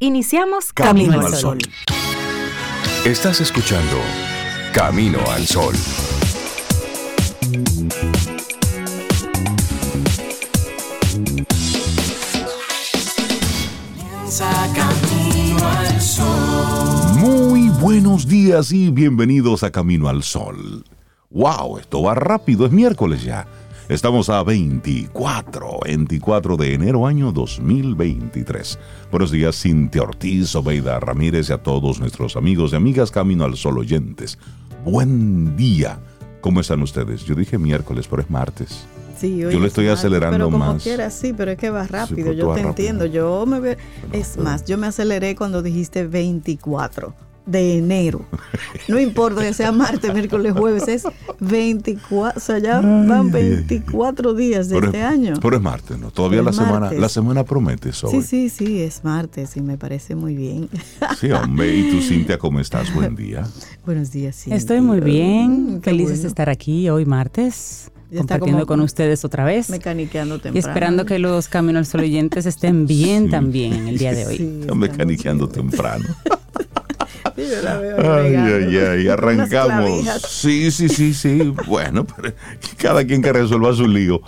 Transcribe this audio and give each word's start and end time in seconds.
Iniciamos 0.00 0.72
Camino, 0.72 1.20
al 1.20 1.34
Sol. 1.34 1.58
Estás 3.04 3.40
escuchando 3.40 3.96
Camino 4.72 5.18
al 5.28 5.44
Sol. 5.44 5.74
Muy 17.16 17.68
buenos 17.80 18.28
días 18.28 18.70
y 18.70 18.90
bienvenidos 18.90 19.64
a 19.64 19.72
Camino 19.72 20.08
al 20.08 20.22
Sol. 20.22 20.84
¡Wow! 21.30 21.78
Esto 21.78 22.02
va 22.02 22.14
rápido, 22.14 22.66
es 22.66 22.70
miércoles 22.70 23.24
ya. 23.24 23.48
Estamos 23.88 24.28
a 24.28 24.42
24, 24.42 25.80
24 25.82 26.56
de 26.58 26.74
enero 26.74 27.06
año 27.06 27.32
2023. 27.32 28.78
Buenos 29.10 29.30
días, 29.30 29.62
Cintia 29.62 30.02
Ortiz, 30.02 30.54
Obeida 30.56 31.00
Ramírez 31.00 31.48
y 31.48 31.54
a 31.54 31.62
todos 31.62 31.98
nuestros 31.98 32.36
amigos 32.36 32.74
y 32.74 32.76
amigas 32.76 33.10
Camino 33.10 33.44
al 33.44 33.56
Sol 33.56 33.78
oyentes. 33.78 34.38
Buen 34.84 35.56
día. 35.56 36.00
¿Cómo 36.42 36.60
están 36.60 36.82
ustedes? 36.82 37.24
Yo 37.24 37.34
dije 37.34 37.56
miércoles, 37.56 38.06
pero 38.10 38.20
es 38.20 38.28
martes. 38.28 38.84
Sí, 39.16 39.38
yo 39.38 39.58
le 39.58 39.66
estoy 39.68 39.88
acelerando 39.88 40.36
pero 40.36 40.50
como 40.50 40.58
más. 40.58 40.82
Quiera, 40.82 41.10
sí, 41.10 41.32
pero 41.34 41.52
es 41.52 41.56
que 41.56 41.70
va 41.70 41.86
rápido, 41.86 42.32
yo 42.32 42.52
te 42.52 42.60
entiendo. 42.60 43.06
Yo 43.06 43.46
me 43.46 43.78
es 44.12 44.36
más, 44.36 44.66
yo 44.66 44.76
me 44.76 44.88
aceleré 44.88 45.34
cuando 45.34 45.62
dijiste 45.62 46.06
24 46.06 47.27
de 47.48 47.78
enero. 47.78 48.24
No 48.88 49.00
importa 49.00 49.40
que 49.40 49.54
sea 49.54 49.72
martes, 49.72 50.12
miércoles, 50.12 50.52
jueves, 50.52 50.86
es 50.86 51.04
24, 51.40 52.38
o 52.38 52.40
sea, 52.40 52.58
ya 52.58 52.80
van 52.80 53.30
24 53.30 54.34
días 54.34 54.68
de 54.68 54.78
este 54.78 55.02
año. 55.02 55.34
Pero 55.40 55.56
es 55.56 55.62
martes, 55.62 55.98
¿no? 55.98 56.10
Todavía 56.10 56.42
la 56.42 56.52
semana, 56.52 56.92
la 56.92 57.08
semana 57.08 57.44
promete 57.44 57.90
eso. 57.90 58.08
Sí, 58.08 58.22
sí, 58.22 58.48
sí, 58.50 58.82
es 58.82 59.02
martes 59.02 59.56
y 59.56 59.62
me 59.62 59.78
parece 59.78 60.14
muy 60.14 60.34
bien. 60.34 60.68
Sí, 61.18 61.30
hombre, 61.32 61.74
¿y 61.74 61.90
tú, 61.90 62.02
Cintia, 62.02 62.38
cómo 62.38 62.60
estás? 62.60 62.92
Buen 62.94 63.16
día. 63.16 63.46
Buenos 63.86 64.12
días, 64.12 64.36
Cintia. 64.36 64.56
Estoy 64.56 64.80
muy 64.80 65.00
bien, 65.00 65.76
mm, 65.76 65.80
felices 65.80 66.22
de 66.22 66.28
estar 66.28 66.50
aquí 66.50 66.88
hoy 66.90 67.06
martes. 67.06 67.90
compartiendo 68.14 68.66
con 68.66 68.80
ustedes 68.80 69.24
otra 69.24 69.44
vez. 69.44 69.68
Mecaniqueando 69.68 70.36
temprano. 70.36 70.56
Y 70.56 70.58
esperando 70.60 71.04
que 71.04 71.18
los 71.18 71.48
Caminos 71.48 71.80
al 71.80 71.86
Sol 71.86 72.00
oyentes 72.00 72.46
estén 72.46 72.86
bien 72.86 73.28
también 73.28 73.74
en 73.74 73.88
el 73.88 73.98
día 73.98 74.14
de 74.14 74.26
hoy. 74.26 74.36
Sí, 74.38 74.66
mecaniqueando 74.74 75.46
temprano. 75.48 76.06
ay, 77.24 78.34
ay, 78.34 78.76
ay, 78.76 79.08
arrancamos. 79.08 80.04
Sí, 80.28 80.70
sí, 80.70 80.88
sí, 80.88 81.14
sí. 81.14 81.52
Bueno, 81.66 82.04
pero 82.04 82.34
cada 82.76 83.04
quien 83.04 83.22
que 83.22 83.32
resuelva 83.32 83.72
su 83.74 83.86
lío. 83.86 84.20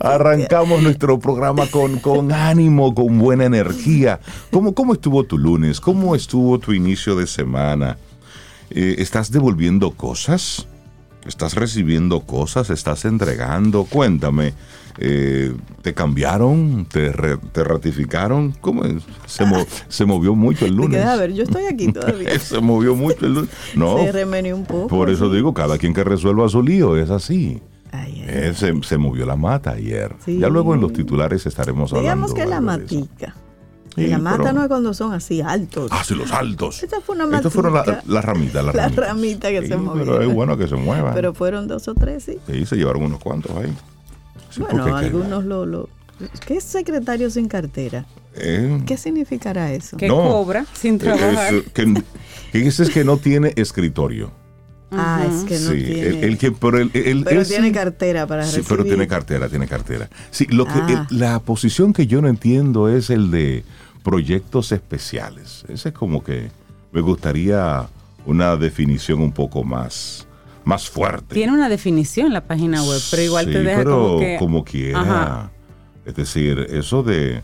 arrancamos 0.00 0.82
nuestro 0.82 1.18
programa 1.18 1.66
con, 1.66 1.98
con 1.98 2.32
ánimo, 2.32 2.94
con 2.94 3.18
buena 3.18 3.44
energía. 3.44 4.20
¿Cómo, 4.50 4.74
¿Cómo 4.74 4.94
estuvo 4.94 5.24
tu 5.24 5.38
lunes? 5.38 5.80
¿Cómo 5.80 6.14
estuvo 6.14 6.58
tu 6.58 6.72
inicio 6.72 7.16
de 7.16 7.26
semana? 7.26 7.98
Eh, 8.70 8.96
¿Estás 8.98 9.30
devolviendo 9.30 9.90
cosas? 9.92 10.66
¿Estás 11.26 11.54
recibiendo 11.54 12.20
cosas? 12.20 12.70
¿Estás 12.70 13.04
entregando? 13.04 13.84
Cuéntame. 13.84 14.54
Eh, 15.00 15.54
¿Te 15.82 15.94
cambiaron? 15.94 16.86
¿Te, 16.86 17.12
ratificaron? 17.62 18.52
¿Cómo 18.60 18.82
Se, 19.26 19.44
se, 19.88 20.04
movió 20.04 20.34
mucho 20.34 20.66
el 20.66 20.74
lunes. 20.74 21.04
a 21.04 21.16
ver, 21.16 21.32
yo 21.32 21.44
estoy 21.44 21.64
aquí 21.66 21.92
todavía. 21.92 22.38
se 22.38 22.60
movió 22.60 22.94
mucho 22.94 23.26
el 23.26 23.34
lunes. 23.34 23.50
No. 23.74 23.98
Se 23.98 24.12
remenió 24.12 24.56
un 24.56 24.64
poco. 24.64 24.88
Por 24.88 25.10
eso 25.10 25.30
digo, 25.30 25.54
cada 25.54 25.78
quien 25.78 25.94
que 25.94 26.02
resuelva 26.02 26.48
su 26.48 26.62
lío, 26.62 26.96
es 26.96 27.10
así. 27.10 27.60
Eh, 28.30 28.52
se, 28.54 28.98
movió 28.98 29.24
la 29.24 29.36
mata 29.36 29.70
ayer. 29.70 30.14
Ya 30.26 30.48
luego 30.48 30.74
en 30.74 30.82
los 30.82 30.92
titulares 30.92 31.46
estaremos 31.46 31.92
hablando. 31.92 32.26
Digamos 32.26 32.34
que 32.34 32.44
la 32.44 32.60
matica. 32.60 33.34
La 34.06 34.18
mata 34.18 34.52
no 34.52 34.62
es 34.62 34.68
cuando 34.68 34.94
son 34.94 35.12
así 35.12 35.40
altos. 35.40 35.90
Ah, 35.92 36.04
sí, 36.04 36.14
los 36.14 36.30
altos. 36.30 36.82
Esta 36.82 37.00
fue 37.00 37.16
una. 37.16 37.36
Estas 37.36 37.52
fueron 37.52 37.74
las 37.74 38.06
la 38.06 38.20
ramitas. 38.20 38.64
La, 38.64 38.72
la 38.72 38.88
ramita 38.88 39.48
que 39.50 39.66
se 39.66 39.76
movió. 39.76 40.04
Pero 40.04 40.22
es 40.22 40.32
bueno 40.32 40.56
que 40.56 40.68
se 40.68 40.76
muevan. 40.76 41.14
Pero 41.14 41.34
fueron 41.34 41.66
dos 41.66 41.88
o 41.88 41.94
tres, 41.94 42.24
sí. 42.24 42.38
Sí, 42.46 42.64
se 42.64 42.76
llevaron 42.76 43.02
unos 43.02 43.18
cuantos 43.18 43.56
ahí 43.56 43.74
bueno, 44.58 44.96
algunos 44.96 45.44
lo, 45.44 45.66
lo, 45.66 45.88
¿Qué 46.46 46.56
es 46.56 46.64
secretario 46.64 47.30
sin 47.30 47.48
cartera? 47.48 48.06
Eh, 48.34 48.82
¿Qué 48.86 48.96
significará 48.96 49.72
eso? 49.72 49.96
Que 49.96 50.08
cobra 50.08 50.64
sin 50.72 50.96
eh, 50.96 50.98
trabajar. 50.98 51.62
que, 51.72 52.02
es 52.52 52.90
que 52.90 53.04
no 53.04 53.16
tiene 53.18 53.52
escritorio. 53.56 54.30
Ah, 54.90 55.26
es 55.28 55.44
que 55.44 55.58
no 55.58 55.70
tiene. 55.72 56.24
El, 56.24 56.38
que, 56.38 56.50
pero 56.50 56.78
él, 56.78 56.90
tiene 57.46 57.72
cartera 57.72 58.26
para 58.26 58.46
Sí, 58.46 58.62
pero 58.66 58.84
tiene 58.84 59.06
cartera, 59.06 59.48
tiene 59.48 59.68
cartera. 59.68 60.08
Sí, 60.30 60.46
lo 60.46 60.64
que, 60.64 60.72
ah. 60.72 61.06
la 61.10 61.40
posición 61.40 61.92
que 61.92 62.06
yo 62.06 62.22
no 62.22 62.28
entiendo 62.28 62.88
es 62.88 63.10
el 63.10 63.30
de 63.30 63.64
proyectos 64.02 64.72
especiales. 64.72 65.64
Ese 65.68 65.90
es 65.90 65.94
como 65.94 66.22
que 66.22 66.50
me 66.92 67.00
gustaría 67.00 67.86
una 68.26 68.56
definición 68.56 69.20
un 69.20 69.32
poco 69.32 69.64
más 69.64 70.28
más 70.64 70.90
fuerte. 70.90 71.34
Tiene 71.34 71.54
una 71.54 71.70
definición 71.70 72.32
la 72.32 72.42
página 72.42 72.82
web, 72.84 73.00
pero 73.10 73.22
igual 73.22 73.46
te 73.46 73.62
deja 73.62 73.84
como 73.84 74.18
que... 74.18 74.36
como 74.38 74.64
quiera. 74.64 75.50
Es 76.04 76.14
decir, 76.14 76.66
eso 76.70 77.02
de, 77.02 77.42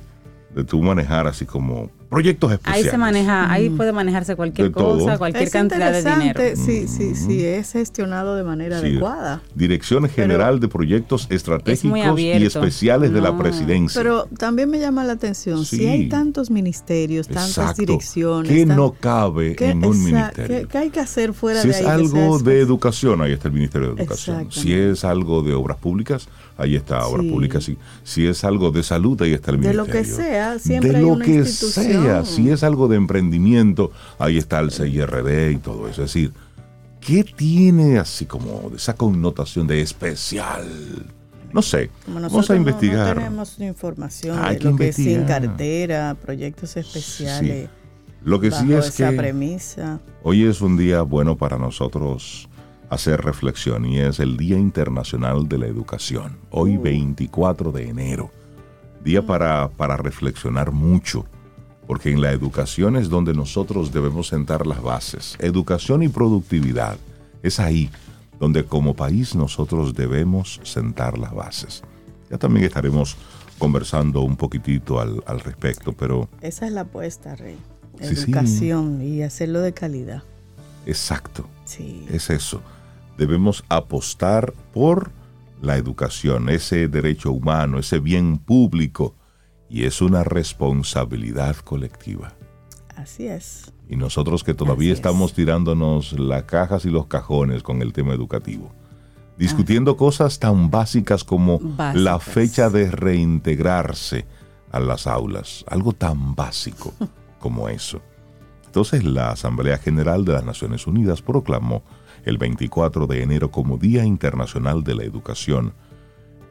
de 0.55 0.65
tú 0.65 0.83
manejar 0.83 1.27
así 1.27 1.47
como 1.47 1.91
proyectos 2.15 2.53
especiales. 2.53 2.85
Ahí 2.85 2.91
se 2.91 2.97
maneja, 2.97 3.51
ahí 3.51 3.71
puede 3.71 3.93
manejarse 3.93 4.37
cualquier 4.37 4.71
cosa, 4.71 5.19
cualquier 5.19 5.51
cantidad 5.51 5.91
de 5.91 6.03
dinero. 6.03 6.41
Sí, 6.55 6.87
sí, 6.87 7.17
sí, 7.17 7.45
es 7.45 7.73
gestionado 7.73 8.37
de 8.37 8.45
manera 8.45 8.79
adecuada. 8.79 9.43
Dirección 9.55 10.09
General 10.09 10.61
de 10.61 10.69
Proyectos 10.69 11.27
Estratégicos 11.29 12.21
y 12.21 12.45
Especiales 12.45 13.13
de 13.13 13.21
la 13.21 13.37
Presidencia. 13.37 14.01
Pero 14.01 14.27
también 14.39 14.71
me 14.71 14.79
llama 14.79 15.03
la 15.03 15.15
atención, 15.15 15.65
si 15.65 15.87
hay 15.87 16.09
tantos 16.09 16.51
ministerios, 16.51 17.27
tantas 17.27 17.77
direcciones. 17.77 18.53
¿Qué 18.53 18.65
no 18.65 18.93
cabe 18.93 19.57
en 19.59 19.85
un 19.85 20.05
ministerio? 20.05 20.69
¿qué, 20.69 20.79
hay 20.79 20.91
que 20.91 21.01
hacer 21.01 21.35
fuera 21.35 21.63
de 21.63 21.69
ahí? 21.69 21.75
Si 21.75 21.81
es 21.81 21.87
algo 21.87 22.39
de 22.39 22.61
educación, 22.61 23.23
ahí 23.23 23.33
está 23.33 23.49
el 23.49 23.55
Ministerio 23.55 23.95
de 23.95 24.03
Educación. 24.03 24.53
Si 24.53 24.73
es 24.73 25.05
algo 25.05 25.43
de 25.43 25.55
obras 25.55 25.79
públicas, 25.79 26.29
ahí 26.57 26.77
está 26.77 27.07
obras 27.07 27.27
públicas. 27.27 27.65
Si, 27.65 27.77
si 28.03 28.27
es 28.27 28.45
algo 28.45 28.71
de 28.71 28.83
salud, 28.83 29.21
ahí 29.23 29.33
está 29.33 29.51
el 29.51 29.59
Ministerio. 29.59 29.85
De 29.85 29.89
lo 29.89 29.93
que 29.93 30.05
sea, 30.05 30.59
siempre 30.59 30.97
hay 30.97 31.05
una 31.05 31.27
institución 31.27 32.27
si 32.27 32.51
es 32.51 32.63
algo 32.63 32.89
de 32.89 32.97
emprendimiento, 32.97 33.91
ahí 34.19 34.39
está 34.39 34.61
el 34.61 34.71
CIRD 34.71 35.51
y 35.53 35.57
todo 35.57 35.89
eso. 35.89 36.03
Es 36.03 36.13
decir, 36.13 36.33
¿qué 37.01 37.25
tiene 37.25 37.99
así 37.99 38.27
como 38.27 38.73
esa 38.75 38.95
connotación 38.95 39.67
de 39.67 39.81
especial? 39.81 40.67
No 41.53 41.63
sé, 41.63 41.91
vamos 42.07 42.51
a 42.51 42.57
investigar. 42.57 43.15
No, 43.17 43.23
tenemos 43.23 43.61
información 43.61 44.43
de 44.43 44.61
lo 44.61 44.77
que 44.77 44.89
es 44.89 44.97
sin 44.97 45.25
cartera, 45.25 46.17
proyectos 46.21 46.77
especiales. 46.77 47.69
Lo 48.25 48.41
que 48.41 48.51
sí 48.51 48.73
es 48.73 48.89
esa 48.89 49.13
premisa. 49.13 50.01
hoy 50.23 50.45
es 50.45 50.63
un 50.63 50.79
día 50.79 51.03
bueno 51.03 51.37
para 51.37 51.59
nosotros 51.59 52.49
hacer 52.91 53.23
reflexión 53.23 53.87
y 53.87 53.99
es 53.99 54.21
el 54.21 54.37
Día 54.37 54.59
Internacional 54.59 55.49
de 55.49 55.59
la 55.59 55.67
Educación. 55.67 56.39
Hoy 56.51 56.77
24 56.77 57.71
uh. 57.71 57.73
de 57.73 57.89
enero. 57.89 58.31
Día 59.03 59.27
para, 59.27 59.69
para 59.69 59.97
reflexionar 59.97 60.73
mucho 60.73 61.27
porque 61.87 62.11
en 62.11 62.21
la 62.21 62.33
educación 62.33 62.97
es 62.97 63.09
donde 63.09 63.35
nosotros 63.35 63.93
debemos 63.93 64.29
sentar 64.29 64.67
las 64.67 64.83
bases. 64.83 65.37
Educación 65.39 66.03
y 66.03 66.09
productividad. 66.09 66.97
Es 67.43 67.61
ahí 67.61 67.91
donde 68.41 68.65
como 68.65 68.95
país 68.95 69.35
nosotros 69.35 69.95
debemos 69.95 70.61
sentar 70.65 71.19
las 71.19 71.35
bases. 71.35 71.83
Ya 72.31 72.39
también 72.39 72.65
estaremos 72.67 73.17
conversando 73.59 74.23
un 74.23 74.37
poquitito 74.37 75.01
al, 75.01 75.41
respecto, 75.41 75.93
pero... 75.93 76.29
Esa 76.41 76.67
es 76.67 76.73
la 76.73 76.83
apuesta, 76.83 77.37
Rey. 77.37 77.57
Educación 78.01 79.03
y 79.03 79.23
hacerlo 79.23 79.61
de 79.61 79.73
calidad. 79.73 80.23
Exacto. 80.87 81.47
Sí. 81.65 82.07
Es 82.11 82.31
eso. 82.31 82.61
Debemos 83.17 83.65
apostar 83.69 84.53
por 84.73 85.13
la 85.61 85.77
educación, 85.77 86.49
ese 86.49 86.89
derecho 86.89 87.33
humano, 87.33 87.79
ese 87.79 87.99
bien 87.99 88.39
público 88.39 89.15
y 89.69 89.85
es 89.85 90.01
una 90.01 90.25
responsabilidad 90.25 91.57
colectiva. 91.57 92.35
Así 92.97 93.27
es. 93.27 93.73
Y 93.89 93.97
nosotros 93.97 94.45
que 94.45 94.55
todavía 94.55 94.93
estamos 94.93 95.35
tirándonos 95.35 96.19
las 96.19 96.45
cajas 96.45 96.85
y 96.85 96.91
los 96.91 97.07
cajones 97.07 97.63
con 97.63 97.83
el 97.83 97.93
tema 97.93 98.15
educativo, 98.15 98.73
discutiendo 99.37 99.97
cosas 99.97 100.39
tan 100.39 100.71
básicas 100.71 101.25
como 101.25 101.61
la 101.95 102.19
fecha 102.19 102.71
de 102.71 102.91
reintegrarse 102.91 104.27
a 104.71 104.81
las 104.81 105.07
aulas, 105.07 105.65
algo 105.69 105.93
tan 105.93 106.35
básico 106.35 106.93
como 107.41 107.69
eso. 107.69 108.01
Entonces 108.67 109.05
la 109.05 109.31
Asamblea 109.31 109.79
General 109.79 110.25
de 110.25 110.33
las 110.33 110.45
Naciones 110.45 110.87
Unidas 110.87 111.23
proclamó 111.23 111.83
el 112.25 112.39
24 112.39 113.07
de 113.07 113.23
enero 113.23 113.51
como 113.51 113.79
Día 113.79 114.05
Internacional 114.05 114.83
de 114.83 114.95
la 114.95 115.05
Educación, 115.05 115.75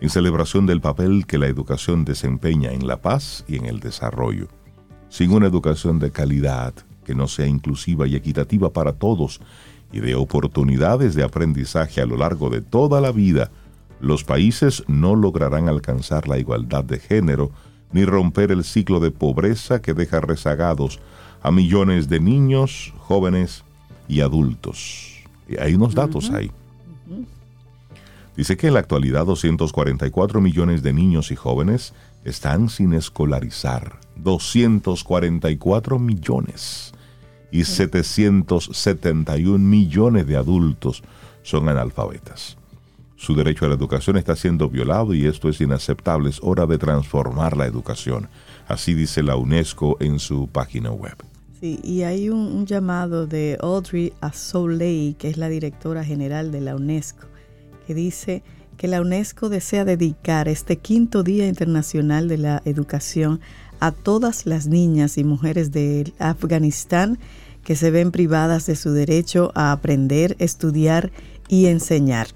en 0.01 0.09
celebración 0.09 0.65
del 0.65 0.81
papel 0.81 1.25
que 1.25 1.37
la 1.37 1.47
educación 1.47 2.05
desempeña 2.05 2.71
en 2.71 2.87
la 2.87 3.01
paz 3.01 3.45
y 3.47 3.55
en 3.55 3.65
el 3.65 3.79
desarrollo. 3.79 4.47
Sin 5.09 5.31
una 5.31 5.47
educación 5.47 5.99
de 5.99 6.11
calidad, 6.11 6.73
que 7.05 7.15
no 7.15 7.27
sea 7.27 7.47
inclusiva 7.47 8.07
y 8.07 8.15
equitativa 8.15 8.71
para 8.71 8.93
todos 8.93 9.39
y 9.91 9.99
de 9.99 10.15
oportunidades 10.15 11.15
de 11.15 11.23
aprendizaje 11.23 12.01
a 12.01 12.05
lo 12.05 12.17
largo 12.17 12.49
de 12.49 12.61
toda 12.61 12.99
la 12.99 13.11
vida, 13.11 13.51
los 13.99 14.23
países 14.23 14.83
no 14.87 15.15
lograrán 15.15 15.69
alcanzar 15.69 16.27
la 16.27 16.37
igualdad 16.37 16.83
de 16.83 16.99
género 16.99 17.51
ni 17.93 18.05
romper 18.05 18.51
el 18.51 18.63
ciclo 18.63 18.99
de 18.99 19.11
pobreza 19.11 19.81
que 19.81 19.93
deja 19.93 20.19
rezagados 20.19 20.99
a 21.41 21.51
millones 21.51 22.09
de 22.09 22.19
niños, 22.19 22.93
jóvenes 22.97 23.63
y 24.07 24.21
adultos. 24.21 25.12
Hay 25.59 25.73
unos 25.75 25.93
datos 25.95 26.29
ahí. 26.31 26.51
Dice 28.35 28.57
que 28.57 28.67
en 28.67 28.73
la 28.73 28.79
actualidad 28.79 29.25
244 29.25 30.41
millones 30.41 30.81
de 30.81 30.91
niños 30.93 31.31
y 31.31 31.35
jóvenes 31.35 31.93
están 32.25 32.69
sin 32.69 32.93
escolarizar. 32.93 33.99
244 34.15 35.99
millones. 35.99 36.93
Y 37.51 37.65
771 37.65 39.59
millones 39.59 40.25
de 40.25 40.35
adultos 40.35 41.03
son 41.43 41.69
analfabetas. 41.69 42.57
Su 43.15 43.35
derecho 43.35 43.65
a 43.65 43.69
la 43.69 43.75
educación 43.75 44.17
está 44.17 44.35
siendo 44.35 44.69
violado 44.69 45.13
y 45.13 45.27
esto 45.27 45.47
es 45.49 45.61
inaceptable. 45.61 46.29
Es 46.29 46.39
hora 46.41 46.65
de 46.65 46.79
transformar 46.79 47.55
la 47.55 47.67
educación. 47.67 48.27
Así 48.67 48.95
dice 48.95 49.21
la 49.21 49.35
UNESCO 49.35 49.97
en 49.99 50.17
su 50.19 50.47
página 50.47 50.91
web. 50.91 51.15
Sí, 51.63 51.79
y 51.81 52.01
hay 52.01 52.29
un, 52.29 52.65
llamado 52.65 53.25
de 53.25 53.57
Audrey 53.61 54.11
Azoulay, 54.19 55.15
que 55.17 55.29
es 55.29 55.37
la 55.37 55.47
directora 55.47 56.03
general 56.03 56.51
de 56.51 56.59
la 56.59 56.75
UNESCO, 56.75 57.25
que 57.87 57.93
dice 57.93 58.43
que 58.75 58.89
la 58.89 58.99
UNESCO 58.99 59.47
desea 59.47 59.85
dedicar 59.85 60.49
este 60.49 60.75
quinto 60.75 61.23
Día 61.23 61.47
Internacional 61.47 62.27
de 62.27 62.37
la 62.37 62.61
Educación 62.65 63.39
a 63.79 63.93
todas 63.93 64.45
las 64.45 64.67
niñas 64.67 65.17
y 65.17 65.23
mujeres 65.23 65.71
de 65.71 66.11
Afganistán 66.19 67.17
que 67.63 67.77
se 67.77 67.91
ven 67.91 68.11
privadas 68.11 68.65
de 68.65 68.75
su 68.75 68.91
derecho 68.91 69.53
a 69.55 69.71
aprender, 69.71 70.35
estudiar 70.39 71.13
y 71.47 71.67
enseñar. 71.67 72.27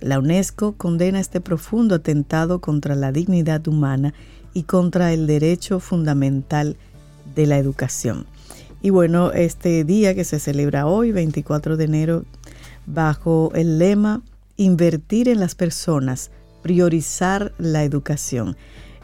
La 0.00 0.18
UNESCO 0.18 0.74
condena 0.74 1.20
este 1.20 1.40
profundo 1.40 1.94
atentado 1.94 2.60
contra 2.60 2.94
la 2.96 3.12
dignidad 3.12 3.66
humana 3.66 4.12
y 4.52 4.64
contra 4.64 5.14
el 5.14 5.26
derecho 5.26 5.80
fundamental 5.80 6.76
de 7.34 7.46
la 7.46 7.56
educación. 7.56 8.26
Y 8.84 8.90
bueno, 8.90 9.32
este 9.32 9.82
día 9.82 10.14
que 10.14 10.24
se 10.24 10.38
celebra 10.38 10.86
hoy, 10.86 11.10
24 11.10 11.78
de 11.78 11.84
enero, 11.84 12.24
bajo 12.84 13.50
el 13.54 13.78
lema 13.78 14.20
invertir 14.58 15.30
en 15.30 15.40
las 15.40 15.54
personas, 15.54 16.30
priorizar 16.62 17.54
la 17.56 17.82
educación. 17.82 18.58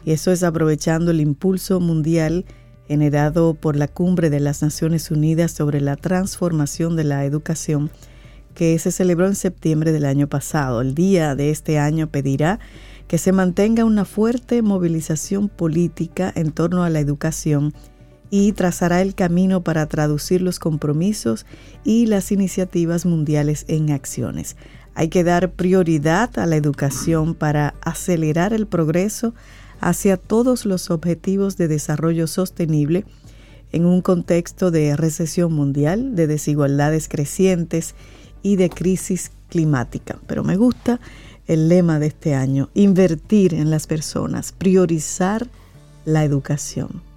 Y 0.05 0.11
eso 0.11 0.31
es 0.31 0.43
aprovechando 0.43 1.09
el 1.09 1.19
impulso 1.19 1.79
mundial 1.79 2.45
generado 2.87 3.55
por 3.55 3.75
la 3.75 3.87
Cumbre 3.87 4.29
de 4.29 4.39
las 4.39 4.61
Naciones 4.61 5.09
Unidas 5.09 5.51
sobre 5.51 5.81
la 5.81 5.95
transformación 5.95 6.95
de 6.95 7.05
la 7.05 7.25
educación 7.25 7.89
que 8.53 8.77
se 8.77 8.91
celebró 8.91 9.25
en 9.25 9.35
septiembre 9.35 9.91
del 9.91 10.05
año 10.05 10.27
pasado. 10.27 10.81
El 10.81 10.93
día 10.93 11.33
de 11.33 11.49
este 11.49 11.79
año 11.79 12.05
pedirá 12.05 12.59
que 13.07 13.17
se 13.17 13.31
mantenga 13.31 13.83
una 13.83 14.05
fuerte 14.05 14.61
movilización 14.61 15.49
política 15.49 16.31
en 16.35 16.51
torno 16.51 16.83
a 16.83 16.91
la 16.91 16.99
educación 16.99 17.73
y 18.31 18.53
trazará 18.53 19.01
el 19.01 19.13
camino 19.13 19.61
para 19.61 19.85
traducir 19.85 20.41
los 20.41 20.57
compromisos 20.57 21.45
y 21.83 22.07
las 22.07 22.31
iniciativas 22.31 23.05
mundiales 23.05 23.65
en 23.67 23.91
acciones. 23.91 24.55
Hay 24.95 25.09
que 25.09 25.23
dar 25.23 25.51
prioridad 25.51 26.39
a 26.39 26.45
la 26.45 26.55
educación 26.55 27.35
para 27.35 27.75
acelerar 27.81 28.53
el 28.53 28.65
progreso 28.65 29.35
hacia 29.81 30.17
todos 30.17 30.65
los 30.65 30.89
objetivos 30.89 31.57
de 31.57 31.67
desarrollo 31.67 32.25
sostenible 32.25 33.05
en 33.73 33.85
un 33.85 34.01
contexto 34.01 34.71
de 34.71 34.95
recesión 34.95 35.53
mundial, 35.53 36.15
de 36.15 36.27
desigualdades 36.27 37.09
crecientes 37.09 37.95
y 38.41 38.55
de 38.55 38.69
crisis 38.69 39.31
climática. 39.49 40.19
Pero 40.27 40.43
me 40.43 40.55
gusta 40.55 40.99
el 41.47 41.67
lema 41.67 41.99
de 41.99 42.07
este 42.07 42.33
año, 42.33 42.69
invertir 42.73 43.53
en 43.53 43.69
las 43.69 43.87
personas, 43.87 44.53
priorizar 44.53 45.47
la 46.05 46.23
educación. 46.23 47.10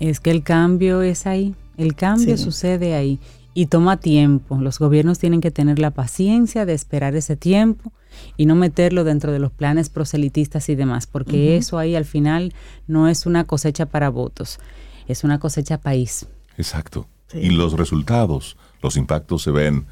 Es 0.00 0.18
que 0.20 0.30
el 0.30 0.42
cambio 0.42 1.02
es 1.02 1.26
ahí, 1.26 1.54
el 1.76 1.94
cambio 1.94 2.36
sucede 2.36 2.94
ahí 2.94 3.20
y 3.54 3.66
toma 3.66 3.98
tiempo. 3.98 4.58
Los 4.60 4.78
gobiernos 4.78 5.18
tienen 5.18 5.40
que 5.40 5.50
tener 5.50 5.78
la 5.78 5.90
paciencia 5.90 6.64
de 6.64 6.74
esperar 6.74 7.14
ese 7.14 7.36
tiempo 7.36 7.92
y 8.36 8.46
no 8.46 8.54
meterlo 8.54 9.04
dentro 9.04 9.32
de 9.32 9.38
los 9.38 9.52
planes 9.52 9.90
proselitistas 9.90 10.68
y 10.68 10.74
demás, 10.74 11.06
porque 11.06 11.56
eso 11.56 11.78
ahí 11.78 11.94
al 11.94 12.04
final 12.04 12.54
no 12.86 13.08
es 13.08 13.26
una 13.26 13.44
cosecha 13.44 13.86
para 13.86 14.08
votos, 14.08 14.58
es 15.06 15.22
una 15.22 15.38
cosecha 15.38 15.78
país. 15.78 16.26
Exacto. 16.56 17.06
Y 17.32 17.50
los 17.50 17.74
resultados, 17.74 18.56
los 18.82 18.96
impactos 18.96 19.42
se 19.42 19.50
ven 19.50 19.86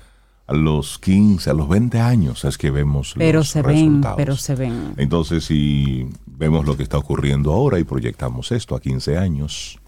a 0.47 0.55
los 0.55 0.99
15, 0.99 1.51
a 1.51 1.53
los 1.53 1.69
20 1.69 2.01
años 2.01 2.45
es 2.47 2.57
que 2.57 2.71
vemos 2.71 3.15
pero 3.17 3.41
los 3.41 3.51
se 3.51 3.63
resultados. 3.63 4.17
Ven, 4.17 4.25
pero 4.25 4.37
se 4.37 4.55
ven. 4.55 4.95
Entonces, 4.97 5.45
si 5.45 6.09
vemos 6.27 6.67
lo 6.67 6.77
que 6.77 6.83
está 6.83 6.97
ocurriendo 6.97 7.53
ahora 7.53 7.79
y 7.79 7.85
proyectamos 7.85 8.51
esto 8.51 8.75
a 8.75 8.81
15 8.81 9.19
años, 9.19 9.79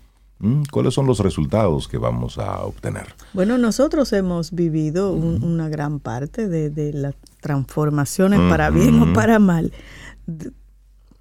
¿Cuáles 0.71 0.95
son 0.95 1.07
los 1.07 1.19
resultados 1.19 1.87
que 1.87 1.99
vamos 1.99 2.39
a 2.39 2.63
obtener? 2.63 3.15
Bueno, 3.35 3.59
nosotros 3.59 4.13
hemos 4.15 4.53
vivido 4.53 5.13
una 5.13 5.69
gran 5.69 6.01
parte 6.01 6.49
de, 6.49 6.93
las 6.95 7.15
transformaciones 7.41 8.41
para 8.49 8.71
bien 8.71 9.01
o 9.01 9.13
para 9.13 9.39
mal. 9.39 9.73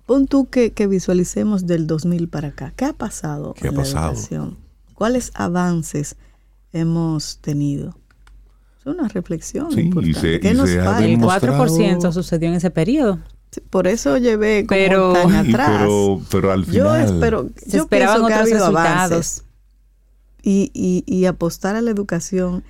Pon 0.05 0.25
tú 0.25 0.49
que, 0.49 0.71
visualicemos 0.87 1.67
del 1.67 1.85
2000 1.85 2.29
para 2.29 2.49
acá. 2.49 2.73
¿Qué 2.75 2.85
ha 2.85 2.93
pasado 2.93 3.53
¿Qué 3.53 3.67
en 3.67 3.73
ha 3.73 3.77
pasado? 3.77 4.11
educación? 4.13 4.57
¿Cuáles 4.93 5.31
avances 5.35 6.15
hemos 6.71 7.39
tenido? 7.39 7.95
Es 8.79 8.85
una 8.85 9.09
reflexión 9.09 9.71
sí, 9.71 9.81
importante. 9.81 10.39
¿Qué 10.39 10.53
nos 10.53 10.73
falta? 10.73 11.05
El 11.05 11.19
4% 11.19 12.11
sucedió 12.13 12.47
en 12.47 12.55
ese 12.55 12.71
periodo. 12.71 13.19
Por 13.69 13.87
eso 13.87 14.17
llevé 14.17 14.65
como 14.65 14.77
pero, 14.77 15.15
atrás. 15.15 15.87
Pero, 16.29 16.51
al 16.51 16.65
final... 16.65 16.75
Yo, 16.75 16.95
espero, 16.95 17.49
yo 17.65 17.81
esperaban 17.83 18.23
otros 18.23 18.49
resultados. 18.49 19.43
Y, 20.41 20.71
y, 20.73 21.03
y, 21.05 21.25
apostar 21.25 21.75
a 21.75 21.81
la 21.81 21.91
educación 21.91 22.63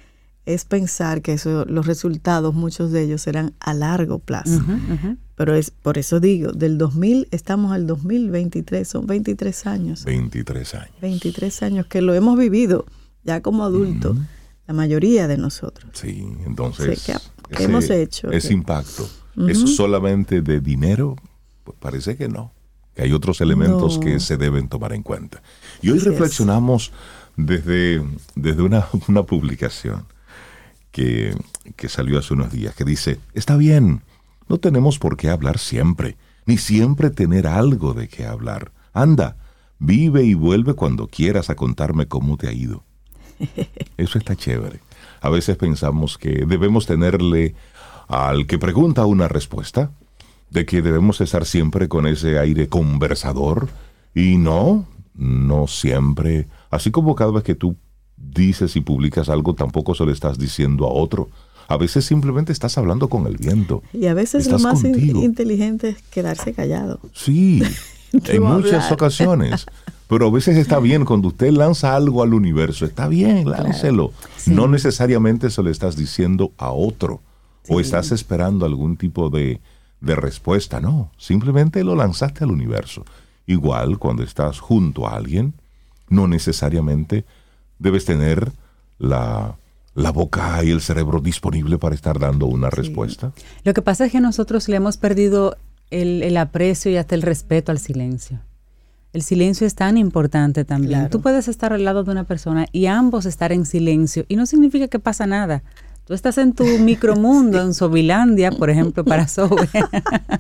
es 0.46 0.66
pensar 0.66 1.22
que 1.22 1.34
eso, 1.34 1.66
los 1.66 1.86
resultados, 1.86 2.56
muchos 2.56 2.92
de 2.92 3.04
ellos 3.04 3.22
serán 3.22 3.54
a 3.60 3.74
largo 3.74 4.18
plazo. 4.18 4.62
Pero 5.36 5.54
es 5.54 5.70
por 5.70 5.98
eso 5.98 6.20
digo, 6.20 6.52
del 6.52 6.78
2000 6.78 7.28
estamos 7.32 7.72
al 7.72 7.86
2023, 7.86 8.88
son 8.88 9.06
23 9.06 9.68
años. 9.68 10.06
23 10.06 10.76
años. 10.76 10.96
23 11.02 11.64
años 11.64 11.86
que 11.86 12.02
lo 12.02 12.14
hemos 12.16 12.38
vivido 12.38 12.86
ya 13.24 13.42
como 13.42 13.64
adultos, 13.64 14.18
la 14.68 14.74
mayoría 14.74 15.28
de 15.28 15.38
nosotros. 15.38 15.92
Sí, 15.94 16.26
entonces... 16.46 17.06
¿Qué, 17.50 17.64
hemos 17.64 17.90
hecho? 17.90 18.32
Ese 18.32 18.54
impacto 18.54 19.10
¿Es 19.48 19.60
solamente 19.76 20.42
de 20.42 20.60
dinero? 20.60 21.16
Pues 21.64 21.78
parece 21.80 22.18
que 22.18 22.28
no. 22.28 22.52
Que 22.96 23.04
hay 23.04 23.14
otros 23.14 23.42
elementos 23.42 24.00
que 24.00 24.20
se 24.20 24.38
deben 24.38 24.68
tomar 24.68 24.94
en 24.94 25.04
cuenta. 25.04 25.42
Y 25.82 25.92
hoy 25.92 26.00
reflexionamos 26.00 26.92
desde, 27.38 28.04
desde 28.36 28.62
una, 28.62 28.88
una 29.08 29.24
publicación 29.24 30.06
que, 30.92 31.36
que 31.76 31.90
salió 31.90 32.20
hace 32.20 32.34
unos 32.34 32.52
días 32.52 32.76
que 32.76 32.84
dice, 32.84 33.20
está 33.34 33.56
bien, 33.56 34.02
no 34.48 34.58
tenemos 34.58 35.00
por 35.00 35.16
qué 35.16 35.30
hablar 35.30 35.60
siempre, 35.60 36.18
ni 36.46 36.58
siempre 36.58 37.10
tener 37.12 37.48
algo 37.48 37.94
de 37.94 38.08
qué 38.08 38.26
hablar. 38.26 38.72
Anda, 38.94 39.38
vive 39.78 40.24
y 40.24 40.34
vuelve 40.34 40.74
cuando 40.74 41.08
quieras 41.08 41.50
a 41.50 41.56
contarme 41.56 42.08
cómo 42.08 42.36
te 42.38 42.48
ha 42.48 42.52
ido. 42.52 42.84
Eso 43.98 44.18
está 44.18 44.36
chévere. 44.36 44.82
A 45.22 45.30
veces 45.30 45.58
pensamos 45.58 46.18
que 46.18 46.46
debemos 46.46 46.86
tenerle 46.86 47.56
al 48.10 48.48
que 48.48 48.58
pregunta 48.58 49.06
una 49.06 49.28
respuesta, 49.28 49.92
de 50.50 50.66
que 50.66 50.82
debemos 50.82 51.22
estar 51.22 51.46
siempre 51.46 51.88
con 51.88 52.08
ese 52.08 52.40
aire 52.40 52.68
conversador 52.68 53.70
y 54.16 54.38
no, 54.38 54.88
no 55.14 55.68
siempre, 55.68 56.48
así 56.72 56.90
como 56.90 57.16
cada 57.16 57.32
vez 57.32 57.44
que 57.44 57.54
tú 57.54 57.76
dices 58.18 58.76
y 58.76 58.82
publicas 58.82 59.30
algo, 59.30 59.54
tampoco 59.54 59.94
se 59.94 60.06
lo 60.06 60.12
estás 60.12 60.40
diciendo 60.40 60.86
a 60.86 60.92
otro. 60.92 61.30
A 61.68 61.78
veces 61.78 62.04
simplemente 62.04 62.52
estás 62.52 62.80
hablando 62.80 63.10
con 63.10 63.28
el 63.28 63.38
viento. 63.38 63.84
Y 63.94 64.08
a 64.08 64.16
veces 64.16 64.48
lo 64.48 64.58
más 64.58 64.84
inteligente 64.84 65.90
es 65.90 66.02
quedarse 66.10 66.52
callado. 66.54 67.00
Sí, 67.14 67.62
en 68.12 68.42
muchas 68.42 68.92
ocasiones. 68.92 69.68
Pero 70.08 70.26
a 70.26 70.32
veces 70.32 70.58
está 70.58 70.80
bien, 70.80 71.06
cuando 71.06 71.28
usted 71.28 71.52
lanza 71.52 71.96
algo 71.96 72.24
al 72.24 72.34
universo, 72.34 72.86
está 72.86 73.08
bien, 73.08 73.48
láncelo. 73.48 74.12
No 74.48 74.68
necesariamente 74.68 75.52
se 75.52 75.62
lo 75.62 75.70
estás 75.70 75.96
diciendo 75.96 76.52
a 76.58 76.72
otro 76.72 77.22
o 77.68 77.80
estás 77.80 78.12
esperando 78.12 78.66
algún 78.66 78.98
tipo 78.98 79.30
de, 79.30 79.60
respuesta. 80.02 80.80
No, 80.80 81.12
simplemente 81.18 81.84
lo 81.84 81.96
lanzaste 81.96 82.44
al 82.44 82.52
universo. 82.52 83.04
Igual 83.46 83.98
cuando 83.98 84.24
estás 84.24 84.60
junto 84.60 85.08
a 85.08 85.16
alguien, 85.16 85.54
no 86.10 86.28
necesariamente 86.28 87.26
debes 87.80 88.06
tener 88.06 88.52
la, 88.98 89.58
boca 90.14 90.64
y 90.64 90.70
el 90.70 90.82
cerebro 90.82 91.20
disponible 91.20 91.78
para 91.78 91.96
estar 91.96 92.20
dando 92.20 92.46
una 92.46 92.70
respuesta. 92.70 93.32
Lo 93.64 93.74
que 93.74 93.82
pasa 93.82 94.06
es 94.06 94.12
que 94.12 94.22
nosotros 94.22 94.70
le 94.70 94.78
hemos 94.78 94.98
perdido 94.98 95.58
el, 95.90 96.38
aprecio 96.38 96.92
y 96.92 96.98
hasta 96.98 97.16
el 97.16 97.22
respeto 97.22 97.72
al 97.72 97.80
silencio. 97.80 98.40
El 99.12 99.24
silencio 99.24 99.66
es 99.66 99.74
tan 99.74 99.98
importante 99.98 100.66
también. 100.66 101.10
Tú 101.10 101.22
puedes 101.22 101.48
estar 101.48 101.74
al 101.74 101.84
lado 101.84 102.04
de 102.04 102.12
una 102.12 102.26
persona 102.26 102.68
y 102.72 102.86
ambos 102.86 103.26
estar 103.26 103.52
en 103.52 103.66
silencio 103.66 104.24
y 104.28 104.36
no 104.36 104.46
significa 104.46 104.88
que 104.88 105.00
pasa 105.00 105.26
nada 105.26 105.64
Tú 106.10 106.16
estás 106.16 106.40
en 106.40 106.54
tu 106.54 106.64
micromundo, 106.64 107.62
en 107.62 107.72
Sobilandia, 107.76 108.50
por 108.50 108.72
ejemplo, 108.72 109.06
para 109.06 109.28
Sobe. 109.28 109.70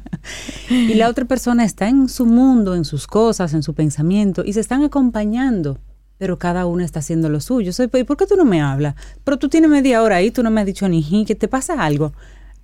y 0.71 0.95
la 0.95 1.07
otra 1.07 1.25
persona 1.25 1.63
está 1.63 1.87
en 1.87 2.09
su 2.09 2.25
mundo, 2.25 2.73
en 2.73 2.85
sus 2.85 3.05
cosas, 3.05 3.53
en 3.53 3.61
su 3.61 3.75
pensamiento, 3.75 4.41
y 4.43 4.53
se 4.53 4.61
están 4.61 4.83
acompañando, 4.83 5.77
pero 6.17 6.39
cada 6.39 6.65
uno 6.65 6.83
está 6.83 7.01
haciendo 7.01 7.29
lo 7.29 7.39
suyo. 7.39 7.71
Soy, 7.71 7.85
¿Por 7.85 8.17
qué 8.17 8.25
tú 8.25 8.35
no 8.35 8.45
me 8.45 8.63
hablas? 8.63 8.95
Pero 9.23 9.37
tú 9.37 9.47
tienes 9.47 9.69
media 9.69 10.01
hora 10.01 10.15
ahí, 10.15 10.31
tú 10.31 10.41
no 10.41 10.49
me 10.49 10.59
has 10.59 10.65
dicho 10.65 10.89
ni 10.89 11.23
que 11.23 11.35
te 11.35 11.47
pasa 11.47 11.83
algo. 11.83 12.13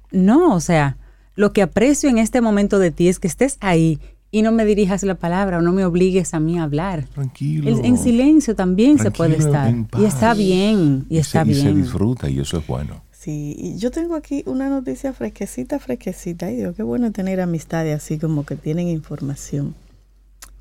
No, 0.09 0.55
o 0.55 0.59
sea, 0.59 0.97
lo 1.35 1.53
que 1.53 1.62
aprecio 1.62 2.09
en 2.09 2.17
este 2.17 2.41
momento 2.41 2.79
de 2.79 2.89
ti 2.89 3.07
es 3.07 3.19
que 3.19 3.27
estés 3.27 3.57
ahí 3.59 4.00
y 4.36 4.42
no 4.42 4.51
me 4.51 4.65
dirijas 4.65 5.01
la 5.04 5.15
palabra 5.15 5.60
o 5.60 5.62
no 5.62 5.72
me 5.72 5.86
obligues 5.86 6.34
a 6.34 6.42
mí 6.42 6.60
a 6.60 6.63
hablar. 6.63 7.06
Tranquilo. 7.13 7.70
en 7.70 7.98
silencio 7.98 8.54
también 8.54 9.00
se 9.00 9.10
puede 9.10 9.38
estar. 9.38 9.74
Y 9.98 10.04
está 10.04 10.34
bien, 10.34 11.06
y, 11.10 11.20
está 11.20 11.46
bien. 11.46 11.58
Y 11.58 11.62
se 11.62 11.74
disfruta 11.74 12.30
y 12.30 12.42
eso 12.42 12.58
es 12.58 12.68
bueno. 12.68 13.01
Sí, 13.13 13.56
y 13.58 13.77
yo 13.77 13.92
tengo 13.92 14.13
aquí 14.13 14.44
una 14.46 14.68
noticia 14.68 15.13
fresquecita, 15.13 15.80
fresquecita. 15.80 16.51
Y 16.51 16.58
digo, 16.58 16.74
qué 16.74 16.84
bueno 16.84 17.13
tener 17.13 17.39
amistades 17.39 17.96
así 17.96 18.20
como 18.20 18.46
que 18.46 18.58
tienen 18.58 18.89
información. 18.89 19.74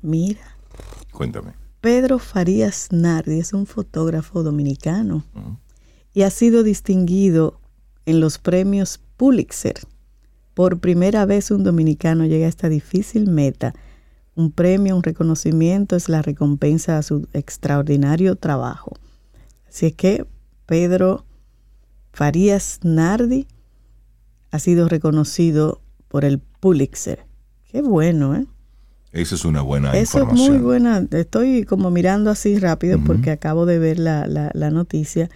Mira. 0.01 0.55
Cuéntame. 1.11 1.51
Pedro 1.81 2.17
Farías 2.17 2.93
Nardi 2.93 3.39
es 3.39 3.51
un 3.51 3.65
fotógrafo 3.65 4.41
dominicano 4.41 5.25
y 6.13 6.21
ha 6.21 6.29
sido 6.29 6.63
distinguido 6.63 7.59
en 8.05 8.21
los 8.21 8.37
premios 8.37 9.01
Pulitzer 9.17 9.81
por 10.55 10.79
primera 10.79 11.25
vez 11.25 11.51
un 11.51 11.63
dominicano 11.63 12.25
llega 12.25 12.47
a 12.47 12.49
esta 12.49 12.69
difícil 12.69 13.27
meta. 13.29 13.75
Un 14.35 14.51
premio, 14.51 14.95
un 14.95 15.03
reconocimiento 15.03 15.95
es 15.95 16.09
la 16.09 16.21
recompensa 16.21 16.97
a 16.97 17.03
su 17.03 17.27
extraordinario 17.33 18.35
trabajo. 18.37 18.93
Así 19.67 19.87
es 19.87 19.93
que 19.93 20.25
Pedro 20.65 21.25
Farías 22.11 22.79
Nardi 22.83 23.47
ha 24.51 24.59
sido 24.59 24.87
reconocido 24.87 25.81
por 26.07 26.23
el 26.23 26.39
Pulitzer. 26.39 27.25
Qué 27.69 27.81
bueno, 27.81 28.35
¿eh? 28.35 28.45
Esa 29.11 29.35
es 29.35 29.45
una 29.45 29.61
buena 29.61 29.91
Eso 29.93 30.19
información. 30.19 30.45
es 30.45 30.51
muy 30.51 30.61
buena. 30.65 31.07
Estoy 31.11 31.63
como 31.63 31.91
mirando 31.91 32.29
así 32.31 32.57
rápido 32.59 32.99
porque 33.05 33.31
acabo 33.31 33.65
de 33.65 33.79
ver 33.79 33.99
la, 33.99 34.27
la 34.27 34.71
noticia. 34.71 35.29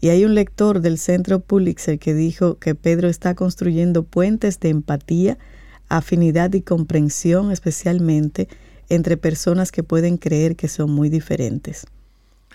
Y 0.00 0.08
hay 0.10 0.24
un 0.24 0.34
lector 0.34 0.80
del 0.80 0.98
Centro 0.98 1.40
Pulitzer 1.40 1.98
que 1.98 2.14
dijo 2.14 2.58
que 2.58 2.74
Pedro 2.74 3.08
está 3.08 3.34
construyendo 3.34 4.02
puentes 4.02 4.60
de 4.60 4.68
empatía, 4.68 5.38
afinidad 5.88 6.52
y 6.52 6.62
comprensión, 6.62 7.50
especialmente 7.50 8.48
entre 8.88 9.16
personas 9.16 9.72
que 9.72 9.82
pueden 9.82 10.16
creer 10.16 10.54
que 10.56 10.68
son 10.68 10.90
muy 10.90 11.08
diferentes. 11.08 11.86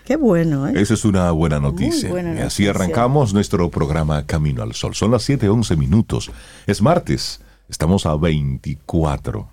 Qué 0.04 0.16
bueno, 0.16 0.66
¿eh? 0.66 0.72
Esa 0.76 0.94
es 0.94 1.04
una 1.04 1.30
buena 1.30 1.60
noticia. 1.60 2.10
y 2.10 2.38
así 2.40 2.66
arrancamos 2.66 3.34
nuestro 3.34 3.70
programa 3.70 4.26
Camino 4.26 4.62
al 4.62 4.74
Sol. 4.74 4.94
Son 4.94 5.10
las 5.10 5.28
7:11 5.28 5.76
minutos. 5.76 6.30
Es 6.66 6.82
martes. 6.82 7.40
Estamos 7.68 8.06
a 8.06 8.16
24 8.16 9.48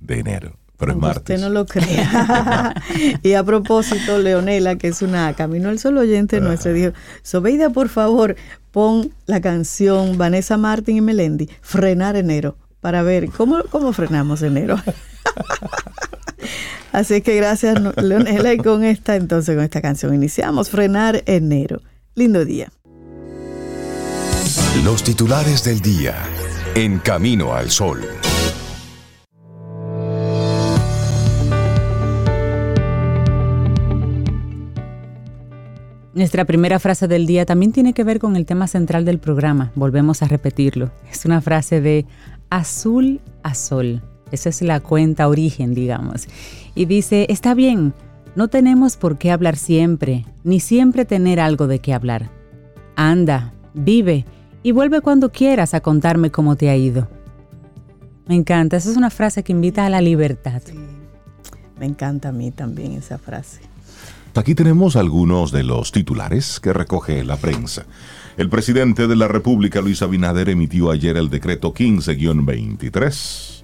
de 0.00 0.18
enero 0.18 0.65
pero 0.76 0.92
es 0.92 0.98
martes. 0.98 1.36
Usted 1.36 1.48
no 1.48 1.52
lo 1.52 1.66
crea. 1.66 2.74
y 3.22 3.32
a 3.34 3.44
propósito, 3.44 4.18
Leonela, 4.18 4.76
que 4.76 4.88
es 4.88 5.02
una 5.02 5.32
Camino 5.34 5.68
al 5.68 5.78
Sol 5.78 5.98
oyente 5.98 6.40
nuestro, 6.40 6.72
dijo, 6.72 6.92
Sobeida, 7.22 7.70
por 7.70 7.88
favor, 7.88 8.36
pon 8.70 9.12
la 9.26 9.40
canción 9.40 10.18
Vanessa 10.18 10.56
Martin 10.56 10.96
y 10.96 11.00
Melendi, 11.00 11.48
Frenar 11.62 12.16
Enero, 12.16 12.56
para 12.80 13.02
ver 13.02 13.30
cómo, 13.30 13.62
cómo 13.70 13.92
frenamos 13.92 14.42
enero. 14.42 14.80
Así 16.92 17.20
que 17.20 17.36
gracias, 17.36 17.78
Leonela, 17.96 18.52
y 18.52 18.58
con 18.58 18.84
esta, 18.84 19.16
entonces, 19.16 19.54
con 19.54 19.64
esta 19.64 19.82
canción 19.82 20.14
iniciamos, 20.14 20.70
Frenar 20.70 21.22
Enero. 21.26 21.82
Lindo 22.14 22.44
día. 22.44 22.72
Los 24.84 25.02
titulares 25.02 25.64
del 25.64 25.80
día, 25.80 26.14
en 26.74 26.98
Camino 26.98 27.54
al 27.54 27.70
Sol. 27.70 28.00
Nuestra 36.16 36.46
primera 36.46 36.78
frase 36.78 37.08
del 37.08 37.26
día 37.26 37.44
también 37.44 37.72
tiene 37.72 37.92
que 37.92 38.02
ver 38.02 38.18
con 38.18 38.36
el 38.36 38.46
tema 38.46 38.68
central 38.68 39.04
del 39.04 39.18
programa. 39.18 39.70
Volvemos 39.74 40.22
a 40.22 40.28
repetirlo. 40.28 40.90
Es 41.12 41.26
una 41.26 41.42
frase 41.42 41.82
de 41.82 42.06
azul 42.48 43.20
a 43.42 43.54
sol. 43.54 44.00
Esa 44.32 44.48
es 44.48 44.62
la 44.62 44.80
cuenta 44.80 45.28
origen, 45.28 45.74
digamos. 45.74 46.26
Y 46.74 46.86
dice, 46.86 47.26
está 47.28 47.52
bien, 47.52 47.92
no 48.34 48.48
tenemos 48.48 48.96
por 48.96 49.18
qué 49.18 49.30
hablar 49.30 49.56
siempre, 49.56 50.24
ni 50.42 50.58
siempre 50.58 51.04
tener 51.04 51.38
algo 51.38 51.66
de 51.66 51.80
qué 51.80 51.92
hablar. 51.92 52.30
Anda, 52.96 53.52
vive 53.74 54.24
y 54.62 54.72
vuelve 54.72 55.02
cuando 55.02 55.30
quieras 55.30 55.74
a 55.74 55.82
contarme 55.82 56.30
cómo 56.30 56.56
te 56.56 56.70
ha 56.70 56.76
ido. 56.76 57.08
Me 58.26 58.36
encanta, 58.36 58.78
esa 58.78 58.90
es 58.90 58.96
una 58.96 59.10
frase 59.10 59.42
que 59.42 59.52
invita 59.52 59.84
a 59.84 59.90
la 59.90 60.00
libertad. 60.00 60.62
Me 61.78 61.84
encanta 61.84 62.30
a 62.30 62.32
mí 62.32 62.52
también 62.52 62.92
esa 62.92 63.18
frase. 63.18 63.75
Aquí 64.36 64.54
tenemos 64.54 64.96
algunos 64.96 65.50
de 65.50 65.62
los 65.62 65.92
titulares 65.92 66.60
que 66.60 66.74
recoge 66.74 67.24
la 67.24 67.38
prensa. 67.38 67.86
El 68.36 68.50
presidente 68.50 69.06
de 69.06 69.16
la 69.16 69.28
República, 69.28 69.80
Luis 69.80 70.02
Abinader, 70.02 70.50
emitió 70.50 70.90
ayer 70.90 71.16
el 71.16 71.30
decreto 71.30 71.72
15-23, 71.72 73.62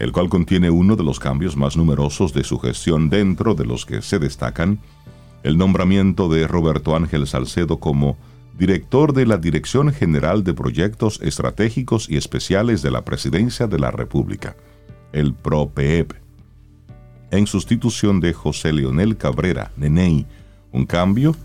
el 0.00 0.10
cual 0.10 0.28
contiene 0.28 0.70
uno 0.70 0.96
de 0.96 1.04
los 1.04 1.20
cambios 1.20 1.56
más 1.56 1.76
numerosos 1.76 2.32
de 2.32 2.42
su 2.42 2.58
gestión 2.58 3.10
dentro 3.10 3.54
de 3.54 3.64
los 3.64 3.86
que 3.86 4.02
se 4.02 4.18
destacan 4.18 4.80
el 5.44 5.56
nombramiento 5.56 6.28
de 6.28 6.48
Roberto 6.48 6.96
Ángel 6.96 7.28
Salcedo 7.28 7.78
como 7.78 8.16
director 8.58 9.12
de 9.12 9.24
la 9.24 9.36
Dirección 9.36 9.92
General 9.92 10.42
de 10.42 10.52
Proyectos 10.52 11.20
Estratégicos 11.22 12.08
y 12.10 12.16
Especiales 12.16 12.82
de 12.82 12.90
la 12.90 13.04
Presidencia 13.04 13.68
de 13.68 13.78
la 13.78 13.92
República, 13.92 14.56
el 15.12 15.32
PROPEEP 15.32 16.27
en 17.30 17.46
sustitución 17.46 18.20
de 18.20 18.32
José 18.32 18.72
Leonel 18.72 19.16
Cabrera, 19.16 19.70
Nenei, 19.76 20.26
un 20.72 20.86
cambio 20.86 21.36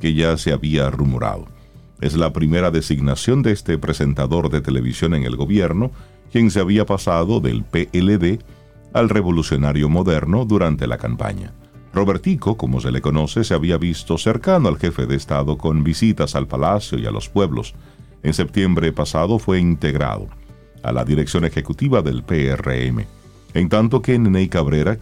que 0.00 0.14
ya 0.14 0.36
se 0.36 0.52
había 0.52 0.90
rumorado. 0.90 1.46
Es 2.00 2.16
la 2.16 2.32
primera 2.32 2.70
designación 2.70 3.42
de 3.42 3.52
este 3.52 3.78
presentador 3.78 4.50
de 4.50 4.60
televisión 4.60 5.14
en 5.14 5.24
el 5.24 5.36
gobierno, 5.36 5.90
quien 6.30 6.50
se 6.50 6.60
había 6.60 6.86
pasado 6.86 7.40
del 7.40 7.64
PLD 7.64 8.40
al 8.92 9.08
revolucionario 9.08 9.88
moderno 9.88 10.44
durante 10.44 10.86
la 10.86 10.98
campaña. 10.98 11.52
Robertico, 11.92 12.56
como 12.56 12.80
se 12.80 12.92
le 12.92 13.00
conoce, 13.00 13.44
se 13.44 13.54
había 13.54 13.78
visto 13.78 14.18
cercano 14.18 14.68
al 14.68 14.78
jefe 14.78 15.06
de 15.06 15.16
Estado 15.16 15.56
con 15.58 15.82
visitas 15.82 16.34
al 16.34 16.46
palacio 16.46 16.98
y 16.98 17.06
a 17.06 17.10
los 17.10 17.28
pueblos. 17.28 17.74
En 18.22 18.34
septiembre 18.34 18.92
pasado 18.92 19.38
fue 19.38 19.58
integrado 19.58 20.28
a 20.82 20.92
la 20.92 21.04
dirección 21.04 21.44
ejecutiva 21.44 22.02
del 22.02 22.22
PRM, 22.22 23.04
en 23.54 23.68
tanto 23.68 24.02
que 24.02 24.18
Nenei 24.18 24.48
Cabrera, 24.48 24.98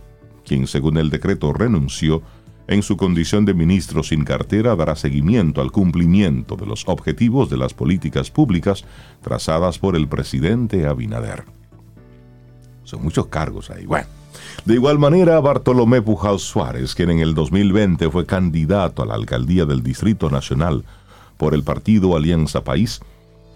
quien 0.47 0.67
según 0.67 0.97
el 0.97 1.11
decreto 1.11 1.53
renunció, 1.53 2.23
en 2.69 2.83
su 2.83 2.97
condición 2.97 3.45
de 3.45 3.55
ministro 3.55 4.03
sin 4.03 4.25
cartera 4.25 4.75
dará 4.75 4.97
seguimiento 4.97 5.61
al 5.61 5.71
cumplimiento 5.71 6.57
de 6.57 6.67
los 6.67 6.85
objetivos 6.88 7.49
de 7.49 7.57
las 7.57 7.75
políticas 7.75 8.31
públicas 8.31 8.85
trazadas 9.23 9.79
por 9.79 9.95
el 9.95 10.09
presidente 10.09 10.87
Abinader. 10.87 11.45
Son 12.83 13.03
muchos 13.03 13.26
cargos 13.26 13.71
ahí. 13.71 13.87
Bueno, 13.87 14.07
de 14.65 14.75
igual 14.75 14.99
manera, 14.99 15.38
Bartolomé 15.41 16.03
Pujal 16.03 16.41
Suárez, 16.41 16.95
quien 16.95 17.11
en 17.11 17.21
el 17.21 17.35
2020 17.35 18.11
fue 18.11 18.26
candidato 18.26 19.03
a 19.03 19.07
la 19.07 19.15
alcaldía 19.15 19.65
del 19.65 19.83
Distrito 19.83 20.29
Nacional 20.31 20.85
por 21.37 21.55
el 21.55 21.62
partido 21.62 22.17
Alianza 22.17 22.65
País, 22.65 23.00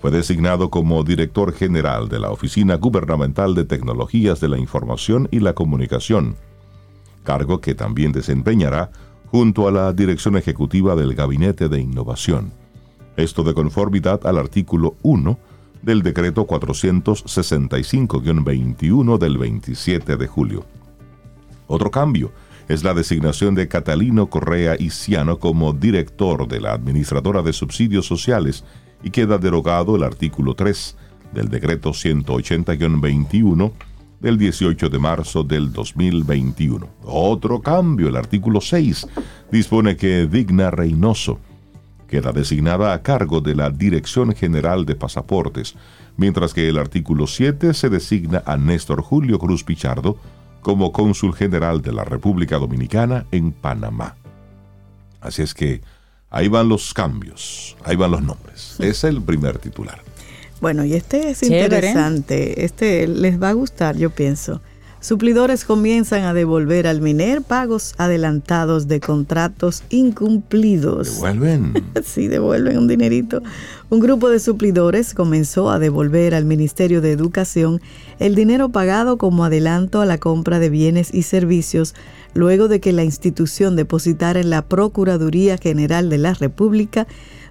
fue 0.00 0.10
designado 0.10 0.70
como 0.70 1.02
director 1.02 1.52
general 1.52 2.08
de 2.08 2.20
la 2.20 2.30
Oficina 2.30 2.76
Gubernamental 2.76 3.54
de 3.54 3.64
Tecnologías 3.64 4.40
de 4.40 4.48
la 4.48 4.58
Información 4.58 5.28
y 5.30 5.40
la 5.40 5.52
Comunicación 5.52 6.36
cargo 7.22 7.60
que 7.60 7.74
también 7.74 8.12
desempeñará 8.12 8.90
junto 9.26 9.68
a 9.68 9.70
la 9.70 9.92
dirección 9.92 10.36
ejecutiva 10.36 10.96
del 10.96 11.14
Gabinete 11.14 11.68
de 11.68 11.80
Innovación. 11.80 12.52
Esto 13.16 13.42
de 13.42 13.54
conformidad 13.54 14.26
al 14.26 14.38
artículo 14.38 14.96
1 15.02 15.38
del 15.82 16.02
decreto 16.02 16.46
465-21 16.46 19.18
del 19.18 19.38
27 19.38 20.16
de 20.16 20.26
julio. 20.26 20.66
Otro 21.66 21.90
cambio 21.90 22.32
es 22.68 22.84
la 22.84 22.92
designación 22.94 23.54
de 23.54 23.68
Catalino 23.68 24.30
Correa 24.30 24.76
Isiano 24.78 25.38
como 25.38 25.72
director 25.72 26.46
de 26.46 26.60
la 26.60 26.72
Administradora 26.72 27.42
de 27.42 27.52
Subsidios 27.52 28.06
Sociales 28.06 28.64
y 29.02 29.10
queda 29.10 29.38
derogado 29.38 29.96
el 29.96 30.04
artículo 30.04 30.54
3 30.54 30.96
del 31.32 31.48
decreto 31.48 31.90
180-21 31.90 33.72
del 34.20 34.38
18 34.38 34.88
de 34.88 34.98
marzo 34.98 35.42
del 35.42 35.72
2021. 35.72 36.86
Otro 37.04 37.60
cambio, 37.60 38.08
el 38.08 38.16
artículo 38.16 38.60
6 38.60 39.06
dispone 39.50 39.96
que 39.96 40.26
Digna 40.26 40.70
Reynoso 40.70 41.38
queda 42.08 42.32
designada 42.32 42.92
a 42.92 43.02
cargo 43.02 43.40
de 43.40 43.54
la 43.54 43.70
Dirección 43.70 44.34
General 44.34 44.84
de 44.84 44.94
Pasaportes, 44.94 45.74
mientras 46.16 46.54
que 46.54 46.68
el 46.68 46.78
artículo 46.78 47.26
7 47.26 47.72
se 47.74 47.88
designa 47.88 48.42
a 48.46 48.56
Néstor 48.56 49.02
Julio 49.02 49.38
Cruz 49.38 49.64
Pichardo 49.64 50.16
como 50.60 50.92
cónsul 50.92 51.34
general 51.34 51.80
de 51.80 51.92
la 51.92 52.04
República 52.04 52.58
Dominicana 52.58 53.26
en 53.30 53.52
Panamá. 53.52 54.16
Así 55.20 55.42
es 55.42 55.54
que 55.54 55.80
Ahí 56.30 56.46
van 56.46 56.68
los 56.68 56.94
cambios, 56.94 57.76
ahí 57.84 57.96
van 57.96 58.12
los 58.12 58.22
nombres. 58.22 58.76
Es 58.78 59.02
el 59.02 59.20
primer 59.20 59.58
titular. 59.58 60.00
Bueno, 60.60 60.84
y 60.84 60.94
este 60.94 61.30
es 61.30 61.42
interesante, 61.42 62.64
este 62.64 63.06
les 63.06 63.40
va 63.40 63.50
a 63.50 63.52
gustar, 63.54 63.96
yo 63.96 64.10
pienso. 64.10 64.60
Suplidores 65.02 65.64
comienzan 65.64 66.24
a 66.24 66.34
devolver 66.34 66.86
al 66.86 67.00
MINER 67.00 67.40
pagos 67.40 67.94
adelantados 67.96 68.86
de 68.86 69.00
contratos 69.00 69.82
incumplidos. 69.88 71.14
¿Devuelven? 71.14 71.72
sí, 72.04 72.28
devuelven 72.28 72.76
un 72.76 72.86
dinerito. 72.86 73.42
Un 73.88 74.00
grupo 74.00 74.28
de 74.28 74.38
suplidores 74.38 75.14
comenzó 75.14 75.70
a 75.70 75.78
devolver 75.78 76.34
al 76.34 76.44
Ministerio 76.44 77.00
de 77.00 77.12
Educación 77.12 77.80
el 78.18 78.34
dinero 78.34 78.68
pagado 78.68 79.16
como 79.16 79.44
adelanto 79.44 80.02
a 80.02 80.06
la 80.06 80.18
compra 80.18 80.58
de 80.58 80.68
bienes 80.68 81.14
y 81.14 81.22
servicios 81.22 81.94
luego 82.34 82.68
de 82.68 82.80
que 82.80 82.92
la 82.92 83.02
institución 83.02 83.76
depositara 83.76 84.38
en 84.38 84.50
la 84.50 84.60
Procuraduría 84.60 85.56
General 85.56 86.10
de 86.10 86.18
la 86.18 86.34
República 86.34 87.06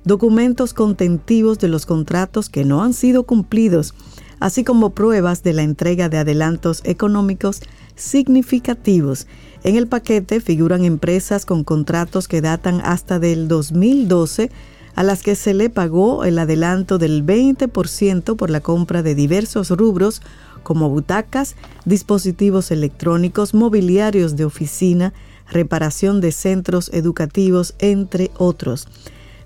documentos 0.09 0.73
contentivos 0.73 1.59
de 1.59 1.67
los 1.67 1.85
contratos 1.85 2.49
que 2.49 2.65
no 2.65 2.83
han 2.83 2.93
sido 2.93 3.23
cumplidos 3.23 3.93
así 4.39 4.63
como 4.63 4.91
pruebas 4.91 5.43
de 5.43 5.53
la 5.53 5.63
entrega 5.63 6.09
de 6.09 6.17
adelantos 6.17 6.81
económicos 6.83 7.61
significativos. 7.95 9.27
En 9.63 9.75
el 9.75 9.87
paquete 9.87 10.39
figuran 10.39 10.85
empresas 10.85 11.45
con 11.45 11.63
contratos 11.63 12.27
que 12.27 12.41
datan 12.41 12.81
hasta 12.81 13.19
del 13.19 13.47
2012 13.47 14.49
a 14.95 15.03
las 15.03 15.21
que 15.21 15.35
se 15.35 15.53
le 15.53 15.69
pagó 15.69 16.23
el 16.23 16.39
adelanto 16.39 16.97
del 16.97 17.25
20% 17.25 18.35
por 18.35 18.49
la 18.49 18.61
compra 18.61 19.03
de 19.03 19.15
diversos 19.15 19.69
rubros 19.69 20.21
como 20.63 20.89
butacas, 20.89 21.55
dispositivos 21.85 22.71
electrónicos, 22.71 23.53
mobiliarios 23.53 24.35
de 24.35 24.45
oficina, 24.45 25.13
reparación 25.49 26.19
de 26.19 26.31
centros 26.31 26.89
educativos, 26.93 27.75
entre 27.79 28.31
otros. 28.37 28.87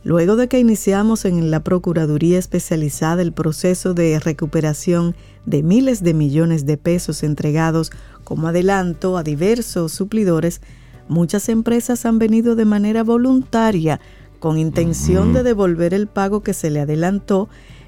Luego 0.03 0.35
de 0.35 0.49
que 0.49 0.59
iniciamos 0.59 1.23
en 1.23 1.49
la 1.49 1.61
Procuraduría 1.61 2.37
especializada 2.37 3.21
el 3.21 3.31
proceso 3.31 3.93
de 3.93 4.19
recuperación 4.19 5.15
de 5.45 5.63
miles 5.63 6.03
de 6.03 6.13
millones 6.13 6.65
de 6.65 6.77
pesos 6.77 7.23
entregados 7.23 7.89
como 8.25 8.49
adelanto 8.49 9.17
a 9.17 9.23
diversos 9.23 9.93
suplidores, 9.93 10.59
muchas 11.07 11.47
empresas 11.47 12.05
han 12.05 12.19
venido 12.19 12.55
de 12.55 12.65
manera 12.65 13.03
voluntaria 13.03 14.01
con 14.39 14.57
intención 14.57 15.31
de 15.31 15.41
devolver 15.41 15.93
el 15.93 16.07
pago 16.07 16.43
que 16.43 16.53
se 16.53 16.69
le 16.69 16.81
adelantó 16.81 17.47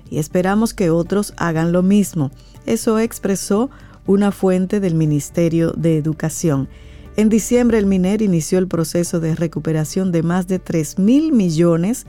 y 0.09 0.19
esperamos 0.19 0.73
que 0.73 0.89
otros 0.89 1.33
hagan 1.35 1.73
lo 1.73 1.83
mismo. 1.83 2.31
Eso 2.65 2.97
expresó 2.97 3.69
una 4.07 4.31
fuente 4.31 4.79
del 4.79 4.95
Ministerio 4.95 5.71
de 5.71 5.97
Educación. 5.97 6.69
En 7.17 7.29
diciembre 7.29 7.77
el 7.77 7.85
MINER 7.85 8.21
inició 8.21 8.59
el 8.59 8.67
proceso 8.67 9.21
de 9.21 9.35
recuperación 9.35 10.11
de 10.11 10.21
más 10.21 10.47
de 10.47 10.59
3 10.59 10.99
mil 10.99 11.31
millones 11.31 12.05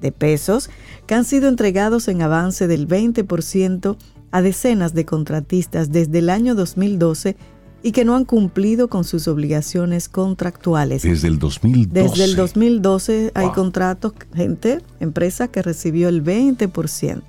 de 0.00 0.10
pesos 0.10 0.70
que 1.06 1.14
han 1.14 1.24
sido 1.24 1.48
entregados 1.48 2.08
en 2.08 2.22
avance 2.22 2.66
del 2.66 2.88
20% 2.88 3.96
a 4.32 4.42
decenas 4.42 4.92
de 4.92 5.04
contratistas 5.04 5.92
desde 5.92 6.18
el 6.18 6.30
año 6.30 6.56
2012 6.56 7.36
y 7.82 7.92
que 7.92 8.04
no 8.04 8.16
han 8.16 8.24
cumplido 8.24 8.88
con 8.88 9.04
sus 9.04 9.28
obligaciones 9.28 10.08
contractuales. 10.08 11.02
Desde 11.02 11.28
el 11.28 11.38
2012. 11.38 12.08
Desde 12.08 12.24
el 12.24 12.36
2012 12.36 13.30
hay 13.34 13.50
contratos, 13.50 14.14
gente, 14.34 14.80
empresa 14.98 15.48
que 15.48 15.62
recibió 15.62 16.08
el 16.08 16.24
20%. 16.24 17.22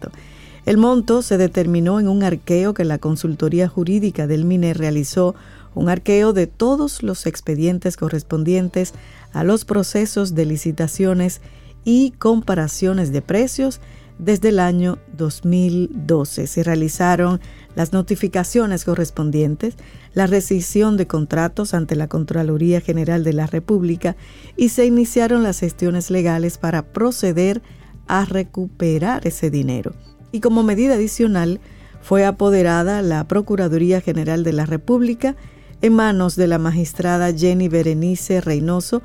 El 0.65 0.77
monto 0.77 1.21
se 1.21 1.37
determinó 1.37 1.99
en 1.99 2.07
un 2.07 2.23
arqueo 2.23 2.73
que 2.73 2.85
la 2.85 2.97
consultoría 2.97 3.67
jurídica 3.67 4.27
del 4.27 4.45
MINER 4.45 4.77
realizó 4.77 5.35
un 5.73 5.89
arqueo 5.89 6.33
de 6.33 6.47
todos 6.47 7.03
los 7.03 7.25
expedientes 7.25 7.97
correspondientes 7.97 8.93
a 9.33 9.43
los 9.43 9.65
procesos 9.65 10.35
de 10.35 10.45
licitaciones 10.45 11.41
y 11.83 12.11
comparaciones 12.11 13.11
de 13.11 13.21
precios 13.21 13.81
desde 14.19 14.49
el 14.49 14.59
año 14.59 14.99
2012. 15.17 16.45
Se 16.45 16.63
realizaron 16.63 17.41
las 17.75 17.91
notificaciones 17.91 18.85
correspondientes, 18.85 19.75
la 20.13 20.27
rescisión 20.27 20.95
de 20.95 21.07
contratos 21.07 21.73
ante 21.73 21.95
la 21.95 22.07
Contraloría 22.07 22.81
General 22.81 23.23
de 23.23 23.33
la 23.33 23.47
República 23.47 24.15
y 24.55 24.69
se 24.69 24.85
iniciaron 24.85 25.41
las 25.41 25.59
gestiones 25.59 26.11
legales 26.11 26.57
para 26.57 26.83
proceder 26.83 27.61
a 28.07 28.25
recuperar 28.25 29.25
ese 29.25 29.49
dinero. 29.49 29.93
Y 30.31 30.39
como 30.39 30.63
medida 30.63 30.95
adicional, 30.95 31.60
fue 32.01 32.25
apoderada 32.25 33.01
la 33.01 33.27
Procuraduría 33.27 34.01
General 34.01 34.43
de 34.43 34.53
la 34.53 34.65
República 34.65 35.36
en 35.82 35.94
manos 35.94 36.36
de 36.36 36.48
la 36.48 36.58
magistrada 36.58 37.34
Jenny 37.34 37.67
Berenice 37.67 38.41
Reynoso, 38.41 39.02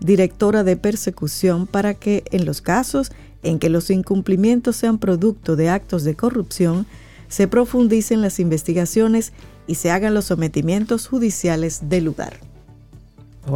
directora 0.00 0.64
de 0.64 0.76
persecución, 0.76 1.66
para 1.66 1.94
que 1.94 2.24
en 2.30 2.44
los 2.44 2.60
casos 2.60 3.12
en 3.42 3.58
que 3.58 3.70
los 3.70 3.90
incumplimientos 3.90 4.76
sean 4.76 4.98
producto 4.98 5.56
de 5.56 5.70
actos 5.70 6.04
de 6.04 6.14
corrupción, 6.14 6.86
se 7.28 7.48
profundicen 7.48 8.20
las 8.20 8.38
investigaciones 8.38 9.32
y 9.66 9.76
se 9.76 9.90
hagan 9.90 10.14
los 10.14 10.26
sometimientos 10.26 11.06
judiciales 11.06 11.88
del 11.88 12.04
lugar. 12.04 12.34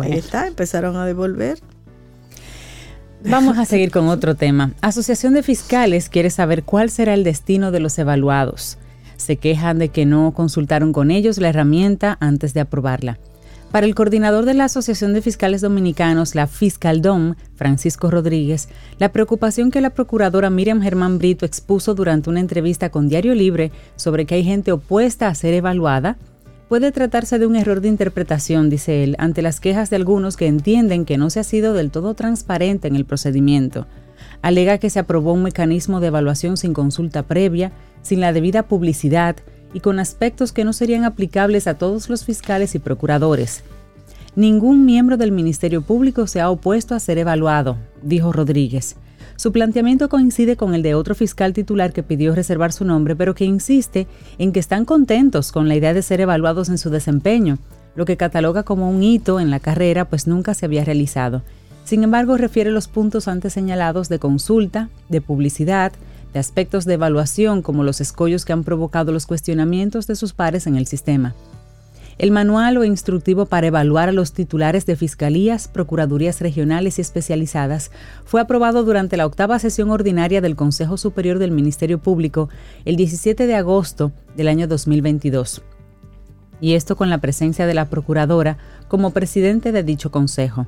Ahí 0.00 0.12
está, 0.12 0.46
empezaron 0.46 0.96
a 0.96 1.04
devolver. 1.04 1.58
Vamos 3.24 3.58
a 3.58 3.64
seguir 3.64 3.90
con 3.90 4.08
otro 4.08 4.34
tema. 4.34 4.72
Asociación 4.80 5.34
de 5.34 5.42
Fiscales 5.42 6.08
quiere 6.08 6.30
saber 6.30 6.62
cuál 6.62 6.90
será 6.90 7.14
el 7.14 7.24
destino 7.24 7.70
de 7.70 7.80
los 7.80 7.98
evaluados 7.98 8.78
se 9.16 9.36
quejan 9.36 9.78
de 9.78 9.88
que 9.88 10.06
no 10.06 10.32
consultaron 10.32 10.92
con 10.92 11.10
ellos 11.10 11.38
la 11.38 11.48
herramienta 11.48 12.16
antes 12.20 12.54
de 12.54 12.60
aprobarla. 12.60 13.18
Para 13.74 13.86
el 13.86 13.96
coordinador 13.96 14.44
de 14.44 14.54
la 14.54 14.66
Asociación 14.66 15.14
de 15.14 15.20
Fiscales 15.20 15.60
Dominicanos, 15.60 16.36
la 16.36 16.46
Fiscaldom, 16.46 17.34
Francisco 17.56 18.08
Rodríguez, 18.08 18.68
la 18.98 19.10
preocupación 19.10 19.72
que 19.72 19.80
la 19.80 19.90
procuradora 19.90 20.48
Miriam 20.48 20.80
Germán 20.80 21.18
Brito 21.18 21.44
expuso 21.44 21.96
durante 21.96 22.30
una 22.30 22.38
entrevista 22.38 22.90
con 22.90 23.08
Diario 23.08 23.34
Libre 23.34 23.72
sobre 23.96 24.26
que 24.26 24.36
hay 24.36 24.44
gente 24.44 24.70
opuesta 24.70 25.26
a 25.26 25.34
ser 25.34 25.54
evaluada, 25.54 26.18
puede 26.68 26.92
tratarse 26.92 27.40
de 27.40 27.46
un 27.46 27.56
error 27.56 27.80
de 27.80 27.88
interpretación, 27.88 28.70
dice 28.70 29.02
él, 29.02 29.16
ante 29.18 29.42
las 29.42 29.58
quejas 29.58 29.90
de 29.90 29.96
algunos 29.96 30.36
que 30.36 30.46
entienden 30.46 31.04
que 31.04 31.18
no 31.18 31.28
se 31.28 31.40
ha 31.40 31.44
sido 31.44 31.74
del 31.74 31.90
todo 31.90 32.14
transparente 32.14 32.86
en 32.86 32.94
el 32.94 33.04
procedimiento. 33.04 33.88
Alega 34.40 34.78
que 34.78 34.90
se 34.90 34.98
aprobó 34.98 35.32
un 35.32 35.42
mecanismo 35.42 36.00
de 36.00 36.08
evaluación 36.08 36.56
sin 36.56 36.74
consulta 36.74 37.24
previa, 37.24 37.72
sin 38.04 38.20
la 38.20 38.32
debida 38.32 38.62
publicidad 38.62 39.34
y 39.72 39.80
con 39.80 39.98
aspectos 39.98 40.52
que 40.52 40.62
no 40.62 40.72
serían 40.72 41.02
aplicables 41.02 41.66
a 41.66 41.74
todos 41.74 42.08
los 42.08 42.24
fiscales 42.24 42.76
y 42.76 42.78
procuradores. 42.78 43.64
Ningún 44.36 44.84
miembro 44.84 45.16
del 45.16 45.32
Ministerio 45.32 45.82
Público 45.82 46.28
se 46.28 46.40
ha 46.40 46.50
opuesto 46.50 46.94
a 46.94 47.00
ser 47.00 47.18
evaluado, 47.18 47.76
dijo 48.02 48.32
Rodríguez. 48.32 48.96
Su 49.36 49.50
planteamiento 49.50 50.08
coincide 50.08 50.56
con 50.56 50.74
el 50.74 50.82
de 50.82 50.94
otro 50.94 51.16
fiscal 51.16 51.52
titular 51.52 51.92
que 51.92 52.04
pidió 52.04 52.34
reservar 52.34 52.72
su 52.72 52.84
nombre, 52.84 53.16
pero 53.16 53.34
que 53.34 53.44
insiste 53.44 54.06
en 54.38 54.52
que 54.52 54.60
están 54.60 54.84
contentos 54.84 55.50
con 55.50 55.66
la 55.66 55.74
idea 55.74 55.92
de 55.92 56.02
ser 56.02 56.20
evaluados 56.20 56.68
en 56.68 56.78
su 56.78 56.90
desempeño, 56.90 57.58
lo 57.96 58.04
que 58.04 58.16
cataloga 58.16 58.62
como 58.62 58.90
un 58.90 59.02
hito 59.02 59.40
en 59.40 59.50
la 59.50 59.60
carrera, 59.60 60.04
pues 60.04 60.26
nunca 60.26 60.54
se 60.54 60.66
había 60.66 60.84
realizado. 60.84 61.42
Sin 61.84 62.02
embargo, 62.02 62.36
refiere 62.36 62.70
los 62.70 62.88
puntos 62.88 63.28
antes 63.28 63.52
señalados 63.52 64.08
de 64.08 64.18
consulta, 64.18 64.88
de 65.08 65.20
publicidad, 65.20 65.92
de 66.34 66.40
aspectos 66.40 66.84
de 66.84 66.94
evaluación 66.94 67.62
como 67.62 67.84
los 67.84 68.02
escollos 68.02 68.44
que 68.44 68.52
han 68.52 68.64
provocado 68.64 69.12
los 69.12 69.24
cuestionamientos 69.24 70.06
de 70.06 70.16
sus 70.16 70.34
pares 70.34 70.66
en 70.66 70.76
el 70.76 70.86
sistema. 70.86 71.34
El 72.18 72.30
manual 72.30 72.76
o 72.76 72.84
instructivo 72.84 73.46
para 73.46 73.66
evaluar 73.66 74.08
a 74.08 74.12
los 74.12 74.32
titulares 74.32 74.86
de 74.86 74.96
fiscalías, 74.96 75.68
procuradurías 75.68 76.40
regionales 76.40 76.98
y 76.98 77.02
especializadas 77.02 77.90
fue 78.24 78.40
aprobado 78.40 78.84
durante 78.84 79.16
la 79.16 79.26
octava 79.26 79.58
sesión 79.58 79.90
ordinaria 79.90 80.40
del 80.40 80.54
Consejo 80.54 80.96
Superior 80.96 81.38
del 81.38 81.50
Ministerio 81.50 81.98
Público 81.98 82.48
el 82.84 82.96
17 82.96 83.46
de 83.46 83.54
agosto 83.54 84.12
del 84.36 84.48
año 84.48 84.68
2022. 84.68 85.62
Y 86.60 86.74
esto 86.74 86.96
con 86.96 87.10
la 87.10 87.18
presencia 87.18 87.66
de 87.66 87.74
la 87.74 87.90
Procuradora 87.90 88.58
como 88.88 89.10
presidente 89.10 89.72
de 89.72 89.82
dicho 89.82 90.10
Consejo. 90.10 90.66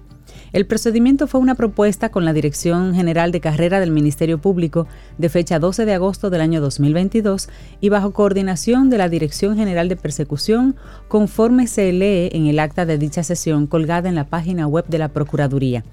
El 0.56 0.64
procedimiento 0.64 1.26
fue 1.26 1.42
una 1.42 1.54
propuesta 1.54 2.08
con 2.08 2.24
la 2.24 2.32
Dirección 2.32 2.94
General 2.94 3.30
de 3.30 3.42
Carrera 3.42 3.78
del 3.78 3.90
Ministerio 3.90 4.38
Público 4.38 4.86
de 5.18 5.28
fecha 5.28 5.58
12 5.58 5.84
de 5.84 5.92
agosto 5.92 6.30
del 6.30 6.40
año 6.40 6.62
2022 6.62 7.50
y 7.82 7.90
bajo 7.90 8.14
coordinación 8.14 8.88
de 8.88 8.96
la 8.96 9.10
Dirección 9.10 9.58
General 9.58 9.90
de 9.90 9.96
Persecución, 9.96 10.74
conforme 11.08 11.66
se 11.66 11.92
lee 11.92 12.30
en 12.32 12.46
el 12.46 12.58
acta 12.58 12.86
de 12.86 12.96
dicha 12.96 13.22
sesión 13.22 13.66
colgada 13.66 14.08
en 14.08 14.14
la 14.14 14.28
página 14.28 14.66
web 14.66 14.86
de 14.88 14.96
la 14.96 15.08
Procuraduría. 15.08 15.84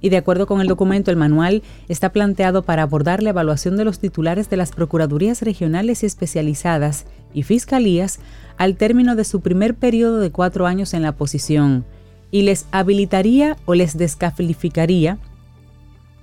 Y 0.00 0.10
de 0.10 0.18
acuerdo 0.18 0.46
con 0.46 0.60
el 0.60 0.68
documento, 0.68 1.10
el 1.10 1.16
manual 1.16 1.64
está 1.88 2.12
planteado 2.12 2.62
para 2.62 2.84
abordar 2.84 3.20
la 3.20 3.30
evaluación 3.30 3.76
de 3.76 3.84
los 3.84 3.98
titulares 3.98 4.48
de 4.48 4.56
las 4.56 4.70
Procuradurías 4.70 5.42
regionales 5.42 6.04
y 6.04 6.06
especializadas 6.06 7.06
y 7.32 7.42
fiscalías 7.42 8.20
al 8.58 8.76
término 8.76 9.16
de 9.16 9.24
su 9.24 9.40
primer 9.40 9.74
periodo 9.74 10.20
de 10.20 10.30
cuatro 10.30 10.68
años 10.68 10.94
en 10.94 11.02
la 11.02 11.16
posición, 11.16 11.84
y 12.34 12.42
les 12.42 12.66
habilitaría 12.72 13.56
o 13.64 13.76
les 13.76 13.96
descalificaría 13.96 15.18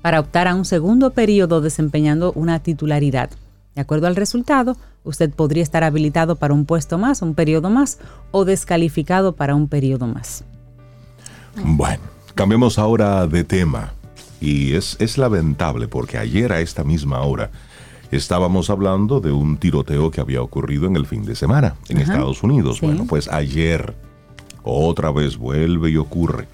para 0.02 0.20
optar 0.20 0.50
a 0.50 0.56
un 0.56 0.66
segundo 0.66 1.12
periodo 1.12 1.62
desempeñando 1.62 2.34
una 2.34 2.60
titularidad. 2.60 3.30
De 3.76 3.82
acuerdo 3.82 4.08
al 4.08 4.18
resultado, 4.18 4.76
usted 5.06 5.32
podría 5.32 5.64
estar 5.64 5.86
habilitado 5.86 6.36
para 6.36 6.54
un 6.54 6.66
puesto 6.66 6.98
más, 6.98 7.22
un 7.22 7.34
periodo 7.34 7.70
más, 7.70 7.98
o 8.32 8.44
descalificado 8.44 9.38
para 9.38 9.56
un 9.56 9.70
periodo 9.70 10.06
más. 10.06 10.44
Bueno, 11.64 12.04
cambiemos 12.36 12.78
ahora 12.78 13.26
de 13.26 13.46
tema. 13.46 13.94
Y 14.42 14.74
es, 14.74 14.98
es 15.00 15.18
lamentable 15.18 15.88
porque 15.88 16.18
ayer 16.18 16.52
a 16.52 16.60
esta 16.60 16.84
misma 16.84 17.22
hora 17.22 17.52
estábamos 18.12 18.70
hablando 18.70 19.22
de 19.22 19.32
un 19.32 19.56
tiroteo 19.56 20.12
que 20.12 20.20
había 20.20 20.42
ocurrido 20.42 20.88
en 20.88 20.98
el 20.98 21.06
fin 21.06 21.24
de 21.24 21.36
semana 21.36 21.76
en 21.88 22.00
Estados 22.00 22.44
Unidos. 22.44 22.82
Bueno, 22.82 23.06
pues 23.08 23.30
ayer 23.30 23.96
otra 24.64 25.12
vez 25.12 25.38
vuelve 25.38 25.90
y 25.90 25.98
ocurre. 25.98 26.48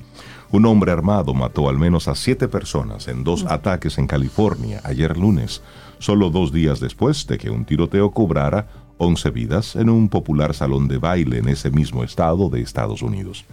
Un 0.49 0.65
hombre 0.65 0.91
armado 0.91 1.33
mató 1.33 1.67
al 1.67 1.77
menos 1.77 2.07
a 2.07 2.15
siete 2.15 2.47
personas 2.47 3.07
en 3.07 3.23
dos 3.23 3.45
ataques 3.45 3.97
en 3.97 4.07
California 4.07 4.79
ayer 4.83 5.17
lunes, 5.17 5.61
solo 5.99 6.29
dos 6.29 6.53
días 6.53 6.79
después 6.79 7.27
de 7.27 7.37
que 7.37 7.49
un 7.49 7.65
tiroteo 7.65 8.11
cobrara 8.11 8.67
11 8.97 9.29
vidas 9.29 9.75
en 9.75 9.89
un 9.89 10.09
popular 10.09 10.53
salón 10.53 10.87
de 10.87 10.97
baile 10.97 11.39
en 11.39 11.49
ese 11.49 11.69
mismo 11.69 12.03
estado 12.03 12.49
de 12.49 12.61
Estados 12.61 13.01
Unidos. 13.01 13.45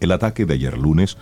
El 0.00 0.12
ataque 0.12 0.46
de 0.46 0.54
ayer 0.54 0.76
lunes, 0.78 1.18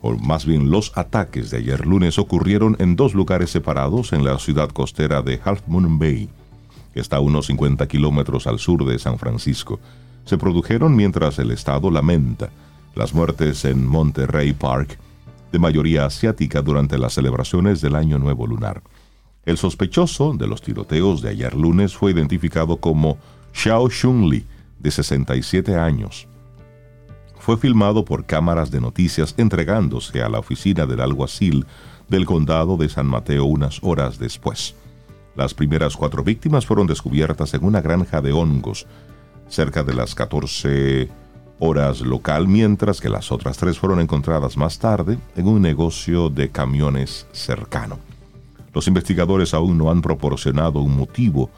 o 0.00 0.14
más 0.16 0.46
bien 0.46 0.70
los 0.70 0.96
ataques 0.96 1.50
de 1.50 1.58
ayer 1.58 1.86
lunes, 1.86 2.18
ocurrieron 2.18 2.76
en 2.78 2.96
dos 2.96 3.14
lugares 3.14 3.50
separados 3.50 4.12
en 4.12 4.24
la 4.24 4.38
ciudad 4.38 4.70
costera 4.70 5.22
de 5.22 5.40
Half 5.44 5.62
Moon 5.66 5.98
Bay, 5.98 6.28
que 6.92 7.00
está 7.00 7.16
a 7.16 7.20
unos 7.20 7.46
50 7.46 7.86
kilómetros 7.86 8.46
al 8.46 8.58
sur 8.58 8.84
de 8.84 8.98
San 8.98 9.18
Francisco. 9.18 9.78
Se 10.24 10.38
produjeron 10.38 10.96
mientras 10.96 11.38
el 11.38 11.50
estado 11.50 11.90
lamenta 11.90 12.50
las 12.94 13.12
muertes 13.12 13.64
en 13.64 13.86
Monterrey 13.86 14.52
Park, 14.52 14.98
de 15.52 15.58
mayoría 15.58 16.06
asiática 16.06 16.62
durante 16.62 16.96
las 16.98 17.14
celebraciones 17.14 17.80
del 17.80 17.94
Año 17.94 18.18
Nuevo 18.18 18.46
Lunar. 18.46 18.82
El 19.44 19.58
sospechoso 19.58 20.32
de 20.32 20.46
los 20.46 20.62
tiroteos 20.62 21.20
de 21.20 21.30
ayer 21.30 21.54
lunes 21.54 21.94
fue 21.94 22.12
identificado 22.12 22.78
como 22.78 23.18
Xiao 23.52 23.88
Shunli, 23.88 24.46
de 24.78 24.90
67 24.90 25.76
años. 25.76 26.26
Fue 27.38 27.56
filmado 27.56 28.04
por 28.04 28.24
cámaras 28.26 28.70
de 28.70 28.80
noticias 28.80 29.34
entregándose 29.36 30.22
a 30.22 30.28
la 30.28 30.38
oficina 30.38 30.86
del 30.86 31.00
alguacil 31.00 31.66
del 32.08 32.26
condado 32.26 32.76
de 32.76 32.88
San 32.88 33.06
Mateo 33.06 33.44
unas 33.44 33.80
horas 33.82 34.18
después. 34.18 34.74
Las 35.36 35.52
primeras 35.52 35.96
cuatro 35.96 36.22
víctimas 36.22 36.64
fueron 36.64 36.86
descubiertas 36.86 37.52
en 37.54 37.64
una 37.64 37.80
granja 37.80 38.20
de 38.20 38.32
hongos 38.32 38.86
cerca 39.54 39.84
de 39.84 39.94
las 39.94 40.14
14 40.14 41.08
horas 41.60 42.00
local, 42.00 42.48
mientras 42.48 43.00
que 43.00 43.08
las 43.08 43.30
otras 43.30 43.56
tres 43.56 43.78
fueron 43.78 44.00
encontradas 44.00 44.56
más 44.56 44.78
tarde 44.78 45.18
en 45.36 45.46
un 45.46 45.62
negocio 45.62 46.28
de 46.28 46.50
camiones 46.50 47.26
cercano. 47.32 47.98
Los 48.72 48.88
investigadores 48.88 49.54
aún 49.54 49.78
no 49.78 49.90
han 49.90 50.02
proporcionado 50.02 50.80
un 50.80 50.96
motivo 50.96 51.48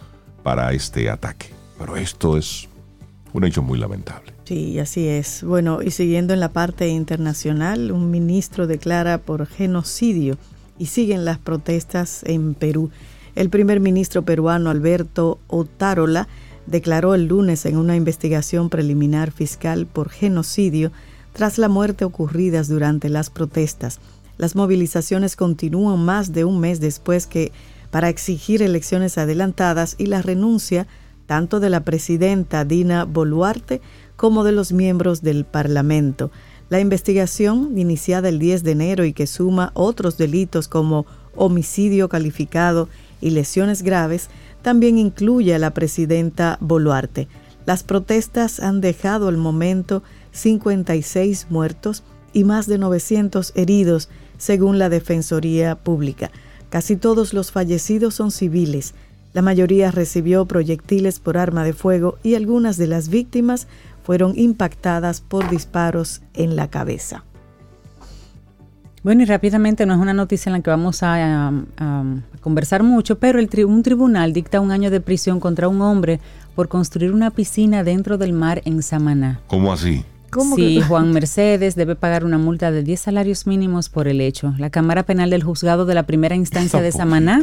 para 0.43 0.73
este 0.73 1.09
ataque, 1.09 1.47
pero 1.79 1.97
esto 1.97 2.37
es 2.37 2.69
un 3.33 3.45
hecho 3.45 3.63
muy 3.63 3.79
lamentable. 3.79 4.35
Sí, 4.45 4.79
así 4.79 5.09
es. 5.09 5.43
Bueno, 5.43 5.83
y 5.83 5.91
siguiendo 5.91 6.35
en 6.35 6.41
la 6.41 6.53
parte 6.53 6.89
internacional, 6.89 7.91
un 7.91 8.11
ministro 8.11 8.67
declara 8.67 9.19
por 9.19 9.47
genocidio 9.47 10.37
y 10.79 10.87
siguen 10.87 11.25
las 11.25 11.39
protestas 11.39 12.23
en 12.25 12.55
Perú. 12.55 12.91
El 13.35 13.49
primer 13.51 13.81
ministro 13.81 14.23
peruano 14.23 14.71
Alberto 14.71 15.39
Otárola 15.49 16.29
declaró 16.67 17.15
el 17.15 17.27
lunes 17.27 17.67
en 17.67 17.77
una 17.77 17.97
investigación 17.97 18.71
preliminar 18.71 19.31
fiscal 19.31 19.87
por 19.87 20.09
genocidio 20.11 20.93
tras 21.33 21.59
la 21.59 21.69
muerte 21.69 22.05
ocurridas 22.05 22.69
durante 22.69 23.09
las 23.09 23.31
protestas. 23.31 24.01
Las 24.39 24.57
movilizaciones 24.57 25.37
continúan 25.37 26.05
más 26.05 26.33
de 26.33 26.45
un 26.45 26.61
mes 26.61 26.81
después 26.81 27.27
que 27.27 27.53
para 27.91 28.09
exigir 28.09 28.63
elecciones 28.63 29.17
adelantadas 29.19 29.95
y 29.99 30.07
la 30.07 30.23
renuncia 30.23 30.87
tanto 31.27 31.61
de 31.61 31.71
la 31.71 31.81
presidenta 31.81 32.65
Dina 32.65 33.05
Boluarte 33.05 33.81
como 34.17 34.45
de 34.45 34.53
los 34.53 34.73
miembros 34.73 35.23
del 35.23 35.45
Parlamento. 35.45 36.31
La 36.69 36.81
investigación, 36.81 37.79
iniciada 37.79 38.29
el 38.29 38.39
10 38.39 38.65
de 38.65 38.73
enero 38.73 39.05
y 39.05 39.13
que 39.13 39.27
suma 39.27 39.71
otros 39.75 40.19
delitos 40.19 40.69
como 40.69 41.07
homicidio 41.35 42.09
calificado 42.09 42.89
y 43.21 43.31
lesiones 43.31 43.83
graves, 43.83 44.29
también 44.67 44.99
incluye 44.99 45.55
a 45.55 45.61
la 45.61 45.71
presidenta 45.71 46.59
Boluarte. 46.61 47.29
Las 47.67 47.85
protestas 47.85 48.59
han 48.59 48.81
dejado 48.81 49.29
al 49.29 49.37
momento 49.37 50.03
56 50.33 51.47
muertos 51.51 52.03
y 52.33 52.43
más 52.43 52.67
de 52.67 52.77
900 52.77 53.53
heridos, 53.55 54.09
según 54.39 54.81
la 54.81 54.89
Defensoría 54.89 55.77
Pública. 55.77 56.33
Casi 56.69 56.97
todos 56.97 57.33
los 57.33 57.53
fallecidos 57.53 58.17
son 58.17 58.33
civiles. 58.33 58.95
La 59.35 59.41
mayoría 59.41 59.93
recibió 59.93 60.47
proyectiles 60.47 61.21
por 61.21 61.39
arma 61.39 61.63
de 61.63 61.73
fuego 61.73 62.19
y 62.25 62.35
algunas 62.35 62.77
de 62.77 62.89
las 62.89 63.09
víctimas 63.09 63.69
fueron 64.03 64.37
impactadas 64.37 65.21
por 65.21 65.49
disparos 65.49 66.23
en 66.35 66.57
la 66.57 66.71
cabeza. 66.71 67.23
Bueno, 69.07 69.23
y 69.23 69.27
rápidamente 69.27 69.87
no 69.87 69.95
es 69.95 70.01
una 70.01 70.15
noticia 70.15 70.51
en 70.51 70.55
la 70.55 70.63
que 70.63 70.71
vamos 70.71 71.05
a, 71.05 71.53
conversar 72.41 72.83
mucho, 72.83 73.21
pero 73.21 73.39
el 73.39 73.49
un 73.65 73.85
tribunal 73.85 74.33
dicta 74.33 74.61
un 74.61 74.73
año 74.73 74.91
de 74.91 75.01
prisión 75.01 75.39
contra 75.39 75.69
un 75.69 75.81
hombre 75.81 76.19
por 76.57 76.67
construir 76.67 77.13
una 77.13 77.31
piscina 77.31 77.85
dentro 77.85 78.19
del 78.19 78.33
mar 78.33 78.63
en 78.65 78.83
Samaná. 78.83 79.39
¿Cómo 79.47 79.73
así? 79.73 80.05
sí, 80.57 80.81
Juan 80.81 81.13
Mercedes 81.13 81.77
debe 81.77 81.95
pagar 81.95 82.25
una 82.25 82.37
multa 82.37 82.73
de 82.73 82.83
10 82.83 82.99
salarios 82.99 83.47
mínimos 83.47 83.91
por 83.91 84.09
el 84.09 84.21
hecho. 84.21 84.55
La 84.59 84.71
Cámara 84.71 85.05
Penal 85.05 85.31
del 85.31 85.45
Juzgado 85.45 85.87
de 85.87 85.95
la 85.95 86.03
Primera 86.03 86.35
Instancia 86.35 86.83
de 86.83 86.91
Samaná 86.91 87.41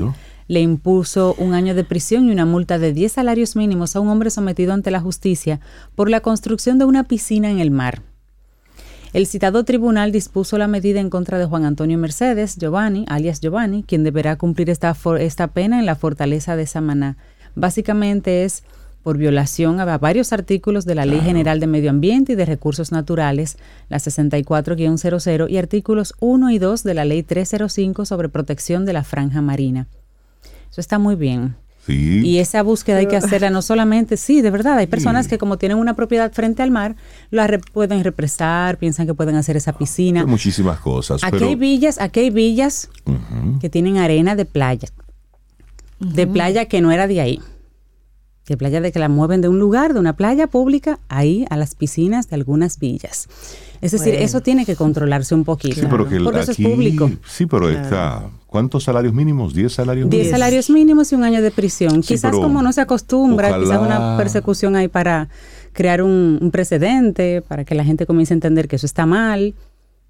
le 0.49 0.59
impuso 0.59 1.33
un 1.37 1.53
año 1.53 1.75
de 1.75 1.85
prisión 1.85 2.27
y 2.27 2.33
una 2.33 2.45
multa 2.45 2.77
de 2.77 2.91
10 2.91 3.09
salarios 3.09 3.55
mínimos 3.55 3.95
a 3.95 4.01
un 4.01 4.09
hombre 4.09 4.31
sometido 4.31 4.73
ante 4.73 4.91
la 4.91 4.99
justicia 4.99 5.61
por 5.95 6.09
la 6.09 6.19
construcción 6.19 6.77
de 6.77 6.83
una 6.83 7.05
piscina 7.05 7.49
en 7.49 7.59
el 7.59 7.71
mar. 7.71 8.01
El 9.13 9.27
citado 9.27 9.63
tribunal 9.63 10.11
dispuso 10.11 10.57
la 10.57 10.67
medida 10.67 10.99
en 10.99 11.11
contra 11.11 11.37
de 11.37 11.45
Juan 11.45 11.65
Antonio 11.65 11.99
Mercedes 11.99 12.57
Giovanni, 12.57 13.05
alias 13.07 13.41
Giovanni, 13.41 13.83
quien 13.83 14.03
deberá 14.03 14.37
cumplir 14.37 14.71
esta, 14.71 14.97
esta 15.19 15.49
pena 15.49 15.77
en 15.77 15.85
la 15.85 15.95
fortaleza 15.95 16.55
de 16.55 16.65
Samaná. 16.65 17.17
Básicamente 17.53 18.43
es 18.43 18.63
por 19.03 19.19
violación 19.19 19.79
a 19.79 19.97
varios 19.99 20.33
artículos 20.33 20.85
de 20.85 20.95
la 20.95 21.05
Ley 21.05 21.19
General 21.19 21.59
de 21.59 21.67
Medio 21.67 21.91
Ambiente 21.91 22.33
y 22.33 22.35
de 22.35 22.45
Recursos 22.45 22.91
Naturales, 22.91 23.59
la 23.87 23.97
64-00, 23.97 25.47
y 25.47 25.57
artículos 25.57 26.15
1 26.19 26.49
y 26.49 26.57
2 26.57 26.81
de 26.81 26.93
la 26.95 27.05
Ley 27.05 27.21
305 27.21 28.05
sobre 28.05 28.29
protección 28.29 28.83
de 28.83 28.93
la 28.93 29.03
franja 29.03 29.43
marina. 29.43 29.85
Eso 30.71 30.81
está 30.81 30.97
muy 30.97 31.13
bien. 31.13 31.55
Y 31.87 32.37
esa 32.39 32.63
búsqueda 32.63 32.97
hay 32.97 33.07
que 33.07 33.17
hacerla 33.17 33.49
no 33.49 33.61
solamente, 33.61 34.15
sí, 34.15 34.41
de 34.41 34.49
verdad, 34.51 34.77
hay 34.77 34.87
personas 34.87 35.27
que 35.27 35.37
como 35.37 35.57
tienen 35.57 35.77
una 35.77 35.95
propiedad 35.95 36.31
frente 36.31 36.63
al 36.63 36.71
mar, 36.71 36.95
la 37.29 37.59
pueden 37.73 38.03
represar, 38.03 38.77
piensan 38.77 39.05
que 39.05 39.13
pueden 39.13 39.35
hacer 39.35 39.57
esa 39.57 39.73
piscina. 39.73 40.25
muchísimas 40.25 40.79
cosas. 40.79 41.23
Aquí 41.23 41.43
hay 41.43 41.55
villas, 41.55 41.99
aquí 41.99 42.21
hay 42.21 42.29
villas 42.29 42.89
que 43.59 43.69
tienen 43.69 43.97
arena 43.97 44.35
de 44.35 44.45
playa, 44.45 44.87
de 45.99 46.27
playa 46.27 46.65
que 46.65 46.81
no 46.81 46.91
era 46.91 47.07
de 47.07 47.21
ahí, 47.21 47.41
de 48.47 48.57
playa 48.57 48.81
de 48.81 48.91
que 48.91 48.99
la 48.99 49.09
mueven 49.09 49.41
de 49.41 49.47
un 49.47 49.59
lugar, 49.59 49.93
de 49.93 49.99
una 49.99 50.15
playa 50.15 50.47
pública, 50.47 50.99
ahí 51.09 51.45
a 51.49 51.57
las 51.57 51.75
piscinas 51.75 52.29
de 52.29 52.35
algunas 52.35 52.79
villas. 52.79 53.27
Es 53.81 53.91
decir, 53.91 54.15
eso 54.15 54.41
tiene 54.41 54.65
que 54.65 54.75
controlarse 54.75 55.35
un 55.35 55.43
poquito. 55.43 55.75
Sí, 55.75 55.87
pero 55.89 56.07
que 56.07 56.19
porque 56.19 56.39
eso 56.39 56.51
es 56.51 56.57
público. 56.57 57.11
Sí, 57.25 57.45
pero 57.45 57.69
está 57.69 58.29
¿Cuántos 58.53 58.83
salarios 58.83 59.15
mínimos? 59.15 59.55
¿10 59.55 59.69
salarios 59.69 60.05
mínimos? 60.05 60.25
10 60.25 60.29
salarios 60.29 60.69
mínimos 60.69 61.11
y 61.11 61.15
un 61.15 61.23
año 61.23 61.41
de 61.41 61.49
prisión. 61.49 62.03
quizás 62.03 62.33
como 62.33 62.61
no 62.61 62.71
se 62.71 62.81
acostumbra, 62.81 63.57
quizás 63.57 63.81
una 63.81 64.15
persecución 64.15 64.75
ahí 64.75 64.87
para 64.87 65.27
crear 65.71 66.03
un, 66.03 66.51
precedente, 66.53 67.41
para 67.41 67.65
que 67.65 67.73
la 67.73 67.83
gente 67.83 68.05
comience 68.05 68.31
a 68.31 68.35
entender 68.35 68.67
que 68.67 68.75
eso 68.75 68.85
está 68.85 69.07
mal. 69.07 69.55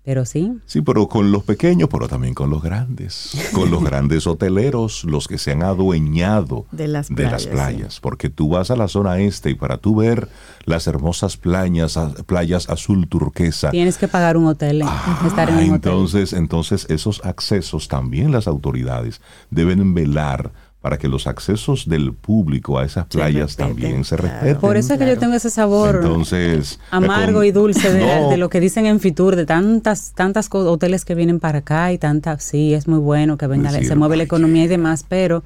Pero 0.05 0.25
sí. 0.25 0.59
Sí, 0.65 0.81
pero 0.81 1.07
con 1.07 1.31
los 1.31 1.43
pequeños, 1.43 1.87
pero 1.89 2.09
también 2.09 2.33
con 2.33 2.49
los 2.49 2.61
grandes. 2.61 3.31
Con 3.53 3.71
los 3.71 3.81
grandes 3.85 4.27
hoteleros, 4.27 5.05
los 5.05 5.29
que 5.29 5.37
se 5.37 5.53
han 5.53 5.63
adueñado 5.63 6.65
de 6.71 6.89
las 6.89 7.07
playas. 7.09 8.01
Porque 8.01 8.29
tú 8.29 8.49
vas 8.49 8.69
a 8.69 8.75
la 8.75 8.89
zona 8.89 9.19
este 9.19 9.51
y 9.51 9.55
para 9.55 9.77
tú 9.77 9.95
ver 9.95 10.27
las 10.65 10.87
hermosas 10.87 11.37
playas, 11.37 11.97
playas 12.25 12.69
azul 12.69 13.07
turquesa. 13.07 13.71
Tienes 13.71 13.97
que 13.97 14.09
pagar 14.09 14.35
un 14.35 14.47
hotel, 14.47 14.81
ah, 14.83 15.23
estar 15.25 15.49
en 15.49 15.55
un 15.55 15.63
entonces, 15.75 16.33
Entonces, 16.33 16.85
esos 16.89 17.23
accesos 17.23 17.87
también 17.87 18.31
las 18.31 18.47
autoridades 18.47 19.21
deben 19.51 19.93
velar 19.93 20.51
para 20.83 20.97
que 20.97 21.07
los 21.07 21.27
accesos 21.27 21.87
del 21.87 22.11
público 22.11 22.77
a 22.77 22.83
esas 22.83 23.05
playas 23.05 23.55
también 23.55 24.03
se 24.03 24.17
respeten. 24.17 24.57
Por 24.57 24.75
eso 24.75 24.91
es 24.91 24.99
que 24.99 25.07
yo 25.07 25.17
tengo 25.17 25.33
ese 25.33 25.49
sabor 25.49 26.01
Entonces, 26.03 26.77
amargo 26.91 27.45
y 27.45 27.51
dulce 27.51 27.93
de, 27.93 28.35
lo 28.35 28.49
que 28.49 28.59
dicen 28.59 28.85
en 28.85 28.99
Fitur, 28.99 29.37
de 29.37 29.45
tantas 29.45 30.11
tantas 30.11 30.49
hoteles 30.51 31.05
que 31.05 31.15
vienen 31.15 31.39
para 31.39 31.59
acá 31.59 31.93
y 31.93 31.97
tantas, 31.97 32.43
sí, 32.43 32.73
es 32.73 32.89
muy 32.89 32.99
bueno 32.99 33.37
que 33.37 33.47
venga, 33.47 33.71
se 33.71 33.95
mueve 33.95 34.17
la 34.17 34.23
economía 34.23 34.65
y 34.65 34.67
demás, 34.67 35.05
pero 35.07 35.45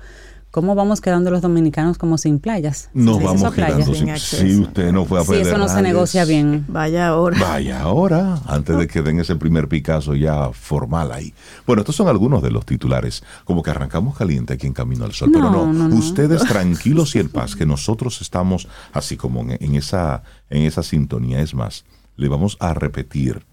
¿Cómo 0.57 0.73
vamos 0.73 1.01
quedando 1.01 1.29
los 1.29 1.43
dominicanos 1.43 1.99
como 1.99 2.17
sin 2.17 2.39
playas? 2.39 2.89
Nos 2.91 3.21
vamos 3.21 3.53
quedando 3.53 3.93
sin, 3.93 4.17
Si 4.17 4.55
usted 4.55 4.91
no 4.91 5.05
fue 5.05 5.21
a 5.21 5.23
Si 5.23 5.35
eso 5.35 5.55
no 5.55 5.69
se 5.69 5.83
negocia 5.83 6.25
bien. 6.25 6.65
Vaya 6.67 7.09
ahora. 7.09 7.37
Vaya 7.39 7.79
ahora, 7.79 8.41
antes 8.47 8.75
de 8.75 8.87
que 8.87 9.03
den 9.03 9.19
ese 9.19 9.35
primer 9.35 9.67
Picasso 9.67 10.15
ya 10.15 10.49
formal 10.53 11.11
ahí. 11.11 11.31
Bueno, 11.67 11.83
estos 11.83 11.95
son 11.95 12.07
algunos 12.07 12.41
de 12.41 12.49
los 12.49 12.65
titulares. 12.65 13.21
Como 13.43 13.61
que 13.61 13.69
arrancamos 13.69 14.17
caliente 14.17 14.53
aquí 14.53 14.65
en 14.65 14.73
Camino 14.73 15.05
al 15.05 15.11
Sol. 15.13 15.29
pero 15.31 15.51
no, 15.51 15.95
ustedes 15.95 16.43
tranquilos 16.43 17.15
y 17.15 17.19
en 17.19 17.29
paz, 17.29 17.55
que 17.55 17.67
nosotros 17.67 18.19
estamos 18.21 18.67
así 18.93 19.15
como 19.15 19.41
en, 19.41 19.75
esa, 19.75 20.23
en 20.49 20.63
esa 20.63 20.81
sintonía. 20.81 21.39
Es 21.39 21.53
más, 21.53 21.85
le 22.15 22.29
vamos 22.29 22.57
a 22.59 22.73
repetir 22.73 23.45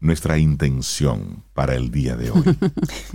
nuestra 0.00 0.38
intención 0.38 1.42
para 1.54 1.74
el 1.74 1.90
día 1.90 2.16
de 2.16 2.30
hoy, 2.30 2.44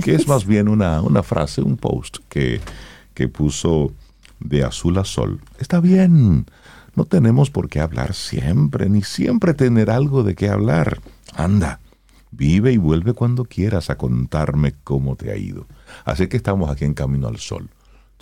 que 0.04 0.16
es 0.16 0.28
más 0.28 0.46
bien 0.46 0.68
una, 0.68 1.02
una 1.02 1.24
frase, 1.24 1.62
un 1.62 1.78
post 1.78 2.18
que, 2.30 2.60
que 3.14 3.28
puso 3.28 3.94
de 4.40 4.64
azul 4.64 4.98
a 4.98 5.06
sol. 5.06 5.42
Está 5.60 5.80
bien, 5.80 6.46
no 6.96 7.06
tenemos 7.06 7.50
por 7.50 7.70
qué 7.70 7.80
hablar 7.80 8.14
siempre, 8.14 8.90
ni 8.90 9.02
siempre 9.02 9.54
tener 9.54 9.90
algo 9.90 10.24
de 10.24 10.36
qué 10.36 10.50
hablar. 10.50 11.00
Anda, 11.36 11.80
vive 12.32 12.72
y 12.72 12.78
vuelve 12.78 13.14
cuando 13.14 13.46
quieras 13.46 13.90
a 13.90 13.98
contarme 13.98 14.76
cómo 14.84 15.16
te 15.16 15.32
ha 15.32 15.38
ido. 15.38 15.66
Así 16.06 16.28
que 16.28 16.38
estamos 16.38 16.70
aquí 16.70 16.86
en 16.86 16.94
Camino 16.94 17.28
al 17.28 17.38
Sol. 17.38 17.70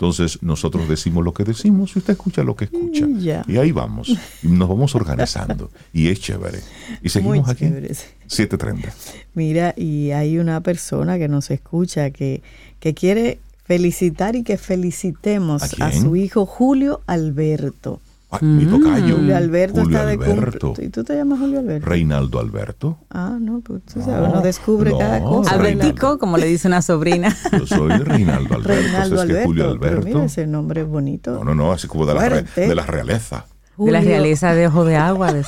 Entonces 0.02 0.42
nosotros 0.42 0.88
decimos 0.88 1.24
lo 1.24 1.32
que 1.32 1.44
decimos 1.44 1.94
y 1.94 2.00
usted 2.00 2.14
escucha 2.14 2.42
lo 2.42 2.56
que 2.56 2.64
escucha. 2.64 3.06
Y 3.46 3.56
ahí 3.56 3.70
vamos. 3.70 4.08
Y 4.42 4.48
nos 4.48 4.68
vamos 4.68 4.96
organizando. 4.96 5.70
y 5.92 6.08
es 6.08 6.18
chévere. 6.18 6.58
Y 7.04 7.08
seguimos 7.08 7.48
aquí. 7.48 7.66
7.30. 7.66 8.92
Mira, 9.34 9.74
y 9.76 10.10
hay 10.10 10.38
una 10.38 10.60
persona 10.60 11.18
que 11.18 11.28
nos 11.28 11.52
escucha 11.52 12.10
que, 12.10 12.42
que 12.80 12.94
quiere 12.94 13.38
felicitar 13.64 14.34
y 14.34 14.42
que 14.42 14.58
felicitemos 14.58 15.80
a 15.80 15.92
su 15.92 16.16
hijo 16.16 16.46
Julio 16.46 17.02
Alberto 17.06 18.00
mi 18.40 18.64
tocayo. 18.66 19.16
Julio 19.16 19.36
Alberto 19.36 19.82
está 19.82 20.06
de 20.06 20.12
Alberto. 20.12 20.74
¿Y 20.78 20.88
tú 20.88 21.04
te 21.04 21.14
llamas 21.16 21.38
Julio 21.38 21.60
Alberto? 21.60 21.86
Reinaldo 21.88 22.40
Alberto. 22.40 22.98
Ah, 23.10 23.36
no, 23.40 23.60
pues 23.60 23.82
tú 23.84 24.00
sabes, 24.00 24.30
uno 24.30 24.40
descubre 24.40 24.92
cada 24.96 25.20
cosa. 25.22 25.54
Albertico, 25.54 26.18
como 26.18 26.38
le 26.38 26.46
dice 26.46 26.68
una 26.68 26.82
sobrina. 26.82 27.34
Yo 27.52 27.66
soy 27.66 27.90
Reinaldo 27.90 28.54
Alberto. 28.54 28.82
Reinaldo 28.82 29.20
Alberto. 29.20 29.44
Julio 29.44 29.68
Alberto. 29.68 30.00
Pero 30.00 30.02
mira, 30.02 30.24
ese 30.24 30.46
nombre 30.46 30.82
es 30.82 30.88
bonito. 30.88 31.32
No, 31.32 31.44
no, 31.44 31.54
no, 31.54 31.72
así 31.72 31.86
como 31.88 32.06
de 32.06 32.14
la, 32.14 32.42
de 32.42 32.74
la 32.74 32.86
realeza 32.86 33.46
de 33.78 33.90
la 33.90 34.00
realeza 34.00 34.54
de 34.54 34.66
Ojo 34.66 34.84
de 34.84 34.96
Agua. 34.96 35.32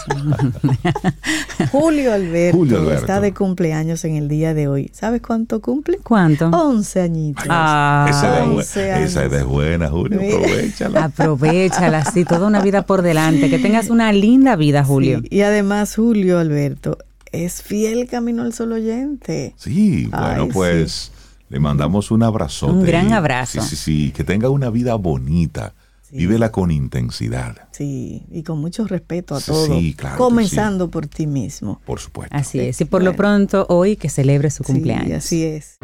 Julio, 1.73 2.13
Alberto 2.13 2.93
está 2.93 3.21
de 3.21 3.35
cumpleaños 3.35 4.05
en 4.05 4.17
el 4.17 4.29
día 4.29 4.55
de 4.55 4.69
hoy. 4.69 4.91
¿Sabes 4.93 5.21
cuánto 5.21 5.61
cumple? 5.61 5.99
¿Cuánto? 5.99 6.49
11 6.49 7.01
añitos. 7.01 7.45
Ah, 7.49 8.07
esa, 8.09 9.25
es 9.25 9.45
buena, 9.45 9.89
Julio. 9.89 10.21
Aprovechala. 10.21 11.05
Aprovechala, 11.05 12.05
sí, 12.05 12.25
toda 12.25 12.47
una 12.47 12.61
vida 12.61 12.87
por 12.87 13.03
delante. 13.03 13.51
Que 13.51 13.59
tengas 13.59 13.91
una 13.91 14.13
linda 14.13 14.57
vida, 14.57 14.85
Julio. 14.85 15.23
y 15.29 15.43
además, 15.43 15.95
Julio 15.95 16.39
Alberto 16.39 16.99
es 17.33 17.63
fiel 17.63 18.07
camino 18.09 18.43
al 18.43 18.53
sol 18.53 18.73
oyente. 18.73 19.55
Sí, 19.57 20.07
bueno, 20.07 20.49
pues 20.49 21.13
le 21.49 21.61
mandamos 21.61 22.11
un 22.11 22.23
abrazo. 22.23 22.69
Un 22.69 22.85
gran 22.85 23.13
abrazo. 23.13 23.61
Sí, 23.61 23.69
sí, 23.71 23.77
sí. 23.77 24.13
Que 24.13 24.25
tenga 24.25 24.51
una 24.51 24.71
vida 24.71 24.95
bonita 24.95 25.75
Vívela 26.19 26.53
con 26.53 26.71
intensidad. 26.71 27.69
Sí, 27.73 28.25
y 28.31 28.43
con 28.43 28.61
mucho 28.61 28.87
respeto 28.87 29.35
a 29.35 29.41
todos. 29.41 29.67
Sí, 29.67 29.95
claro. 29.95 30.17
Comenzando 30.17 30.91
por 30.91 31.07
ti 31.07 31.27
mismo. 31.27 31.81
Por 31.85 31.99
supuesto. 31.99 32.37
Así 32.37 32.61
es. 32.61 32.81
Y 32.81 32.85
por 32.85 33.03
lo 33.03 33.17
pronto, 33.17 33.67
hoy 33.69 33.97
que 33.97 34.09
celebre 34.09 34.51
su 34.51 34.63
cumpleaños. 34.63 35.25
así 35.25 35.43
es. 35.45 35.79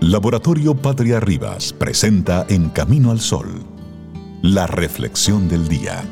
Laboratorio 0.00 0.76
Patria 0.76 1.18
Rivas 1.18 1.72
presenta 1.72 2.46
En 2.48 2.68
Camino 2.68 3.10
al 3.10 3.20
Sol, 3.20 3.48
la 4.42 4.68
reflexión 4.68 5.48
del 5.48 5.66
día. 5.66 6.04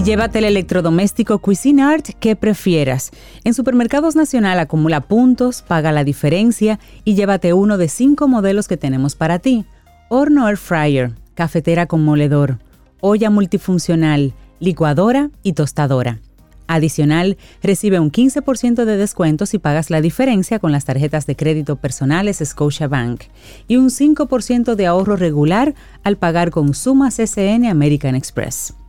Y 0.00 0.02
llévate 0.02 0.38
el 0.38 0.46
electrodoméstico 0.46 1.40
Cuisinart 1.40 2.08
que 2.20 2.34
prefieras. 2.34 3.10
En 3.44 3.52
Supermercados 3.52 4.16
Nacional 4.16 4.58
acumula 4.58 5.02
puntos, 5.02 5.60
paga 5.60 5.92
la 5.92 6.04
diferencia 6.04 6.80
y 7.04 7.16
llévate 7.16 7.52
uno 7.52 7.76
de 7.76 7.88
cinco 7.88 8.26
modelos 8.26 8.66
que 8.66 8.78
tenemos 8.78 9.14
para 9.14 9.40
ti. 9.40 9.66
Horno 10.08 10.48
Air 10.48 10.56
Fryer, 10.56 11.12
cafetera 11.34 11.84
con 11.84 12.02
moledor, 12.02 12.60
olla 13.02 13.28
multifuncional, 13.28 14.32
licuadora 14.58 15.28
y 15.42 15.52
tostadora. 15.52 16.20
Adicional, 16.66 17.36
recibe 17.62 18.00
un 18.00 18.10
15% 18.10 18.86
de 18.86 18.96
descuento 18.96 19.44
si 19.44 19.58
pagas 19.58 19.90
la 19.90 20.00
diferencia 20.00 20.60
con 20.60 20.72
las 20.72 20.86
tarjetas 20.86 21.26
de 21.26 21.36
crédito 21.36 21.76
personales 21.76 22.40
Scotiabank 22.42 23.24
y 23.68 23.76
un 23.76 23.90
5% 23.90 24.76
de 24.76 24.86
ahorro 24.86 25.16
regular 25.16 25.74
al 26.04 26.16
pagar 26.16 26.50
con 26.50 26.72
Sumas 26.72 27.18
SN 27.18 27.68
American 27.68 28.14
Express. 28.14 28.79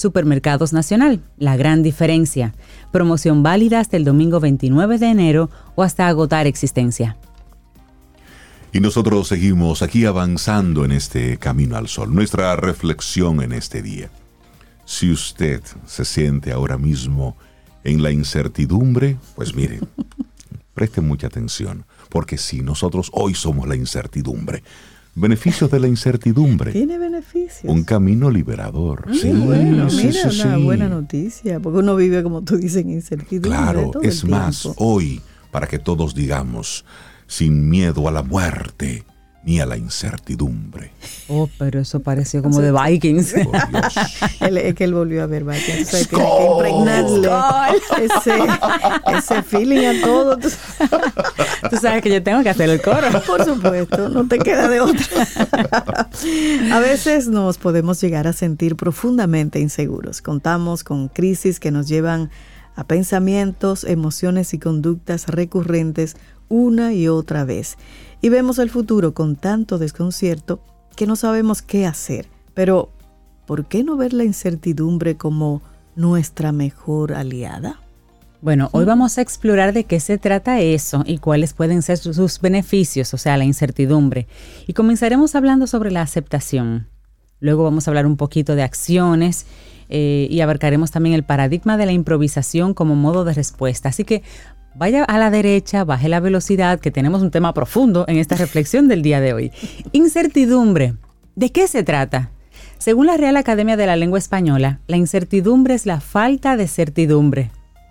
Supermercados 0.00 0.72
Nacional, 0.72 1.20
la 1.36 1.56
gran 1.56 1.82
diferencia. 1.82 2.54
Promoción 2.90 3.42
válida 3.42 3.80
hasta 3.80 3.96
el 3.96 4.04
domingo 4.04 4.40
29 4.40 4.98
de 4.98 5.06
enero 5.06 5.50
o 5.74 5.82
hasta 5.82 6.08
agotar 6.08 6.46
existencia. 6.46 7.16
Y 8.72 8.80
nosotros 8.80 9.28
seguimos 9.28 9.82
aquí 9.82 10.04
avanzando 10.04 10.84
en 10.84 10.92
este 10.92 11.38
camino 11.38 11.76
al 11.76 11.88
sol, 11.88 12.14
nuestra 12.14 12.54
reflexión 12.56 13.42
en 13.42 13.52
este 13.52 13.82
día. 13.82 14.10
Si 14.84 15.10
usted 15.10 15.60
se 15.86 16.04
siente 16.04 16.52
ahora 16.52 16.78
mismo 16.78 17.36
en 17.84 18.02
la 18.02 18.10
incertidumbre, 18.10 19.16
pues 19.34 19.54
mire, 19.54 19.80
preste 20.74 21.00
mucha 21.00 21.26
atención, 21.26 21.84
porque 22.08 22.38
si 22.38 22.60
nosotros 22.60 23.10
hoy 23.12 23.34
somos 23.34 23.68
la 23.68 23.76
incertidumbre, 23.76 24.62
beneficios 25.20 25.70
de 25.70 25.80
la 25.80 25.88
incertidumbre. 25.88 26.72
Tiene 26.72 26.98
beneficios. 26.98 27.64
Un 27.64 27.84
camino 27.84 28.30
liberador. 28.30 29.08
Mm, 29.08 29.14
sí, 29.14 29.30
bueno, 29.30 29.88
mira, 29.90 30.30
una 30.44 30.56
buena 30.58 30.88
noticia, 30.88 31.60
porque 31.60 31.78
uno 31.78 31.96
vive, 31.96 32.22
como 32.22 32.42
tú 32.42 32.56
dices, 32.56 32.82
en 32.82 32.90
incertidumbre. 32.90 33.50
Claro, 33.50 33.92
es 34.02 34.24
más, 34.24 34.68
hoy, 34.76 35.20
para 35.50 35.66
que 35.66 35.78
todos 35.78 36.14
digamos, 36.14 36.84
sin 37.26 37.68
miedo 37.68 38.08
a 38.08 38.10
la 38.10 38.22
muerte, 38.22 39.04
ni 39.42 39.58
a 39.58 39.66
la 39.66 39.76
incertidumbre. 39.76 40.92
Oh, 41.28 41.48
pero 41.58 41.80
eso 41.80 42.00
pareció 42.00 42.42
como 42.42 42.60
de 42.60 42.72
Vikings. 42.72 43.34
es 44.40 44.74
que 44.74 44.84
él 44.84 44.92
volvió 44.92 45.22
a 45.22 45.26
ver 45.26 45.44
Vikings. 45.44 45.88
O 45.88 45.96
sea, 45.96 46.04
tiene 46.04 46.24
que 46.36 46.46
impregnarle 46.46 47.28
ese, 48.04 49.16
ese, 49.16 49.42
feeling 49.42 49.86
a 49.86 50.00
todo. 50.02 50.36
Tú 50.36 51.76
sabes 51.80 52.02
que 52.02 52.10
yo 52.10 52.22
tengo 52.22 52.42
que 52.42 52.50
hacer 52.50 52.68
el 52.68 52.82
coro. 52.82 53.08
Por 53.26 53.44
supuesto, 53.44 54.10
no 54.10 54.28
te 54.28 54.38
queda 54.38 54.68
de 54.68 54.80
otra. 54.80 55.26
A 56.72 56.80
veces 56.80 57.28
nos 57.28 57.56
podemos 57.56 58.00
llegar 58.00 58.26
a 58.26 58.34
sentir 58.34 58.76
profundamente 58.76 59.58
inseguros. 59.58 60.20
Contamos 60.20 60.84
con 60.84 61.08
crisis 61.08 61.60
que 61.60 61.70
nos 61.70 61.88
llevan 61.88 62.30
a 62.76 62.84
pensamientos, 62.84 63.84
emociones 63.84 64.52
y 64.52 64.58
conductas 64.58 65.28
recurrentes 65.28 66.16
una 66.48 66.92
y 66.92 67.08
otra 67.08 67.44
vez 67.44 67.78
y 68.20 68.28
vemos 68.28 68.58
el 68.58 68.70
futuro 68.70 69.14
con 69.14 69.36
tanto 69.36 69.78
desconcierto 69.78 70.60
que 70.96 71.06
no 71.06 71.16
sabemos 71.16 71.62
qué 71.62 71.86
hacer. 71.86 72.28
Pero, 72.54 72.90
¿por 73.46 73.66
qué 73.66 73.84
no 73.84 73.96
ver 73.96 74.12
la 74.12 74.24
incertidumbre 74.24 75.16
como 75.16 75.62
nuestra 75.96 76.52
mejor 76.52 77.12
aliada? 77.12 77.80
Bueno, 78.42 78.70
hoy 78.72 78.86
vamos 78.86 79.18
a 79.18 79.20
explorar 79.20 79.74
de 79.74 79.84
qué 79.84 80.00
se 80.00 80.16
trata 80.16 80.60
eso 80.60 81.04
y 81.06 81.18
cuáles 81.18 81.52
pueden 81.52 81.82
ser 81.82 81.98
sus 81.98 82.40
beneficios, 82.40 83.12
o 83.12 83.18
sea, 83.18 83.36
la 83.36 83.44
incertidumbre. 83.44 84.28
Y 84.66 84.72
comenzaremos 84.72 85.34
hablando 85.34 85.66
sobre 85.66 85.90
la 85.90 86.00
aceptación. 86.00 86.88
Luego 87.38 87.64
vamos 87.64 87.86
a 87.86 87.90
hablar 87.90 88.06
un 88.06 88.16
poquito 88.16 88.54
de 88.54 88.62
acciones 88.62 89.46
eh, 89.90 90.26
y 90.30 90.40
abarcaremos 90.40 90.90
también 90.90 91.14
el 91.14 91.24
paradigma 91.24 91.76
de 91.76 91.86
la 91.86 91.92
improvisación 91.92 92.72
como 92.72 92.94
modo 92.94 93.24
de 93.24 93.34
respuesta. 93.34 93.90
Así 93.90 94.04
que 94.04 94.22
vaya 94.74 95.04
a 95.04 95.18
la 95.18 95.30
derecha, 95.30 95.84
baje 95.84 96.08
la 96.08 96.20
velocidad, 96.20 96.80
que 96.80 96.90
tenemos 96.90 97.22
un 97.22 97.30
tema 97.30 97.54
profundo 97.54 98.04
en 98.08 98.16
esta 98.16 98.36
reflexión 98.36 98.88
del 98.88 99.02
día 99.02 99.20
de 99.20 99.32
hoy. 99.32 99.52
Incertidumbre. 99.92 100.94
¿De 101.36 101.50
qué 101.52 101.68
se 101.68 101.82
trata? 101.82 102.30
Según 102.78 103.06
la 103.06 103.16
Real 103.16 103.36
Academia 103.36 103.76
de 103.76 103.86
la 103.86 103.96
Lengua 103.96 104.18
Española, 104.18 104.80
la 104.86 104.96
incertidumbre 104.96 105.74
es 105.74 105.86
la 105.86 106.00
falta 106.00 106.56
de 106.56 106.66
certidumbre. 106.66 107.50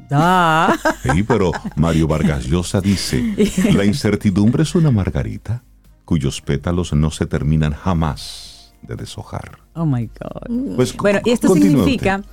Da. 0.10 0.78
Sí, 1.04 1.24
pero 1.24 1.52
Mario 1.76 2.08
Vargas 2.08 2.46
Llosa 2.46 2.82
dice, 2.82 3.36
la 3.74 3.86
incertidumbre 3.86 4.64
es 4.64 4.74
una 4.76 4.92
margarita 4.92 5.64
cuyos 6.06 6.42
pétalos 6.42 6.92
no 6.94 7.12
se 7.12 7.28
terminan 7.28 7.72
jamás 7.74 8.74
de 8.82 8.96
deshojar. 8.96 9.60
Oh 9.76 9.86
my 9.86 10.08
God. 10.08 10.76
Pues, 10.76 10.98
bueno, 10.98 11.20
y 11.24 11.30
esto 11.30 11.54
significa 11.54 12.24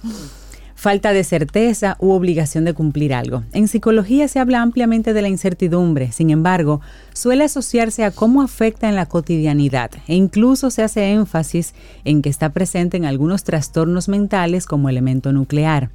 falta 0.76 1.14
de 1.14 1.24
certeza 1.24 1.96
u 1.98 2.12
obligación 2.12 2.64
de 2.64 2.74
cumplir 2.74 3.14
algo. 3.14 3.42
En 3.52 3.66
psicología 3.66 4.28
se 4.28 4.38
habla 4.38 4.60
ampliamente 4.60 5.14
de 5.14 5.22
la 5.22 5.28
incertidumbre, 5.28 6.12
sin 6.12 6.30
embargo, 6.30 6.82
suele 7.14 7.44
asociarse 7.44 8.04
a 8.04 8.10
cómo 8.10 8.42
afecta 8.42 8.88
en 8.88 8.94
la 8.94 9.06
cotidianidad 9.06 9.90
e 10.06 10.14
incluso 10.14 10.70
se 10.70 10.82
hace 10.82 11.10
énfasis 11.10 11.74
en 12.04 12.22
que 12.22 12.28
está 12.28 12.50
presente 12.50 12.98
en 12.98 13.06
algunos 13.06 13.42
trastornos 13.42 14.08
mentales 14.08 14.66
como 14.66 14.90
elemento 14.90 15.32
nuclear. 15.32 15.90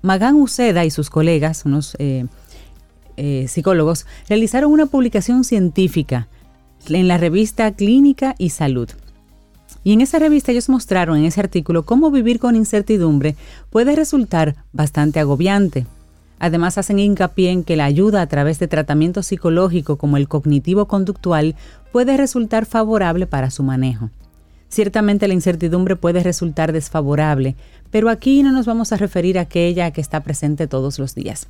Magan 0.00 0.36
Uceda 0.36 0.84
y 0.84 0.90
sus 0.90 1.10
colegas, 1.10 1.64
unos 1.64 1.94
eh, 1.98 2.24
eh, 3.18 3.46
psicólogos, 3.46 4.06
realizaron 4.26 4.72
una 4.72 4.86
publicación 4.86 5.44
científica 5.44 6.28
en 6.88 7.06
la 7.08 7.18
revista 7.18 7.70
Clínica 7.72 8.34
y 8.38 8.48
Salud 8.48 8.88
y 9.84 9.92
en 9.92 10.00
esa 10.00 10.18
revista 10.18 10.52
ellos 10.52 10.68
mostraron 10.68 11.18
en 11.18 11.24
ese 11.24 11.40
artículo 11.40 11.84
cómo 11.84 12.10
vivir 12.10 12.38
con 12.38 12.56
incertidumbre 12.56 13.36
puede 13.70 13.96
resultar 13.96 14.56
bastante 14.72 15.20
agobiante. 15.20 15.86
Además, 16.38 16.76
hacen 16.76 16.98
hincapié 16.98 17.50
en 17.50 17.62
que 17.62 17.76
la 17.76 17.84
ayuda 17.84 18.20
a 18.20 18.26
través 18.26 18.58
de 18.58 18.66
tratamiento 18.66 19.22
psicológico 19.22 19.96
como 19.96 20.16
el 20.16 20.26
cognitivo-conductual 20.26 21.54
puede 21.92 22.16
resultar 22.16 22.66
favorable 22.66 23.28
para 23.28 23.50
su 23.50 23.62
manejo. 23.62 24.10
Ciertamente 24.68 25.28
la 25.28 25.34
incertidumbre 25.34 25.96
puede 25.96 26.22
resultar 26.22 26.72
desfavorable, 26.72 27.56
pero 27.90 28.08
aquí 28.08 28.42
no 28.42 28.50
nos 28.52 28.66
vamos 28.66 28.90
a 28.92 28.96
referir 28.96 29.38
a 29.38 29.42
aquella 29.42 29.90
que 29.90 30.00
está 30.00 30.20
presente 30.22 30.66
todos 30.66 30.98
los 30.98 31.14
días. 31.14 31.46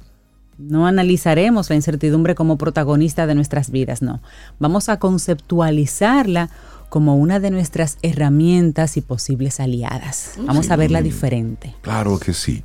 No 0.58 0.86
analizaremos 0.86 1.70
la 1.70 1.76
incertidumbre 1.76 2.34
como 2.34 2.58
protagonista 2.58 3.26
de 3.26 3.34
nuestras 3.34 3.70
vidas, 3.70 4.02
no. 4.02 4.20
Vamos 4.58 4.88
a 4.88 4.98
conceptualizarla 4.98 6.50
como 6.92 7.16
una 7.16 7.40
de 7.40 7.50
nuestras 7.50 7.96
herramientas 8.02 8.98
y 8.98 9.00
posibles 9.00 9.60
aliadas. 9.60 10.34
Vamos 10.44 10.70
a 10.70 10.76
verla 10.76 11.00
diferente. 11.00 11.74
Claro 11.80 12.18
que 12.18 12.34
sí. 12.34 12.64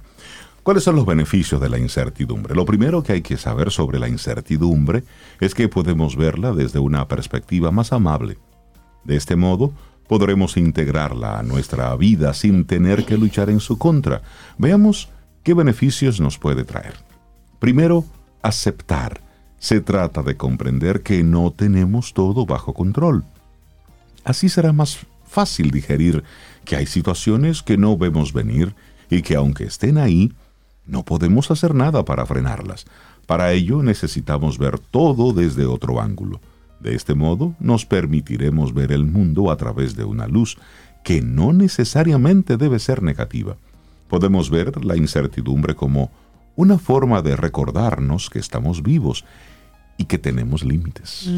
¿Cuáles 0.64 0.84
son 0.84 0.98
los 0.98 1.06
beneficios 1.06 1.62
de 1.62 1.70
la 1.70 1.80
incertidumbre? 1.80 2.54
Lo 2.54 2.66
primero 2.66 3.02
que 3.04 3.14
hay 3.14 3.22
que 3.22 3.38
saber 3.38 3.72
sobre 3.72 4.00
la 4.00 4.10
incertidumbre 4.10 5.06
es 5.40 5.56
que 5.56 5.70
podemos 5.70 6.18
verla 6.18 6.52
desde 6.52 6.78
una 6.78 7.08
perspectiva 7.08 7.72
más 7.72 7.94
amable. 7.94 8.38
De 9.06 9.16
este 9.16 9.38
modo, 9.38 9.72
podremos 10.10 10.58
integrarla 10.58 11.40
a 11.40 11.44
nuestra 11.44 11.96
vida 11.96 12.34
sin 12.34 12.66
tener 12.66 13.06
que 13.06 13.18
luchar 13.18 13.50
en 13.50 13.62
su 13.62 13.78
contra. 13.78 14.24
Veamos 14.58 15.08
qué 15.42 15.54
beneficios 15.54 16.20
nos 16.20 16.38
puede 16.38 16.66
traer. 16.66 16.96
Primero, 17.60 18.04
aceptar. 18.42 19.22
Se 19.58 19.80
trata 19.80 20.22
de 20.22 20.36
comprender 20.36 21.02
que 21.02 21.24
no 21.24 21.52
tenemos 21.52 22.14
todo 22.14 22.46
bajo 22.46 22.74
control. 22.74 23.24
Así 24.28 24.50
será 24.50 24.74
más 24.74 25.00
fácil 25.26 25.72
digerir 25.72 26.22
que 26.66 26.76
hay 26.76 26.86
situaciones 26.86 27.64
que 27.64 27.78
no 27.78 27.98
vemos 27.98 28.34
venir 28.34 28.76
y 29.10 29.22
que 29.22 29.36
aunque 29.38 29.64
estén 29.64 29.98
ahí, 29.98 30.34
no 30.86 31.06
podemos 31.06 31.50
hacer 31.50 31.74
nada 31.74 32.04
para 32.04 32.26
frenarlas. 32.26 32.86
Para 33.26 33.54
ello 33.54 33.82
necesitamos 33.84 34.58
ver 34.58 34.80
todo 34.80 35.32
desde 35.32 35.66
otro 35.66 36.02
ángulo. 36.02 36.42
De 36.82 36.94
este 36.94 37.16
modo 37.16 37.56
nos 37.62 37.86
permitiremos 37.86 38.74
ver 38.74 38.92
el 38.92 39.06
mundo 39.06 39.50
a 39.50 39.56
través 39.56 39.96
de 39.96 40.04
una 40.04 40.28
luz 40.28 40.58
que 41.06 41.22
no 41.22 41.54
necesariamente 41.54 42.58
debe 42.58 42.80
ser 42.80 43.04
negativa. 43.04 43.56
Podemos 44.10 44.50
ver 44.50 44.84
la 44.84 44.98
incertidumbre 44.98 45.74
como 45.74 46.12
una 46.58 46.78
forma 46.78 47.22
de 47.22 47.38
recordarnos 47.38 48.30
que 48.30 48.40
estamos 48.40 48.84
vivos 48.84 49.24
y 49.98 50.04
que 50.04 50.18
tenemos 50.18 50.66
límites. 50.66 51.30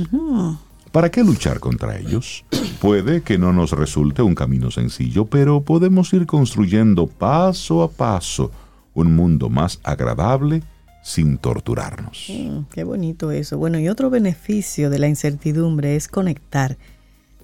¿Para 0.91 1.11
qué 1.11 1.23
luchar 1.23 1.59
contra 1.59 1.97
ellos? 1.97 2.45
Puede 2.81 3.21
que 3.21 3.37
no 3.37 3.53
nos 3.53 3.71
resulte 3.71 4.21
un 4.21 4.33
camino 4.33 4.71
sencillo, 4.71 5.25
pero 5.25 5.61
podemos 5.61 6.11
ir 6.13 6.25
construyendo 6.25 7.05
paso 7.05 7.83
a 7.83 7.91
paso 7.91 8.51
un 8.95 9.15
mundo 9.15 9.49
más 9.49 9.79
agradable 9.83 10.63
sin 11.03 11.37
torturarnos. 11.37 12.27
Mm, 12.29 12.61
qué 12.71 12.83
bonito 12.83 13.31
eso. 13.31 13.57
Bueno, 13.57 13.79
y 13.79 13.87
otro 13.87 14.09
beneficio 14.09 14.89
de 14.89 14.99
la 14.99 15.07
incertidumbre 15.07 15.95
es 15.95 16.07
conectar. 16.07 16.77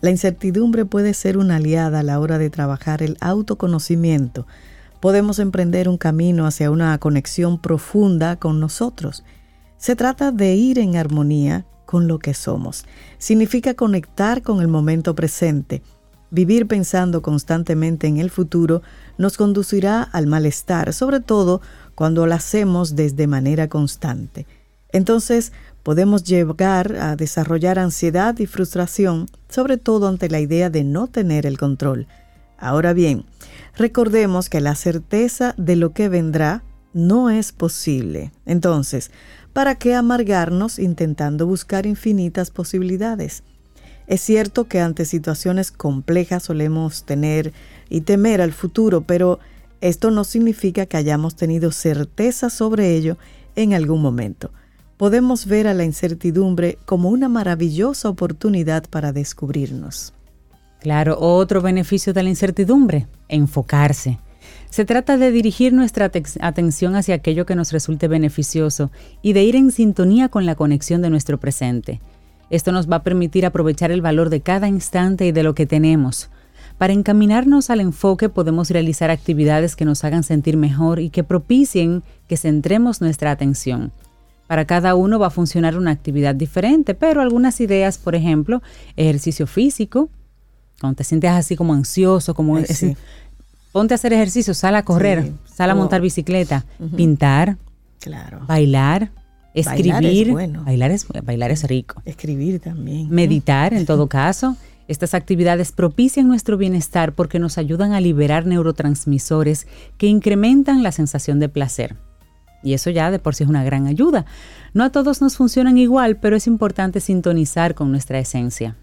La 0.02 0.10
incertidumbre 0.10 0.86
puede 0.86 1.14
ser 1.14 1.38
una 1.38 1.58
aliada 1.58 2.00
a 2.00 2.04
la 2.04 2.20
hora 2.20 2.38
de 2.38 2.50
trabajar 2.50 3.04
el 3.04 3.18
autoconocimiento. 3.22 4.48
Podemos 5.00 5.40
emprender 5.40 5.88
un 5.88 5.98
camino 5.98 6.48
hacia 6.48 6.72
una 6.72 6.98
conexión 6.98 7.60
profunda 7.60 8.38
con 8.38 8.60
nosotros. 8.60 9.24
Se 9.78 9.96
trata 9.96 10.32
de 10.32 10.56
ir 10.56 10.80
en 10.80 10.96
armonía 10.96 11.66
con 11.96 12.10
lo 12.10 12.20
que 12.20 12.34
somos. 12.34 12.84
Significa 13.20 13.74
conectar 13.74 14.42
con 14.42 14.60
el 14.60 14.68
momento 14.68 15.16
presente. 15.16 15.82
Vivir 16.30 16.68
pensando 16.68 17.22
constantemente 17.22 18.06
en 18.08 18.18
el 18.18 18.30
futuro 18.30 18.82
nos 19.18 19.38
conducirá 19.38 20.04
al 20.04 20.28
malestar, 20.28 20.92
sobre 20.92 21.22
todo 21.22 21.62
cuando 21.96 22.28
lo 22.28 22.36
hacemos 22.36 22.98
desde 22.98 23.28
manera 23.28 23.70
constante. 23.70 24.46
Entonces 24.92 25.54
podemos 25.84 26.26
llegar 26.26 26.98
a 26.98 27.16
desarrollar 27.16 27.80
ansiedad 27.80 28.38
y 28.40 28.46
frustración, 28.46 29.28
sobre 29.48 29.78
todo 29.78 30.10
ante 30.10 30.28
la 30.28 30.42
idea 30.42 30.70
de 30.70 30.84
no 30.84 31.08
tener 31.08 31.46
el 31.46 31.58
control. 31.58 32.08
Ahora 32.58 32.92
bien, 32.92 33.24
recordemos 33.78 34.50
que 34.50 34.60
la 34.60 34.76
certeza 34.76 35.56
de 35.56 35.78
lo 35.78 35.94
que 35.94 36.10
vendrá 36.10 36.62
no 36.92 37.30
es 37.30 37.54
posible. 37.54 38.34
Entonces, 38.46 39.12
¿para 39.56 39.76
qué 39.76 39.96
amargarnos 39.96 40.80
intentando 40.80 41.48
buscar 41.48 41.86
infinitas 41.86 42.52
posibilidades? 42.52 43.42
Es 44.06 44.20
cierto 44.20 44.66
que 44.66 44.82
ante 44.82 45.06
situaciones 45.06 45.72
complejas 45.72 46.44
solemos 46.44 47.06
tener 47.06 47.54
y 47.90 48.02
temer 48.02 48.42
al 48.42 48.52
futuro, 48.52 49.06
pero 49.08 49.40
esto 49.80 50.12
no 50.12 50.26
significa 50.26 50.86
que 50.88 50.98
hayamos 50.98 51.38
tenido 51.38 51.72
certeza 51.72 52.50
sobre 52.50 52.98
ello 52.98 53.18
en 53.56 53.74
algún 53.74 54.02
momento. 54.02 54.52
Podemos 54.98 55.46
ver 55.46 55.68
a 55.68 55.74
la 55.74 55.86
incertidumbre 55.86 56.78
como 56.84 57.08
una 57.08 57.30
maravillosa 57.30 58.10
oportunidad 58.10 58.84
para 58.90 59.14
descubrirnos. 59.14 60.14
Claro, 60.82 61.18
otro 61.18 61.62
beneficio 61.62 62.12
de 62.12 62.24
la 62.24 62.30
incertidumbre, 62.30 63.08
enfocarse. 63.30 64.20
Se 64.76 64.84
trata 64.84 65.16
de 65.16 65.32
dirigir 65.32 65.72
nuestra 65.72 66.12
atención 66.42 66.98
hacia 66.98 67.16
aquello 67.16 67.46
que 67.46 67.56
nos 67.56 67.72
resulte 67.72 68.10
beneficioso 68.10 68.92
y 69.22 69.32
de 69.32 69.42
ir 69.42 69.56
en 69.56 69.72
sintonía 69.72 70.28
con 70.28 70.46
la 70.46 70.56
conexión 70.56 71.02
de 71.02 71.10
nuestro 71.10 71.40
presente. 71.40 72.02
Esto 72.50 72.74
nos 72.74 72.92
va 72.92 72.98
a 72.98 73.04
permitir 73.04 73.46
aprovechar 73.46 73.90
el 73.92 74.02
valor 74.02 74.30
de 74.30 74.42
cada 74.42 74.68
instante 74.68 75.28
y 75.28 75.32
de 75.32 75.44
lo 75.44 75.56
que 75.56 75.66
tenemos. 75.66 76.30
Para 76.78 76.92
encaminarnos 76.92 77.70
al 77.70 77.80
enfoque 77.80 78.28
podemos 78.28 78.70
realizar 78.70 79.12
actividades 79.12 79.78
que 79.78 79.86
nos 79.86 80.04
hagan 80.04 80.24
sentir 80.24 80.58
mejor 80.58 81.00
y 81.00 81.10
que 81.10 81.24
propicien 81.24 82.04
que 82.28 82.36
centremos 82.36 83.00
nuestra 83.00 83.32
atención. 83.32 83.94
Para 84.46 84.66
cada 84.66 84.96
uno 84.96 85.20
va 85.20 85.28
a 85.28 85.30
funcionar 85.30 85.78
una 85.78 85.92
actividad 85.92 86.36
diferente, 86.36 86.96
pero 86.96 87.22
algunas 87.22 87.62
ideas, 87.62 87.98
por 87.98 88.14
ejemplo, 88.14 88.62
ejercicio 88.98 89.48
físico, 89.48 90.10
cuando 90.82 90.98
te 90.98 91.06
sientes 91.06 91.32
así 91.32 91.56
como 91.56 91.74
ansioso, 91.74 92.34
como 92.34 92.60
ponte 93.76 93.94
a 93.94 93.96
hacer 93.96 94.14
ejercicio, 94.14 94.54
sal 94.54 94.74
a 94.78 94.84
correr, 94.84 95.34
sal 95.44 95.70
a 95.70 95.76
montar 95.76 96.00
bicicleta, 96.00 96.64
pintar, 96.96 97.58
claro. 98.00 98.40
bailar, 98.48 99.12
escribir. 99.54 100.32
Bailar 100.32 100.92
es, 100.92 101.06
bailar 101.26 101.52
es 101.52 101.66
rico. 101.66 102.02
Escribir 102.06 102.62
también. 102.62 103.10
Meditar, 103.10 103.74
en 103.74 103.86
todo 103.86 104.08
caso. 104.22 104.56
Estas 104.88 105.14
actividades 105.14 105.74
propician 105.74 106.26
nuestro 106.26 106.56
bienestar 106.56 107.12
porque 107.12 107.38
nos 107.38 107.58
ayudan 107.58 107.92
a 107.92 108.00
liberar 108.00 108.46
neurotransmisores 108.46 109.68
que 109.98 110.08
incrementan 110.08 110.82
la 110.82 110.94
sensación 110.94 111.42
de 111.42 111.50
placer. 111.50 111.98
Y 112.64 112.76
eso 112.76 112.92
ya 112.92 113.12
de 113.12 113.20
por 113.20 113.36
sí 113.36 113.44
es 113.44 113.50
una 113.50 113.66
gran 113.66 113.88
ayuda. 113.88 114.26
No 114.74 114.86
a 114.86 114.90
todos 114.90 115.22
nos 115.22 115.36
funcionan 115.36 115.78
igual, 115.78 116.16
pero 116.16 116.38
es 116.38 116.48
importante 116.48 117.02
sintonizar 117.02 117.76
con 117.76 117.92
nuestra 117.92 118.20
esencia. 118.20 118.78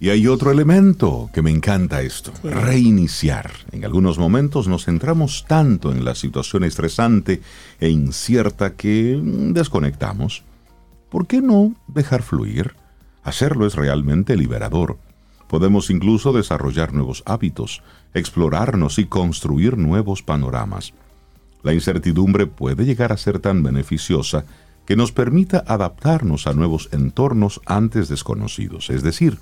Y 0.00 0.08
hay 0.08 0.26
otro 0.26 0.50
elemento 0.50 1.30
que 1.32 1.42
me 1.42 1.50
encanta 1.50 2.02
esto, 2.02 2.32
reiniciar. 2.42 3.52
En 3.70 3.84
algunos 3.84 4.18
momentos 4.18 4.66
nos 4.66 4.84
centramos 4.84 5.44
tanto 5.46 5.92
en 5.92 6.04
la 6.04 6.14
situación 6.14 6.64
estresante 6.64 7.40
e 7.78 7.88
incierta 7.88 8.74
que 8.74 9.20
desconectamos. 9.22 10.42
¿Por 11.08 11.26
qué 11.26 11.40
no 11.40 11.74
dejar 11.86 12.22
fluir? 12.22 12.74
Hacerlo 13.22 13.66
es 13.66 13.74
realmente 13.74 14.36
liberador. 14.36 14.98
Podemos 15.48 15.90
incluso 15.90 16.32
desarrollar 16.32 16.92
nuevos 16.92 17.22
hábitos, 17.26 17.82
explorarnos 18.14 18.98
y 18.98 19.06
construir 19.06 19.76
nuevos 19.76 20.22
panoramas. 20.22 20.94
La 21.62 21.74
incertidumbre 21.74 22.46
puede 22.46 22.84
llegar 22.84 23.12
a 23.12 23.16
ser 23.16 23.38
tan 23.38 23.62
beneficiosa 23.62 24.44
que 24.86 24.96
nos 24.96 25.12
permita 25.12 25.62
adaptarnos 25.66 26.46
a 26.46 26.54
nuevos 26.54 26.88
entornos 26.92 27.60
antes 27.66 28.08
desconocidos, 28.08 28.90
es 28.90 29.02
decir, 29.02 29.38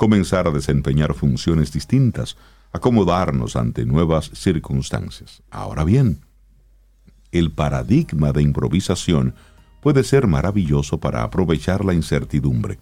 comenzar 0.00 0.48
a 0.48 0.50
desempeñar 0.50 1.12
funciones 1.12 1.72
distintas, 1.72 2.38
acomodarnos 2.72 3.54
ante 3.54 3.84
nuevas 3.84 4.30
circunstancias. 4.32 5.42
Ahora 5.50 5.84
bien, 5.84 6.20
el 7.32 7.52
paradigma 7.52 8.32
de 8.32 8.40
improvisación 8.40 9.34
puede 9.82 10.02
ser 10.02 10.26
maravilloso 10.26 11.00
para 11.00 11.22
aprovechar 11.22 11.84
la 11.84 11.92
incertidumbre. 11.92 12.78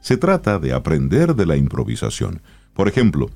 Se 0.00 0.16
trata 0.16 0.58
de 0.58 0.72
aprender 0.72 1.34
de 1.34 1.44
la 1.44 1.58
improvisación, 1.58 2.40
por 2.72 2.88
ejemplo, 2.88 3.28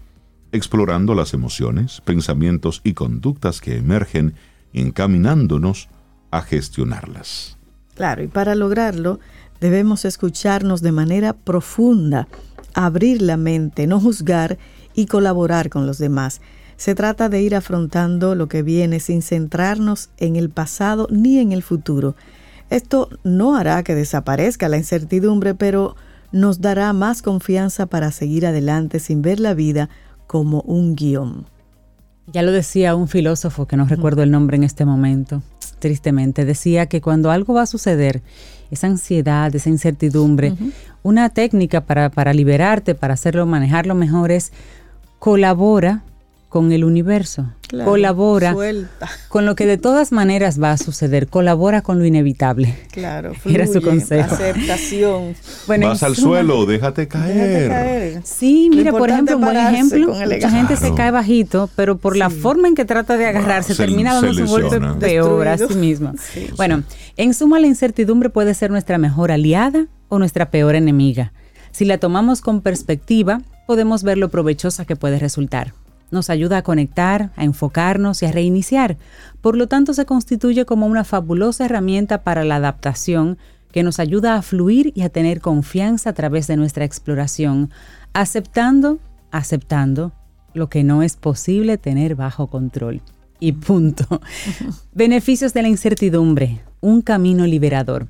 explorando 0.51 1.15
las 1.15 1.35
emociones, 1.35 2.01
pensamientos 2.01 2.81
y 2.83 2.95
conductas 2.95 3.61
que 3.61 3.77
emergen, 3.77 4.37
encaminándonos 4.73 5.91
a 6.31 6.41
gestionarlas. 6.41 7.59
Claro, 7.95 8.23
y 8.23 8.29
para 8.29 8.55
lograrlo 8.55 9.21
debemos 9.61 10.07
escucharnos 10.07 10.81
de 10.81 10.93
manera 10.93 11.35
profunda 11.35 12.27
abrir 12.87 13.23
la 13.23 13.37
mente, 13.37 13.87
no 13.87 14.01
juzgar 14.01 14.59
y 14.95 15.07
colaborar 15.07 15.69
con 15.69 15.87
los 15.87 15.99
demás. 15.99 16.41
Se 16.77 16.95
trata 16.95 17.29
de 17.29 17.43
ir 17.43 17.57
afrontando 17.57 18.37
lo 18.37 18.49
que 18.49 18.63
viene 18.63 19.01
sin 19.01 19.23
centrarnos 19.23 20.11
en 20.17 20.37
el 20.37 20.49
pasado 20.49 21.09
ni 21.11 21.39
en 21.39 21.51
el 21.51 21.63
futuro. 21.63 22.15
Esto 22.71 23.09
no 23.25 23.57
hará 23.57 23.83
que 23.83 23.97
desaparezca 23.97 24.69
la 24.69 24.77
incertidumbre, 24.77 25.55
pero 25.55 25.97
nos 26.31 26.61
dará 26.61 26.93
más 26.93 27.21
confianza 27.21 27.87
para 27.87 28.13
seguir 28.13 28.47
adelante 28.47 29.01
sin 29.01 29.23
ver 29.23 29.41
la 29.41 29.55
vida 29.55 29.89
como 30.29 30.61
un 30.61 30.95
guion. 30.95 31.47
Ya 32.29 32.43
lo 32.43 32.53
decía 32.53 32.95
un 32.95 33.09
filósofo 33.09 33.67
que 33.67 33.77
no 33.77 33.87
recuerdo 33.87 34.23
el 34.23 34.31
nombre 34.31 34.57
en 34.57 34.63
este 34.63 34.85
momento, 34.85 35.43
tristemente, 35.79 36.45
decía 36.45 36.87
que 36.87 37.01
cuando 37.01 37.31
algo 37.31 37.55
va 37.55 37.63
a 37.63 37.67
suceder, 37.67 38.23
esa 38.71 38.87
ansiedad, 38.87 39.55
esa 39.55 39.71
incertidumbre, 39.71 40.55
una 41.03 41.29
técnica 41.31 41.83
para, 41.83 42.11
para 42.11 42.33
liberarte, 42.33 42.95
para 42.95 43.15
hacerlo, 43.15 43.47
manejarlo 43.47 43.95
mejor 43.95 44.31
es 44.31 44.53
colabora 45.19 46.03
con 46.49 46.73
el 46.73 46.85
universo. 46.85 47.53
colabora 47.85 48.57
con 49.29 49.45
lo 49.45 49.55
que 49.55 49.67
de 49.67 49.77
todas 49.77 50.13
maneras 50.13 50.61
va 50.61 50.73
a 50.73 50.79
suceder. 50.79 51.29
Colabora 51.29 51.83
con 51.83 51.99
lo 51.99 52.07
inevitable. 52.07 52.75
Claro, 52.91 53.33
Era 53.45 53.67
su 53.67 53.83
consejo. 53.83 54.35
Aceptación. 54.35 55.35
Bueno, 55.67 55.89
Vas 55.89 56.03
al 56.03 56.17
suelo, 56.17 56.65
déjate 56.65 57.07
caer. 57.07 58.23
Sí, 58.25 58.71
mira, 58.73 58.93
por 58.93 59.11
ejemplo, 59.11 59.37
un 59.37 59.43
buen 59.43 59.57
ejemplo, 59.57 60.15
mucha 60.15 60.51
gente 60.51 60.77
se 60.77 60.95
cae 60.95 61.11
bajito, 61.11 61.69
pero 61.77 61.99
por 61.99 62.17
la 62.17 62.31
forma 62.31 62.69
en 62.69 62.75
que 62.75 62.87
trata 62.87 63.17
de 63.17 63.27
agarrarse, 63.27 63.75
termina 63.75 64.15
dando 64.15 64.33
su 64.33 64.47
golpe 64.47 64.81
peor 64.99 65.49
a 65.49 65.59
sí 65.59 65.75
misma. 65.75 66.15
Bueno, 66.57 66.83
en 67.17 67.35
suma, 67.35 67.61
la 67.61 67.67
incertidumbre 67.67 68.31
puede 68.31 68.55
ser 68.55 68.71
nuestra 68.71 68.97
mejor 68.97 69.31
aliada 69.33 69.87
o 70.09 70.19
nuestra 70.19 70.51
peor 70.51 70.75
enemiga. 70.75 71.33
Si 71.71 71.85
la 71.85 71.99
tomamos 71.99 72.41
con 72.41 72.61
perspectiva, 72.61 73.43
podemos 73.67 74.03
ver 74.03 74.19
lo 74.19 74.31
provechosa 74.31 74.85
que 74.85 74.97
puede 74.97 75.19
resultar 75.19 75.75
nos 76.11 76.31
ayuda 76.31 76.59
a 76.59 76.63
conectar, 76.63 77.31
a 77.37 77.45
enfocarnos 77.45 78.23
y 78.23 78.27
a 78.27 78.33
reiniciar. 78.33 78.97
Por 79.41 79.57
lo 79.57 79.67
tanto, 79.67 79.95
se 79.95 80.07
constituye 80.07 80.65
como 80.65 80.87
una 80.87 81.05
fabulosa 81.05 81.67
herramienta 81.67 82.23
para 82.23 82.45
la 82.45 82.57
adaptación 82.57 83.39
que 83.73 83.83
nos 83.83 83.99
ayuda 83.99 84.35
a 84.35 84.43
fluir 84.43 84.93
y 84.95 85.03
a 85.03 85.11
tener 85.11 85.41
confianza 85.41 86.11
a 86.11 86.15
través 86.15 86.47
de 86.47 86.57
nuestra 86.57 86.85
exploración, 86.85 87.71
aceptando, 88.15 88.99
aceptando 89.31 90.13
lo 90.55 90.69
que 90.71 90.85
no 90.85 91.03
es 91.03 91.17
posible 91.17 91.77
tener 91.77 92.15
bajo 92.15 92.47
control. 92.47 93.03
Y 93.41 93.53
punto. 93.53 94.21
Beneficios 94.95 95.53
de 95.53 95.63
la 95.63 95.69
incertidumbre, 95.69 96.63
un 96.81 97.03
camino 97.03 97.47
liberador. 97.47 98.09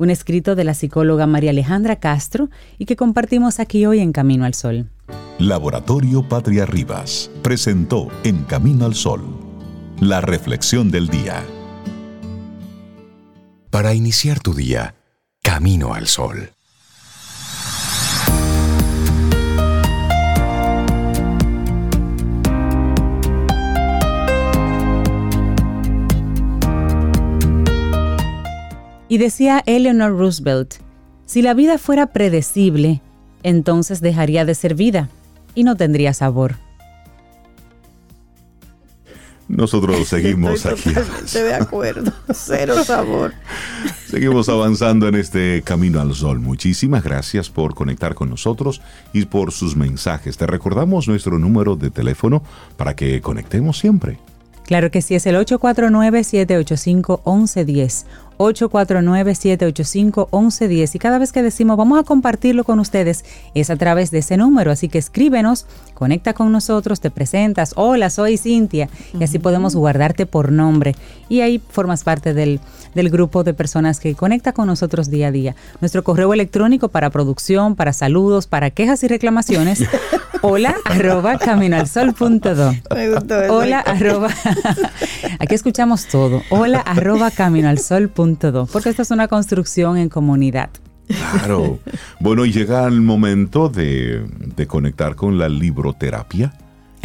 Un 0.00 0.08
escrito 0.08 0.54
de 0.54 0.64
la 0.64 0.72
psicóloga 0.72 1.26
María 1.26 1.50
Alejandra 1.50 1.96
Castro 1.96 2.48
y 2.78 2.86
que 2.86 2.96
compartimos 2.96 3.60
aquí 3.60 3.84
hoy 3.84 3.98
en 3.98 4.12
Camino 4.12 4.46
al 4.46 4.54
Sol. 4.54 4.88
Laboratorio 5.38 6.26
Patria 6.26 6.64
Rivas 6.64 7.30
presentó 7.42 8.08
En 8.24 8.44
Camino 8.44 8.86
al 8.86 8.94
Sol, 8.94 9.20
la 10.00 10.22
reflexión 10.22 10.90
del 10.90 11.08
día. 11.08 11.44
Para 13.68 13.92
iniciar 13.92 14.40
tu 14.40 14.54
día, 14.54 14.94
Camino 15.42 15.92
al 15.92 16.06
Sol. 16.06 16.48
Y 29.10 29.18
decía 29.18 29.60
Eleanor 29.66 30.16
Roosevelt, 30.16 30.74
si 31.26 31.42
la 31.42 31.52
vida 31.52 31.78
fuera 31.78 32.06
predecible, 32.06 33.02
entonces 33.42 34.00
dejaría 34.00 34.44
de 34.44 34.54
ser 34.54 34.76
vida 34.76 35.08
y 35.56 35.64
no 35.64 35.76
tendría 35.76 36.14
sabor. 36.14 36.54
Nosotros 39.48 40.06
seguimos 40.08 40.64
aquí. 40.64 40.92
de 41.34 41.54
acuerdo, 41.54 42.12
cero 42.32 42.84
sabor. 42.84 43.34
Seguimos 44.06 44.48
avanzando 44.48 45.08
en 45.08 45.16
este 45.16 45.62
camino 45.62 46.00
al 46.00 46.14
sol. 46.14 46.38
Muchísimas 46.38 47.02
gracias 47.02 47.50
por 47.50 47.74
conectar 47.74 48.14
con 48.14 48.30
nosotros 48.30 48.80
y 49.12 49.26
por 49.26 49.50
sus 49.50 49.74
mensajes. 49.74 50.36
Te 50.36 50.46
recordamos 50.46 51.08
nuestro 51.08 51.36
número 51.40 51.74
de 51.74 51.90
teléfono 51.90 52.44
para 52.76 52.94
que 52.94 53.20
conectemos 53.20 53.76
siempre. 53.76 54.20
Claro 54.70 54.90
que 54.92 55.02
sí, 55.02 55.16
es 55.16 55.26
el 55.26 55.34
849-785-1110. 55.34 58.04
849-785-1110. 58.40 60.94
Y 60.94 60.98
cada 60.98 61.18
vez 61.18 61.32
que 61.32 61.42
decimos 61.42 61.76
vamos 61.76 62.00
a 62.00 62.04
compartirlo 62.04 62.64
con 62.64 62.80
ustedes, 62.80 63.26
es 63.54 63.68
a 63.68 63.76
través 63.76 64.10
de 64.10 64.16
ese 64.18 64.38
número. 64.38 64.72
Así 64.72 64.88
que 64.88 64.96
escríbenos, 64.98 65.66
conecta 65.94 66.32
con 66.32 66.50
nosotros, 66.50 67.00
te 67.00 67.10
presentas. 67.10 67.74
Hola, 67.76 68.08
soy 68.08 68.38
Cintia. 68.38 68.88
Y 69.18 69.22
así 69.22 69.38
podemos 69.38 69.76
guardarte 69.76 70.24
por 70.24 70.50
nombre. 70.50 70.96
Y 71.28 71.42
ahí 71.42 71.60
formas 71.70 72.02
parte 72.02 72.32
del, 72.32 72.60
del 72.94 73.10
grupo 73.10 73.44
de 73.44 73.52
personas 73.52 74.00
que 74.00 74.14
conecta 74.14 74.52
con 74.52 74.66
nosotros 74.66 75.10
día 75.10 75.26
a 75.28 75.32
día. 75.32 75.54
Nuestro 75.82 76.02
correo 76.02 76.32
electrónico 76.32 76.88
para 76.88 77.10
producción, 77.10 77.76
para 77.76 77.92
saludos, 77.92 78.46
para 78.46 78.70
quejas 78.70 79.04
y 79.04 79.08
reclamaciones. 79.08 79.84
hola 80.42 80.74
arroba 80.86 81.36
caminoalsol.do. 81.38 82.72
Hola 83.50 83.80
arroba. 83.80 84.30
Aquí 85.38 85.54
escuchamos 85.54 86.06
todo. 86.06 86.40
Hola 86.48 86.80
arroba 86.80 87.30
caminoalsol.do. 87.30 88.29
Porque 88.72 88.90
esta 88.90 89.02
es 89.02 89.10
una 89.10 89.28
construcción 89.28 89.96
en 89.96 90.08
comunidad. 90.08 90.70
Claro. 91.06 91.78
Bueno, 92.20 92.44
y 92.44 92.52
llega 92.52 92.86
el 92.86 93.00
momento 93.00 93.68
de, 93.68 94.24
de 94.56 94.66
conectar 94.66 95.16
con 95.16 95.38
la 95.38 95.48
libroterapia 95.48 96.52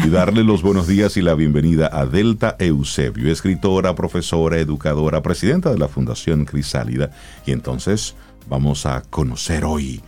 y 0.04 0.10
darle 0.10 0.44
los 0.44 0.62
buenos 0.62 0.88
días 0.88 1.18
y 1.18 1.22
la 1.22 1.34
bienvenida 1.34 1.90
a 1.92 2.06
Delta 2.06 2.56
Eusebio, 2.60 3.32
escritora, 3.32 3.96
profesora, 3.96 4.60
educadora, 4.60 5.22
presidenta 5.22 5.72
de 5.72 5.80
la 5.80 5.88
Fundación 5.88 6.46
Crisálida. 6.46 7.12
Y 7.46 7.52
entonces 7.52 8.16
vamos 8.50 8.86
a 8.86 9.02
conocer 9.02 9.66
hoy 9.66 10.02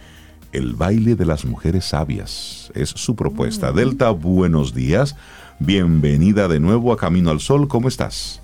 el 0.51 0.73
baile 0.73 1.15
de 1.15 1.25
las 1.25 1.45
mujeres 1.45 1.85
sabias. 1.85 2.71
Es 2.75 2.89
su 2.89 3.15
propuesta. 3.15 3.71
Delta, 3.71 4.11
buenos 4.11 4.73
días. 4.73 5.15
Bienvenida 5.59 6.47
de 6.47 6.59
nuevo 6.59 6.91
a 6.93 6.97
Camino 6.97 7.31
al 7.31 7.39
Sol. 7.39 7.67
¿Cómo 7.67 7.87
estás? 7.87 8.41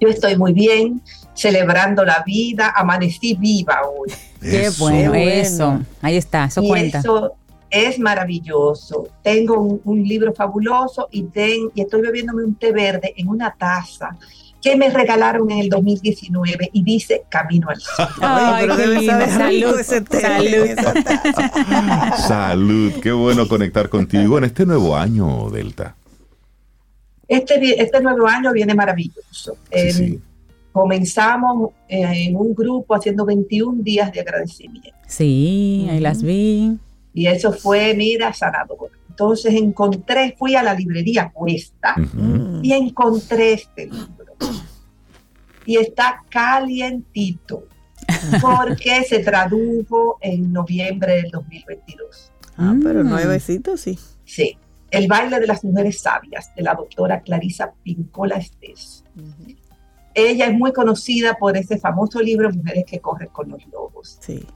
Yo 0.00 0.08
estoy 0.08 0.36
muy 0.36 0.52
bien, 0.52 1.00
celebrando 1.36 2.04
la 2.04 2.24
vida. 2.26 2.72
Amanecí 2.74 3.34
viva 3.34 3.82
hoy. 3.86 4.12
Qué 4.40 4.70
bueno, 4.78 5.14
eso. 5.14 5.80
Ahí 6.02 6.16
está, 6.16 6.46
eso 6.46 6.62
cuenta. 6.62 6.98
Eso 6.98 7.36
es 7.70 7.98
maravilloso. 7.98 9.08
Tengo 9.22 9.80
un, 9.84 10.02
libro 10.02 10.32
fabuloso 10.34 11.08
y, 11.12 11.26
y 11.74 11.80
estoy 11.80 12.02
bebiéndome 12.02 12.44
un 12.44 12.54
té 12.56 12.72
verde 12.72 13.14
en 13.16 13.28
una 13.28 13.54
taza 13.56 14.16
que 14.66 14.74
me 14.76 14.90
regalaron 14.90 15.48
en 15.50 15.58
el 15.58 15.68
2019 15.68 16.70
y 16.72 16.82
dice 16.82 17.22
Camino 17.28 17.68
al 17.68 17.80
Sol. 17.80 18.08
Ay, 18.20 18.66
qué 18.66 19.06
Salud, 19.30 19.82
salud. 19.82 20.68
salud. 22.26 22.92
Qué 23.00 23.12
bueno 23.12 23.46
conectar 23.46 23.88
contigo 23.88 24.38
en 24.38 24.44
este 24.44 24.66
nuevo 24.66 24.96
año, 24.96 25.50
Delta. 25.50 25.94
Este, 27.28 27.80
este 27.80 28.00
nuevo 28.00 28.26
año 28.26 28.52
viene 28.52 28.74
maravilloso. 28.74 29.56
Comenzamos 30.76 31.70
eh, 31.88 32.26
en 32.26 32.36
un 32.36 32.54
grupo 32.54 32.94
haciendo 32.94 33.24
21 33.24 33.82
días 33.82 34.12
de 34.12 34.20
agradecimiento. 34.20 34.90
Sí, 35.06 35.86
ahí 35.90 36.00
las 36.00 36.22
vi. 36.22 36.76
Y 37.14 37.26
eso 37.28 37.50
fue, 37.50 37.94
mira, 37.94 38.30
sanador. 38.34 38.90
Entonces 39.08 39.54
encontré, 39.54 40.36
fui 40.38 40.54
a 40.54 40.62
la 40.62 40.74
librería 40.74 41.30
Cuesta 41.32 41.94
y 42.62 42.74
encontré 42.74 43.54
este 43.54 43.86
libro. 43.86 44.36
Y 45.64 45.78
está 45.78 46.22
calientito, 46.28 47.64
porque 48.42 49.02
se 49.04 49.20
tradujo 49.20 50.18
en 50.20 50.52
noviembre 50.52 51.22
del 51.22 51.30
2022. 51.30 52.32
Ah, 52.58 52.76
pero 52.82 53.02
mm. 53.02 53.08
nuevecito, 53.08 53.78
sí. 53.78 53.98
Sí. 54.26 54.58
El 54.90 55.08
baile 55.08 55.40
de 55.40 55.46
las 55.46 55.64
mujeres 55.64 56.00
sabias, 56.00 56.54
de 56.54 56.62
la 56.62 56.74
doctora 56.74 57.22
Clarisa 57.22 57.72
Pincola 57.82 58.36
Estés. 58.36 59.04
Ella 60.18 60.46
es 60.46 60.54
muy 60.54 60.72
conocida 60.72 61.34
por 61.34 61.58
ese 61.58 61.78
famoso 61.78 62.22
libro 62.22 62.50
Mujeres 62.50 62.84
que 62.86 63.00
corren 63.00 63.28
con 63.28 63.50
los 63.50 63.66
lobos. 63.66 64.16
Sí. 64.18 64.46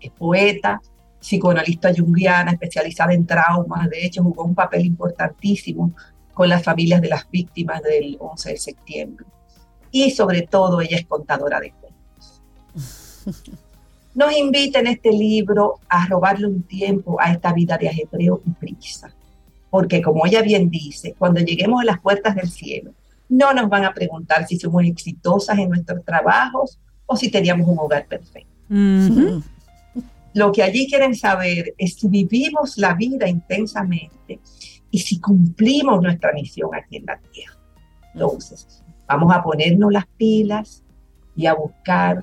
Es 0.00 0.10
poeta, 0.12 0.80
psicoanalista 1.20 1.92
junguiana, 1.94 2.52
especializada 2.52 3.12
en 3.12 3.26
traumas. 3.26 3.90
De 3.90 4.06
hecho, 4.06 4.22
jugó 4.22 4.44
un 4.44 4.54
papel 4.54 4.86
importantísimo 4.86 5.92
con 6.32 6.48
las 6.48 6.62
familias 6.62 7.02
de 7.02 7.10
las 7.10 7.30
víctimas 7.30 7.82
del 7.82 8.16
11 8.18 8.50
de 8.50 8.56
septiembre. 8.56 9.26
Y 9.90 10.10
sobre 10.10 10.40
todo, 10.42 10.80
ella 10.80 10.96
es 10.96 11.04
contadora 11.04 11.60
de 11.60 11.72
cuentos. 11.72 12.40
Nos 14.14 14.34
invita 14.38 14.78
en 14.78 14.86
este 14.86 15.12
libro 15.12 15.80
a 15.86 16.06
robarle 16.06 16.46
un 16.46 16.62
tiempo 16.62 17.20
a 17.20 17.30
esta 17.30 17.52
vida 17.52 17.76
de 17.76 17.90
ajetreo 17.90 18.40
y 18.46 18.50
prisa. 18.52 19.12
Porque 19.68 20.00
como 20.00 20.24
ella 20.24 20.40
bien 20.40 20.70
dice, 20.70 21.14
cuando 21.18 21.40
lleguemos 21.40 21.82
a 21.82 21.84
las 21.84 22.00
puertas 22.00 22.34
del 22.34 22.48
cielo, 22.48 22.92
no 23.28 23.52
nos 23.52 23.68
van 23.68 23.84
a 23.84 23.94
preguntar 23.94 24.46
si 24.46 24.58
somos 24.58 24.84
exitosas 24.84 25.58
en 25.58 25.70
nuestros 25.70 26.04
trabajos 26.04 26.78
o 27.06 27.16
si 27.16 27.30
teníamos 27.30 27.66
un 27.68 27.78
hogar 27.78 28.06
perfecto. 28.06 28.50
Lo 30.34 30.52
que 30.52 30.62
allí 30.62 30.86
quieren 30.88 31.14
saber 31.14 31.74
es 31.78 31.94
si 31.94 32.08
vivimos 32.08 32.78
la 32.78 32.94
vida 32.94 33.28
intensamente 33.28 34.40
y 34.90 34.98
si 34.98 35.20
cumplimos 35.20 36.02
nuestra 36.02 36.32
misión 36.32 36.70
aquí 36.74 36.96
en 36.96 37.06
la 37.06 37.18
tierra. 37.18 37.56
Entonces, 38.14 38.82
vamos 39.06 39.34
a 39.34 39.42
ponernos 39.42 39.92
las 39.92 40.06
pilas 40.16 40.84
y 41.34 41.46
a 41.46 41.54
buscar 41.54 42.22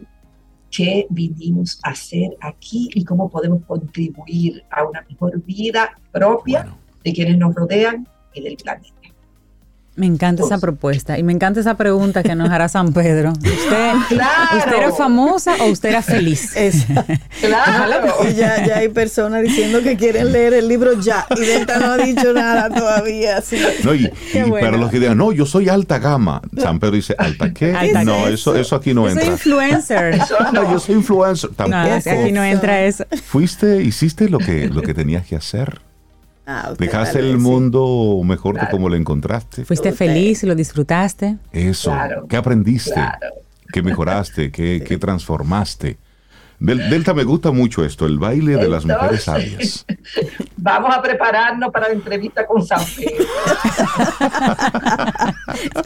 qué 0.70 1.08
vinimos 1.10 1.80
a 1.84 1.91
hacer 1.91 2.36
aquí 2.41 2.89
y 2.93 3.03
cómo 3.06 3.30
podemos 3.30 3.64
contribuir 3.66 4.64
a 4.70 4.84
una 4.84 5.06
mejor 5.10 5.41
vida 5.43 5.97
propia 6.12 6.76
de 7.03 7.14
quienes 7.14 7.38
nos 7.38 7.56
rodean 7.56 8.08
y 8.34 8.41
del 8.41 8.58
planeta. 8.58 8.95
Me 9.96 10.08
encanta 10.08 10.43
esa 10.43 10.58
propuesta 10.58 11.18
y 11.18 11.24
me 11.24 11.32
encanta 11.32 11.62
esa 11.62 11.78
pregunta 11.78 12.22
que 12.22 12.36
nos 12.36 12.50
hará 12.50 12.68
San 12.68 12.91
Pedro. 12.91 13.32
¿Usted, 13.32 13.93
¿usted 14.58 14.74
era 14.78 14.91
famosa 14.91 15.56
o 15.62 15.70
usted 15.70 15.89
era 15.89 16.02
feliz? 16.02 16.54
claro. 17.39 18.30
ya, 18.36 18.66
ya 18.66 18.78
hay 18.80 18.89
personas 18.89 19.43
diciendo 19.43 19.82
que 19.82 19.96
quieren 19.96 20.34
leer 20.34 20.54
el 20.54 20.68
libro 20.68 21.00
ya 21.00 21.26
y 21.38 21.39
Delta 21.39 21.80
no 21.80 21.93
ha 21.93 21.98
dicho 21.98 22.34
nada 22.34 22.70
todavía. 22.70 23.41
No, 23.84 23.93
y, 23.96 24.12
para 24.50 24.76
los 24.76 24.91
que 24.91 25.00
digan, 25.00 25.18
no, 25.18 25.32
yo 25.32 25.46
soy 25.46 25.70
alta 25.70 26.00
gama. 26.00 26.41
San 26.58 26.80
Pedro 26.80 26.96
dice, 26.96 27.16
¿alta 27.18 27.54
qué? 27.54 27.74
no, 28.04 28.28
eso, 28.28 28.54
eso 28.56 28.76
aquí 28.76 28.93
no 28.93 29.08
entra. 29.08 29.24
Soy 29.24 29.34
influencer. 29.34 30.20
no, 30.54 30.72
yo 30.74 30.80
soy 30.80 30.96
influencer. 30.96 31.52
Tampoco. 31.52 31.88
No, 31.88 31.96
aquí 31.96 32.32
no 32.34 32.43
entra 32.43 32.84
eso. 32.84 33.06
Fuiste, 33.26 33.82
hiciste 33.82 34.28
lo 34.28 34.39
que, 34.39 34.68
lo 34.68 34.82
que 34.82 34.93
tenías 34.93 35.26
que 35.26 35.38
hacer. 35.38 35.80
Ah, 36.48 36.74
Dejaste 36.78 37.20
el 37.20 37.38
mundo 37.39 38.22
mejor 38.24 38.60
que 38.60 38.68
como 38.70 38.88
lo 38.88 38.96
encontraste. 38.96 39.66
Fuiste 39.66 39.91
feliz, 39.91 40.43
lo 40.43 40.54
disfrutaste. 40.54 41.38
Eso. 41.52 41.91
¿Qué 42.30 42.38
aprendiste? 42.38 43.02
¿Qué 43.74 43.82
mejoraste? 43.82 44.52
¿Qué, 44.52 44.84
¿Qué, 44.88 44.98
transformaste? 44.98 45.98
Delta 46.60 47.14
me 47.14 47.24
gusta 47.26 47.52
mucho 47.52 47.84
esto, 47.84 48.06
el 48.06 48.18
baile 48.18 48.56
de 48.56 48.70
las 48.70 48.86
mujeres 48.86 49.24
sabias. 49.24 49.86
Vamos 50.58 50.96
a 50.96 51.02
prepararnos 51.02 51.72
para 51.72 51.89
la 51.89 51.93
entrevista 51.93 52.48
con 52.48 52.66
San 52.66 52.80
Pedro. 52.96 53.26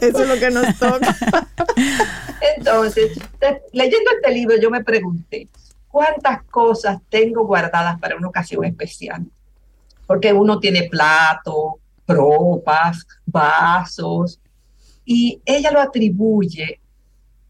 Eso 0.00 0.22
es 0.22 0.28
lo 0.28 0.38
que 0.38 0.50
nos 0.50 0.78
toca. 0.78 1.16
Entonces, 2.56 3.18
leyendo 3.72 4.10
este 4.14 4.32
libro, 4.32 4.56
yo 4.58 4.70
me 4.70 4.84
pregunté, 4.84 5.48
¿cuántas 5.88 6.44
cosas 6.44 6.98
tengo 7.08 7.44
guardadas 7.46 7.98
para 7.98 8.16
una 8.16 8.28
ocasión 8.28 8.64
especial? 8.64 9.26
Porque 10.10 10.32
uno 10.32 10.58
tiene 10.58 10.88
plato, 10.88 11.78
tropas, 12.04 13.06
vasos, 13.24 14.40
y 15.04 15.40
ella 15.44 15.70
lo 15.70 15.80
atribuye 15.80 16.80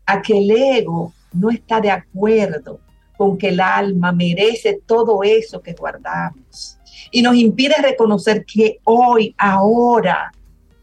a 0.04 0.20
que 0.20 0.36
el 0.36 0.50
ego 0.50 1.14
no 1.32 1.48
está 1.48 1.80
de 1.80 1.90
acuerdo 1.90 2.78
con 3.16 3.38
que 3.38 3.48
el 3.48 3.60
alma 3.60 4.12
merece 4.12 4.78
todo 4.84 5.22
eso 5.22 5.62
que 5.62 5.72
guardamos. 5.72 6.76
Y 7.10 7.22
nos 7.22 7.34
impide 7.34 7.76
reconocer 7.80 8.44
que 8.44 8.80
hoy, 8.84 9.34
ahora, 9.38 10.30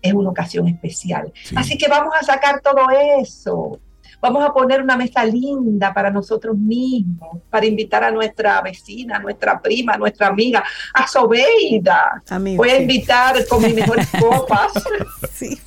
es 0.01 0.13
una 0.15 0.31
ocasión 0.31 0.67
especial. 0.67 1.31
Así 1.55 1.77
que 1.77 1.87
vamos 1.87 2.15
a 2.19 2.25
sacar 2.25 2.59
todo 2.59 2.87
eso 3.21 3.79
Vamos 4.19 4.43
a 4.43 4.51
poner 4.51 4.81
una 4.81 4.97
mesa 4.97 5.23
linda 5.23 5.93
para 5.93 6.09
nosotros 6.09 6.57
mismos, 6.57 7.39
para 7.49 7.65
invitar 7.65 8.03
a 8.03 8.11
nuestra 8.11 8.61
vecina, 8.61 9.17
a 9.17 9.19
nuestra 9.19 9.61
prima, 9.61 9.93
a 9.93 9.97
nuestra 9.97 10.27
amiga, 10.27 10.63
a 10.93 11.07
Sobeida. 11.07 12.23
Voy 12.55 12.69
a 12.69 12.81
invitar 12.81 13.45
con 13.47 13.61
mis 13.61 13.75
mejores 13.75 14.07
copas. 14.19 14.71
Sí. 15.31 15.59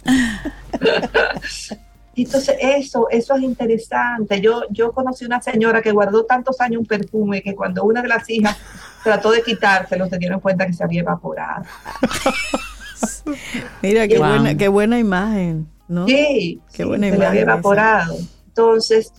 Entonces, 2.17 2.57
eso, 2.61 3.09
eso 3.09 3.37
es 3.37 3.43
interesante. 3.43 4.41
Yo, 4.41 4.65
yo 4.71 4.93
conocí 4.93 5.25
una 5.25 5.41
señora 5.41 5.81
que 5.81 5.93
guardó 5.93 6.25
tantos 6.25 6.61
años 6.61 6.81
un 6.81 6.87
perfume 6.87 7.43
que 7.43 7.55
cuando 7.55 7.85
una 7.85 8.03
de 8.03 8.09
las 8.09 8.29
hijas 8.29 8.59
trató 9.03 9.31
de 9.31 9.43
quitárselo, 9.43 10.09
se 10.09 10.19
dieron 10.19 10.41
cuenta 10.41 10.67
que 10.67 10.73
se 10.73 10.83
había 10.85 11.01
evaporado. 11.01 11.65
Mira, 13.83 14.09
qué, 14.09 14.19
buena, 14.19 14.57
qué 14.57 14.69
buena 14.69 14.99
imagen. 14.99 15.69
¿no? 15.89 16.07
Sí, 16.07 16.61
qué 16.73 16.85
buena 16.85 17.09
imagen. 17.09 17.23
Se 17.23 17.29
había 17.29 17.41
evaporado. 17.43 18.17
Entonces, 18.61 19.13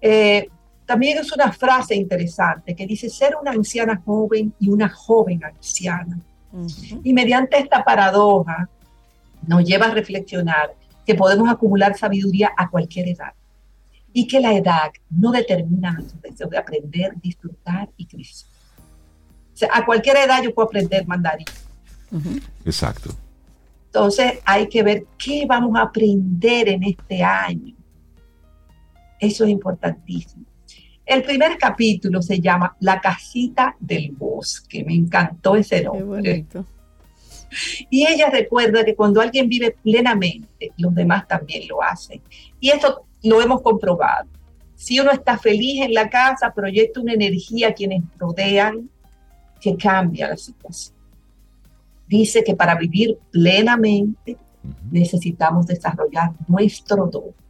eh, 0.00 0.48
también 0.84 1.18
es 1.18 1.32
una 1.32 1.50
frase 1.50 1.96
interesante 1.96 2.76
que 2.76 2.86
dice 2.86 3.10
ser 3.10 3.34
una 3.40 3.50
anciana 3.50 4.00
joven 4.04 4.54
y 4.60 4.68
una 4.68 4.88
joven 4.88 5.42
anciana. 5.44 6.20
Y 7.02 7.12
mediante 7.12 7.58
esta 7.58 7.84
paradoja 7.84 8.68
nos 9.46 9.64
lleva 9.64 9.86
a 9.86 9.90
reflexionar 9.90 10.74
que 11.04 11.16
podemos 11.16 11.48
acumular 11.48 11.98
sabiduría 11.98 12.52
a 12.56 12.70
cualquier 12.70 13.08
edad 13.08 13.34
y 14.12 14.26
que 14.26 14.40
la 14.40 14.54
edad 14.54 14.90
no 15.10 15.32
determina 15.32 15.92
nuestro 15.92 16.18
deseo 16.20 16.46
de 16.48 16.56
aprender, 16.56 17.12
disfrutar 17.20 17.90
y 17.96 18.06
crecer. 18.06 18.48
O 19.52 19.56
sea, 19.56 19.68
a 19.72 19.84
cualquier 19.84 20.16
edad 20.18 20.42
yo 20.42 20.54
puedo 20.54 20.68
aprender 20.68 21.06
mandarín. 21.06 21.46
Exacto. 22.64 23.10
Entonces 23.86 24.38
hay 24.44 24.68
que 24.68 24.82
ver 24.82 25.06
qué 25.18 25.44
vamos 25.46 25.76
a 25.76 25.82
aprender 25.82 26.68
en 26.68 26.84
este 26.84 27.22
año 27.22 27.75
eso 29.20 29.44
es 29.44 29.50
importantísimo. 29.50 30.44
El 31.04 31.22
primer 31.22 31.56
capítulo 31.56 32.20
se 32.20 32.40
llama 32.40 32.76
La 32.80 33.00
casita 33.00 33.76
del 33.78 34.10
bosque. 34.10 34.84
Me 34.84 34.94
encantó 34.94 35.54
ese 35.54 35.84
nombre. 35.84 36.44
Y 37.90 38.04
ella 38.06 38.28
recuerda 38.28 38.84
que 38.84 38.96
cuando 38.96 39.20
alguien 39.20 39.48
vive 39.48 39.76
plenamente, 39.82 40.72
los 40.78 40.92
demás 40.94 41.28
también 41.28 41.68
lo 41.68 41.80
hacen. 41.80 42.20
Y 42.58 42.70
esto 42.70 43.06
lo 43.22 43.40
hemos 43.40 43.62
comprobado. 43.62 44.28
Si 44.74 44.98
uno 44.98 45.12
está 45.12 45.38
feliz 45.38 45.80
en 45.82 45.94
la 45.94 46.10
casa, 46.10 46.52
proyecta 46.52 47.00
una 47.00 47.14
energía 47.14 47.68
a 47.68 47.72
quienes 47.72 48.02
rodean 48.18 48.90
que 49.60 49.76
cambia 49.76 50.28
la 50.28 50.36
situación. 50.36 50.96
Dice 52.08 52.42
que 52.44 52.54
para 52.54 52.74
vivir 52.74 53.16
plenamente 53.30 54.36
necesitamos 54.90 55.66
desarrollar 55.66 56.32
nuestro 56.48 57.06
don 57.06 57.45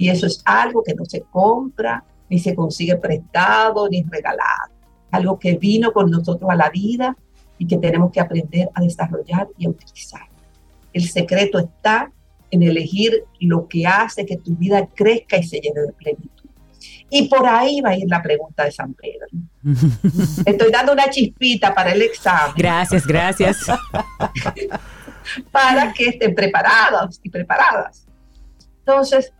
y 0.00 0.08
eso 0.08 0.26
es 0.26 0.40
algo 0.46 0.82
que 0.82 0.94
no 0.94 1.04
se 1.04 1.20
compra, 1.20 2.02
ni 2.30 2.38
se 2.38 2.54
consigue 2.54 2.96
prestado, 2.96 3.86
ni 3.86 4.02
regalado. 4.02 4.72
Algo 5.10 5.38
que 5.38 5.56
vino 5.56 5.92
con 5.92 6.10
nosotros 6.10 6.50
a 6.50 6.56
la 6.56 6.70
vida 6.70 7.14
y 7.58 7.66
que 7.66 7.76
tenemos 7.76 8.10
que 8.10 8.18
aprender 8.18 8.70
a 8.72 8.80
desarrollar 8.80 9.48
y 9.58 9.66
a 9.66 9.68
utilizar. 9.68 10.22
El 10.94 11.06
secreto 11.06 11.58
está 11.58 12.10
en 12.50 12.62
elegir 12.62 13.24
lo 13.40 13.68
que 13.68 13.86
hace 13.86 14.24
que 14.24 14.38
tu 14.38 14.56
vida 14.56 14.88
crezca 14.94 15.36
y 15.36 15.42
se 15.42 15.60
llene 15.60 15.82
de 15.82 15.92
plenitud. 15.92 16.48
Y 17.10 17.28
por 17.28 17.46
ahí 17.46 17.82
va 17.82 17.90
a 17.90 17.98
ir 17.98 18.08
la 18.08 18.22
pregunta 18.22 18.64
de 18.64 18.72
San 18.72 18.94
Pedro. 18.94 19.26
Estoy 20.46 20.72
dando 20.72 20.94
una 20.94 21.10
chispita 21.10 21.74
para 21.74 21.92
el 21.92 22.00
examen. 22.00 22.54
Gracias, 22.56 23.06
gracias. 23.06 23.66
para 25.52 25.92
que 25.92 26.06
estén 26.08 26.34
preparados 26.34 27.20
y 27.22 27.28
preparadas. 27.28 28.06
Entonces, 28.78 29.30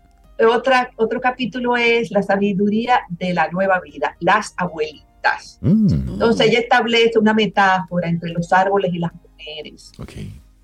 otra, 0.46 0.90
otro 0.96 1.20
capítulo 1.20 1.76
es 1.76 2.10
la 2.10 2.22
sabiduría 2.22 3.00
de 3.08 3.34
la 3.34 3.48
nueva 3.50 3.80
vida, 3.80 4.16
las 4.20 4.54
abuelitas. 4.56 5.58
Mm. 5.60 6.12
Entonces 6.12 6.46
ella 6.48 6.60
establece 6.60 7.18
una 7.18 7.34
metáfora 7.34 8.08
entre 8.08 8.30
los 8.30 8.52
árboles 8.52 8.92
y 8.94 8.98
las 8.98 9.12
mujeres. 9.12 9.92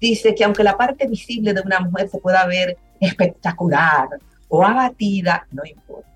Dice 0.00 0.34
que 0.34 0.44
aunque 0.44 0.62
la 0.62 0.76
parte 0.76 1.06
visible 1.06 1.52
de 1.52 1.60
una 1.60 1.80
mujer 1.80 2.08
se 2.08 2.18
pueda 2.18 2.46
ver 2.46 2.76
espectacular 3.00 4.08
o 4.48 4.64
abatida, 4.64 5.46
no 5.50 5.62
importa. 5.64 6.06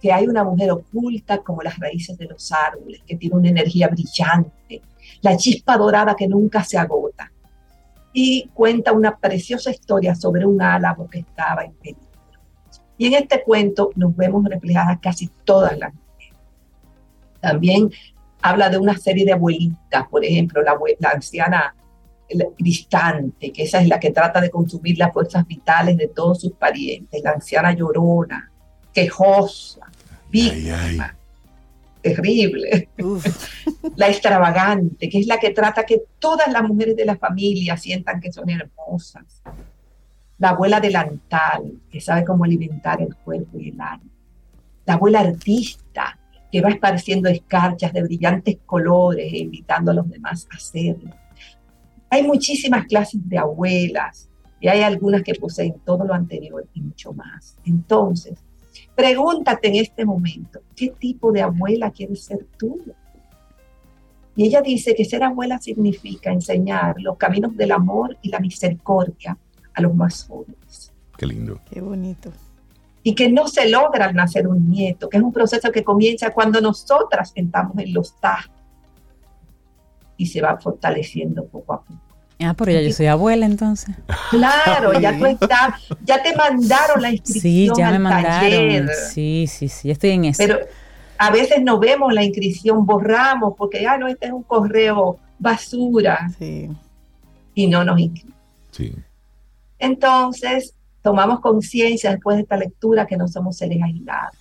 Que 0.00 0.12
hay 0.12 0.26
una 0.26 0.44
mujer 0.44 0.70
oculta 0.70 1.38
como 1.38 1.62
las 1.62 1.78
raíces 1.78 2.16
de 2.18 2.26
los 2.26 2.52
árboles, 2.52 3.02
que 3.06 3.16
tiene 3.16 3.36
una 3.36 3.48
energía 3.48 3.88
brillante, 3.88 4.82
la 5.20 5.36
chispa 5.36 5.76
dorada 5.76 6.14
que 6.14 6.28
nunca 6.28 6.62
se 6.62 6.78
agota. 6.78 7.30
Y 8.12 8.48
cuenta 8.54 8.92
una 8.92 9.16
preciosa 9.16 9.70
historia 9.70 10.14
sobre 10.14 10.46
un 10.46 10.60
álamo 10.62 11.08
que 11.08 11.20
estaba 11.20 11.64
en 11.64 11.72
peligro 11.72 12.07
y 12.98 13.06
en 13.06 13.14
este 13.14 13.42
cuento 13.42 13.90
nos 13.94 14.14
vemos 14.16 14.44
reflejadas 14.44 14.98
casi 15.00 15.30
todas 15.44 15.78
las 15.78 15.94
mujeres. 15.94 16.36
También 17.40 17.90
habla 18.42 18.68
de 18.68 18.78
una 18.78 18.98
serie 18.98 19.24
de 19.24 19.32
abuelitas, 19.32 20.06
por 20.10 20.24
ejemplo, 20.24 20.62
la, 20.62 20.76
la 20.98 21.10
anciana 21.10 21.74
distante, 22.58 23.52
que 23.52 23.62
esa 23.62 23.80
es 23.80 23.88
la 23.88 23.98
que 23.98 24.10
trata 24.10 24.40
de 24.40 24.50
consumir 24.50 24.98
las 24.98 25.12
fuerzas 25.12 25.46
vitales 25.46 25.96
de 25.96 26.08
todos 26.08 26.40
sus 26.40 26.52
parientes, 26.52 27.22
la 27.22 27.30
anciana 27.30 27.72
llorona, 27.72 28.50
quejosa, 28.92 29.86
víctima, 30.30 31.16
terrible, 32.02 32.88
la 33.96 34.08
extravagante, 34.08 35.08
que 35.08 35.20
es 35.20 35.26
la 35.26 35.38
que 35.38 35.50
trata 35.50 35.84
que 35.84 36.02
todas 36.18 36.52
las 36.52 36.62
mujeres 36.62 36.96
de 36.96 37.06
la 37.06 37.16
familia 37.16 37.76
sientan 37.76 38.20
que 38.20 38.32
son 38.32 38.50
hermosas, 38.50 39.42
la 40.38 40.50
abuela 40.50 40.80
delantal, 40.80 41.80
que 41.90 42.00
sabe 42.00 42.24
cómo 42.24 42.44
alimentar 42.44 43.02
el 43.02 43.14
cuerpo 43.16 43.58
y 43.58 43.70
el 43.70 43.80
alma, 43.80 44.10
la 44.86 44.94
abuela 44.94 45.20
artista, 45.20 46.18
que 46.50 46.60
va 46.62 46.70
esparciendo 46.70 47.28
escarchas 47.28 47.92
de 47.92 48.02
brillantes 48.02 48.58
colores 48.64 49.32
e 49.32 49.38
invitando 49.38 49.90
a 49.90 49.94
los 49.94 50.08
demás 50.08 50.48
a 50.50 50.56
hacerlo. 50.56 51.10
Hay 52.08 52.22
muchísimas 52.22 52.86
clases 52.86 53.20
de 53.28 53.36
abuelas 53.36 54.30
y 54.60 54.68
hay 54.68 54.80
algunas 54.80 55.22
que 55.22 55.34
poseen 55.34 55.74
todo 55.84 56.04
lo 56.04 56.14
anterior 56.14 56.66
y 56.72 56.80
mucho 56.80 57.12
más. 57.12 57.58
Entonces, 57.64 58.38
pregúntate 58.94 59.68
en 59.68 59.74
este 59.76 60.06
momento, 60.06 60.60
¿qué 60.74 60.88
tipo 60.98 61.32
de 61.32 61.42
abuela 61.42 61.90
quieres 61.90 62.24
ser 62.24 62.46
tú? 62.56 62.80
Y 64.36 64.44
ella 64.44 64.62
dice 64.62 64.94
que 64.94 65.04
ser 65.04 65.22
abuela 65.22 65.58
significa 65.58 66.32
enseñar 66.32 66.94
los 66.98 67.18
caminos 67.18 67.56
del 67.56 67.72
amor 67.72 68.16
y 68.22 68.30
la 68.30 68.38
misericordia 68.38 69.36
a 69.78 69.82
los 69.82 69.94
más 69.94 70.26
jóvenes. 70.26 70.92
Qué 71.16 71.26
lindo. 71.26 71.60
Qué 71.70 71.80
bonito. 71.80 72.32
Y 73.02 73.14
que 73.14 73.30
no 73.30 73.48
se 73.48 73.68
logra 73.68 74.06
al 74.06 74.14
nacer 74.14 74.46
un 74.46 74.70
nieto, 74.70 75.08
que 75.08 75.16
es 75.16 75.22
un 75.22 75.32
proceso 75.32 75.70
que 75.72 75.82
comienza 75.82 76.30
cuando 76.30 76.60
nosotras 76.60 77.32
entramos 77.34 77.78
en 77.78 77.94
los 77.94 78.18
tajos 78.20 78.52
y 80.16 80.26
se 80.26 80.42
va 80.42 80.58
fortaleciendo 80.58 81.46
poco 81.46 81.72
a 81.74 81.82
poco. 81.82 82.00
Ah, 82.40 82.54
pero 82.56 82.70
ya 82.70 82.80
yo 82.82 82.92
soy 82.92 83.06
abuela 83.06 83.46
entonces. 83.46 83.96
Claro, 84.30 84.98
ya 85.00 85.16
tú 85.18 85.26
estás, 85.26 85.74
ya 86.04 86.22
te 86.22 86.36
mandaron 86.36 87.02
la 87.02 87.10
inscripción. 87.10 87.74
Sí, 87.74 87.80
ya 87.80 87.90
me 87.90 87.98
mandaron. 87.98 88.88
Sí, 89.12 89.46
sí, 89.48 89.68
sí, 89.68 89.90
estoy 89.90 90.10
en 90.10 90.26
eso. 90.26 90.38
Pero 90.38 90.58
a 91.18 91.30
veces 91.30 91.62
no 91.62 91.80
vemos 91.80 92.12
la 92.12 92.22
inscripción, 92.22 92.86
borramos 92.86 93.54
porque, 93.56 93.86
ah, 93.86 93.98
no, 93.98 94.06
este 94.06 94.26
es 94.26 94.32
un 94.32 94.44
correo 94.44 95.18
basura. 95.38 96.28
Sí. 96.38 96.68
Y 97.54 97.66
no 97.66 97.84
nos 97.84 97.98
inscribimos. 97.98 98.38
Sí. 98.70 98.94
Entonces, 99.78 100.74
tomamos 101.02 101.40
conciencia 101.40 102.10
después 102.10 102.36
de 102.36 102.42
esta 102.42 102.56
lectura 102.56 103.06
que 103.06 103.16
no 103.16 103.28
somos 103.28 103.56
seres 103.56 103.80
aislados, 103.82 104.36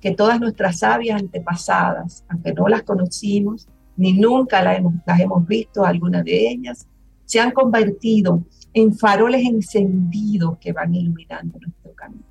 que 0.00 0.12
todas 0.12 0.40
nuestras 0.40 0.80
sabias 0.80 1.20
antepasadas, 1.20 2.24
aunque 2.28 2.52
no 2.52 2.68
las 2.68 2.82
conocimos, 2.82 3.68
ni 3.96 4.14
nunca 4.14 4.62
las 4.62 4.78
hemos, 4.78 4.94
las 5.06 5.20
hemos 5.20 5.46
visto, 5.46 5.84
algunas 5.84 6.24
de 6.24 6.50
ellas, 6.50 6.86
se 7.24 7.40
han 7.40 7.52
convertido 7.52 8.42
en 8.74 8.94
faroles 8.94 9.44
encendidos 9.44 10.58
que 10.58 10.72
van 10.72 10.94
iluminando 10.94 11.58
nuestro 11.60 11.92
camino. 11.94 12.24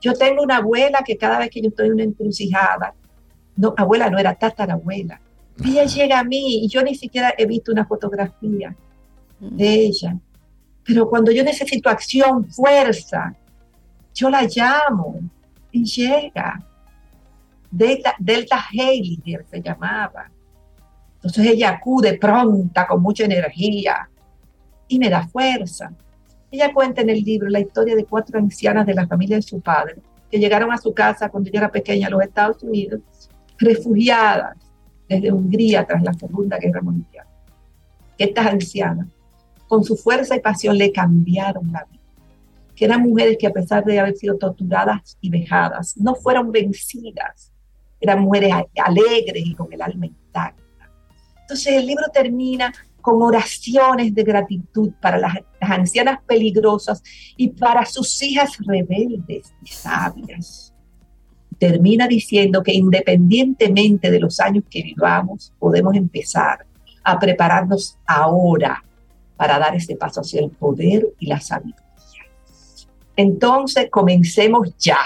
Yo 0.00 0.12
tengo 0.14 0.42
una 0.42 0.58
abuela 0.58 1.02
que 1.04 1.16
cada 1.16 1.38
vez 1.38 1.50
que 1.50 1.62
yo 1.62 1.68
estoy 1.68 1.86
en 1.86 1.94
una 1.94 2.02
encrucijada, 2.02 2.94
no, 3.56 3.74
abuela 3.76 4.10
no 4.10 4.18
era 4.18 4.34
tatarabuela, 4.34 5.20
ella 5.64 5.84
llega 5.84 6.18
a 6.18 6.24
mí 6.24 6.64
y 6.64 6.68
yo 6.68 6.82
ni 6.82 6.94
siquiera 6.94 7.32
he 7.38 7.46
visto 7.46 7.70
una 7.70 7.86
fotografía 7.86 8.74
de 9.40 9.74
ella. 9.74 10.18
Pero 10.84 11.08
cuando 11.08 11.32
yo 11.32 11.42
necesito 11.42 11.88
acción, 11.88 12.48
fuerza, 12.50 13.34
yo 14.14 14.30
la 14.30 14.42
llamo 14.42 15.20
y 15.72 15.84
llega. 15.84 16.62
Delta, 17.70 18.14
Delta 18.18 18.64
se 18.70 19.62
llamaba. 19.62 20.30
Entonces 21.16 21.46
ella 21.46 21.70
acude 21.70 22.18
pronta, 22.18 22.86
con 22.86 23.02
mucha 23.02 23.24
energía 23.24 24.08
y 24.86 24.98
me 24.98 25.08
da 25.08 25.26
fuerza. 25.26 25.90
Ella 26.50 26.72
cuenta 26.72 27.00
en 27.00 27.10
el 27.10 27.22
libro 27.22 27.48
la 27.48 27.60
historia 27.60 27.96
de 27.96 28.04
cuatro 28.04 28.38
ancianas 28.38 28.86
de 28.86 28.94
la 28.94 29.06
familia 29.06 29.36
de 29.36 29.42
su 29.42 29.60
padre 29.60 29.96
que 30.30 30.38
llegaron 30.38 30.72
a 30.72 30.78
su 30.78 30.92
casa 30.92 31.28
cuando 31.28 31.48
ella 31.48 31.60
era 31.60 31.72
pequeña 31.72 32.08
a 32.08 32.10
los 32.10 32.22
Estados 32.22 32.62
Unidos, 32.62 33.00
refugiadas 33.58 34.56
desde 35.08 35.32
Hungría 35.32 35.84
tras 35.86 36.02
la 36.02 36.12
Segunda 36.12 36.58
Guerra 36.58 36.82
Mundial. 36.82 37.26
Estas 38.18 38.46
ancianas, 38.46 39.06
con 39.74 39.84
su 39.84 39.96
fuerza 39.96 40.36
y 40.36 40.40
pasión, 40.40 40.78
le 40.78 40.92
cambiaron 40.92 41.70
la 41.72 41.84
vida. 41.84 42.00
Que 42.74 42.84
eran 42.84 43.02
mujeres 43.02 43.36
que 43.38 43.46
a 43.46 43.52
pesar 43.52 43.84
de 43.84 43.98
haber 43.98 44.16
sido 44.16 44.36
torturadas 44.36 45.16
y 45.20 45.30
vejadas, 45.30 45.96
no 45.96 46.14
fueron 46.14 46.50
vencidas. 46.50 47.52
Eran 48.00 48.20
mujeres 48.20 48.52
alegres 48.76 49.44
y 49.46 49.54
con 49.54 49.72
el 49.72 49.82
alma 49.82 50.06
intacta 50.06 50.64
entonces 51.44 51.74
el 51.74 51.86
libro 51.86 52.04
termina 52.12 52.72
con 53.02 53.22
oraciones 53.22 54.14
de 54.14 54.22
gratitud 54.22 54.92
para 55.00 55.18
las, 55.18 55.34
ancianas 55.60 56.20
peligrosas 56.26 57.02
y 57.36 57.48
para 57.48 57.84
sus 57.84 58.22
hijas 58.22 58.56
rebeldes 58.66 59.52
y 59.62 59.68
sabias. 59.68 60.72
Termina 61.58 62.08
diciendo 62.08 62.62
que 62.62 62.72
independientemente 62.72 64.10
de 64.10 64.20
los 64.20 64.40
años 64.40 64.64
que 64.70 64.82
vivamos, 64.82 65.52
podemos 65.58 65.94
empezar 65.94 66.66
a 67.02 67.18
prepararnos 67.18 67.98
ahora 68.06 68.82
para 69.36 69.58
dar 69.58 69.74
ese 69.74 69.96
paso 69.96 70.20
hacia 70.20 70.40
el 70.40 70.50
poder 70.50 71.06
y 71.18 71.26
la 71.26 71.40
sabiduría. 71.40 71.82
Entonces 73.16 73.88
comencemos 73.90 74.70
ya, 74.78 74.98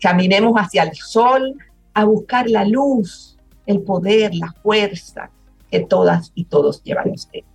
caminemos 0.00 0.54
hacia 0.56 0.82
el 0.84 0.94
sol 0.94 1.54
a 1.94 2.04
buscar 2.04 2.48
la 2.48 2.64
luz, 2.64 3.36
el 3.66 3.80
poder, 3.80 4.34
la 4.34 4.52
fuerza, 4.62 5.30
que 5.70 5.80
todas 5.80 6.32
y 6.34 6.44
todos 6.44 6.82
llevamos 6.82 7.28
dentro. 7.30 7.48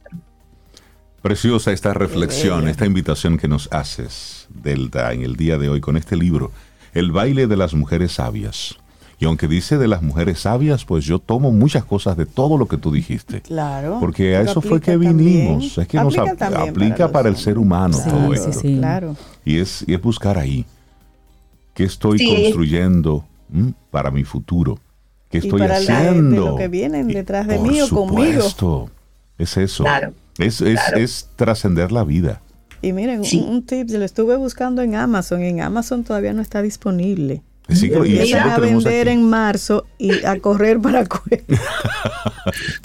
Preciosa 1.22 1.72
esta 1.72 1.94
reflexión, 1.94 2.68
esta 2.68 2.86
invitación 2.86 3.38
que 3.38 3.48
nos 3.48 3.72
haces, 3.72 4.48
Delta, 4.50 5.14
en 5.14 5.24
el 5.24 5.38
día 5.38 5.58
de 5.58 5.70
hoy 5.70 5.80
con 5.80 5.96
este 5.96 6.18
libro, 6.18 6.52
El 6.94 7.12
baile 7.12 7.48
de 7.48 7.58
las 7.58 7.74
mujeres 7.74 8.14
sabias. 8.14 8.78
Y 9.24 9.26
aunque 9.26 9.48
dice 9.48 9.78
de 9.78 9.88
las 9.88 10.02
mujeres 10.02 10.42
sabias, 10.42 10.84
pues 10.84 11.06
yo 11.06 11.18
tomo 11.18 11.50
muchas 11.54 11.86
cosas 11.86 12.18
de 12.18 12.26
todo 12.26 12.58
lo 12.58 12.68
que 12.68 12.76
tú 12.76 12.92
dijiste. 12.92 13.40
Claro. 13.40 14.00
Porque 14.02 14.36
a 14.36 14.42
eso 14.42 14.60
fue 14.60 14.82
que 14.82 14.98
vinimos. 14.98 15.78
Es 15.78 15.88
que 15.88 15.98
aplica 15.98 16.26
nos 16.26 16.42
aplica 16.42 17.10
para, 17.10 17.30
el 17.30 17.38
ser 17.38 17.58
humano 17.58 17.98
todo 18.06 18.34
esto. 18.34 18.52
Sí, 18.52 18.76
claro. 18.80 19.16
Y 19.46 19.60
es, 19.60 19.86
y 19.88 19.94
es 19.94 20.02
buscar 20.02 20.38
ahí. 20.38 20.66
¿Qué 21.74 21.86
estoy 21.86 22.18
construyendo 22.22 23.24
para 23.92 24.12
mi 24.12 24.26
futuro? 24.26 24.78
¿Qué 25.30 25.38
estoy 25.38 25.62
y 25.62 25.64
para 25.64 25.78
haciendo? 25.78 26.48
lo 26.48 26.56
que 26.58 26.68
vienen 26.68 27.08
detrás 27.08 27.48
de 27.48 27.60
mí 27.60 27.80
o 27.80 27.88
conmigo. 27.88 28.90
Es 29.38 29.56
eso. 29.56 29.86
Es, 30.38 30.60
es, 30.60 31.30
trascender 31.38 31.94
la 31.94 32.04
vida. 32.04 32.42
Y 32.82 32.92
miren, 32.92 33.22
un, 33.22 33.66
tip, 33.66 33.90
lo 33.90 34.04
estuve 34.04 34.36
buscando 34.36 34.82
en 34.82 34.96
Amazon. 34.96 35.44
En 35.44 35.62
Amazon 35.62 36.04
todavía 36.04 36.34
no 36.34 36.42
está 36.42 36.62
disponible. 36.62 37.42
Sí, 37.70 37.92
y 38.06 38.34
a 38.34 38.58
vender 38.58 39.08
en 39.08 39.30
marzo 39.30 39.86
y 39.98 40.26
a 40.26 40.38
correr 40.40 40.80
para 40.80 41.06
Cuesta. 41.08 41.56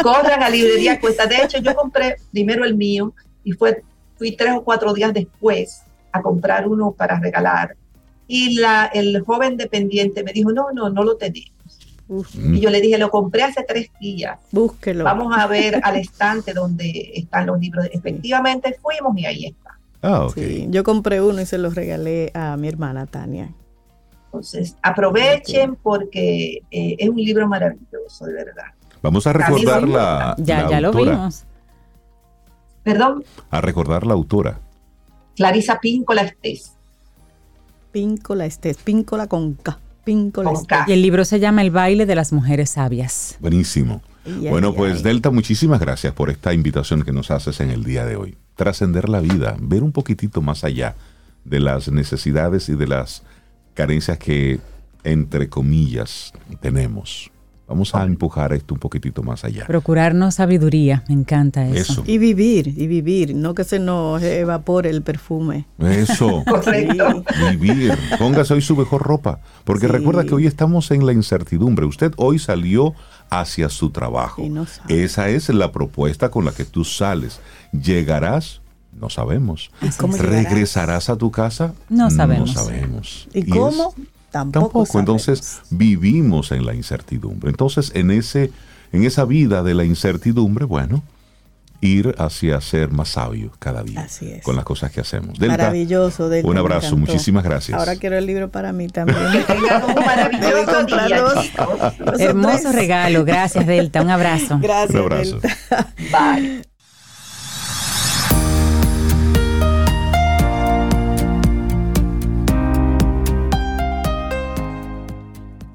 Corran 0.00 0.42
a 0.42 0.48
librería 0.48 1.00
Cuesta. 1.00 1.26
De 1.26 1.36
hecho, 1.42 1.58
yo 1.58 1.74
compré 1.74 2.16
primero 2.30 2.64
el 2.64 2.76
mío 2.76 3.12
y 3.42 3.52
fue, 3.52 3.82
fui 4.16 4.36
tres 4.36 4.52
o 4.56 4.62
cuatro 4.62 4.94
días 4.94 5.12
después 5.12 5.82
a 6.12 6.22
comprar 6.22 6.68
uno 6.68 6.92
para 6.92 7.18
regalar. 7.18 7.76
Y 8.28 8.56
la, 8.56 8.86
el 8.92 9.20
joven 9.22 9.56
dependiente 9.56 10.22
me 10.22 10.32
dijo, 10.32 10.52
no, 10.52 10.70
no, 10.72 10.90
no 10.90 11.02
lo 11.02 11.16
tenemos. 11.16 11.50
Mm. 12.08 12.54
Y 12.54 12.60
yo 12.60 12.70
le 12.70 12.80
dije, 12.80 12.98
lo 12.98 13.10
compré 13.10 13.42
hace 13.42 13.64
tres 13.66 13.90
días. 14.00 14.38
Búsquelo. 14.52 15.04
Vamos 15.04 15.36
a 15.36 15.46
ver 15.46 15.80
al 15.82 15.96
estante 15.96 16.52
donde 16.52 17.12
están 17.14 17.46
los 17.46 17.58
libros. 17.58 17.86
Efectivamente 17.92 18.78
fuimos 18.80 19.16
y 19.18 19.26
ahí 19.26 19.46
está. 19.46 19.78
Ah, 20.02 20.28
yo 20.68 20.84
compré 20.84 21.20
uno 21.20 21.40
y 21.40 21.46
se 21.46 21.58
lo 21.58 21.70
regalé 21.70 22.30
a 22.32 22.56
mi 22.56 22.68
hermana 22.68 23.06
Tania. 23.06 23.52
Entonces, 24.28 24.76
aprovechen 24.82 25.76
porque 25.76 26.62
eh, 26.70 26.96
es 26.98 27.08
un 27.08 27.16
libro 27.16 27.48
maravilloso, 27.48 28.26
de 28.26 28.34
verdad. 28.34 28.66
Vamos 29.02 29.26
a 29.26 29.32
recordar 29.32 29.88
la, 29.88 30.34
ya, 30.38 30.68
ya 30.68 30.80
lo 30.80 30.92
vimos. 30.92 31.44
Perdón. 32.82 33.24
A 33.50 33.60
recordar 33.60 34.06
la 34.06 34.14
autora. 34.14 34.60
Clarisa 35.36 35.80
Píncola 35.80 36.22
Estés. 36.22 36.72
Píncola 37.92 38.44
Estés, 38.44 38.76
Píncola 38.78 39.28
con 39.28 39.54
K. 39.54 39.78
Y 40.86 40.92
el 40.92 41.02
libro 41.02 41.24
se 41.24 41.38
llama 41.38 41.62
El 41.62 41.70
baile 41.70 42.06
de 42.06 42.14
las 42.14 42.32
mujeres 42.32 42.70
sabias. 42.70 43.36
Buenísimo. 43.40 44.00
bueno, 44.48 44.74
pues 44.74 45.02
Delta, 45.02 45.30
muchísimas 45.30 45.80
gracias 45.80 46.14
por 46.14 46.30
esta 46.30 46.54
invitación 46.54 47.02
que 47.02 47.12
nos 47.12 47.30
haces 47.30 47.60
en 47.60 47.70
el 47.70 47.84
día 47.84 48.06
de 48.06 48.16
hoy. 48.16 48.36
Trascender 48.56 49.08
la 49.08 49.20
vida, 49.20 49.56
ver 49.60 49.82
un 49.82 49.92
poquitito 49.92 50.40
más 50.40 50.64
allá 50.64 50.94
de 51.44 51.60
las 51.60 51.88
necesidades 51.90 52.68
y 52.68 52.74
de 52.74 52.86
las 52.86 53.22
carencias 53.78 54.18
que, 54.18 54.58
entre 55.04 55.48
comillas, 55.48 56.32
tenemos. 56.60 57.30
Vamos 57.68 57.94
a 57.94 58.02
empujar 58.02 58.52
esto 58.52 58.74
un 58.74 58.80
poquitito 58.80 59.22
más 59.22 59.44
allá. 59.44 59.66
Procurarnos 59.66 60.34
sabiduría, 60.34 61.04
me 61.06 61.14
encanta 61.14 61.68
eso. 61.68 62.02
Y 62.04 62.18
vivir, 62.18 62.74
y 62.76 62.88
vivir, 62.88 63.36
no 63.36 63.54
que 63.54 63.62
se 63.62 63.78
nos 63.78 64.20
evapore 64.20 64.90
el 64.90 65.02
perfume. 65.02 65.66
Eso. 65.78 66.42
vivir. 67.60 67.96
Póngase 68.18 68.54
hoy 68.54 68.62
su 68.62 68.74
mejor 68.74 69.02
ropa, 69.02 69.38
porque 69.62 69.86
recuerda 69.86 70.24
que 70.24 70.34
hoy 70.34 70.46
estamos 70.48 70.90
en 70.90 71.06
la 71.06 71.12
incertidumbre. 71.12 71.86
Usted 71.86 72.12
hoy 72.16 72.40
salió 72.40 72.94
hacia 73.30 73.68
su 73.68 73.90
trabajo. 73.90 74.42
Esa 74.88 75.28
es 75.28 75.50
la 75.50 75.70
propuesta 75.70 76.32
con 76.32 76.44
la 76.44 76.50
que 76.50 76.64
tú 76.64 76.82
sales. 76.84 77.38
¿Llegarás? 77.70 78.60
No 79.00 79.10
sabemos. 79.10 79.70
¿Regresarás 80.18 81.08
a 81.08 81.16
tu 81.16 81.30
casa? 81.30 81.74
No 81.88 82.10
sabemos. 82.10 82.54
No 82.54 82.62
sabemos. 82.62 83.28
¿Y, 83.32 83.46
cómo? 83.46 83.94
Tampoco. 84.30 84.86
Entonces 84.98 85.60
vivimos 85.70 86.52
en 86.52 86.66
la 86.66 86.74
incertidumbre. 86.74 87.50
Entonces 87.50 87.92
en, 87.94 88.10
ese, 88.10 88.50
en 88.92 89.04
esa 89.04 89.24
vida 89.24 89.62
de 89.62 89.74
la 89.74 89.84
incertidumbre, 89.84 90.64
bueno, 90.64 91.02
ir 91.80 92.14
hacia 92.18 92.60
ser 92.60 92.90
más 92.90 93.10
sabio 93.10 93.52
cada 93.58 93.82
día 93.82 94.06
con 94.42 94.56
las 94.56 94.64
cosas 94.64 94.90
que 94.90 95.00
hacemos. 95.00 95.38
maravilloso. 95.38 96.28
un 96.42 96.58
abrazo, 96.58 96.96
muchísimas 96.96 97.44
gracias. 97.44 97.78
Ahora 97.78 97.96
quiero 97.96 98.16
el 98.18 98.26
libro 98.26 98.50
para 98.50 98.72
mí 98.72 98.88
también. 98.88 99.18
Hermoso 102.18 102.72
regalo, 102.72 103.24
gracias 103.24 103.66
Delta, 103.66 104.02
un 104.02 104.10
abrazo. 104.10 104.58
Gracias. 104.60 104.90
Un 104.90 105.00
abrazo. 105.00 105.40
Bye. 106.12 106.62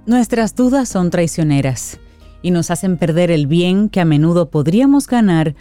Nuestras 0.06 0.56
dudas 0.56 0.89
son 0.89 1.10
traicioneras 1.10 1.99
y 2.41 2.51
nos 2.51 2.72
hacen 2.72 2.97
perder 2.97 3.32
el 3.32 3.47
bien 3.47 3.88
que 3.88 4.01
a 4.01 4.06
menudo 4.06 4.49
podríamos 4.49 5.08
ganar 5.08 5.56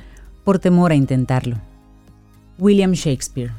por 0.44 0.58
temor 0.58 0.90
a 0.90 0.96
intentarlo. 0.96 1.56
William 2.58 2.92
Shakespeare. 2.92 3.52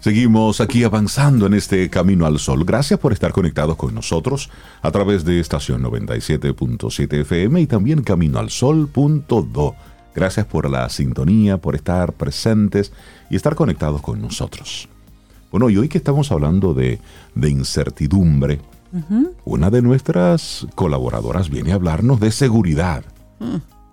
Seguimos 0.00 0.60
aquí 0.60 0.84
avanzando 0.84 1.46
en 1.46 1.54
este 1.54 1.88
camino 1.90 2.26
al 2.26 2.38
sol. 2.38 2.64
Gracias 2.64 2.98
por 2.98 3.12
estar 3.12 3.32
conectados 3.32 3.76
con 3.76 3.94
nosotros 3.94 4.50
a 4.82 4.90
través 4.90 5.24
de 5.24 5.40
estación 5.40 5.82
97.7 5.82 7.20
FM 7.20 7.60
y 7.60 7.66
también 7.66 8.02
caminoalsol.do 8.02 9.74
Gracias 10.14 10.46
por 10.46 10.68
la 10.68 10.88
sintonía, 10.88 11.58
por 11.58 11.76
estar 11.76 12.12
presentes 12.14 12.92
y 13.30 13.36
estar 13.36 13.54
conectados 13.54 14.02
con 14.02 14.20
nosotros. 14.20 14.88
Bueno, 15.50 15.70
y 15.70 15.76
hoy 15.76 15.88
que 15.88 15.98
estamos 15.98 16.32
hablando 16.32 16.74
de, 16.74 17.00
incertidumbre, 17.36 18.60
una 19.44 19.70
de 19.70 19.82
nuestras 19.82 20.66
colaboradoras 20.74 21.50
viene 21.50 21.72
a 21.72 21.76
hablarnos 21.76 22.20
de 22.20 22.30
seguridad, 22.30 23.04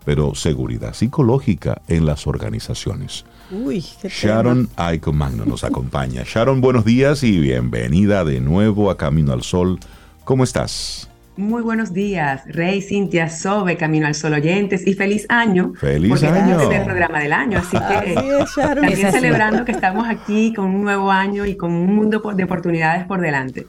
pero 0.06 0.36
seguridad 0.36 0.94
psicológica 0.94 1.82
en 1.88 2.06
las 2.06 2.28
organizaciones. 2.28 3.26
Uy, 3.52 3.84
qué 4.02 4.10
Sharon 4.10 4.70
Magno 5.14 5.46
nos 5.46 5.64
acompaña. 5.64 6.24
Sharon, 6.26 6.62
buenos 6.62 6.86
días 6.86 7.24
y 7.24 7.40
bienvenida 7.40 8.26
de 8.26 8.42
nuevo 8.42 8.90
a 8.90 8.98
Camino 8.98 9.34
al 9.34 9.44
Sol. 9.44 9.80
¿Cómo 10.24 10.44
estás? 10.44 11.10
Muy 11.38 11.62
buenos 11.62 11.94
días, 11.94 12.42
Rey, 12.48 12.82
Cintia, 12.82 13.30
Sobe, 13.30 13.78
Camino 13.78 14.08
al 14.08 14.16
Sol 14.16 14.34
oyentes 14.34 14.88
y 14.88 14.96
feliz 14.96 15.28
año. 15.30 15.74
Feliz 15.76 16.24
año. 16.24 16.60
Este 16.60 16.74
es 16.74 16.80
el 16.80 16.86
programa 16.86 17.20
del 17.20 17.32
año, 17.32 17.60
así 17.60 17.78
que 17.78 18.16
también 18.56 19.12
celebrando 19.12 19.64
que 19.64 19.72
estamos 19.72 20.08
aquí 20.10 20.52
con 20.54 20.66
un 20.66 20.82
nuevo 20.82 21.12
año 21.12 21.46
y 21.46 21.56
con 21.56 21.72
un 21.72 21.96
mundo 21.96 22.20
de 22.36 22.44
oportunidades 22.44 23.06
por 23.06 23.22
delante. 23.22 23.68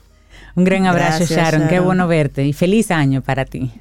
Un 0.54 0.64
gran 0.64 0.86
abrazo, 0.86 1.24
Sharon. 1.24 1.68
Qué 1.68 1.80
bueno 1.80 2.08
verte 2.08 2.46
y 2.46 2.52
feliz 2.52 2.90
año 2.90 3.22
para 3.22 3.44
ti. 3.44 3.72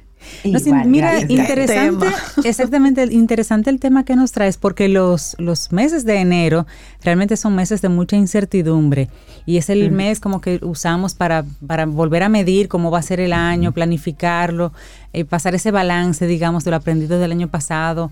Mira, 0.84 1.20
interesante, 1.28 2.06
exactamente, 2.44 3.04
interesante 3.10 3.70
el 3.70 3.80
tema 3.80 4.04
que 4.04 4.16
nos 4.16 4.32
traes, 4.32 4.56
porque 4.56 4.88
los, 4.88 5.36
los 5.38 5.72
meses 5.72 6.04
de 6.04 6.16
enero 6.16 6.66
realmente 7.02 7.36
son 7.36 7.54
meses 7.54 7.82
de 7.82 7.88
mucha 7.88 8.16
incertidumbre 8.16 9.08
y 9.46 9.56
es 9.56 9.70
el 9.70 9.90
mes 9.90 10.20
como 10.20 10.40
que 10.40 10.60
usamos 10.62 11.14
para, 11.14 11.44
para 11.66 11.86
volver 11.86 12.22
a 12.22 12.28
medir 12.28 12.68
cómo 12.68 12.90
va 12.90 12.98
a 12.98 13.02
ser 13.02 13.20
el 13.20 13.32
año, 13.32 13.72
planificarlo, 13.72 14.72
eh, 15.12 15.24
pasar 15.24 15.54
ese 15.54 15.70
balance, 15.70 16.26
digamos, 16.26 16.64
de 16.64 16.70
lo 16.70 16.76
aprendido 16.76 17.18
del 17.18 17.32
año 17.32 17.48
pasado, 17.48 18.10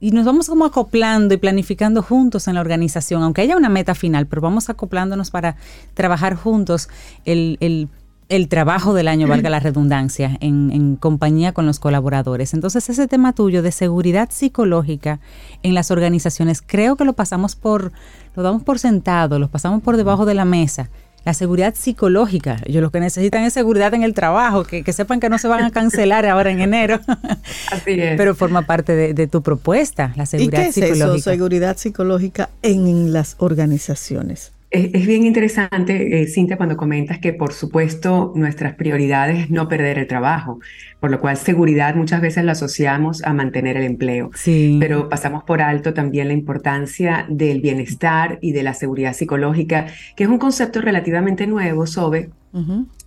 y 0.00 0.10
nos 0.10 0.24
vamos 0.24 0.48
como 0.48 0.64
acoplando 0.64 1.34
y 1.34 1.38
planificando 1.38 2.02
juntos 2.02 2.48
en 2.48 2.54
la 2.54 2.60
organización, 2.60 3.22
aunque 3.22 3.42
haya 3.42 3.56
una 3.56 3.68
meta 3.68 3.94
final, 3.94 4.26
pero 4.26 4.42
vamos 4.42 4.68
acoplándonos 4.68 5.30
para 5.30 5.56
trabajar 5.94 6.34
juntos 6.34 6.88
el, 7.24 7.56
el 7.60 7.88
el 8.28 8.48
trabajo 8.48 8.92
del 8.92 9.06
año, 9.06 9.28
valga 9.28 9.50
la 9.50 9.60
redundancia, 9.60 10.36
en, 10.40 10.96
compañía 10.96 11.52
con 11.52 11.66
los 11.66 11.78
colaboradores. 11.78 12.54
Entonces, 12.54 12.88
ese 12.88 13.06
tema 13.06 13.32
tuyo 13.32 13.62
de 13.62 13.70
seguridad 13.70 14.30
psicológica 14.32 15.20
en 15.62 15.74
las 15.74 15.90
organizaciones, 15.90 16.62
creo 16.64 16.96
que 16.96 17.04
lo 17.04 17.12
pasamos 17.12 17.54
por, 17.54 17.92
lo 18.34 18.42
damos 18.42 18.64
por 18.64 18.78
sentado, 18.78 19.38
lo 19.38 19.48
pasamos 19.48 19.82
por 19.82 19.96
debajo 19.96 20.26
de 20.26 20.34
la 20.34 20.44
mesa. 20.44 20.90
La 21.26 21.34
seguridad 21.34 21.74
psicológica, 21.74 22.58
ellos 22.66 22.80
lo 22.80 22.92
que 22.92 23.00
necesitan 23.00 23.42
es 23.42 23.52
seguridad 23.52 23.92
en 23.94 24.04
el 24.04 24.14
trabajo, 24.14 24.62
que, 24.62 24.84
sepan 24.92 25.18
que 25.18 25.28
no 25.28 25.38
se 25.38 25.48
van 25.48 25.64
a 25.64 25.72
cancelar 25.72 26.24
ahora 26.24 26.52
en 26.52 26.60
enero. 26.60 27.00
Así 27.72 28.00
es. 28.00 28.16
Pero 28.16 28.36
forma 28.36 28.62
parte 28.62 29.12
de, 29.12 29.26
tu 29.26 29.42
propuesta, 29.42 30.12
la 30.14 30.24
seguridad 30.24 30.60
¿Y 30.60 30.72
qué 30.72 30.86
es 30.86 31.00
Eso, 31.00 31.18
seguridad 31.18 31.76
psicológica 31.78 32.48
en 32.62 33.12
las 33.12 33.34
organizaciones 33.38 34.52
es, 34.76 35.06
bien 35.06 35.24
interesante, 35.24 36.20
eh, 36.20 36.26
Cintia, 36.26 36.56
cuando 36.56 36.76
comentas 36.76 37.18
que 37.18 37.32
por 37.32 37.52
supuesto 37.52 38.32
nuestras 38.34 38.74
prioridades 38.74 39.44
es 39.44 39.50
no 39.50 39.68
perder 39.68 39.98
el 39.98 40.06
trabajo, 40.06 40.60
por 41.00 41.10
lo 41.10 41.20
cual 41.20 41.36
seguridad 41.36 41.94
muchas 41.94 42.20
veces 42.20 42.44
la 42.44 42.52
asociamos 42.52 43.24
a 43.24 43.32
mantener 43.32 43.76
el 43.76 43.84
empleo, 43.84 44.30
sí. 44.34 44.76
pero 44.80 45.08
pasamos 45.08 45.44
por 45.44 45.62
alto 45.62 45.94
también 45.94 46.28
la 46.28 46.34
importancia 46.34 47.26
del 47.28 47.60
bienestar 47.60 48.38
y 48.42 48.52
de 48.52 48.62
la 48.62 48.74
seguridad 48.74 49.14
psicológica, 49.14 49.86
que 50.14 50.24
es 50.24 50.30
un 50.30 50.38
concepto 50.38 50.80
relativamente 50.80 51.46
nuevo, 51.46 51.86
Sobe. 51.86 52.30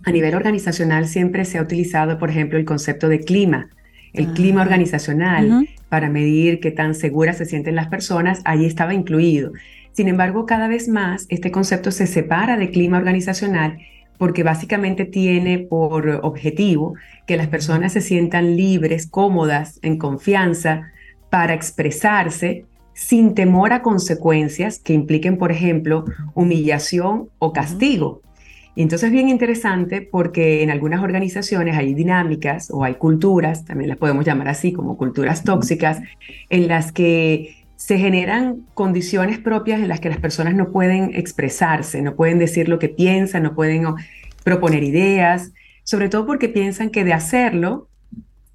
A 0.04 0.12
nivel 0.12 0.36
organizacional 0.36 1.06
siempre 1.06 1.44
se 1.44 1.58
ha 1.58 1.62
utilizado, 1.62 2.18
por 2.18 2.30
ejemplo, 2.30 2.56
el 2.56 2.64
concepto 2.64 3.08
de 3.08 3.18
clima, 3.18 3.68
el 4.12 4.28
ah. 4.28 4.32
clima 4.34 4.62
organizacional, 4.62 5.68
para 5.88 6.08
medir 6.08 6.60
qué 6.60 6.70
tan 6.70 6.94
seguras 6.94 7.38
se 7.38 7.46
sienten 7.46 7.74
las 7.74 7.88
personas, 7.88 8.42
ahí 8.44 8.64
estaba 8.64 8.94
incluido. 8.94 9.52
Sin 10.00 10.08
embargo, 10.08 10.46
cada 10.46 10.66
vez 10.66 10.88
más 10.88 11.26
este 11.28 11.50
concepto 11.50 11.90
se 11.90 12.06
separa 12.06 12.56
de 12.56 12.70
clima 12.70 12.96
organizacional 12.96 13.76
porque 14.16 14.42
básicamente 14.42 15.04
tiene 15.04 15.58
por 15.58 16.20
objetivo 16.22 16.94
que 17.26 17.36
las 17.36 17.48
personas 17.48 17.92
se 17.92 18.00
sientan 18.00 18.56
libres, 18.56 19.06
cómodas, 19.06 19.78
en 19.82 19.98
confianza 19.98 20.90
para 21.28 21.52
expresarse 21.52 22.64
sin 22.94 23.34
temor 23.34 23.74
a 23.74 23.82
consecuencias 23.82 24.78
que 24.78 24.94
impliquen, 24.94 25.36
por 25.36 25.52
ejemplo, 25.52 26.06
humillación 26.32 27.28
o 27.38 27.52
castigo. 27.52 28.22
Y 28.74 28.80
entonces 28.80 29.08
es 29.08 29.12
bien 29.12 29.28
interesante 29.28 30.00
porque 30.00 30.62
en 30.62 30.70
algunas 30.70 31.02
organizaciones 31.02 31.76
hay 31.76 31.92
dinámicas 31.92 32.70
o 32.70 32.84
hay 32.84 32.94
culturas, 32.94 33.66
también 33.66 33.90
las 33.90 33.98
podemos 33.98 34.24
llamar 34.24 34.48
así 34.48 34.72
como 34.72 34.96
culturas 34.96 35.44
tóxicas, 35.44 36.00
en 36.48 36.68
las 36.68 36.90
que 36.90 37.59
se 37.80 37.96
generan 37.96 38.66
condiciones 38.74 39.38
propias 39.38 39.80
en 39.80 39.88
las 39.88 40.00
que 40.00 40.10
las 40.10 40.18
personas 40.18 40.54
no 40.54 40.70
pueden 40.70 41.14
expresarse, 41.14 42.02
no 42.02 42.14
pueden 42.14 42.38
decir 42.38 42.68
lo 42.68 42.78
que 42.78 42.90
piensan, 42.90 43.42
no 43.42 43.54
pueden 43.54 43.86
proponer 44.44 44.82
ideas, 44.82 45.52
sobre 45.82 46.10
todo 46.10 46.26
porque 46.26 46.50
piensan 46.50 46.90
que 46.90 47.04
de 47.04 47.14
hacerlo 47.14 47.88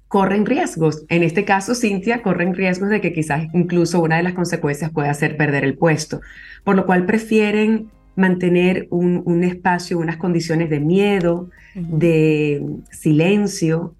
corren 0.06 0.46
riesgos. 0.46 1.04
En 1.08 1.24
este 1.24 1.44
caso, 1.44 1.74
Cintia, 1.74 2.22
corren 2.22 2.54
riesgos 2.54 2.88
de 2.88 3.00
que 3.00 3.12
quizás 3.12 3.48
incluso 3.52 4.00
una 4.00 4.16
de 4.16 4.22
las 4.22 4.34
consecuencias 4.34 4.92
pueda 4.92 5.12
ser 5.12 5.36
perder 5.36 5.64
el 5.64 5.76
puesto, 5.76 6.20
por 6.62 6.76
lo 6.76 6.86
cual 6.86 7.04
prefieren 7.04 7.90
mantener 8.14 8.86
un, 8.90 9.42
espacio, 9.42 9.98
unas 9.98 10.18
condiciones 10.18 10.70
de 10.70 10.78
miedo, 10.78 11.50
de 11.74 12.64
silencio, 12.92 13.96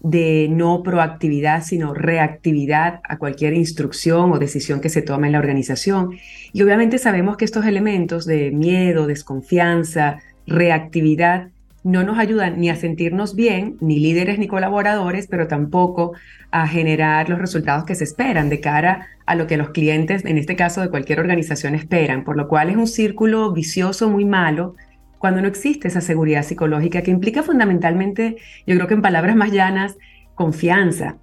de 0.00 0.48
no 0.50 0.82
proactividad, 0.82 1.62
sino 1.62 1.92
reactividad 1.94 3.00
a 3.04 3.18
cualquier 3.18 3.54
instrucción 3.54 4.32
o 4.32 4.38
decisión 4.38 4.80
que 4.80 4.88
se 4.88 5.02
tome 5.02 5.26
en 5.26 5.32
la 5.32 5.38
organización. 5.40 6.16
Y 6.52 6.62
obviamente 6.62 6.98
sabemos 6.98 7.36
que 7.36 7.44
estos 7.44 7.66
elementos 7.66 8.24
de 8.24 8.50
miedo, 8.50 9.06
desconfianza, 9.06 10.18
reactividad, 10.46 11.48
no 11.84 12.02
nos 12.02 12.18
ayudan 12.18 12.60
ni 12.60 12.70
a 12.70 12.76
sentirnos 12.76 13.34
bien, 13.34 13.76
ni 13.80 13.98
líderes 13.98 14.38
ni 14.38 14.46
colaboradores, 14.46 15.26
pero 15.26 15.48
tampoco 15.48 16.12
a 16.50 16.66
generar 16.66 17.28
los 17.28 17.38
resultados 17.38 17.84
que 17.84 17.94
se 17.94 18.04
esperan 18.04 18.48
de 18.48 18.60
cara 18.60 19.06
a 19.26 19.34
lo 19.34 19.46
que 19.46 19.56
los 19.56 19.70
clientes, 19.70 20.24
en 20.24 20.38
este 20.38 20.56
caso 20.56 20.80
de 20.80 20.90
cualquier 20.90 21.20
organización, 21.20 21.74
esperan, 21.74 22.24
por 22.24 22.36
lo 22.36 22.48
cual 22.48 22.70
es 22.70 22.76
un 22.76 22.88
círculo 22.88 23.52
vicioso 23.52 24.10
muy 24.10 24.24
malo 24.24 24.74
cuando 25.18 25.40
no 25.40 25.48
existe 25.48 25.88
esa 25.88 26.00
seguridad 26.00 26.44
psicológica 26.44 27.02
que 27.02 27.10
implica 27.10 27.42
fundamentalmente, 27.42 28.36
yo 28.66 28.76
creo 28.76 28.86
que 28.86 28.94
en 28.94 29.02
palabras 29.02 29.36
más 29.36 29.52
llanas, 29.52 29.96
confianza, 30.34 31.16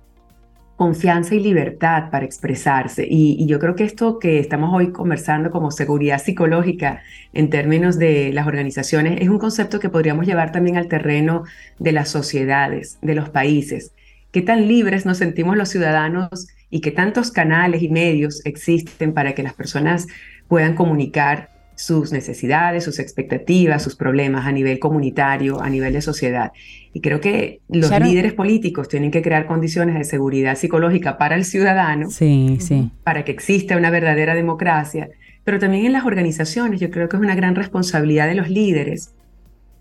confianza 0.75 1.35
y 1.35 1.39
libertad 1.39 2.09
para 2.11 2.25
expresarse. 2.25 3.07
Y, 3.09 3.45
yo 3.47 3.59
creo 3.59 3.75
que 3.75 3.85
esto 3.85 4.19
que 4.19 4.39
estamos 4.39 4.73
hoy 4.73 4.91
conversando 4.91 5.51
como 5.51 5.71
seguridad 5.71 6.21
psicológica 6.21 7.01
en 7.33 7.49
términos 7.49 7.97
de 7.97 8.33
las 8.33 8.47
organizaciones 8.47 9.21
es 9.21 9.29
un 9.29 9.39
concepto 9.39 9.79
que 9.79 9.89
podríamos 9.89 10.25
llevar 10.25 10.51
también 10.51 10.77
al 10.77 10.87
terreno 10.87 11.43
de 11.79 11.93
las 11.93 12.09
sociedades, 12.09 12.97
de 13.01 13.15
los 13.15 13.29
países. 13.29 13.93
¿Qué 14.31 14.41
tan 14.41 14.67
libres 14.67 15.05
nos 15.05 15.19
sentimos 15.19 15.55
los 15.55 15.69
ciudadanos 15.69 16.47
y 16.69 16.81
qué 16.81 16.91
tantos 16.91 17.31
canales 17.31 17.81
y 17.81 17.89
medios 17.89 18.45
existen 18.45 19.13
para 19.13 19.33
que 19.33 19.43
las 19.43 19.53
personas 19.53 20.07
puedan 20.49 20.75
comunicar 20.75 21.54
sus 21.75 22.11
necesidades, 22.11 22.83
sus 22.83 22.99
expectativas, 22.99 23.83
sus 23.83 23.95
problemas 23.95 24.45
a 24.45 24.51
nivel 24.51 24.79
comunitario, 24.79 25.61
a 25.61 25.69
nivel 25.69 25.93
de 25.93 26.01
sociedad. 26.01 26.51
Y 26.93 27.01
creo 27.01 27.19
que 27.19 27.59
los 27.67 27.91
líderes 27.99 28.33
políticos 28.33 28.87
tienen 28.87 29.11
que 29.11 29.21
crear 29.21 29.47
condiciones 29.47 29.95
de 29.95 30.03
seguridad 30.03 30.55
psicológica 30.55 31.17
para 31.17 31.35
el 31.35 31.45
ciudadano, 31.45 32.09
sí, 32.09 32.57
sí. 32.61 32.91
para 33.03 33.25
que 33.25 33.31
exista 33.31 33.75
una 33.77 33.89
verdadera 33.89 34.35
democracia, 34.35 35.09
pero 35.43 35.59
también 35.59 35.85
en 35.85 35.93
las 35.93 36.05
organizaciones 36.05 36.79
yo 36.79 36.89
creo 36.89 37.07
que 37.09 37.17
es 37.17 37.21
una 37.21 37.35
gran 37.35 37.55
responsabilidad 37.55 38.27
de 38.27 38.35
los 38.35 38.49
líderes. 38.49 39.14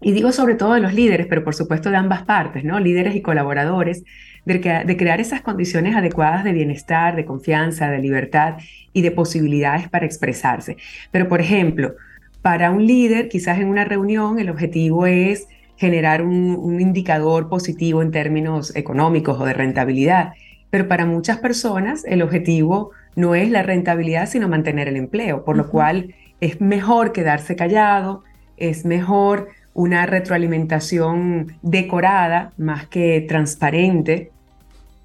Y 0.01 0.13
digo 0.13 0.33
sobre 0.33 0.55
todo 0.55 0.75
de 0.75 0.81
los 0.81 0.93
líderes, 0.93 1.27
pero 1.27 1.45
por 1.45 1.55
supuesto 1.55 1.91
de 1.91 1.97
ambas 1.97 2.23
partes, 2.25 2.65
¿no? 2.65 2.79
Líderes 2.79 3.15
y 3.17 3.23
colaboradores, 3.23 4.05
de, 4.45 4.83
de 4.87 4.97
crear 4.97 5.21
esas 5.21 5.41
condiciones 5.41 5.97
adecuadas 5.97 6.45
de 6.45 6.53
bienestar, 6.53 7.17
de 7.17 7.25
confianza, 7.25 7.91
de 7.91 7.99
libertad 7.99 8.57
y 8.93 9.01
de 9.01 9.11
posibilidades 9.11 9.89
para 9.89 10.05
expresarse. 10.05 10.77
Pero, 11.11 11.29
por 11.29 11.41
ejemplo, 11.41 11.95
para 12.43 12.71
un 12.71 12.87
líder, 12.87 13.31
quizás 13.31 13.59
en 13.59 13.69
una 13.69 13.87
reunión, 13.87 14.39
el 14.39 14.51
objetivo 14.51 15.07
es 15.07 15.49
generar 15.77 16.23
un, 16.23 16.81
indicador 16.81 17.49
positivo 17.49 18.03
en 18.03 18.11
términos 18.11 18.75
económicos 18.77 19.41
o 19.41 19.45
de 19.45 19.55
rentabilidad. 19.55 20.33
Pero 20.71 20.89
para 20.89 21.07
muchas 21.07 21.39
personas 21.39 22.05
el 22.05 22.23
objetivo 22.23 22.91
no 23.17 23.35
es 23.35 23.51
la 23.51 23.63
rentabilidad, 23.63 24.29
sino 24.29 24.49
mantener 24.49 24.89
el 24.89 24.97
empleo, 24.97 25.45
por 25.45 25.57
lo 25.57 25.69
cual 25.69 26.15
es 26.41 26.61
mejor 26.61 27.13
quedarse 27.13 27.57
callado, 27.57 28.25
es 28.57 28.85
mejor 28.85 29.49
una 29.75 30.07
retroalimentación 30.07 31.59
decorada 31.63 32.53
más 32.57 32.87
que 32.87 33.25
transparente, 33.29 34.31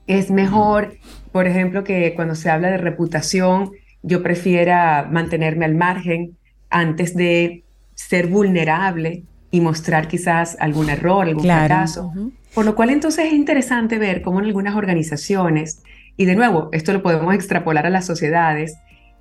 es 0.07 0.31
mejor, 0.31 0.95
por 1.31 1.47
ejemplo, 1.47 1.83
que 1.83 2.13
cuando 2.15 2.35
se 2.35 2.49
habla 2.49 2.69
de 2.69 2.77
reputación, 2.77 3.71
yo 4.01 4.23
prefiera 4.23 5.07
mantenerme 5.11 5.65
al 5.65 5.75
margen 5.75 6.37
antes 6.69 7.15
de 7.15 7.63
ser 7.95 8.27
vulnerable 8.27 9.23
y 9.51 9.61
mostrar 9.61 10.07
quizás 10.07 10.55
algún 10.59 10.89
error, 10.89 11.27
algún 11.27 11.43
fracaso. 11.43 12.11
Por 12.53 12.65
lo 12.65 12.75
cual 12.75 12.91
entonces 12.91 13.25
es 13.25 13.33
interesante 13.33 13.97
ver 13.97 14.21
cómo 14.21 14.39
en 14.39 14.45
algunas 14.45 14.75
organizaciones, 14.75 15.83
y 16.17 16.25
de 16.25 16.35
nuevo, 16.35 16.69
esto 16.71 16.93
lo 16.93 17.01
podemos 17.01 17.33
extrapolar 17.33 17.85
a 17.85 17.89
las 17.89 18.05
sociedades, 18.05 18.77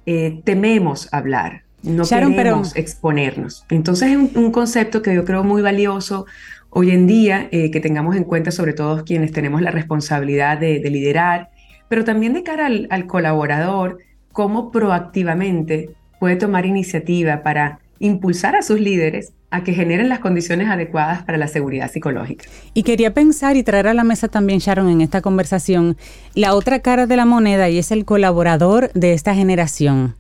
eh, 0.07 0.41
tememos 0.45 1.13
hablar, 1.13 1.63
no 1.83 2.05
queremos 2.05 2.75
exponernos. 2.77 3.65
Entonces 3.71 4.11
es 4.11 4.37
un, 4.37 4.51
concepto 4.51 5.03
que 5.03 5.15
yo 5.15 5.25
creo 5.25 5.45
muy 5.45 5.63
valioso 5.63 6.27
hoy 6.71 6.91
en 6.91 7.07
día, 7.07 7.49
eh, 7.51 7.71
que 7.71 7.81
tengamos 7.81 8.17
en 8.17 8.25
cuenta 8.25 8.51
sobre 8.51 8.73
todo 8.73 9.05
quienes 9.05 9.33
tenemos 9.33 9.63
la 9.63 9.71
responsabilidad 9.71 10.59
de, 10.59 10.81
liderar, 10.91 11.51
pero 11.89 12.05
también 12.05 12.35
de 12.35 12.43
cara 12.43 12.67
al, 12.67 12.87
al 12.91 13.07
colaborador, 13.07 13.99
cómo 14.33 14.71
proactivamente 14.71 15.91
puede 16.19 16.37
tomar 16.37 16.67
iniciativa 16.67 17.43
para 17.43 17.81
impulsar 18.01 18.57
a 18.57 18.63
sus 18.63 18.81
líderes 18.81 19.33
a 19.51 19.65
que 19.65 19.73
generen 19.73 20.11
las 20.11 20.19
condiciones 20.19 20.69
adecuadas 20.69 21.23
para 21.23 21.39
la 21.39 21.49
seguridad 21.49 21.91
psicológica. 21.91 22.45
Y 22.75 22.83
quería 22.83 23.15
pensar 23.15 23.57
y 23.57 23.63
traer 23.63 23.87
a 23.87 23.95
la 23.95 24.05
mesa 24.05 24.29
también, 24.29 24.59
Sharon, 24.59 24.91
en 24.91 25.01
esta 25.01 25.23
conversación, 25.23 25.97
la 26.35 26.55
otra 26.55 26.81
cara 26.81 27.07
de 27.07 27.17
la 27.17 27.25
moneda 27.25 27.71
y 27.71 27.79
es 27.79 27.91
el 27.91 28.05
colaborador 28.05 28.93
de 28.93 29.15
esta 29.15 29.35
generación 29.35 30.17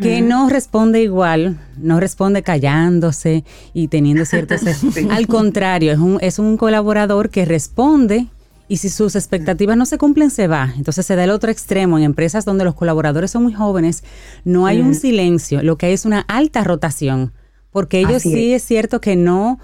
que 0.00 0.22
no 0.22 0.48
responde 0.48 1.02
igual, 1.02 1.58
no 1.76 2.00
responde 2.00 2.42
callándose 2.42 3.44
y 3.74 3.88
teniendo 3.88 4.24
ciertos... 4.24 4.62
Al 5.10 5.26
contrario, 5.26 5.92
es 5.92 5.98
un, 5.98 6.18
es 6.22 6.38
un 6.38 6.56
colaborador 6.56 7.28
que 7.28 7.44
responde 7.44 8.26
y 8.66 8.78
si 8.78 8.88
sus 8.88 9.14
expectativas 9.14 9.76
no 9.76 9.84
se 9.84 9.98
cumplen, 9.98 10.30
se 10.30 10.46
va. 10.46 10.72
Entonces 10.76 11.04
se 11.04 11.16
da 11.16 11.24
el 11.24 11.30
otro 11.30 11.50
extremo. 11.50 11.98
En 11.98 12.04
empresas 12.04 12.46
donde 12.46 12.64
los 12.64 12.74
colaboradores 12.74 13.30
son 13.30 13.42
muy 13.42 13.52
jóvenes, 13.52 14.02
no 14.44 14.66
hay 14.66 14.80
un 14.80 14.94
silencio, 14.94 15.62
lo 15.62 15.76
que 15.76 15.86
hay 15.86 15.92
es 15.92 16.06
una 16.06 16.20
alta 16.20 16.64
rotación, 16.64 17.32
porque 17.70 18.00
ellos 18.00 18.22
sí 18.22 18.54
es. 18.54 18.62
cierto 18.62 19.00
que 19.00 19.16
no 19.16 19.58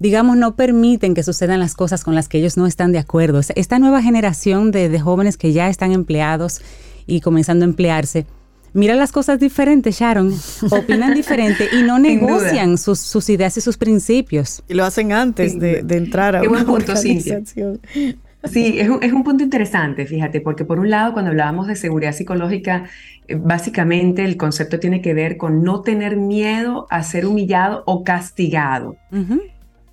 digamos, 0.00 0.38
no 0.38 0.56
permiten 0.56 1.12
que 1.12 1.22
sucedan 1.22 1.60
las 1.60 1.74
cosas 1.74 2.04
con 2.04 2.14
las 2.14 2.26
que 2.26 2.38
ellos 2.38 2.56
no 2.56 2.66
están 2.66 2.90
de 2.90 2.98
acuerdo. 2.98 3.38
Esta 3.54 3.78
nueva 3.78 4.00
generación 4.00 4.70
de, 4.70 4.88
de 4.88 4.98
jóvenes 4.98 5.36
que 5.36 5.52
ya 5.52 5.68
están 5.68 5.92
empleados 5.92 6.62
y 7.06 7.20
comenzando 7.20 7.66
a 7.66 7.68
emplearse, 7.68 8.24
mira 8.72 8.94
las 8.94 9.12
cosas 9.12 9.38
diferentes, 9.38 9.98
Sharon, 9.98 10.34
opinan 10.70 11.14
diferente 11.14 11.68
y 11.72 11.82
no 11.82 11.98
negocian 11.98 12.78
sus, 12.78 13.00
sus, 13.00 13.28
ideas 13.28 13.56
y 13.56 13.60
sus 13.60 13.76
principios. 13.76 14.62
Y 14.68 14.74
lo 14.74 14.84
hacen 14.84 15.12
antes 15.12 15.58
de, 15.58 15.84
entrar 15.90 16.36
a 16.36 16.40
Qué 16.40 16.48
una 16.48 16.64
buen 16.64 16.84
punto, 16.84 16.92
organización. 16.92 17.80
Sí, 18.44 18.78
es 18.78 18.88
un, 18.88 19.02
es 19.02 19.12
un, 19.12 19.22
punto 19.22 19.44
interesante, 19.44 20.06
fíjate, 20.06 20.40
porque 20.40 20.64
por 20.64 20.78
un 20.78 20.88
lado, 20.88 21.12
cuando 21.12 21.30
hablábamos 21.30 21.66
de 21.66 21.76
seguridad 21.76 22.12
psicológica, 22.12 22.84
eh, 23.28 23.34
básicamente 23.34 24.24
el 24.24 24.38
concepto 24.38 24.78
tiene 24.80 25.02
que 25.02 25.12
ver 25.12 25.36
con 25.36 25.62
no 25.62 25.82
tener 25.82 26.16
miedo 26.16 26.86
a 26.88 27.02
ser 27.02 27.26
humillado 27.26 27.82
o 27.84 28.02
castigado. 28.02 28.96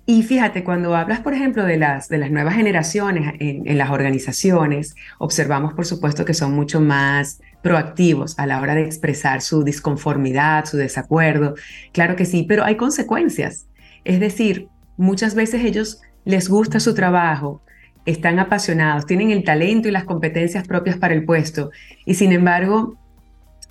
Y 0.06 0.22
fíjate, 0.22 0.64
cuando 0.64 0.96
hablas, 0.96 1.20
por 1.20 1.34
ejemplo, 1.34 1.64
de 1.64 1.76
las, 1.76 2.08
de 2.08 2.16
las 2.16 2.30
nuevas 2.30 2.54
generaciones 2.54 3.34
en, 3.38 3.68
en, 3.68 3.76
las 3.76 3.90
organizaciones, 3.90 4.96
observamos, 5.18 5.74
por 5.74 5.84
supuesto, 5.84 6.24
que 6.24 6.32
son 6.32 6.52
mucho 6.52 6.80
más 6.80 7.42
proactivos 7.62 8.38
a 8.38 8.46
la 8.46 8.60
hora 8.60 8.74
de 8.74 8.82
expresar 8.82 9.40
su 9.40 9.64
disconformidad, 9.64 10.64
su 10.64 10.76
desacuerdo. 10.76 11.54
Claro 11.92 12.16
que 12.16 12.24
sí, 12.24 12.44
pero 12.48 12.64
hay 12.64 12.76
consecuencias. 12.76 13.66
Es 14.04 14.20
decir, 14.20 14.68
muchas 14.96 15.34
veces 15.34 15.64
ellos 15.64 16.00
les 16.24 16.48
gusta 16.48 16.80
su 16.80 16.94
trabajo, 16.94 17.62
están 18.04 18.38
apasionados, 18.38 19.06
tienen 19.06 19.30
el 19.30 19.44
talento 19.44 19.88
y 19.88 19.90
las 19.90 20.04
competencias 20.04 20.66
propias 20.66 20.96
para 20.96 21.14
el 21.14 21.24
puesto 21.24 21.70
y 22.06 22.14
sin 22.14 22.32
embargo 22.32 22.96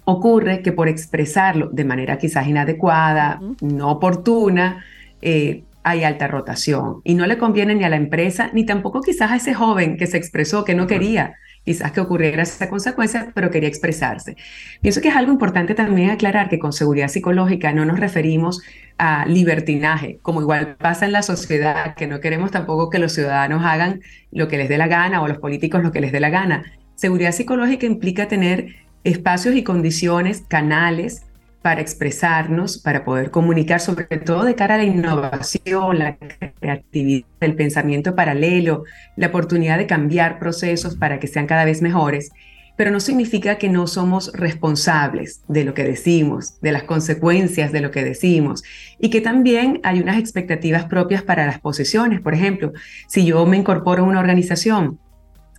ocurre 0.05 0.61
que 0.61 0.71
por 0.71 0.87
expresarlo 0.87 1.69
de 1.71 1.83
manera 1.83 2.17
quizás 2.17 2.47
inadecuada, 2.47 3.39
no 3.61 3.91
oportuna, 3.91 4.85
eh, 5.21 5.63
hay 5.83 6.03
alta 6.03 6.27
rotación 6.27 7.01
y 7.03 7.15
no 7.15 7.25
le 7.25 7.37
conviene 7.37 7.73
ni 7.73 7.83
a 7.83 7.89
la 7.89 7.95
empresa 7.95 8.49
ni 8.53 8.65
tampoco 8.65 9.01
quizás 9.01 9.31
a 9.31 9.37
ese 9.37 9.53
joven 9.53 9.97
que 9.97 10.05
se 10.05 10.17
expresó 10.17 10.65
que 10.65 10.75
no 10.75 10.85
quería 10.85 11.35
quizás 11.67 11.91
que 11.91 11.99
ocurriera 11.99 12.43
esa 12.43 12.69
consecuencia, 12.69 13.33
pero 13.35 13.51
quería 13.51 13.67
expresarse. 13.67 14.37
Pienso 14.79 15.01
que 15.01 15.09
es 15.09 15.15
algo 15.17 15.33
importante 15.33 15.75
también 15.75 16.11
aclarar 16.11 16.47
que 16.47 16.59
con 16.59 16.71
seguridad 16.71 17.09
psicológica 17.09 17.73
no 17.73 17.83
nos 17.83 17.99
referimos 17.99 18.61
a 18.97 19.25
libertinaje, 19.25 20.17
como 20.21 20.39
igual 20.39 20.77
pasa 20.77 21.05
en 21.05 21.11
la 21.11 21.23
sociedad, 21.23 21.93
que 21.95 22.07
no 22.07 22.21
queremos 22.21 22.51
tampoco 22.51 22.89
que 22.89 22.99
los 22.99 23.11
ciudadanos 23.11 23.65
hagan 23.65 23.99
lo 24.31 24.47
que 24.47 24.55
les 24.55 24.69
dé 24.69 24.77
la 24.77 24.87
gana 24.87 25.21
o 25.21 25.27
los 25.27 25.39
políticos 25.39 25.83
lo 25.83 25.91
que 25.91 25.99
les 25.99 26.13
dé 26.13 26.21
la 26.21 26.29
gana. 26.29 26.63
Seguridad 26.95 27.33
psicológica 27.33 27.85
implica 27.85 28.29
tener 28.29 28.77
espacios 29.03 29.53
y 29.53 29.63
condiciones, 29.63 30.45
canales 30.47 31.25
para 31.61 31.81
expresarnos, 31.81 32.77
para 32.77 33.03
poder 33.03 33.31
comunicar, 33.31 33.79
sobre 33.79 34.05
todo 34.05 34.43
de 34.43 34.55
cara 34.55 34.75
a 34.75 34.77
la 34.77 34.83
innovación, 34.83 35.99
la 35.99 36.17
creatividad, 36.59 37.27
el 37.41 37.55
pensamiento 37.55 38.15
paralelo, 38.15 38.83
la 39.15 39.27
oportunidad 39.27 39.77
de 39.77 39.87
cambiar 39.87 40.39
procesos 40.39 40.95
para 40.95 41.19
que 41.19 41.27
sean 41.27 41.47
cada 41.47 41.65
vez 41.65 41.81
mejores, 41.81 42.31
pero 42.77 42.91
no 42.91 42.99
significa 42.99 43.57
que 43.57 43.69
no 43.69 43.87
somos 43.87 44.31
responsables 44.33 45.41
de 45.47 45.63
lo 45.63 45.73
que 45.73 45.83
decimos, 45.83 46.61
de 46.61 46.71
las 46.71 46.83
consecuencias 46.83 47.71
de 47.71 47.81
lo 47.81 47.89
que 47.89 48.03
decimos, 48.03 48.63
y 48.99 49.09
que 49.09 49.19
también 49.19 49.81
hay 49.83 49.99
unas 49.99 50.19
expectativas 50.19 50.85
propias 50.85 51.23
para 51.23 51.47
las 51.47 51.59
posiciones. 51.59 52.21
Por 52.21 52.35
ejemplo, 52.35 52.71
si 53.07 53.25
yo 53.25 53.45
me 53.47 53.57
incorporo 53.57 54.03
a 54.03 54.07
una 54.07 54.19
organización 54.19 54.99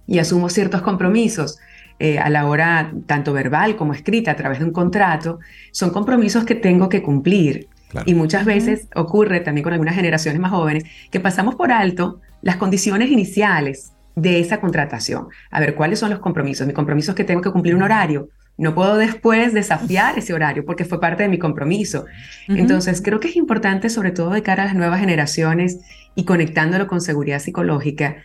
y 0.06 0.20
asumo 0.20 0.48
ciertos 0.48 0.80
compromisos, 0.80 1.58
eh, 1.98 2.18
a 2.18 2.30
la 2.30 2.46
hora 2.46 2.92
tanto 3.06 3.32
verbal 3.32 3.76
como 3.76 3.92
escrita 3.92 4.30
a 4.30 4.36
través 4.36 4.60
de 4.60 4.64
un 4.64 4.72
contrato, 4.72 5.40
son 5.72 5.90
compromisos 5.90 6.44
que 6.44 6.54
tengo 6.54 6.88
que 6.88 7.02
cumplir. 7.02 7.68
Y 8.04 8.14
muchas 8.14 8.44
veces 8.44 8.86
ocurre 8.94 9.40
también 9.40 9.64
con 9.64 9.72
algunas 9.72 9.94
generaciones 9.94 10.40
más 10.40 10.50
jóvenes 10.50 10.84
que 11.10 11.20
pasamos 11.20 11.54
por 11.54 11.72
alto 11.72 12.20
las 12.42 12.56
condiciones 12.56 13.10
iniciales 13.10 13.92
de 14.14 14.40
esa 14.40 14.60
contratación. 14.60 15.28
A 15.50 15.60
ver, 15.60 15.74
¿cuáles 15.74 15.98
son 15.98 16.10
los 16.10 16.18
compromisos? 16.18 16.66
Mi 16.66 16.72
compromiso 16.72 17.12
es 17.12 17.16
que 17.16 17.24
tengo 17.24 17.40
que 17.40 17.50
cumplir 17.50 17.74
un 17.74 17.82
horario. 17.82 18.28
No 18.58 18.74
puedo 18.74 18.96
después 18.96 19.54
desafiar 19.54 20.18
ese 20.18 20.34
horario 20.34 20.64
porque 20.64 20.84
fue 20.84 21.00
parte 21.00 21.22
de 21.22 21.28
mi 21.28 21.38
compromiso. 21.38 22.06
Entonces, 22.48 23.00
creo 23.00 23.20
que 23.20 23.28
es 23.28 23.36
importante, 23.36 23.88
sobre 23.88 24.10
todo 24.10 24.30
de 24.30 24.42
cara 24.42 24.64
a 24.64 24.66
las 24.66 24.74
nuevas 24.74 24.98
generaciones 24.98 25.78
y 26.16 26.24
conectándolo 26.24 26.88
con 26.88 27.00
seguridad 27.00 27.38
psicológica, 27.38 28.16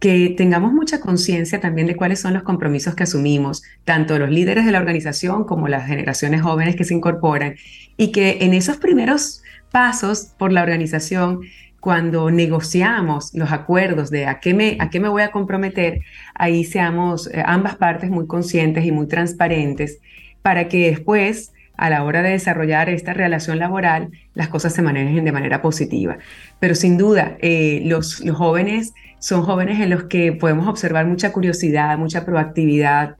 que 0.00 0.34
tengamos 0.36 0.72
mucha 0.72 0.98
conciencia 0.98 1.60
también 1.60 1.86
de 1.86 1.94
cuáles 1.94 2.20
son 2.20 2.32
los 2.32 2.42
compromisos 2.42 2.94
que 2.94 3.02
asumimos, 3.02 3.62
tanto 3.84 4.18
los 4.18 4.30
líderes 4.30 4.64
de 4.64 4.72
la 4.72 4.78
organización 4.78 5.44
como 5.44 5.68
las 5.68 5.86
generaciones 5.86 6.40
jóvenes 6.40 6.74
que 6.74 6.84
se 6.84 6.94
incorporan, 6.94 7.56
y 7.98 8.10
que 8.10 8.38
en 8.40 8.54
esos 8.54 8.78
primeros 8.78 9.42
pasos 9.70 10.32
por 10.38 10.52
la 10.52 10.62
organización, 10.62 11.42
cuando 11.80 12.30
negociamos 12.30 13.34
los 13.34 13.52
acuerdos 13.52 14.10
de 14.10 14.26
a 14.26 14.40
qué 14.40 14.54
me, 14.54 14.78
a 14.80 14.88
qué 14.88 15.00
me 15.00 15.08
voy 15.08 15.22
a 15.22 15.30
comprometer, 15.30 16.00
ahí 16.34 16.64
seamos 16.64 17.28
eh, 17.28 17.42
ambas 17.44 17.76
partes 17.76 18.10
muy 18.10 18.26
conscientes 18.26 18.84
y 18.86 18.92
muy 18.92 19.06
transparentes 19.06 19.98
para 20.42 20.68
que 20.68 20.90
después 20.90 21.52
a 21.80 21.88
la 21.88 22.04
hora 22.04 22.20
de 22.22 22.32
desarrollar 22.32 22.90
esta 22.90 23.14
relación 23.14 23.58
laboral, 23.58 24.10
las 24.34 24.48
cosas 24.48 24.74
se 24.74 24.82
manejen 24.82 25.24
de 25.24 25.32
manera 25.32 25.62
positiva. 25.62 26.18
Pero 26.58 26.74
sin 26.74 26.98
duda, 26.98 27.38
eh, 27.40 27.80
los, 27.86 28.22
jóvenes 28.34 28.92
son 29.18 29.42
jóvenes 29.44 29.80
en 29.80 29.88
los 29.88 30.04
que 30.04 30.32
podemos 30.32 30.68
observar 30.68 31.06
mucha 31.06 31.32
curiosidad, 31.32 31.96
mucha 31.96 32.26
proactividad, 32.26 33.16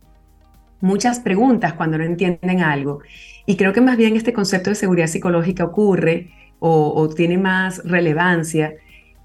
muchas 0.82 1.20
preguntas 1.20 1.72
cuando 1.72 1.96
no 1.96 2.04
entienden 2.04 2.60
algo. 2.60 3.00
Y 3.46 3.56
creo 3.56 3.72
que 3.72 3.80
más 3.80 3.96
bien 3.96 4.14
este 4.14 4.34
concepto 4.34 4.68
de 4.68 4.76
seguridad 4.76 5.06
psicológica 5.06 5.64
ocurre 5.64 6.28
o, 6.58 7.08
tiene 7.16 7.38
más 7.38 7.80
relevancia 7.86 8.74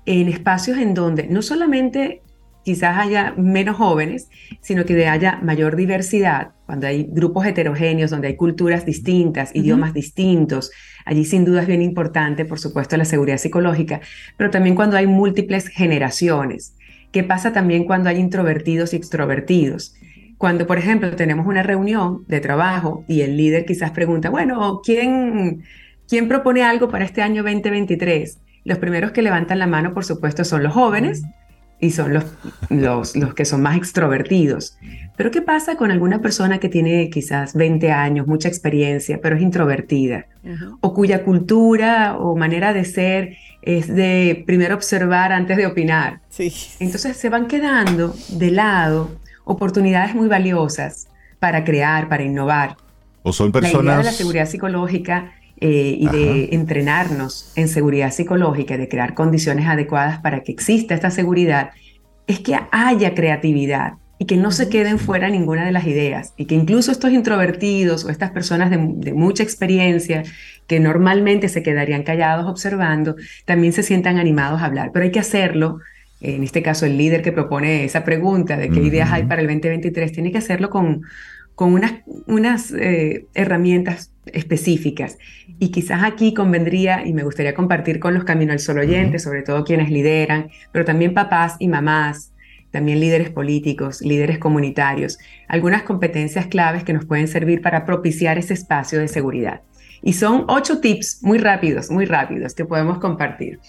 en 0.06 0.30
espacios 0.30 0.78
en 0.78 0.94
donde 0.94 1.28
no 1.28 1.42
solamente 1.42 2.22
quizás 2.64 2.98
haya 2.98 3.34
menos 3.36 3.76
jóvenes, 3.76 4.30
sino 4.62 4.86
que 4.86 5.08
haya 5.10 5.40
mayor 5.44 5.76
diversidad, 5.76 6.55
cuando 6.66 6.88
hay 6.88 7.08
grupos 7.10 7.46
heterogéneos, 7.46 8.12
donde 8.12 8.30
hay 8.30 8.36
culturas 8.36 8.86
distintas, 8.86 9.52
idiomas 9.54 9.94
distintos. 9.94 10.72
Allí 11.06 11.26
sin 11.26 11.46
duda 11.46 11.62
es 11.62 11.68
bien 11.68 11.82
importante, 11.82 12.46
por 12.46 12.60
supuesto, 12.60 12.98
la 12.98 13.06
seguridad 13.06 13.38
psicológica, 13.38 14.02
pero 14.38 14.50
también 14.50 14.76
cuando 14.76 14.98
hay 14.98 15.08
múltiples 15.08 15.68
generaciones. 15.68 16.76
¿Qué 17.12 17.24
pasa 17.24 17.54
también 17.54 17.86
cuando 17.86 18.10
hay 18.10 18.18
introvertidos 18.18 18.94
y 18.94 18.98
extrovertidos? 18.98 19.96
Cuando, 20.38 20.68
por 20.68 20.78
ejemplo, 20.78 21.16
tenemos 21.16 21.46
una 21.48 21.64
reunión 21.64 22.26
de 22.28 22.42
trabajo 22.42 23.06
y 23.08 23.22
el 23.22 23.38
líder 23.38 23.66
quizás 23.66 23.92
pregunta, 23.92 24.30
bueno, 24.30 24.82
¿quién, 24.84 25.64
quién 26.10 26.28
propone 26.28 26.64
algo 26.64 26.90
para 26.90 27.06
este 27.06 27.22
año 27.22 27.44
2023? 27.44 28.40
Los 28.66 28.80
primeros 28.80 29.12
que 29.12 29.22
levantan 29.22 29.60
la 29.60 29.68
mano, 29.68 29.94
por 29.94 30.04
supuesto, 30.04 30.44
son 30.44 30.64
los 30.64 30.74
jóvenes 30.74 31.24
y 31.80 31.92
son 31.92 32.14
los, 32.14 32.26
los, 32.70 33.16
los, 33.16 33.34
que 33.34 33.46
son 33.46 33.62
más 33.62 33.78
extrovertidos. 33.78 34.78
Pero 35.18 35.32
¿qué 35.32 35.42
pasa 35.42 35.76
con 35.76 35.92
alguna 35.92 36.22
persona 36.22 36.60
que 36.60 36.70
tiene 36.70 37.10
quizás 37.10 37.54
20 37.54 37.92
años, 37.92 38.28
mucha 38.28 38.48
experiencia, 38.48 39.20
pero 39.22 39.36
es 39.36 39.42
introvertida? 39.42 40.26
O 40.82 40.94
cuya 40.94 41.24
cultura 41.24 42.18
o 42.18 42.36
manera 42.36 42.74
de 42.74 42.86
ser 42.86 43.38
es 43.62 43.88
de 43.88 44.44
primero 44.46 44.76
observar 44.76 45.32
antes 45.32 45.58
de 45.58 45.66
opinar. 45.66 46.22
Sí. 46.30 46.54
Entonces 46.80 47.18
se 47.18 47.30
van 47.30 47.48
quedando 47.48 48.16
de 48.30 48.52
lado 48.52 49.12
oportunidades 49.44 50.16
muy 50.16 50.28
valiosas 50.28 51.08
para 51.40 51.64
crear, 51.64 52.10
para 52.10 52.24
innovar. 52.24 52.78
O 53.24 53.34
son 53.34 53.52
personas... 53.52 53.86
La 53.86 53.92
idea 53.92 53.98
de 53.98 54.04
la 54.04 54.12
seguridad 54.12 54.46
psicológica 54.48 55.34
eh, 55.62 55.98
y 56.00 56.08
de 56.08 56.50
entrenarnos 56.52 57.52
en 57.56 57.68
seguridad 57.68 58.12
psicológica, 58.12 58.78
de 58.78 58.90
crear 58.90 59.14
condiciones 59.14 59.68
adecuadas 59.68 60.20
para 60.20 60.42
que 60.42 60.52
exista 60.52 60.94
esta 60.94 61.12
seguridad, 61.12 61.72
es 62.28 62.40
que 62.40 62.58
haya 62.72 63.14
creatividad 63.14 63.94
y 64.18 64.26
que 64.26 64.38
no 64.38 64.52
se 64.52 64.70
queden 64.70 64.98
fuera 64.98 65.30
ninguna 65.30 65.66
de 65.66 65.72
las 65.72 65.86
ideas 65.86 66.34
y 66.38 66.46
que 66.46 66.56
incluso 66.56 66.92
estos 66.92 67.12
introvertidos 67.12 68.06
o 68.06 68.10
estas 68.10 68.32
personas 68.32 68.70
de, 68.70 69.14
mucha 69.14 69.44
experiencia 69.44 70.24
que 70.68 70.80
normalmente 70.80 71.50
se 71.50 71.64
quedarían 71.64 72.04
callados 72.04 72.48
observando, 72.48 73.16
también 73.46 73.74
se 73.74 73.84
sientan 73.84 74.18
animados 74.18 74.62
a 74.62 74.66
hablar. 74.66 74.92
Pero 74.94 75.06
hay 75.06 75.12
que 75.12 75.20
hacerlo, 75.20 75.80
en 76.22 76.44
este 76.44 76.62
caso 76.62 76.86
el 76.86 76.98
líder 76.98 77.22
que 77.22 77.32
propone 77.32 77.84
esa 77.84 78.04
pregunta 78.04 78.58
de 78.58 78.70
qué 78.70 78.80
ideas 78.80 79.12
hay 79.12 79.24
para 79.24 79.42
el 79.42 79.48
2023, 79.48 80.12
tiene 80.12 80.32
que 80.32 80.38
hacerlo 80.38 80.70
con, 80.70 81.02
con 81.54 81.74
unas, 81.74 81.94
unas 82.26 82.72
eh, 82.72 83.26
herramientas 83.34 84.12
específicas. 84.26 85.18
Y 85.60 85.70
quizás 85.70 86.04
aquí 86.04 86.34
convendría, 86.34 87.06
y 87.06 87.14
me 87.14 87.24
gustaría 87.24 87.54
compartir 87.54 88.00
con 88.00 88.14
los 88.14 88.24
Camino 88.24 88.52
al 88.52 88.60
Sol 88.60 88.80
oyentes, 88.80 89.24
sobre 89.24 89.42
todo 89.42 89.64
quienes 89.64 89.90
lideran, 89.90 90.50
pero 90.72 90.84
también 90.84 91.14
papás 91.14 91.56
y 91.60 91.68
mamás, 91.68 92.34
también 92.72 93.00
líderes 93.00 93.30
políticos, 93.30 94.02
líderes 94.02 94.38
comunitarios, 94.38 95.18
algunas 95.48 95.84
competencias 95.84 96.48
claves 96.48 96.84
que 96.84 96.92
nos 96.92 97.06
pueden 97.06 97.30
servir 97.30 97.62
para 97.62 97.86
propiciar 97.86 98.38
ese 98.38 98.54
espacio 98.54 99.00
de 99.00 99.08
seguridad. 99.08 99.62
Y 100.02 100.14
son 100.14 100.44
ocho 100.50 100.82
tips 100.82 101.20
muy 101.24 101.38
rápidos, 101.38 101.90
muy 101.90 102.06
rápidos 102.06 102.54
que 102.54 102.66
podemos 102.66 103.00
compartir. 103.00 103.60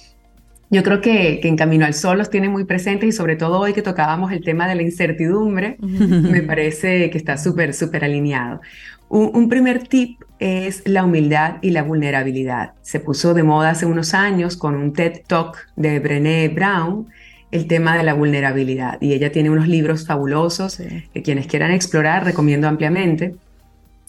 Yo 0.68 0.82
creo 0.82 1.00
que, 1.00 1.40
en 1.44 1.56
Camino 1.56 1.86
al 1.86 1.94
Sol 1.94 2.18
los 2.18 2.30
tiene 2.30 2.48
muy 2.48 2.64
presentes 2.64 3.08
y 3.08 3.12
sobre 3.12 3.36
todo 3.36 3.60
hoy 3.60 3.72
que 3.72 3.82
tocábamos 3.82 4.32
el 4.32 4.42
tema 4.42 4.66
de 4.66 4.74
la 4.74 4.82
incertidumbre, 4.82 5.76
me 5.80 6.42
parece 6.42 7.08
que 7.10 7.18
está 7.18 7.38
súper, 7.38 7.72
súper 7.74 8.04
alineado. 8.04 8.60
Un, 9.08 9.30
un, 9.34 9.48
primer 9.48 9.86
tip 9.86 10.18
es 10.38 10.82
la 10.86 11.04
humildad 11.04 11.56
y 11.62 11.70
la 11.70 11.82
vulnerabilidad. 11.82 12.72
Se 12.82 13.00
puso 13.00 13.34
de 13.34 13.42
moda 13.42 13.70
hace 13.70 13.86
unos 13.86 14.14
años 14.14 14.56
con 14.56 14.74
un 14.74 14.92
TED 14.92 15.22
Talk 15.26 15.56
de 15.76 15.98
Brené 15.98 16.48
Brown 16.48 17.08
el 17.50 17.66
tema 17.66 17.96
de 17.96 18.02
la 18.02 18.14
vulnerabilidad. 18.14 18.98
Y 19.00 19.12
ella 19.12 19.32
tiene 19.32 19.50
unos 19.50 19.68
libros 19.68 20.06
fabulosos 20.06 20.76
que 21.12 21.22
quienes 21.22 21.46
quieran 21.46 21.70
explorar 21.70 22.24
recomiendo 22.24 22.68
ampliamente. 22.68 23.34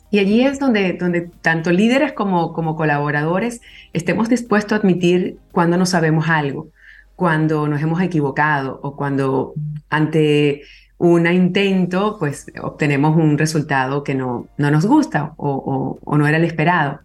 Y 0.10 0.20
allí 0.20 0.42
es 0.46 0.60
donde, 0.60 0.94
donde 0.94 1.30
tanto 1.42 1.72
líderes 1.72 2.14
como, 2.14 2.54
como 2.54 2.76
colaboradores 2.76 3.62
estemos 3.94 4.30
dispuestos 4.30 4.74
a 4.74 4.82
admitir 4.82 5.38
cuando 5.52 5.78
no 5.78 5.86
sabemos 5.86 6.30
algo, 6.30 6.70
cuando 7.16 7.68
nos 7.68 7.82
hemos 7.82 8.02
equivocado 8.02 8.80
o 8.84 8.96
cuando 8.96 9.54
ante 9.90 10.62
un 10.98 11.28
intento 11.28 12.18
pues 12.18 12.52
obtenemos 12.62 13.16
un 13.16 13.38
resultado 13.38 14.04
que 14.04 14.16
no, 14.16 14.48
no 14.58 14.72
nos 14.72 14.86
gusta 14.86 15.34
o, 15.38 16.00
o, 16.04 16.18
no 16.18 16.28
era 16.28 16.38
el 16.38 16.44
esperado. 16.44 17.02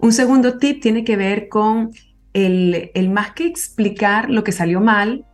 Un 0.00 0.12
segundo 0.12 0.58
tip 0.58 0.80
tiene 0.80 1.04
que 1.04 1.16
ver 1.16 1.48
con 1.48 1.90
el, 2.32 2.90
el 2.94 3.10
más 3.10 3.32
que 3.32 3.46
explicar 3.46 4.30
lo 4.30 4.44
que 4.44 4.52
salió 4.52 4.80
mal, 4.80 5.24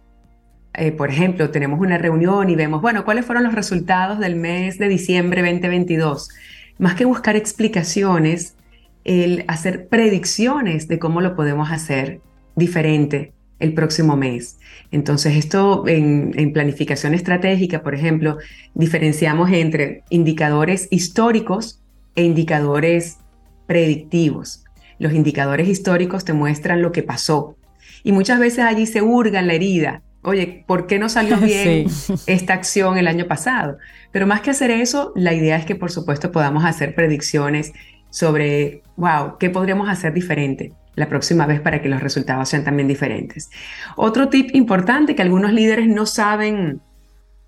eh, 0.76 0.90
por 0.90 1.08
ejemplo, 1.08 1.50
tenemos 1.50 1.78
una 1.78 1.98
reunión 1.98 2.50
y 2.50 2.56
vemos, 2.56 2.82
bueno, 2.82 3.04
¿cuáles 3.04 3.24
fueron 3.24 3.44
los 3.44 3.54
resultados 3.54 4.18
del 4.18 4.34
mes 4.34 4.78
de 4.78 4.88
diciembre 4.88 5.42
2022? 5.42 6.30
Más 6.78 6.96
que 6.96 7.04
buscar 7.04 7.36
explicaciones, 7.36 8.56
el 9.04 9.44
hacer 9.46 9.86
predicciones 9.88 10.88
de 10.88 10.98
cómo 10.98 11.20
lo 11.20 11.36
podemos 11.36 11.70
hacer 11.70 12.20
diferente 12.56 13.33
el 13.58 13.74
próximo 13.74 14.16
mes. 14.16 14.58
Entonces, 14.90 15.36
esto 15.36 15.86
en, 15.86 16.32
en, 16.36 16.52
planificación 16.52 17.14
estratégica, 17.14 17.82
por 17.82 17.94
ejemplo, 17.94 18.38
diferenciamos 18.74 19.50
entre 19.50 20.02
indicadores 20.10 20.88
históricos 20.90 21.80
e 22.14 22.24
indicadores 22.24 23.18
predictivos. 23.66 24.64
Los 24.98 25.12
indicadores 25.12 25.68
históricos 25.68 26.24
te 26.24 26.32
muestran 26.32 26.82
lo 26.82 26.92
que 26.92 27.02
pasó 27.02 27.56
y 28.02 28.12
muchas 28.12 28.38
veces 28.38 28.60
allí 28.60 28.86
se 28.86 29.02
hurga 29.02 29.42
la 29.42 29.54
herida 29.54 30.02
oye, 30.24 30.64
¿por 30.66 30.86
qué 30.86 30.98
no 30.98 31.08
salió 31.08 31.36
bien 31.40 31.86
esta 32.26 32.54
acción 32.54 32.98
el 32.98 33.06
año 33.06 33.26
pasado? 33.26 33.78
Pero 34.10 34.26
más 34.26 34.40
que 34.40 34.50
hacer 34.50 34.70
eso, 34.70 35.12
la 35.14 35.34
idea 35.34 35.56
es 35.56 35.64
que 35.64 35.76
por 35.76 35.90
supuesto 35.90 36.32
podamos 36.32 36.64
hacer 36.64 36.94
predicciones 36.94 37.72
sobre, 38.10 38.82
wow, 38.96 39.38
¿qué 39.38 39.50
podríamos 39.50 39.88
hacer 39.88 40.12
diferente 40.12 40.72
la 40.96 41.08
próxima 41.08 41.46
vez 41.46 41.60
para 41.60 41.82
que 41.82 41.88
los 41.88 42.02
resultados 42.02 42.48
sean 42.48 42.64
también 42.64 42.88
diferentes? 42.88 43.50
Otro 43.96 44.28
tip 44.28 44.54
importante 44.54 45.14
que 45.14 45.22
algunos 45.22 45.52
líderes 45.52 45.88
no 45.88 46.06
saben 46.06 46.80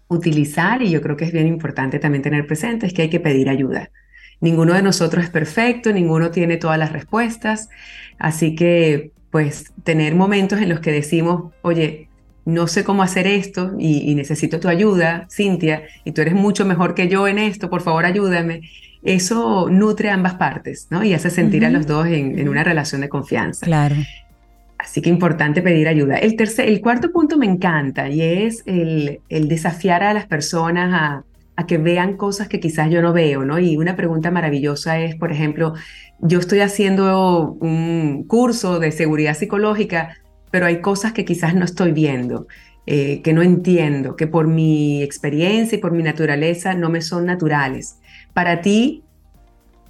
utilizar 0.08 0.82
y 0.82 0.90
yo 0.90 1.00
creo 1.00 1.16
que 1.16 1.24
es 1.24 1.32
bien 1.32 1.46
importante 1.46 1.98
también 1.98 2.22
tener 2.22 2.46
presente 2.46 2.86
es 2.86 2.92
que 2.92 3.02
hay 3.02 3.10
que 3.10 3.20
pedir 3.20 3.48
ayuda. 3.48 3.90
Ninguno 4.40 4.74
de 4.74 4.82
nosotros 4.82 5.24
es 5.24 5.30
perfecto, 5.30 5.92
ninguno 5.92 6.30
tiene 6.30 6.58
todas 6.58 6.78
las 6.78 6.92
respuestas, 6.92 7.70
así 8.18 8.54
que 8.54 9.12
pues 9.30 9.72
tener 9.82 10.14
momentos 10.14 10.60
en 10.60 10.68
los 10.68 10.80
que 10.80 10.92
decimos, 10.92 11.52
oye, 11.62 12.08
no 12.44 12.68
sé 12.68 12.84
cómo 12.84 13.02
hacer 13.02 13.26
esto 13.26 13.72
y, 13.78 14.14
necesito 14.14 14.60
tu 14.60 14.68
ayuda, 14.68 15.26
Cintia, 15.30 15.82
y 16.04 16.12
tú 16.12 16.22
eres 16.22 16.34
mucho 16.34 16.64
mejor 16.64 16.94
que 16.94 17.08
yo 17.08 17.26
en 17.26 17.38
esto, 17.38 17.68
por 17.68 17.82
favor 17.82 18.04
ayúdame. 18.04 18.62
Eso 19.06 19.68
nutre 19.70 20.10
a 20.10 20.14
ambas 20.14 20.34
partes, 20.34 20.88
¿no? 20.90 21.04
Y 21.04 21.14
hace 21.14 21.30
sentir 21.30 21.64
a 21.64 21.70
los 21.70 21.86
dos 21.86 22.08
en, 22.08 22.48
una 22.48 22.64
relación 22.64 23.00
de 23.00 23.08
confianza. 23.08 23.64
Claro. 23.64 23.94
Así 24.78 25.00
que 25.00 25.08
importante 25.08 25.62
pedir 25.62 25.86
ayuda. 25.86 26.16
El, 26.16 26.34
tercer, 26.34 26.68
el 26.68 26.80
cuarto 26.80 27.12
punto 27.12 27.38
me 27.38 27.46
encanta 27.46 28.08
y 28.08 28.20
es 28.20 28.64
el, 28.66 29.20
desafiar 29.28 30.02
a 30.02 30.12
las 30.12 30.26
personas 30.26 30.92
a, 30.92 31.24
a, 31.54 31.66
que 31.66 31.78
vean 31.78 32.16
cosas 32.16 32.48
que 32.48 32.58
quizás 32.58 32.90
yo 32.90 33.00
no 33.00 33.12
veo, 33.12 33.44
¿no? 33.44 33.60
Y 33.60 33.76
una 33.76 33.94
pregunta 33.94 34.32
maravillosa 34.32 34.98
es, 34.98 35.14
por 35.14 35.30
ejemplo, 35.30 35.74
yo 36.18 36.40
estoy 36.40 36.58
haciendo 36.58 37.56
un 37.60 38.24
curso 38.26 38.80
de 38.80 38.90
seguridad 38.90 39.34
psicológica, 39.34 40.16
pero 40.50 40.66
hay 40.66 40.80
cosas 40.80 41.12
que 41.12 41.24
quizás 41.24 41.54
no 41.54 41.64
estoy 41.64 41.92
viendo, 41.92 42.48
eh, 42.86 43.22
que 43.22 43.32
no 43.32 43.42
entiendo, 43.42 44.16
que 44.16 44.26
por 44.26 44.48
mi 44.48 45.00
experiencia 45.02 45.78
y 45.78 45.80
por 45.80 45.92
mi 45.92 46.02
naturaleza 46.02 46.74
no 46.74 46.90
me 46.90 47.02
son 47.02 47.26
naturales. 47.26 48.00
Para 48.36 48.60
ti, 48.60 49.02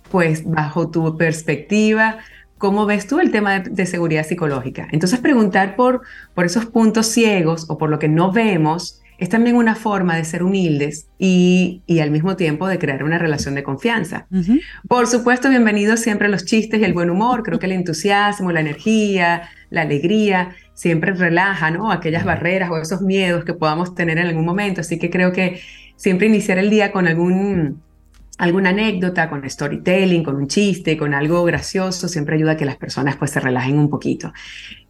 pues 0.09 0.49
bajo 0.49 0.89
tu 0.89 1.17
perspectiva, 1.17 2.19
¿cómo 2.59 2.87
ves 2.87 3.09
tú 3.09 3.19
el 3.19 3.33
tema 3.33 3.59
de, 3.59 3.87
seguridad 3.87 4.25
psicológica? 4.25 4.87
Entonces 4.93 5.19
preguntar 5.19 5.75
por, 5.75 6.03
por 6.33 6.45
esos 6.45 6.67
puntos 6.67 7.09
ciegos 7.09 7.69
o 7.69 7.77
por 7.77 7.91
lo 7.91 7.99
que 7.99 8.07
no 8.07 8.31
vemos 8.31 9.03
es 9.19 9.31
también 9.31 9.57
una 9.57 9.75
forma 9.75 10.15
de 10.15 10.25
ser 10.25 10.45
humildes 10.45 11.09
y, 11.19 11.83
al 12.01 12.13
mismo 12.13 12.37
tiempo 12.37 12.69
de 12.69 12.79
crear 12.79 13.03
una 13.03 13.19
relación 13.19 13.57
de 13.57 13.65
confianza. 13.65 14.29
Por 14.87 15.09
supuesto, 15.09 15.49
bienvenidos 15.49 15.99
siempre 15.99 16.29
a 16.29 16.31
los 16.31 16.45
chistes 16.45 16.79
y 16.79 16.85
el 16.85 16.93
buen 16.93 17.11
humor. 17.11 17.43
Creo 17.43 17.59
que 17.59 17.67
el 17.67 17.73
entusiasmo, 17.73 18.53
la 18.53 18.61
energía, 18.61 19.49
la 19.71 19.81
alegría 19.81 20.55
siempre 20.73 21.15
relaja, 21.15 21.73
¿no? 21.73 21.91
Aquellas 21.91 22.25
barreras 22.25 22.71
o 22.71 22.79
esos 22.79 23.03
miedos 23.03 23.45
que 23.45 23.55
podamos 23.55 23.97
tener 23.97 24.19
en 24.19 24.29
algún 24.29 24.45
momento. 24.45 24.83
Así 24.83 25.01
que 25.01 25.11
creo 25.11 25.33
que 25.33 25.61
siempre 25.97 26.29
iniciar 26.29 26.59
el 26.59 26.71
día 26.71 26.93
con 26.93 27.09
algún 27.09 27.85
alguna 28.39 28.71
anécdota, 28.71 29.29
con 29.29 29.49
storytelling, 29.49 30.23
con 30.23 30.37
un 30.37 30.49
chiste, 30.49 30.97
con 30.97 31.15
algo 31.15 31.43
gracioso, 31.45 32.09
siempre 32.09 32.37
ayuda 32.37 32.53
a 32.53 32.57
que 32.57 32.65
las 32.65 32.77
personas 32.77 33.17
pues 33.17 33.31
se 33.31 33.41
relajen 33.41 33.79
un 33.79 33.89
poquito. 33.89 34.33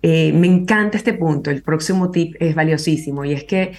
Eh, 0.03 0.33
me 0.33 0.47
encanta 0.47 0.97
este 0.97 1.15
punto, 1.15 1.51
el 1.51 1.63
próximo 1.63 2.11
tip 2.11 2.35
es 2.41 2.55
valiosísimo 2.55 3.25
y 3.25 3.33
es 3.33 3.45
que 3.45 3.73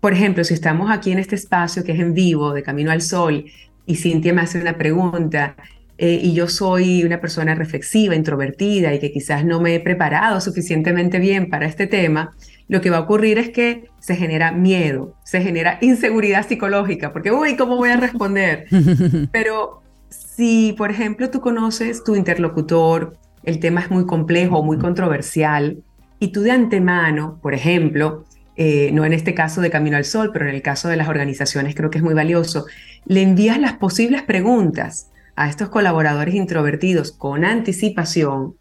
por 0.00 0.14
ejemplo, 0.14 0.42
si 0.44 0.54
estamos 0.54 0.90
aquí 0.90 1.12
en 1.12 1.18
este 1.18 1.34
espacio 1.34 1.84
que 1.84 1.92
es 1.92 2.00
en 2.00 2.14
vivo, 2.14 2.54
de 2.54 2.62
Camino 2.62 2.90
al 2.90 3.02
Sol, 3.02 3.44
y 3.84 3.96
Cintia 3.96 4.32
me 4.32 4.40
hace 4.40 4.60
una 4.60 4.78
pregunta, 4.78 5.56
eh, 5.98 6.18
y 6.22 6.32
yo 6.32 6.48
soy 6.48 7.04
una 7.04 7.20
persona 7.20 7.54
reflexiva, 7.54 8.14
introvertida, 8.14 8.94
y 8.94 8.98
que 8.98 9.12
quizás 9.12 9.44
no 9.44 9.60
me 9.60 9.74
he 9.74 9.80
preparado 9.80 10.40
suficientemente 10.40 11.18
bien 11.18 11.50
para 11.50 11.66
este 11.66 11.86
tema, 11.86 12.34
lo 12.70 12.80
que 12.80 12.88
va 12.88 12.98
a 12.98 13.00
ocurrir 13.00 13.36
es 13.38 13.50
que 13.50 13.90
se 13.98 14.14
genera 14.14 14.52
miedo, 14.52 15.16
se 15.24 15.42
genera 15.42 15.78
inseguridad 15.80 16.46
psicológica, 16.46 17.12
porque, 17.12 17.32
uy, 17.32 17.56
¿cómo 17.56 17.74
voy 17.74 17.90
a 17.90 17.96
responder? 17.96 18.66
Pero 19.32 19.82
si, 20.08 20.72
por 20.78 20.92
ejemplo, 20.92 21.30
tú 21.30 21.40
conoces 21.40 22.04
tu 22.04 22.14
interlocutor, 22.14 23.16
el 23.42 23.58
tema 23.58 23.80
es 23.80 23.90
muy 23.90 24.06
complejo, 24.06 24.62
muy 24.62 24.78
controversial, 24.78 25.82
y 26.20 26.28
tú 26.28 26.42
de 26.42 26.52
antemano, 26.52 27.40
por 27.42 27.54
ejemplo, 27.54 28.24
eh, 28.54 28.90
no 28.92 29.04
en 29.04 29.14
este 29.14 29.34
caso 29.34 29.60
de 29.60 29.70
Camino 29.70 29.96
al 29.96 30.04
Sol, 30.04 30.30
pero 30.32 30.48
en 30.48 30.54
el 30.54 30.62
caso 30.62 30.86
de 30.86 30.96
las 30.96 31.08
organizaciones 31.08 31.74
creo 31.74 31.90
que 31.90 31.98
es 31.98 32.04
muy 32.04 32.14
valioso, 32.14 32.66
le 33.04 33.22
envías 33.22 33.58
las 33.58 33.72
posibles 33.72 34.22
preguntas 34.22 35.10
a 35.34 35.48
estos 35.48 35.70
colaboradores 35.70 36.36
introvertidos 36.36 37.10
con 37.10 37.44
anticipación, 37.44 38.54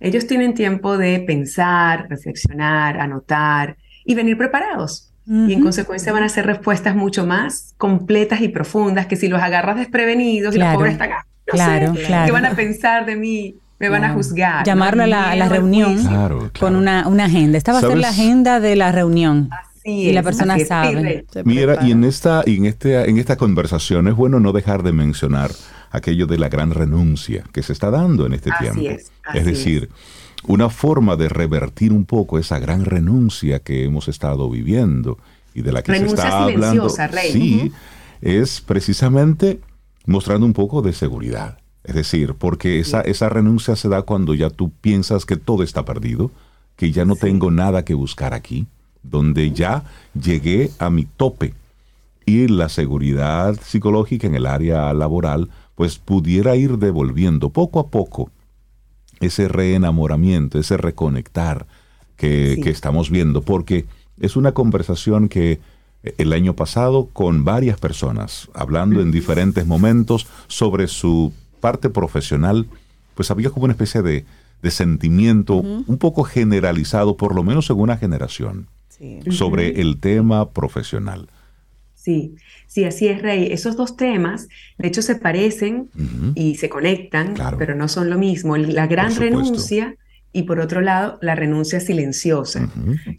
ellos 0.00 0.26
tienen 0.26 0.54
tiempo 0.54 0.98
de 0.98 1.20
pensar, 1.20 2.06
reflexionar, 2.08 3.00
anotar 3.00 3.76
y 4.04 4.14
venir 4.14 4.36
preparados. 4.36 5.10
Y 5.26 5.54
en 5.54 5.62
consecuencia 5.62 6.12
van 6.12 6.22
a 6.22 6.26
hacer 6.26 6.44
respuestas 6.44 6.94
mucho 6.94 7.24
más 7.24 7.72
completas 7.78 8.42
y 8.42 8.48
profundas 8.48 9.06
que 9.06 9.16
si 9.16 9.28
los 9.28 9.40
agarras 9.40 9.76
desprevenidos 9.76 10.54
y 10.54 10.58
la 10.58 10.74
pobre 10.74 10.90
está 10.90 11.04
acá. 11.04 11.26
claro, 11.46 11.94
claro. 11.94 12.26
¿Qué 12.26 12.32
van 12.32 12.44
a 12.44 12.54
pensar 12.54 13.06
de 13.06 13.16
mí? 13.16 13.54
me 13.78 13.88
van 13.88 14.04
a 14.04 14.12
juzgar. 14.14 14.64
Llamarlo 14.64 15.02
a 15.02 15.06
la, 15.06 15.48
reunión 15.48 15.98
con 16.58 16.76
una, 16.76 17.08
una, 17.08 17.24
agenda. 17.24 17.58
Esta 17.58 17.72
va 17.72 17.78
a 17.78 17.82
ser 17.82 17.98
la 17.98 18.10
agenda 18.10 18.60
de 18.60 18.76
la 18.76 18.92
reunión. 18.92 19.50
y 19.84 20.12
la 20.12 20.22
persona 20.22 20.58
sabe. 20.60 21.24
Mira, 21.44 21.84
y 21.84 21.92
en 21.92 22.04
esta, 22.04 22.42
y 22.46 22.56
en 22.56 22.66
este, 22.66 23.08
en 23.08 23.18
esta 23.18 23.36
conversación 23.36 24.08
es 24.08 24.14
bueno 24.14 24.40
no 24.40 24.52
dejar 24.52 24.82
de 24.82 24.92
mencionar 24.92 25.50
aquello 25.94 26.26
de 26.26 26.38
la 26.38 26.48
gran 26.48 26.72
renuncia 26.72 27.44
que 27.52 27.62
se 27.62 27.72
está 27.72 27.90
dando 27.90 28.26
en 28.26 28.34
este 28.34 28.50
tiempo. 28.58 28.82
Es, 29.32 29.44
decir, 29.44 29.88
una 30.46 30.68
forma 30.68 31.16
de 31.16 31.28
revertir 31.28 31.92
un 31.92 32.04
poco 32.04 32.38
esa 32.38 32.58
gran 32.58 32.84
renuncia 32.84 33.60
que 33.60 33.84
hemos 33.84 34.08
estado 34.08 34.50
viviendo 34.50 35.18
y 35.54 35.62
de 35.62 35.72
la 35.72 35.82
que 35.82 35.96
se 35.96 36.06
está 36.06 36.44
hablando, 36.44 36.90
sí, 37.30 37.72
es 38.20 38.60
precisamente 38.60 39.60
mostrando 40.04 40.44
un 40.44 40.52
poco 40.52 40.82
de 40.82 40.92
seguridad. 40.92 41.58
Es 41.84 41.94
decir, 41.94 42.34
porque 42.34 42.80
esa, 42.80 43.02
esa 43.02 43.28
renuncia 43.28 43.76
se 43.76 43.88
da 43.88 44.02
cuando 44.02 44.34
ya 44.34 44.50
tú 44.50 44.72
piensas 44.72 45.24
que 45.24 45.36
todo 45.36 45.62
está 45.62 45.84
perdido, 45.84 46.32
que 46.76 46.90
ya 46.90 47.04
no 47.04 47.14
tengo 47.14 47.52
nada 47.52 47.84
que 47.84 47.94
buscar 47.94 48.34
aquí, 48.34 48.66
donde 49.04 49.52
ya 49.52 49.84
llegué 50.20 50.72
a 50.80 50.90
mi 50.90 51.04
tope. 51.04 51.54
Y 52.26 52.48
la 52.48 52.68
seguridad 52.68 53.54
psicológica 53.62 54.26
en 54.26 54.34
el 54.34 54.46
área 54.46 54.92
laboral 54.94 55.50
pues 55.74 55.98
pudiera 55.98 56.56
ir 56.56 56.78
devolviendo 56.78 57.50
poco 57.50 57.80
a 57.80 57.88
poco 57.88 58.30
ese 59.20 59.48
reenamoramiento, 59.48 60.58
ese 60.58 60.76
reconectar 60.76 61.66
que, 62.16 62.60
que 62.62 62.70
estamos 62.70 63.10
viendo, 63.10 63.42
porque 63.42 63.86
es 64.20 64.36
una 64.36 64.52
conversación 64.52 65.28
que 65.28 65.60
el 66.18 66.32
año 66.32 66.54
pasado 66.54 67.08
con 67.12 67.44
varias 67.44 67.78
personas, 67.78 68.48
hablando 68.54 69.00
en 69.00 69.10
diferentes 69.10 69.66
momentos 69.66 70.26
sobre 70.48 70.86
su 70.86 71.32
parte 71.60 71.88
profesional, 71.88 72.66
pues 73.14 73.30
había 73.30 73.50
como 73.50 73.64
una 73.64 73.72
especie 73.72 74.02
de, 74.02 74.26
de 74.62 74.70
sentimiento 74.70 75.56
un 75.56 75.98
poco 75.98 76.24
generalizado, 76.24 77.16
por 77.16 77.34
lo 77.34 77.42
menos 77.42 77.70
en 77.70 77.78
una 77.78 77.96
generación, 77.96 78.68
sobre 79.30 79.80
el 79.80 79.98
tema 79.98 80.50
profesional. 80.50 81.28
Sí, 82.04 82.34
sí, 82.66 82.84
así 82.84 83.08
es, 83.08 83.22
Rey. 83.22 83.48
Esos 83.50 83.78
dos 83.78 83.96
temas, 83.96 84.46
de 84.76 84.88
hecho, 84.88 85.00
se 85.00 85.14
parecen 85.14 85.88
y 86.34 86.56
se 86.56 86.68
conectan, 86.68 87.32
pero 87.58 87.74
no 87.74 87.88
son 87.88 88.10
lo 88.10 88.18
mismo. 88.18 88.58
La 88.58 88.86
gran 88.86 89.16
renuncia 89.16 89.96
y 90.30 90.42
por 90.42 90.60
otro 90.60 90.82
lado, 90.82 91.18
la 91.22 91.34
renuncia 91.34 91.80
silenciosa. 91.80 92.68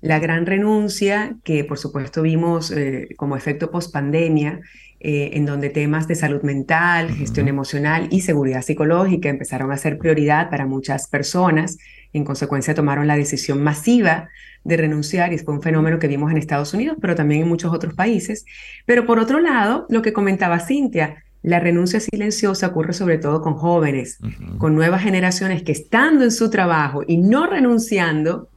La 0.02 0.20
gran 0.20 0.46
renuncia 0.46 1.36
que, 1.44 1.64
por 1.64 1.80
supuesto, 1.80 2.22
vimos 2.22 2.70
eh, 2.70 3.08
como 3.18 3.36
efecto 3.36 3.72
post 3.72 3.92
pandemia, 3.92 4.60
eh, 5.00 5.32
en 5.34 5.48
donde 5.48 5.72
temas 5.72 6.08
de 6.08 6.14
salud 6.14 6.44
mental, 6.44 7.10
gestión 7.10 7.48
emocional 7.48 8.08
y 8.12 8.22
seguridad 8.22 8.62
psicológica 8.62 9.30
empezaron 9.30 9.72
a 9.72 9.78
ser 9.78 9.98
prioridad 9.98 10.52
para 10.52 10.68
muchas 10.68 11.08
personas. 11.08 11.80
En 12.14 12.24
consecuencia, 12.24 12.76
tomaron 12.76 13.08
la 13.08 13.18
decisión 13.18 13.64
masiva 13.64 14.30
de 14.66 14.78
renunciar 14.78 15.32
y 15.32 15.38
fue 15.38 15.54
un 15.54 15.62
fenómeno 15.62 16.00
que 16.00 16.08
vimos 16.08 16.32
en 16.32 16.38
Estados 16.38 16.74
Unidos, 16.74 16.98
pero 17.00 17.16
también 17.16 17.44
en 17.44 17.48
muchos 17.48 17.74
otros 17.74 17.94
países. 17.94 18.46
Pero 18.86 19.06
por 19.06 19.20
otro 19.20 19.40
lado, 19.40 19.86
lo 19.90 20.02
que 20.02 20.12
comentaba 20.12 20.60
Cintia, 20.60 21.24
la 21.44 21.60
renuncia 21.60 22.00
silenciosa 22.00 22.68
ocurre 22.68 22.94
sobre 22.94 23.20
todo 23.20 23.42
con 23.42 23.54
jóvenes, 23.54 24.18
con 24.58 24.74
nuevas 24.74 25.04
generaciones 25.04 25.62
que 25.62 25.72
estando 25.72 26.24
en 26.24 26.32
su 26.32 26.50
trabajo 26.50 27.04
y 27.08 27.18
no 27.18 27.46
renunciando, 27.46 28.50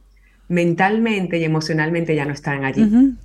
mentalmente 0.47 1.37
y 1.37 1.43
emocionalmente 1.43 2.15
ya 2.15 2.25
no 2.25 2.33
están 2.33 2.65
allí. 2.65 3.15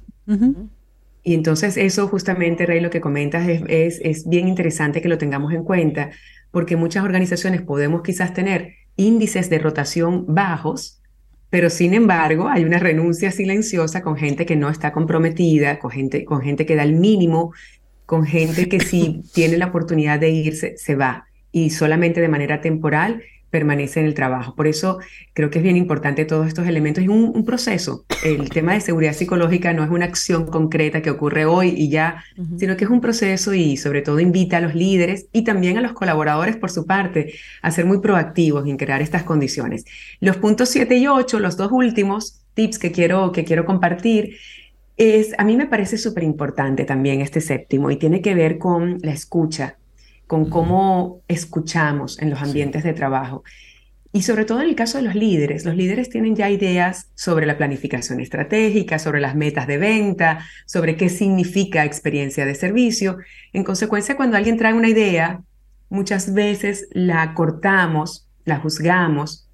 Y 1.23 1.33
entonces 1.33 1.79
eso 1.79 2.07
justamente, 2.07 2.67
Rey, 2.67 2.81
lo 2.81 2.91
que 2.91 3.01
comentas 3.01 3.49
es, 3.49 3.63
es, 3.67 4.01
es 4.03 4.29
bien 4.29 4.47
interesante 4.47 5.01
que 5.01 5.09
lo 5.09 5.17
tengamos 5.17 5.55
en 5.55 5.65
cuenta, 5.65 6.11
porque 6.51 6.77
muchas 6.77 7.03
organizaciones 7.03 7.63
podemos 7.63 8.03
quizás 8.03 8.35
tener 8.35 8.75
índices 8.97 9.49
de 9.49 9.59
rotación 9.59 10.27
bajos, 10.29 11.01
pero 11.55 11.71
sin 11.71 11.95
embargo 11.95 12.49
hay 12.49 12.65
una 12.65 12.81
renuncia 12.81 13.31
silenciosa 13.31 14.03
con 14.03 14.17
gente 14.17 14.45
que 14.45 14.57
no 14.57 14.69
está 14.69 14.91
comprometida, 14.91 15.79
con 15.79 15.93
gente, 15.93 16.25
con 16.25 16.41
gente 16.41 16.67
que 16.67 16.75
da 16.75 16.83
el 16.83 16.95
mínimo, 16.95 17.53
con 18.07 18.27
gente 18.27 18.69
que 18.69 18.81
si 18.81 19.23
tiene 19.33 19.57
la 19.57 19.67
oportunidad 19.67 20.19
de 20.19 20.31
irse, 20.31 20.77
se 20.77 20.97
va. 20.97 21.29
Y 21.53 21.71
solamente 21.71 22.21
de 22.21 22.27
manera 22.27 22.61
temporal 22.61 23.23
permanece 23.55 24.01
en 24.01 24.07
el 24.07 24.15
trabajo. 24.15 24.57
Por 24.57 24.67
eso 24.67 24.99
creo 25.33 25.49
que 25.49 25.59
es 25.59 25.63
bien 25.63 25.77
importante 25.77 26.25
todos 26.25 26.49
estos 26.49 26.67
elementos. 26.67 27.05
Es 27.05 27.09
un, 27.09 27.45
proceso. 27.45 28.05
El 28.25 28.51
tema 28.57 28.75
de 28.75 28.81
seguridad 28.81 29.13
psicológica 29.13 29.73
no 29.73 29.85
es 29.85 29.91
una 29.91 30.07
acción 30.07 30.45
concreta 30.47 31.03
que 31.03 31.11
ocurre 31.11 31.45
hoy 31.45 31.73
y 31.77 31.89
ya, 31.89 32.25
sino 32.59 32.77
que 32.77 32.83
es 32.83 32.91
un 32.91 33.01
proceso 33.01 33.55
y 33.55 33.77
sobre 33.77 34.03
todo 34.03 34.19
invita 34.19 34.57
a 34.57 34.61
los 34.61 34.75
líderes 34.75 35.29
y 35.33 35.45
también 35.45 35.79
a 35.79 35.83
los 35.83 35.93
colaboradores 35.93 36.57
por 36.57 36.73
su 36.73 36.85
parte 36.85 37.35
a 37.63 37.71
ser 37.71 37.85
muy 37.85 38.01
proactivos 38.01 38.67
en 38.67 38.77
crear 38.77 39.01
estas 39.01 39.23
condiciones. 39.23 39.85
Los 40.19 40.37
puntos 40.39 40.71
7 40.71 40.97
y 40.97 41.07
8, 41.07 41.39
los 41.39 41.57
dos 41.57 41.71
últimos 41.71 42.41
tips 42.55 42.81
que 42.81 42.91
quiero, 42.91 43.31
que 43.31 43.45
quiero 43.45 43.65
compartir, 43.65 44.37
es, 44.97 45.33
a 45.39 45.45
mí 45.45 45.57
me 45.57 45.67
parece 45.67 45.97
súper 45.97 46.25
importante 46.25 46.85
también 46.85 47.21
este 47.21 47.41
séptimo 47.41 47.93
y 47.93 47.99
tiene 47.99 48.21
que 48.21 48.35
ver 48.35 48.59
con 48.59 48.99
la 49.01 49.13
escucha 49.13 49.77
con 50.27 50.49
cómo 50.49 51.23
escuchamos 51.29 52.21
en 52.21 52.31
los 52.31 52.41
ambientes 52.43 52.85
de 52.85 52.93
trabajo. 52.93 53.45
Y 54.13 54.23
sobre 54.23 54.45
todo 54.45 54.61
en 54.63 54.69
el 54.69 54.77
caso 54.77 54.99
de 54.99 55.05
los 55.05 55.17
líderes, 55.17 55.65
los 55.65 55.75
líderes 55.75 56.09
tienen 56.09 56.37
ya 56.37 56.49
ideas 56.49 57.11
sobre 57.15 57.47
la 57.47 57.59
planificación 57.59 58.21
estratégica, 58.21 59.01
sobre 59.01 59.21
las 59.21 59.35
metas 59.35 59.67
de 59.67 59.77
venta, 59.77 60.47
sobre 60.67 60.97
qué 60.97 61.09
significa 61.09 61.85
experiencia 61.85 62.47
de 62.47 62.55
servicio. 62.55 63.19
En 63.53 63.65
consecuencia, 63.65 64.17
cuando 64.17 64.37
alguien 64.37 64.57
trae 64.57 64.73
una 64.73 64.89
idea, 64.89 65.43
muchas 65.89 66.33
veces 66.33 66.87
la 66.93 67.35
cortamos, 67.35 68.29
la 68.45 68.61
juzgamos 68.61 69.49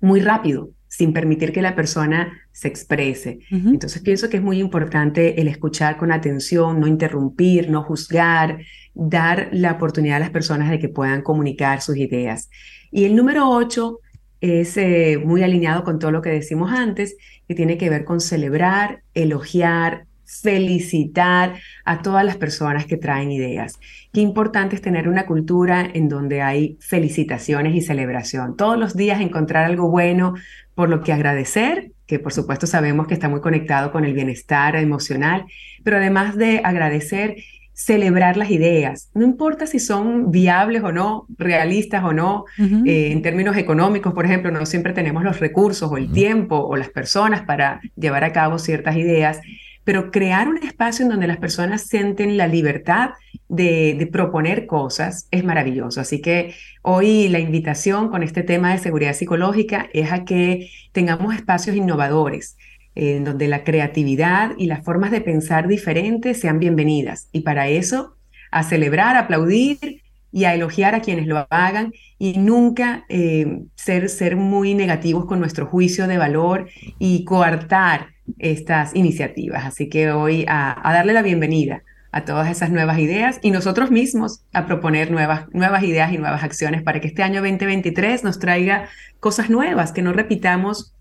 muy 0.00 0.20
rápido, 0.20 0.70
sin 0.92 1.14
permitir 1.14 1.52
que 1.52 1.62
la 1.62 1.74
persona 1.74 2.38
se 2.52 2.68
exprese. 2.68 3.38
Entonces 3.50 4.02
pienso 4.02 4.28
que 4.28 4.36
es 4.36 4.42
muy 4.42 4.58
importante 4.58 5.40
el 5.40 5.48
escuchar 5.48 5.96
con 5.96 6.12
atención, 6.12 6.80
no 6.80 6.86
interrumpir, 6.86 7.70
no 7.70 7.82
juzgar, 7.82 8.58
dar 8.92 9.48
la 9.52 9.72
oportunidad 9.72 10.18
a 10.18 10.20
las 10.20 10.28
personas 10.28 10.68
de 10.68 10.78
que 10.78 10.90
puedan 10.90 11.22
comunicar 11.22 11.80
sus 11.80 11.96
ideas. 11.96 12.50
Y 12.90 13.04
el 13.06 13.16
número 13.16 13.48
ocho 13.48 14.00
es 14.42 14.76
eh, 14.76 15.18
muy 15.24 15.42
alineado 15.42 15.82
con 15.82 15.98
todo 15.98 16.10
lo 16.10 16.20
que 16.20 16.28
decimos 16.28 16.70
antes, 16.70 17.16
que 17.48 17.54
tiene 17.54 17.78
que 17.78 17.88
ver 17.88 18.04
con 18.04 18.20
celebrar, 18.20 19.02
elogiar, 19.14 20.04
felicitar 20.40 21.54
a 21.84 22.02
todas 22.02 22.24
las 22.24 22.36
personas 22.36 22.86
que 22.86 22.96
traen 22.96 23.30
ideas. 23.30 23.78
Qué 24.12 24.20
importante 24.20 24.76
es 24.76 24.82
tener 24.82 25.08
una 25.08 25.26
cultura 25.26 25.88
en 25.92 26.08
donde 26.08 26.42
hay 26.42 26.78
felicitaciones 26.80 27.74
y 27.74 27.80
celebración. 27.80 28.56
Todos 28.56 28.78
los 28.78 28.96
días 28.96 29.20
encontrar 29.20 29.64
algo 29.64 29.90
bueno 29.90 30.34
por 30.74 30.88
lo 30.88 31.02
que 31.02 31.12
agradecer, 31.12 31.92
que 32.06 32.18
por 32.18 32.32
supuesto 32.32 32.66
sabemos 32.66 33.06
que 33.06 33.14
está 33.14 33.28
muy 33.28 33.40
conectado 33.40 33.92
con 33.92 34.04
el 34.04 34.14
bienestar 34.14 34.76
emocional, 34.76 35.44
pero 35.84 35.98
además 35.98 36.36
de 36.36 36.60
agradecer, 36.64 37.36
celebrar 37.74 38.36
las 38.36 38.50
ideas. 38.50 39.10
No 39.14 39.24
importa 39.24 39.66
si 39.66 39.78
son 39.78 40.30
viables 40.30 40.82
o 40.82 40.92
no, 40.92 41.26
realistas 41.38 42.04
o 42.04 42.12
no, 42.12 42.44
eh, 42.58 43.10
en 43.12 43.22
términos 43.22 43.56
económicos, 43.56 44.12
por 44.12 44.26
ejemplo, 44.26 44.50
no 44.50 44.66
siempre 44.66 44.92
tenemos 44.92 45.24
los 45.24 45.40
recursos 45.40 45.90
o 45.90 45.96
el 45.96 46.12
tiempo 46.12 46.56
o 46.56 46.76
las 46.76 46.90
personas 46.90 47.42
para 47.42 47.80
llevar 47.96 48.24
a 48.24 48.32
cabo 48.32 48.58
ciertas 48.58 48.96
ideas, 48.96 49.40
pero 49.84 50.10
crear 50.10 50.48
un 50.48 50.58
espacio 50.58 51.04
en 51.04 51.10
donde 51.10 51.26
las 51.26 51.38
personas 51.38 51.82
sienten 51.82 52.36
la 52.36 52.46
libertad 52.46 53.10
de, 53.48 54.08
proponer 54.12 54.66
cosas 54.66 55.26
es 55.30 55.44
maravilloso. 55.44 56.00
Así 56.00 56.20
que 56.20 56.54
hoy 56.82 57.28
la 57.28 57.38
invitación 57.38 58.08
con 58.08 58.22
este 58.22 58.42
tema 58.42 58.72
de 58.72 58.78
seguridad 58.78 59.14
psicológica 59.14 59.88
es 59.92 60.12
a 60.12 60.24
que 60.24 60.70
tengamos 60.92 61.34
espacios 61.34 61.76
innovadores, 61.76 62.56
en 62.94 63.24
donde 63.24 63.48
la 63.48 63.64
creatividad 63.64 64.52
y 64.58 64.66
las 64.66 64.84
formas 64.84 65.10
de 65.10 65.20
pensar 65.20 65.66
diferentes 65.66 66.40
sean 66.40 66.58
bienvenidas. 66.58 67.28
Y 67.32 67.40
para 67.40 67.68
eso, 67.68 68.16
a 68.50 68.62
celebrar, 68.62 69.16
aplaudir 69.16 70.02
y 70.30 70.44
a 70.44 70.54
elogiar 70.54 70.94
a 70.94 71.00
quienes 71.00 71.26
lo 71.26 71.46
hagan 71.50 71.92
y 72.18 72.38
nunca 72.38 73.04
eh, 73.08 73.64
ser 73.76 74.36
muy 74.36 74.74
negativos 74.74 75.26
con 75.26 75.40
nuestro 75.40 75.66
juicio 75.66 76.06
de 76.06 76.18
valor 76.18 76.68
y 76.98 77.24
coartar 77.24 78.12
estas 78.38 78.94
iniciativas. 78.94 79.64
Así 79.64 79.88
que 79.88 80.10
hoy 80.10 80.44
a, 80.48 80.80
darle 80.84 81.12
la 81.12 81.22
bienvenida 81.22 81.82
a 82.10 82.24
todas 82.24 82.50
esas 82.50 82.70
nuevas 82.70 82.98
ideas 82.98 83.38
y 83.42 83.50
nosotros 83.50 83.90
mismos 83.90 84.44
a 84.52 84.66
proponer 84.66 85.10
nuevas, 85.10 85.46
nuevas 85.52 85.82
ideas 85.82 86.12
y 86.12 86.18
nuevas 86.18 86.42
acciones 86.42 86.82
para 86.82 87.00
que 87.00 87.08
este 87.08 87.22
año 87.22 87.40
2023 87.40 88.22
nos 88.22 88.38
traiga 88.38 88.88
cosas 89.18 89.48
nuevas, 89.48 89.92
que 89.92 90.02
no 90.02 90.12
repitamos 90.12 90.94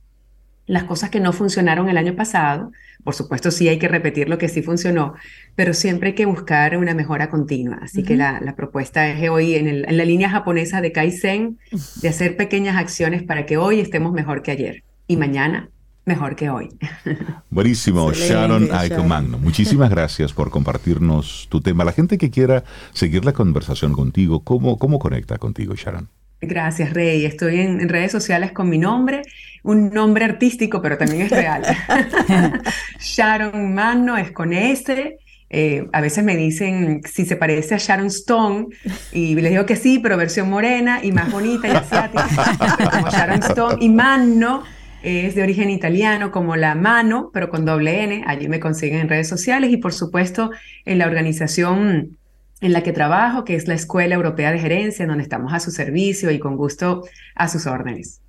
las 0.68 0.86
cosas 0.86 1.10
que 1.10 1.20
no 1.20 1.34
funcionaron 1.34 1.90
el 1.90 1.98
año 1.98 2.16
pasado. 2.16 2.72
Por 3.04 3.14
supuesto, 3.14 3.52
sí 3.52 3.68
hay 3.68 3.78
que 3.78 3.90
repetir 3.90 4.30
lo 4.30 4.38
que 4.38 4.48
sí 4.48 4.62
funcionó, 4.62 5.16
pero 5.56 5.74
siempre 5.74 6.10
hay 6.10 6.16
que 6.16 6.26
buscar 6.26 6.78
una 6.78 6.94
mejora 6.94 7.30
continua. 7.30 7.80
Así 7.82 8.04
que 8.04 8.16
la, 8.16 8.54
propuesta 8.56 9.10
es 9.10 9.30
hoy 9.30 9.56
en, 9.56 9.68
en, 9.68 9.98
la 9.98 10.06
línea 10.06 10.30
japonesa 10.30 10.80
de 10.80 10.94
Kaizen, 10.94 11.58
de 12.02 12.08
hacer 12.08 12.38
pequeñas 12.38 12.78
acciones 12.78 13.24
para 13.24 13.46
que 13.46 13.58
hoy 13.58 13.82
estemos 13.82 14.14
mejor 14.14 14.44
que 14.44 14.52
ayer 14.52 14.84
y 15.08 15.18
mañana 15.18 15.70
mejor 16.06 16.36
que 16.36 16.50
hoy. 16.50 16.70
Buenísimo, 17.50 18.12
Sharon 18.12 18.70
Magno. 19.08 19.38
Muchísimas 19.38 19.90
gracias 19.90 20.34
por 20.34 20.50
compartirnos 20.50 21.48
tu 21.50 21.62
tema. 21.62 21.84
La 21.84 21.92
gente 21.92 22.18
que 22.18 22.30
quiera 22.30 22.64
seguir 22.94 23.26
la 23.26 23.34
conversación 23.34 23.94
contigo, 23.94 24.44
¿cómo, 24.44 24.78
cómo 24.78 25.00
conecta 25.00 25.38
contigo, 25.38 25.76
Sharon? 25.76 26.10
Gracias, 26.42 26.94
Rey. 26.94 27.26
Estoy 27.26 27.60
en, 27.60 27.88
redes 27.88 28.12
sociales 28.12 28.52
con 28.52 28.68
mi 28.68 28.80
nombre, 28.80 29.22
un 29.62 29.92
nombre 29.92 30.26
artístico, 30.26 30.82
pero 30.82 30.98
también 30.98 31.24
es 31.24 31.30
real. 31.30 31.62
Sharon 33.00 33.76
Magno 33.76 34.18
es 34.18 34.32
con 34.32 34.52
S. 34.52 35.20
Eh, 35.54 35.88
a 35.92 36.02
veces 36.02 36.24
me 36.24 36.36
dicen 36.38 37.02
si 37.04 37.26
se 37.26 37.36
parece 37.36 37.76
a 37.76 37.78
Sharon 37.78 38.08
Stone 38.08 38.68
y 39.12 39.36
les 39.36 39.52
digo 39.52 39.66
que 39.66 39.76
sí, 39.76 40.00
pero 40.00 40.18
versión 40.18 40.50
morena 40.50 41.02
y 41.04 41.12
más 41.12 41.30
bonita 41.30 41.68
y 41.68 41.72
asiática, 41.72 42.28
como 42.92 43.10
Sharon 43.12 43.44
Stone 43.44 43.78
y 43.82 43.90
Magno 43.90 44.64
es 45.04 45.36
de 45.36 45.44
origen 45.44 45.70
italiano 45.70 46.32
como 46.32 46.56
la 46.56 46.76
mano, 46.76 47.32
pero 47.34 47.50
con 47.50 47.66
doble 47.66 48.04
N. 48.04 48.24
Allí 48.28 48.48
me 48.48 48.60
consiguen 48.60 49.00
en 49.00 49.10
redes 49.10 49.28
sociales 49.28 49.72
y 49.72 49.78
por 49.78 49.94
supuesto 49.94 50.52
en 50.86 50.98
la 50.98 51.06
organización 51.06 52.18
en 52.62 52.74
la 52.74 52.84
que 52.84 52.92
trabajo, 52.92 53.44
que 53.44 53.56
es 53.56 53.68
la 53.68 53.74
Escuela 53.74 54.16
Europea 54.16 54.52
de 54.52 54.60
Gerencia, 54.60 55.08
donde 55.08 55.24
estamos 55.24 55.54
a 55.54 55.60
su 55.60 55.72
servicio 55.72 56.30
y 56.32 56.40
con 56.40 56.58
gusto 56.58 57.04
a 57.36 57.48
sus 57.48 57.66
órdenes. 57.66 58.22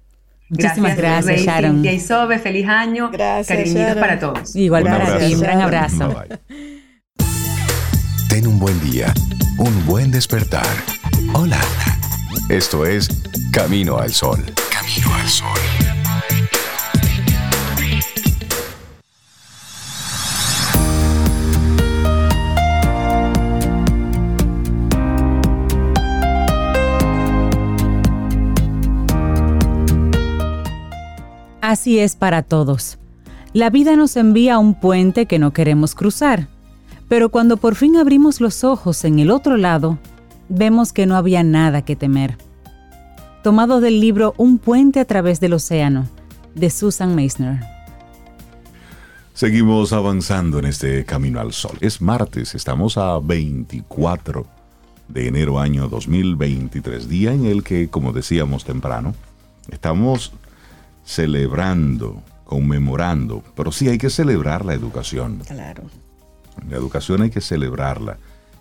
Muchísimas 0.48 0.96
gracias, 0.96 1.42
Sharon. 1.42 1.84
Y 1.84 2.00
Sobe, 2.00 2.38
feliz 2.38 2.68
año. 2.68 3.10
Gracias. 3.10 3.56
Cariñitos 3.56 3.96
para 3.96 4.18
todos. 4.18 4.54
Igual 4.56 4.84
para 4.84 5.18
ti, 5.18 5.34
un 5.34 5.40
gran 5.40 5.60
abrazo. 5.60 6.14
Ten 8.28 8.46
un 8.46 8.58
buen 8.58 8.78
día, 8.80 9.12
un 9.58 9.86
buen 9.86 10.10
despertar. 10.10 10.66
Hola. 11.34 11.60
Esto 12.48 12.84
es 12.84 13.08
Camino 13.50 13.98
al 13.98 14.12
Sol. 14.12 14.44
Camino 14.70 15.14
al 15.14 15.28
Sol. 15.28 16.01
Así 31.72 31.98
es 31.98 32.16
para 32.16 32.42
todos. 32.42 32.98
La 33.54 33.70
vida 33.70 33.96
nos 33.96 34.18
envía 34.18 34.58
un 34.58 34.78
puente 34.78 35.24
que 35.24 35.38
no 35.38 35.54
queremos 35.54 35.94
cruzar, 35.94 36.48
pero 37.08 37.30
cuando 37.30 37.56
por 37.56 37.76
fin 37.76 37.96
abrimos 37.96 38.42
los 38.42 38.62
ojos 38.62 39.06
en 39.06 39.18
el 39.20 39.30
otro 39.30 39.56
lado, 39.56 39.98
vemos 40.50 40.92
que 40.92 41.06
no 41.06 41.16
había 41.16 41.42
nada 41.42 41.80
que 41.80 41.96
temer. 41.96 42.36
Tomado 43.42 43.80
del 43.80 44.00
libro 44.02 44.34
Un 44.36 44.58
puente 44.58 45.00
a 45.00 45.06
través 45.06 45.40
del 45.40 45.54
océano, 45.54 46.06
de 46.54 46.68
Susan 46.68 47.14
Meissner. 47.14 47.60
Seguimos 49.32 49.94
avanzando 49.94 50.58
en 50.58 50.66
este 50.66 51.06
camino 51.06 51.40
al 51.40 51.54
sol. 51.54 51.78
Es 51.80 52.02
martes, 52.02 52.54
estamos 52.54 52.98
a 52.98 53.18
24 53.18 54.44
de 55.08 55.26
enero 55.26 55.58
año 55.58 55.88
2023, 55.88 57.08
día 57.08 57.32
en 57.32 57.46
el 57.46 57.64
que, 57.64 57.88
como 57.88 58.12
decíamos 58.12 58.62
temprano, 58.66 59.14
estamos 59.70 60.34
celebrando, 61.04 62.22
conmemorando, 62.44 63.42
pero 63.56 63.72
sí 63.72 63.88
hay 63.88 63.98
que 63.98 64.10
celebrar 64.10 64.64
la 64.64 64.74
educación. 64.74 65.42
Claro. 65.46 65.84
La 66.68 66.76
educación 66.76 67.22
hay 67.22 67.30
que 67.30 67.40
celebrarla. 67.40 68.18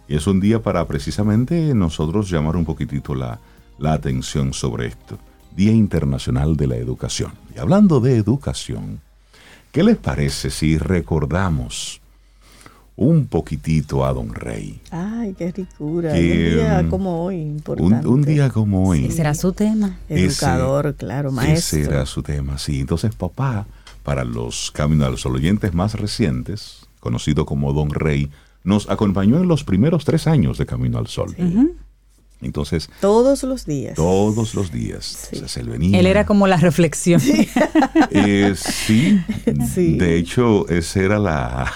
Y 0.08 0.16
es 0.16 0.28
un 0.28 0.40
día 0.40 0.62
para 0.62 0.86
precisamente 0.88 1.74
nosotros 1.74 2.30
llamar 2.30 2.56
un 2.56 2.66
poquitito 2.66 3.16
la, 3.16 3.40
la 3.78 3.94
atención 3.94 4.54
sobre 4.54 4.88
esto. 4.88 5.18
Día 5.56 5.72
Internacional 5.72 6.56
de 6.56 6.68
la 6.68 6.76
Educación. 6.78 7.34
Y 7.56 7.60
hablando 7.60 8.00
de 8.00 8.16
educación, 8.16 9.02
¿qué 9.72 9.84
les 9.84 9.98
parece 9.98 10.50
si 10.50 10.78
recordamos 10.78 12.01
un 13.02 13.26
poquitito 13.26 14.06
a 14.06 14.14
Don 14.14 14.32
Rey. 14.32 14.80
Ay, 14.92 15.34
qué 15.36 15.52
ricura. 15.52 16.12
un 16.12 16.18
día 16.20 16.86
como 16.88 17.26
hoy, 17.26 17.42
importante. 17.42 18.08
Un, 18.08 18.22
día 18.22 18.52
como 18.52 18.88
hoy. 18.88 19.06
Ese 19.06 19.18
será 19.18 19.34
su 19.34 19.54
tema. 19.54 19.98
Educador, 20.08 20.94
claro, 20.96 21.32
maestro. 21.32 21.80
Ese 21.80 21.90
era 21.90 22.06
su 22.06 22.22
tema, 22.22 22.60
sí. 22.60 22.80
Entonces, 22.80 23.16
papá, 23.16 23.66
para 24.04 24.24
los 24.24 24.70
Camino 24.70 25.06
al 25.06 25.18
Sol 25.18 25.36
oyentes 25.36 25.74
más 25.74 25.96
recientes, 25.96 26.86
conocido 27.00 27.48
como 27.48 27.74
Don 27.74 27.90
Rey, 27.90 28.30
nos 28.64 28.88
acompañó 28.88 29.38
en 29.38 29.48
los 29.48 29.64
primeros 29.64 30.06
tres 30.06 30.28
años 30.28 30.60
de 30.60 30.68
Camino 30.68 31.00
al 31.00 31.08
Sol. 31.08 31.36
Entonces. 32.40 32.88
Todos 33.00 33.42
los 33.42 33.66
días. 33.66 33.96
Todos 33.96 34.54
los 34.54 34.72
días. 34.72 35.30
él, 35.58 35.70
venía. 35.70 36.00
él 36.00 36.06
era 36.06 36.28
como 36.28 36.46
la 36.46 36.58
reflexión. 36.58 37.20
sí. 37.20 37.50
Eh, 38.12 38.54
de 39.98 40.18
hecho, 40.18 40.68
esa 40.70 41.00
era 41.00 41.20
la, 41.20 41.72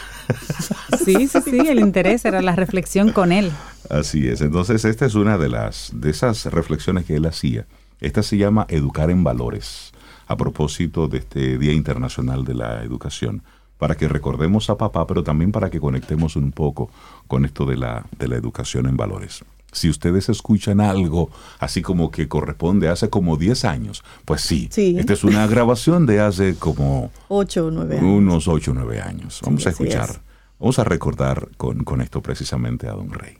Sí, 1.03 1.27
sí, 1.27 1.39
sí, 1.43 1.59
el 1.67 1.79
interés 1.79 2.25
era 2.25 2.41
la 2.41 2.55
reflexión 2.55 3.11
con 3.11 3.31
él. 3.31 3.51
Así 3.89 4.27
es. 4.27 4.41
Entonces, 4.41 4.85
esta 4.85 5.05
es 5.05 5.15
una 5.15 5.37
de 5.37 5.49
las 5.49 5.91
de 5.93 6.09
esas 6.09 6.45
reflexiones 6.45 7.05
que 7.05 7.15
él 7.15 7.25
hacía. 7.25 7.65
Esta 8.01 8.23
se 8.23 8.37
llama 8.37 8.65
Educar 8.69 9.09
en 9.09 9.23
Valores, 9.23 9.91
a 10.27 10.35
propósito 10.35 11.07
de 11.07 11.19
este 11.19 11.57
Día 11.57 11.73
Internacional 11.73 12.43
de 12.43 12.55
la 12.55 12.83
Educación, 12.83 13.43
para 13.77 13.95
que 13.95 14.07
recordemos 14.07 14.69
a 14.69 14.77
papá, 14.77 15.05
pero 15.05 15.23
también 15.23 15.51
para 15.51 15.69
que 15.69 15.79
conectemos 15.79 16.35
un 16.35 16.51
poco 16.51 16.89
con 17.27 17.45
esto 17.45 17.65
de 17.65 17.77
la, 17.77 18.05
de 18.17 18.27
la 18.27 18.35
educación 18.35 18.87
en 18.87 18.97
valores. 18.97 19.43
Si 19.75 19.89
ustedes 19.89 20.29
escuchan 20.29 20.79
algo 20.79 21.29
así 21.59 21.81
como 21.81 22.09
que 22.09 22.29
corresponde 22.29 22.87
hace 22.87 23.09
como 23.09 23.35
10 23.35 23.65
años, 23.65 24.03
pues 24.23 24.39
sí, 24.39 24.69
esta 24.71 25.11
es 25.11 25.23
una 25.25 25.45
grabación 25.47 26.05
de 26.05 26.21
hace 26.21 26.55
como 26.55 27.11
8 27.27 27.65
o 27.65 27.71
9 27.71 27.97
años. 27.97 28.09
Unos 28.09 28.47
8 28.47 28.71
o 28.71 28.73
9 28.73 29.01
años. 29.01 29.41
Vamos 29.43 29.67
a 29.67 29.71
escuchar, 29.71 30.21
vamos 30.59 30.79
a 30.79 30.85
recordar 30.85 31.49
con, 31.57 31.83
con, 31.83 31.99
esto 31.99 32.21
precisamente 32.21 32.87
a 32.87 32.93
Don 32.93 33.11
Rey. 33.11 33.37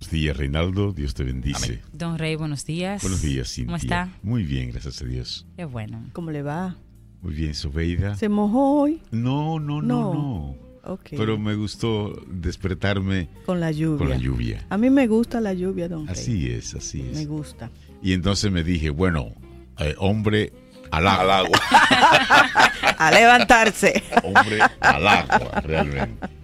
Buenos 0.00 0.12
días, 0.12 0.36
Reinaldo. 0.36 0.92
Dios 0.92 1.14
te 1.14 1.24
bendice. 1.24 1.80
Don 1.94 2.18
Rey, 2.18 2.36
buenos 2.36 2.66
días. 2.66 3.00
Buenos 3.00 3.22
días, 3.22 3.48
Cintia. 3.48 3.66
¿Cómo 3.66 3.76
está? 3.76 4.08
Muy 4.22 4.44
bien, 4.44 4.70
gracias 4.70 5.00
a 5.00 5.06
Dios. 5.06 5.46
Qué 5.56 5.64
bueno. 5.64 6.04
¿Cómo 6.12 6.30
le 6.30 6.42
va? 6.42 6.76
Muy 7.22 7.34
bien, 7.34 7.54
Sobeida. 7.54 8.16
¿Se 8.16 8.28
mojó 8.28 8.80
hoy? 8.80 9.02
No, 9.10 9.58
no, 9.58 9.80
no, 9.80 10.12
no. 10.12 10.69
Pero 11.10 11.38
me 11.38 11.54
gustó 11.54 12.22
despertarme 12.26 13.28
con 13.46 13.60
la 13.60 13.70
lluvia. 13.70 13.98
Con 13.98 14.08
la 14.08 14.16
lluvia. 14.16 14.66
A 14.70 14.78
mí 14.78 14.90
me 14.90 15.06
gusta 15.06 15.40
la 15.40 15.52
lluvia, 15.52 15.88
don. 15.88 16.08
Así 16.08 16.50
es, 16.50 16.74
así 16.74 17.02
es. 17.02 17.16
Me 17.16 17.26
gusta. 17.26 17.70
Y 18.02 18.12
entonces 18.12 18.50
me 18.50 18.64
dije, 18.64 18.90
bueno, 18.90 19.34
eh, 19.78 19.94
hombre 19.98 20.52
al 20.90 21.06
agua. 21.06 21.60
a 22.98 23.10
levantarse. 23.10 24.02
hombre 24.22 24.58
al 24.80 25.06
agua, 25.06 25.60
realmente. 25.62 26.28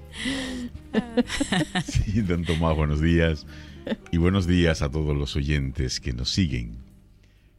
Sí, 1.85 2.23
don 2.23 2.45
Tomás, 2.45 2.75
buenos 2.75 3.03
días. 3.03 3.47
Y 4.13 4.17
buenos 4.17 4.47
días 4.47 4.81
a 4.81 4.91
todos 4.91 5.15
los 5.15 5.37
oyentes 5.37 6.01
que 6.01 6.15
nos 6.15 6.31
siguen 6.31 6.79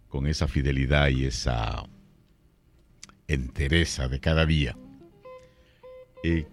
con 0.08 0.26
esa 0.26 0.48
fidelidad 0.48 1.10
y 1.10 1.26
esa 1.26 1.84
entereza 3.28 4.08
de 4.08 4.20
cada 4.20 4.48
día. 4.48 4.76
Eh, 6.24 6.48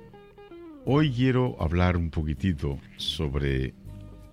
Hoy 0.86 1.10
quiero 1.10 1.56
hablar 1.60 1.96
un 1.96 2.10
poquitito 2.10 2.78
sobre 2.98 3.72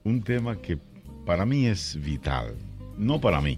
un 0.03 0.22
tema 0.22 0.57
que 0.57 0.78
para 1.26 1.45
mí 1.45 1.65
es 1.68 1.98
vital. 2.03 2.56
No 2.98 3.22
para 3.22 3.40
mí, 3.40 3.57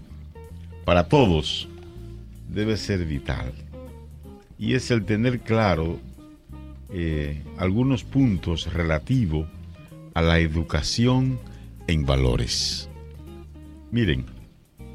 para 0.84 1.08
todos 1.08 1.68
debe 2.48 2.76
ser 2.76 3.04
vital. 3.04 3.52
Y 4.60 4.74
es 4.74 4.92
el 4.92 5.04
tener 5.04 5.40
claro 5.40 5.98
eh, 6.92 7.42
algunos 7.58 8.04
puntos 8.04 8.72
relativos 8.72 9.48
a 10.14 10.22
la 10.22 10.38
educación 10.38 11.40
en 11.88 12.06
valores. 12.06 12.88
Miren, 13.90 14.24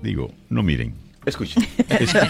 digo, 0.02 0.32
no 0.48 0.64
miren, 0.64 0.94
escuchen. 1.26 1.68
escuchen. 1.90 2.30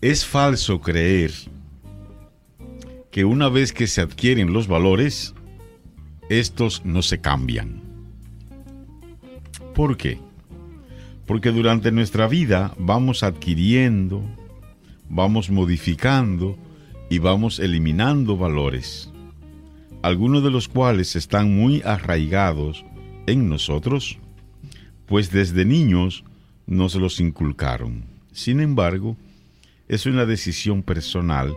es 0.00 0.24
falso 0.24 0.80
creer 0.80 1.30
que 3.10 3.24
una 3.24 3.48
vez 3.48 3.72
que 3.72 3.86
se 3.86 4.00
adquieren 4.00 4.52
los 4.52 4.68
valores, 4.68 5.34
estos 6.28 6.84
no 6.84 7.02
se 7.02 7.20
cambian. 7.20 7.82
¿Por 9.74 9.96
qué? 9.96 10.18
Porque 11.26 11.50
durante 11.50 11.90
nuestra 11.90 12.28
vida 12.28 12.74
vamos 12.78 13.22
adquiriendo, 13.22 14.22
vamos 15.08 15.50
modificando 15.50 16.56
y 17.08 17.18
vamos 17.18 17.58
eliminando 17.58 18.36
valores, 18.36 19.10
algunos 20.02 20.44
de 20.44 20.50
los 20.50 20.68
cuales 20.68 21.16
están 21.16 21.54
muy 21.54 21.82
arraigados 21.84 22.84
en 23.26 23.48
nosotros, 23.48 24.18
pues 25.06 25.32
desde 25.32 25.64
niños 25.64 26.24
nos 26.66 26.94
los 26.94 27.18
inculcaron. 27.18 28.04
Sin 28.32 28.60
embargo, 28.60 29.16
es 29.88 30.06
una 30.06 30.24
decisión 30.26 30.84
personal 30.84 31.56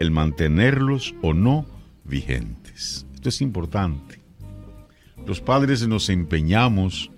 el 0.00 0.10
mantenerlos 0.10 1.14
o 1.22 1.34
no 1.34 1.66
vigentes. 2.04 3.06
Esto 3.14 3.28
es 3.28 3.40
importante. 3.40 4.20
Los 5.26 5.40
padres 5.40 5.86
nos 5.86 6.08
empeñamos 6.08 7.10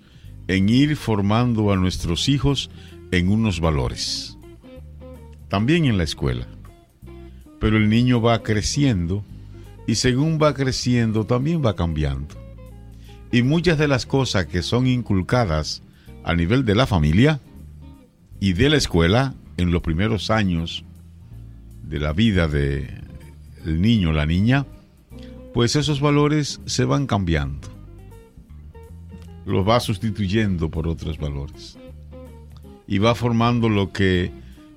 en 0.47 0.67
ir 0.69 0.95
formando 0.95 1.71
a 1.71 1.77
nuestros 1.77 2.27
hijos 2.27 2.69
en 3.11 3.29
unos 3.29 3.59
valores. 3.59 4.37
También 5.47 5.85
en 5.85 5.97
la 5.97 6.03
escuela. 6.03 6.47
Pero 7.59 7.77
el 7.77 7.89
niño 7.89 8.21
va 8.21 8.41
creciendo 8.41 9.23
y 9.87 9.95
según 9.95 10.39
va 10.41 10.53
creciendo 10.53 11.25
también 11.25 11.63
va 11.63 11.75
cambiando. 11.75 12.35
Y 13.31 13.43
muchas 13.43 13.77
de 13.77 13.87
las 13.87 14.05
cosas 14.05 14.45
que 14.47 14.61
son 14.61 14.87
inculcadas 14.87 15.83
a 16.23 16.35
nivel 16.35 16.65
de 16.65 16.75
la 16.75 16.87
familia 16.87 17.39
y 18.39 18.53
de 18.53 18.69
la 18.69 18.77
escuela 18.77 19.35
en 19.57 19.71
los 19.71 19.81
primeros 19.81 20.31
años 20.31 20.83
de 21.91 21.99
la 21.99 22.13
vida 22.13 22.47
del 22.47 22.87
niño 23.65 24.09
o 24.09 24.13
la 24.13 24.25
niña, 24.25 24.65
pues 25.53 25.75
esos 25.75 25.99
valores 25.99 26.61
se 26.65 26.85
van 26.85 27.05
cambiando. 27.05 27.67
Los 29.45 29.67
va 29.67 29.79
sustituyendo 29.81 30.71
por 30.71 30.87
otros 30.87 31.19
valores. 31.19 31.77
y 32.87 32.97
va 32.97 33.15
formando 33.15 33.69
lo 33.69 33.93
que 33.93 34.31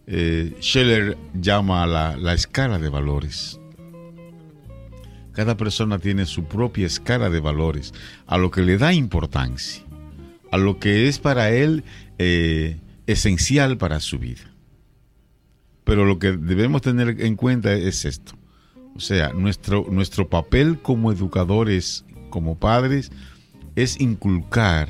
eh, 0.06 0.52
Scheller 0.60 1.16
llama 1.34 1.84
la, 1.86 2.16
la 2.16 2.32
escala 2.32 2.78
de 2.78 2.88
valores. 2.88 3.58
Cada 5.32 5.56
persona 5.56 5.98
tiene 5.98 6.26
su 6.26 6.44
propia 6.44 6.86
escala 6.86 7.28
de 7.28 7.40
valores, 7.40 7.92
a 8.26 8.38
lo 8.38 8.52
que 8.52 8.62
le 8.62 8.78
da 8.78 8.92
importancia, 8.92 9.82
a 10.52 10.58
lo 10.58 10.78
que 10.78 11.08
es 11.08 11.18
para 11.18 11.50
él 11.50 11.82
eh, 12.18 12.78
esencial 13.08 13.78
para 13.78 13.98
su 13.98 14.20
vida. 14.20 14.53
Pero 15.84 16.04
lo 16.04 16.18
que 16.18 16.32
debemos 16.32 16.82
tener 16.82 17.20
en 17.20 17.36
cuenta 17.36 17.72
es 17.72 18.04
esto. 18.04 18.32
O 18.96 19.00
sea, 19.00 19.32
nuestro, 19.32 19.86
nuestro 19.90 20.28
papel 20.28 20.78
como 20.80 21.12
educadores, 21.12 22.04
como 22.30 22.58
padres, 22.58 23.10
es 23.76 24.00
inculcar 24.00 24.88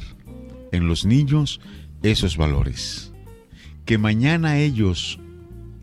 en 0.72 0.88
los 0.88 1.04
niños 1.04 1.60
esos 2.02 2.36
valores. 2.36 3.12
Que 3.84 3.98
mañana 3.98 4.58
ellos 4.58 5.18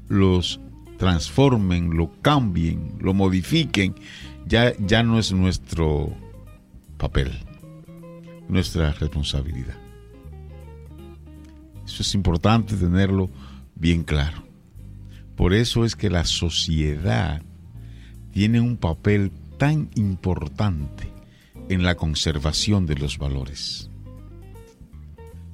los 0.07 0.59
transformen, 0.97 1.97
lo 1.97 2.11
cambien, 2.21 2.93
lo 2.99 3.13
modifiquen, 3.13 3.95
ya, 4.45 4.73
ya 4.77 5.01
no 5.01 5.17
es 5.17 5.31
nuestro 5.31 6.15
papel, 6.97 7.31
nuestra 8.47 8.91
responsabilidad. 8.93 9.75
Eso 11.85 12.03
es 12.03 12.13
importante 12.13 12.75
tenerlo 12.75 13.29
bien 13.75 14.03
claro. 14.03 14.50
Por 15.41 15.55
eso 15.55 15.85
es 15.85 15.95
que 15.95 16.11
la 16.11 16.23
sociedad 16.23 17.41
tiene 18.31 18.61
un 18.61 18.77
papel 18.77 19.31
tan 19.57 19.89
importante 19.95 21.11
en 21.68 21.81
la 21.81 21.95
conservación 21.95 22.85
de 22.85 22.93
los 22.93 23.18
valores. 23.18 23.89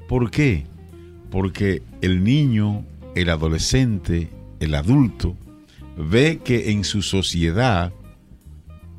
¿Por 0.10 0.30
qué? 0.30 0.66
Porque 1.32 1.84
el 2.02 2.22
niño, 2.22 2.84
el 3.16 3.30
adolescente, 3.30 4.30
el 4.60 4.76
adulto, 4.76 5.38
ve 5.96 6.42
que 6.44 6.72
en 6.72 6.84
su 6.84 7.02
sociedad 7.02 7.94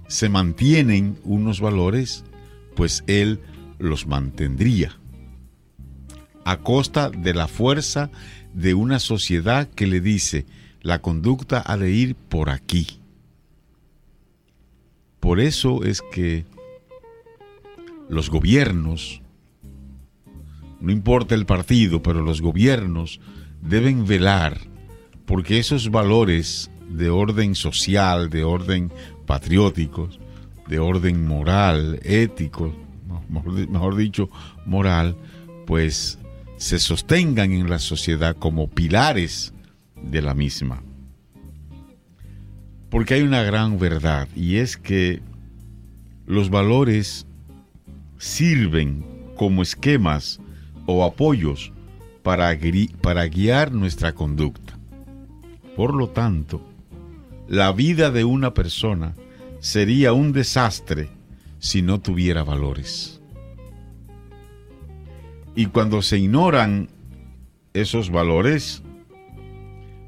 se 0.06 0.30
mantienen 0.30 1.18
unos 1.22 1.60
valores, 1.60 2.24
pues 2.74 3.04
él 3.06 3.40
los 3.78 4.06
mantendría. 4.06 4.96
A 6.46 6.60
costa 6.60 7.10
de 7.10 7.34
la 7.34 7.46
fuerza 7.46 8.10
de 8.54 8.72
una 8.72 8.98
sociedad 9.00 9.68
que 9.68 9.86
le 9.86 10.00
dice, 10.00 10.46
la 10.82 11.00
conducta 11.00 11.62
ha 11.66 11.76
de 11.76 11.90
ir 11.90 12.14
por 12.14 12.50
aquí. 12.50 12.86
Por 15.20 15.40
eso 15.40 15.82
es 15.84 16.02
que 16.12 16.44
los 18.08 18.30
gobiernos, 18.30 19.20
no 20.80 20.92
importa 20.92 21.34
el 21.34 21.46
partido, 21.46 22.02
pero 22.02 22.22
los 22.22 22.40
gobiernos 22.40 23.20
deben 23.60 24.06
velar 24.06 24.58
porque 25.26 25.58
esos 25.58 25.90
valores 25.90 26.70
de 26.88 27.10
orden 27.10 27.54
social, 27.54 28.30
de 28.30 28.44
orden 28.44 28.90
patrióticos, 29.26 30.18
de 30.68 30.78
orden 30.78 31.26
moral, 31.26 32.00
ético, 32.02 32.74
mejor, 33.28 33.96
dicho, 33.96 34.30
moral, 34.64 35.16
pues 35.66 36.18
se 36.56 36.78
sostengan 36.78 37.52
en 37.52 37.68
la 37.68 37.78
sociedad 37.78 38.36
como 38.36 38.68
pilares 38.68 39.52
de 40.02 40.22
la 40.22 40.34
misma. 40.34 40.82
Porque 42.90 43.14
hay 43.14 43.22
una 43.22 43.42
gran 43.42 43.78
verdad 43.78 44.28
y 44.34 44.56
es 44.56 44.76
que 44.76 45.20
los 46.26 46.50
valores 46.50 47.26
sirven 48.18 49.04
como 49.36 49.62
esquemas 49.62 50.40
o 50.86 51.04
apoyos 51.04 51.72
para, 52.22 52.56
para 53.00 53.26
guiar 53.28 53.72
nuestra 53.72 54.14
conducta. 54.14 54.78
Por 55.76 55.94
lo 55.94 56.08
tanto, 56.08 56.60
la 57.48 57.72
vida 57.72 58.10
de 58.10 58.24
una 58.24 58.52
persona 58.52 59.14
sería 59.60 60.12
un 60.12 60.32
desastre 60.32 61.08
si 61.58 61.82
no 61.82 62.00
tuviera 62.00 62.42
valores. 62.42 63.20
Y 65.54 65.66
cuando 65.66 66.02
se 66.02 66.18
ignoran 66.18 66.88
esos 67.74 68.10
valores, 68.10 68.82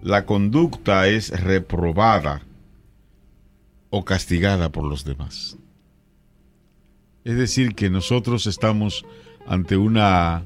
la 0.02 0.24
conducta 0.24 1.08
es 1.08 1.30
reprobada 1.30 2.42
o 3.90 4.04
castigada 4.04 4.70
por 4.70 4.84
los 4.84 5.04
demás. 5.04 5.58
Es 7.24 7.36
decir, 7.36 7.74
que 7.74 7.90
nosotros 7.90 8.46
estamos 8.46 9.04
ante 9.46 9.76
una 9.76 10.44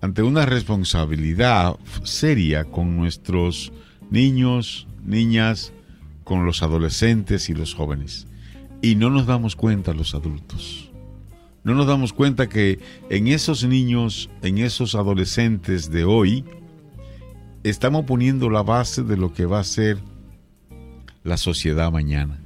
ante 0.00 0.22
una 0.22 0.44
responsabilidad 0.44 1.76
seria 2.02 2.64
con 2.64 2.94
nuestros 2.94 3.72
niños, 4.10 4.86
niñas, 5.02 5.72
con 6.24 6.44
los 6.44 6.62
adolescentes 6.62 7.48
y 7.48 7.54
los 7.54 7.74
jóvenes. 7.74 8.26
Y 8.82 8.96
no 8.96 9.08
nos 9.08 9.26
damos 9.26 9.56
cuenta 9.56 9.94
los 9.94 10.14
adultos. 10.14 10.90
No 11.62 11.74
nos 11.74 11.86
damos 11.86 12.12
cuenta 12.12 12.50
que 12.50 12.80
en 13.08 13.28
esos 13.28 13.64
niños, 13.64 14.28
en 14.42 14.58
esos 14.58 14.94
adolescentes 14.94 15.90
de 15.90 16.04
hoy, 16.04 16.44
estamos 17.64 18.04
poniendo 18.04 18.50
la 18.50 18.62
base 18.62 19.02
de 19.02 19.16
lo 19.16 19.32
que 19.32 19.46
va 19.46 19.58
a 19.58 19.64
ser 19.64 19.98
la 21.24 21.36
sociedad 21.36 21.90
mañana. 21.90 22.38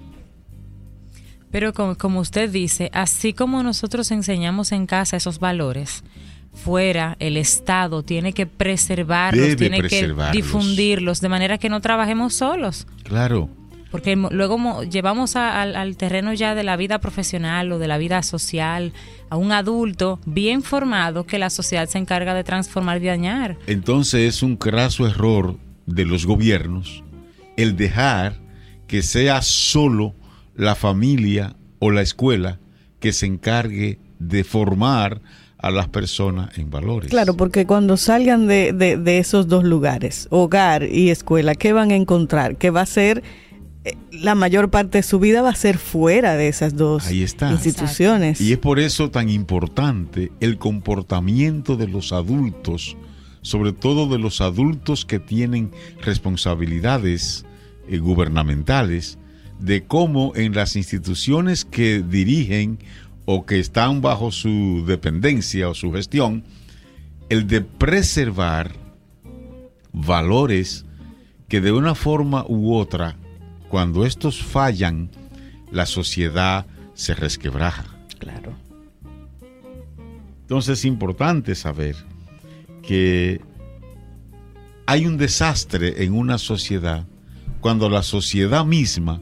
Pero 1.50 1.72
como, 1.72 2.20
usted 2.20 2.50
dice, 2.50 2.90
así 2.92 3.32
como 3.32 3.62
nosotros 3.62 4.10
enseñamos 4.10 4.70
en 4.72 4.86
casa 4.86 5.16
esos 5.16 5.38
valores, 5.38 6.04
fuera 6.52 7.16
el 7.20 7.36
Estado 7.36 8.02
tiene 8.02 8.32
que 8.32 8.46
preservarlos, 8.46 9.56
tiene 9.56 9.82
que 9.82 10.14
difundirlos, 10.32 11.20
de 11.20 11.28
manera 11.28 11.58
que 11.58 11.68
no 11.68 11.80
trabajemos 11.80 12.34
solos. 12.34 12.86
Claro. 13.02 13.48
Porque 13.90 14.16
luego 14.16 14.82
llevamos 14.82 15.36
al 15.36 15.96
terreno 15.96 16.34
ya 16.34 16.54
de 16.54 16.62
la 16.62 16.76
vida 16.76 16.98
profesional 16.98 17.72
o 17.72 17.78
de 17.78 17.88
la 17.88 17.98
vida 17.98 18.22
social 18.22 18.92
a 19.30 19.36
un 19.36 19.52
adulto 19.52 20.20
bien 20.26 20.62
formado 20.62 21.24
que 21.24 21.38
la 21.38 21.50
sociedad 21.50 21.88
se 21.88 21.98
encarga 21.98 22.34
de 22.34 22.44
transformar 22.44 23.02
y 23.02 23.06
dañar. 23.06 23.56
Entonces 23.66 24.34
es 24.34 24.42
un 24.42 24.56
craso 24.56 25.06
error 25.06 25.56
de 25.86 26.04
los 26.04 26.26
gobiernos 26.26 27.02
el 27.56 27.76
dejar 27.76 28.36
que 28.86 29.02
sea 29.02 29.42
solo 29.42 30.14
la 30.54 30.74
familia 30.74 31.56
o 31.80 31.90
la 31.90 32.02
escuela 32.02 32.58
que 33.00 33.12
se 33.12 33.26
encargue 33.26 33.98
de 34.18 34.44
formar 34.44 35.20
a 35.58 35.70
las 35.70 35.88
personas 35.88 36.56
en 36.56 36.70
valores. 36.70 37.10
Claro, 37.10 37.34
porque 37.34 37.66
cuando 37.66 37.96
salgan 37.96 38.46
de, 38.46 38.72
de, 38.72 39.18
esos 39.18 39.48
dos 39.48 39.64
lugares, 39.64 40.28
hogar 40.30 40.84
y 40.84 41.10
escuela, 41.10 41.56
¿qué 41.56 41.72
van 41.72 41.90
a 41.90 41.96
encontrar? 41.96 42.56
Que 42.56 42.70
va 42.70 42.82
a 42.82 42.86
ser 42.86 43.24
la 44.10 44.34
mayor 44.34 44.70
parte 44.70 44.98
de 44.98 45.02
su 45.02 45.18
vida 45.18 45.42
va 45.42 45.50
a 45.50 45.54
ser 45.54 45.78
fuera 45.78 46.34
de 46.34 46.48
esas 46.48 46.76
dos 46.76 47.10
instituciones. 47.10 48.40
Y 48.40 48.52
es 48.52 48.58
por 48.58 48.78
eso 48.78 49.10
tan 49.10 49.28
importante 49.28 50.32
el 50.40 50.58
comportamiento 50.58 51.76
de 51.76 51.88
los 51.88 52.12
adultos, 52.12 52.96
sobre 53.42 53.72
todo 53.72 54.08
de 54.08 54.18
los 54.18 54.40
adultos 54.40 55.04
que 55.04 55.18
tienen 55.18 55.70
responsabilidades 56.02 57.44
eh, 57.88 57.98
gubernamentales, 57.98 59.18
de 59.58 59.84
cómo 59.84 60.32
en 60.36 60.54
las 60.54 60.76
instituciones 60.76 61.64
que 61.64 62.02
dirigen 62.02 62.78
o 63.24 63.44
que 63.44 63.58
están 63.58 64.00
bajo 64.00 64.30
su 64.30 64.84
dependencia 64.86 65.68
o 65.68 65.74
su 65.74 65.92
gestión, 65.92 66.44
el 67.28 67.46
de 67.46 67.60
preservar 67.60 68.72
valores 69.92 70.84
que 71.48 71.60
de 71.60 71.72
una 71.72 71.94
forma 71.94 72.44
u 72.48 72.74
otra, 72.74 73.16
cuando 73.68 74.04
estos 74.04 74.42
fallan, 74.42 75.10
la 75.70 75.86
sociedad 75.86 76.66
se 76.94 77.14
resquebraja. 77.14 77.84
Claro. 78.18 78.54
Entonces 80.40 80.80
es 80.80 80.84
importante 80.84 81.54
saber 81.54 81.94
que 82.82 83.40
hay 84.86 85.06
un 85.06 85.18
desastre 85.18 86.04
en 86.04 86.14
una 86.14 86.38
sociedad 86.38 87.06
cuando 87.60 87.90
la 87.90 88.02
sociedad 88.02 88.64
misma 88.64 89.20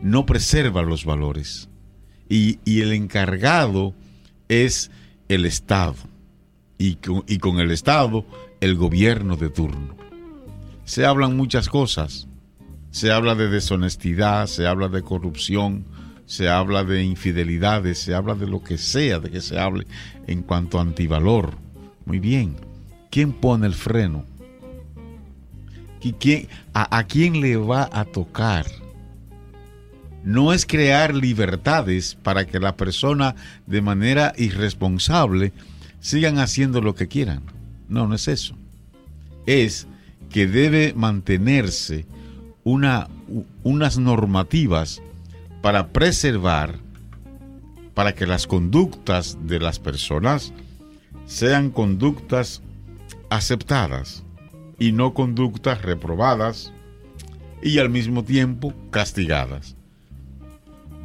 no 0.00 0.24
preserva 0.24 0.82
los 0.82 1.04
valores 1.04 1.68
y, 2.28 2.58
el 2.80 2.92
encargado 2.92 3.94
es 4.48 4.90
el 5.28 5.44
Estado 5.44 5.96
y 6.78 6.96
con, 6.96 7.24
y 7.26 7.38
con 7.38 7.60
el 7.60 7.70
Estado 7.70 8.24
el 8.60 8.74
gobierno 8.76 9.36
de 9.36 9.50
turno. 9.50 9.96
Se 10.84 11.04
hablan 11.04 11.36
muchas 11.36 11.68
cosas, 11.68 12.26
se 12.94 13.10
habla 13.10 13.34
de 13.34 13.48
deshonestidad, 13.48 14.46
se 14.46 14.68
habla 14.68 14.86
de 14.86 15.02
corrupción, 15.02 15.84
se 16.26 16.48
habla 16.48 16.84
de 16.84 17.02
infidelidades, 17.02 17.98
se 17.98 18.14
habla 18.14 18.36
de 18.36 18.46
lo 18.46 18.62
que 18.62 18.78
sea 18.78 19.18
de 19.18 19.32
que 19.32 19.40
se 19.40 19.58
hable 19.58 19.84
en 20.28 20.42
cuanto 20.42 20.78
a 20.78 20.82
antivalor. 20.82 21.56
Muy 22.06 22.20
bien, 22.20 22.54
¿quién 23.10 23.32
pone 23.32 23.66
el 23.66 23.74
freno? 23.74 24.24
¿Y 26.02 26.12
quién, 26.12 26.46
a, 26.72 26.96
¿A 26.96 27.02
quién 27.02 27.40
le 27.40 27.56
va 27.56 27.90
a 27.92 28.04
tocar? 28.04 28.64
no 30.22 30.52
es 30.52 30.64
crear 30.64 31.16
libertades 31.16 32.16
para 32.22 32.46
que 32.46 32.60
la 32.60 32.76
persona 32.76 33.34
de 33.66 33.82
manera 33.82 34.32
irresponsable 34.38 35.52
sigan 35.98 36.38
haciendo 36.38 36.80
lo 36.80 36.94
que 36.94 37.08
quieran. 37.08 37.42
No, 37.88 38.06
no 38.06 38.14
es 38.14 38.28
eso. 38.28 38.56
es 39.46 39.88
que 40.30 40.46
debe 40.46 40.94
mantenerse 40.94 42.06
una, 42.64 43.08
unas 43.62 43.98
normativas 43.98 45.02
para 45.62 45.88
preservar, 45.88 46.78
para 47.94 48.14
que 48.14 48.26
las 48.26 48.46
conductas 48.46 49.38
de 49.42 49.60
las 49.60 49.78
personas 49.78 50.52
sean 51.26 51.70
conductas 51.70 52.62
aceptadas 53.30 54.24
y 54.78 54.92
no 54.92 55.14
conductas 55.14 55.82
reprobadas 55.82 56.72
y 57.62 57.78
al 57.78 57.88
mismo 57.88 58.24
tiempo 58.24 58.74
castigadas. 58.90 59.76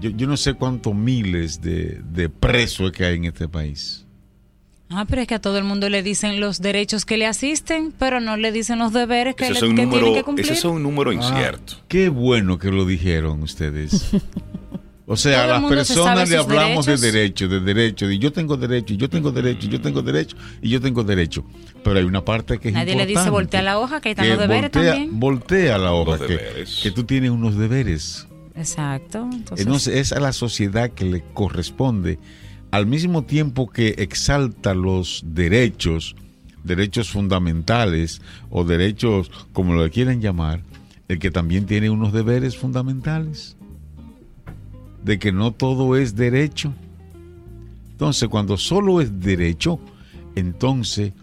Yo, 0.02 0.28
no 0.28 0.38
sé 0.38 0.54
cuántos 0.54 0.96
miles 0.96 1.62
de, 1.62 2.02
de 2.12 2.30
presos 2.30 2.92
que 2.92 3.04
hay 3.04 3.18
en 3.18 3.26
este 3.26 3.50
país. 3.50 4.06
Ah, 4.90 5.06
pero 5.08 5.22
es 5.22 5.28
que 5.28 5.36
a 5.36 5.40
todo 5.40 5.58
el 5.60 5.64
mundo 5.64 5.88
le 5.90 6.02
dicen 6.02 6.40
los 6.40 6.62
derechos 6.62 7.06
que 7.06 7.18
le 7.18 7.28
asisten, 7.28 7.94
pero 7.98 8.20
no 8.20 8.38
le 8.38 8.52
dicen 8.52 8.80
los 8.80 8.92
deberes 8.92 9.36
que, 9.36 9.52
le, 9.52 9.60
tienen 9.60 9.90
que 9.90 10.24
cumplir. 10.24 10.46
Ese 10.46 10.54
es 10.54 10.66
un 10.66 10.82
número 10.82 11.12
ah, 11.12 11.14
incierto. 11.14 11.76
qué 11.88 12.10
bueno 12.10 12.58
que 12.58 12.72
lo 12.72 12.86
dijeron 12.86 13.44
ustedes. 13.44 14.12
O 15.12 15.18
sea, 15.18 15.46
a 15.46 15.48
las 15.48 15.64
personas 15.64 16.30
le 16.30 16.38
hablamos 16.38 16.86
de 16.86 16.96
derecho, 16.96 17.48
de 17.48 17.60
derecho, 17.62 18.12
y 18.12 18.20
yo 18.20 18.32
tengo 18.32 18.58
derecho, 18.58 18.94
y 18.94 18.98
yo 18.98 19.10
tengo 19.10 19.32
derecho, 19.32 19.66
y 19.66 19.70
yo 19.70 19.82
tengo 19.82 20.04
derecho, 20.04 20.38
y 20.62 20.70
yo 20.70 20.80
tengo 20.80 21.04
derecho. 21.04 21.44
Pero 21.84 21.98
hay 21.98 22.06
una 22.06 22.24
parte 22.24 22.60
que 22.60 22.68
es 22.68 22.76
Nadie 22.76 22.96
le 22.96 23.08
dice 23.08 23.28
voltea 23.32 23.64
la 23.64 23.80
hoja, 23.80 24.02
que 24.02 24.10
ahí 24.10 24.12
están 24.12 24.30
los 24.30 24.38
deberes 24.38 24.70
también. 24.70 25.20
Voltea 25.20 25.80
la 25.80 25.94
hoja, 25.94 26.20
que, 26.20 26.66
que, 26.84 26.92
tú 26.92 27.06
tienes 27.06 27.32
unos 27.32 27.58
deberes. 27.58 28.28
Exacto. 28.56 29.28
Entonces 29.58 29.96
es 29.96 30.12
a 30.12 30.20
la 30.20 30.32
sociedad 30.32 30.92
que 30.92 31.06
le 31.06 31.24
corresponde, 31.34 32.20
al 32.72 32.86
mismo 32.86 33.24
tiempo 33.24 33.70
que 33.70 33.96
exalta 33.98 34.74
los 34.74 35.24
derechos, 35.26 36.16
derechos 36.64 37.10
fundamentales 37.10 38.22
o 38.50 38.64
derechos 38.64 39.32
como 39.54 39.74
lo 39.74 39.90
quieren 39.90 40.22
llamar, 40.22 40.62
el 41.08 41.20
que 41.20 41.32
también 41.32 41.66
tiene 41.66 41.90
unos 41.90 42.14
deberes 42.14 42.58
fundamentales 42.58 43.58
de 45.04 45.18
que 45.18 45.32
no 45.32 45.52
todo 45.52 45.96
es 45.96 46.16
derecho. 46.16 46.74
Entonces, 47.92 48.30
cuando 48.30 48.58
solo 48.58 49.02
es 49.02 49.20
derecho, 49.20 49.80
entonces 50.36 51.14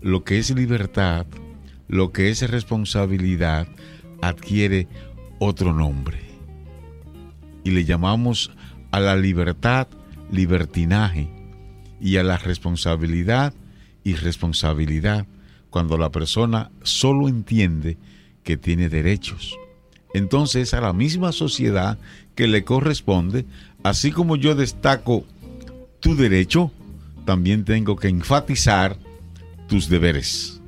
lo 0.00 0.24
que 0.24 0.38
es 0.38 0.54
libertad, 0.54 1.26
lo 1.88 2.12
que 2.12 2.30
es 2.30 2.48
responsabilidad, 2.50 3.68
adquiere 4.20 4.88
otro 5.38 5.72
nombre. 5.72 6.18
Y 7.64 7.70
le 7.70 7.84
llamamos 7.84 8.50
a 8.90 9.00
la 9.00 9.16
libertad 9.16 9.88
libertinaje 10.30 11.28
y 12.00 12.16
a 12.16 12.22
la 12.22 12.38
responsabilidad 12.38 13.54
irresponsabilidad 14.06 15.26
cuando 15.68 15.98
la 15.98 16.10
persona 16.10 16.70
solo 16.82 17.28
entiende 17.28 17.98
que 18.44 18.56
tiene 18.56 18.88
derechos. 18.88 19.58
Entonces 20.14 20.72
a 20.74 20.80
la 20.80 20.92
misma 20.92 21.32
sociedad 21.32 21.98
que 22.36 22.46
le 22.46 22.64
corresponde, 22.64 23.44
así 23.82 24.12
como 24.12 24.36
yo 24.36 24.54
destaco 24.54 25.24
tu 26.00 26.14
derecho, 26.14 26.70
también 27.24 27.64
tengo 27.64 27.96
que 27.96 28.08
enfatizar 28.08 28.96
tus 29.66 29.88
deberes. 29.88 30.60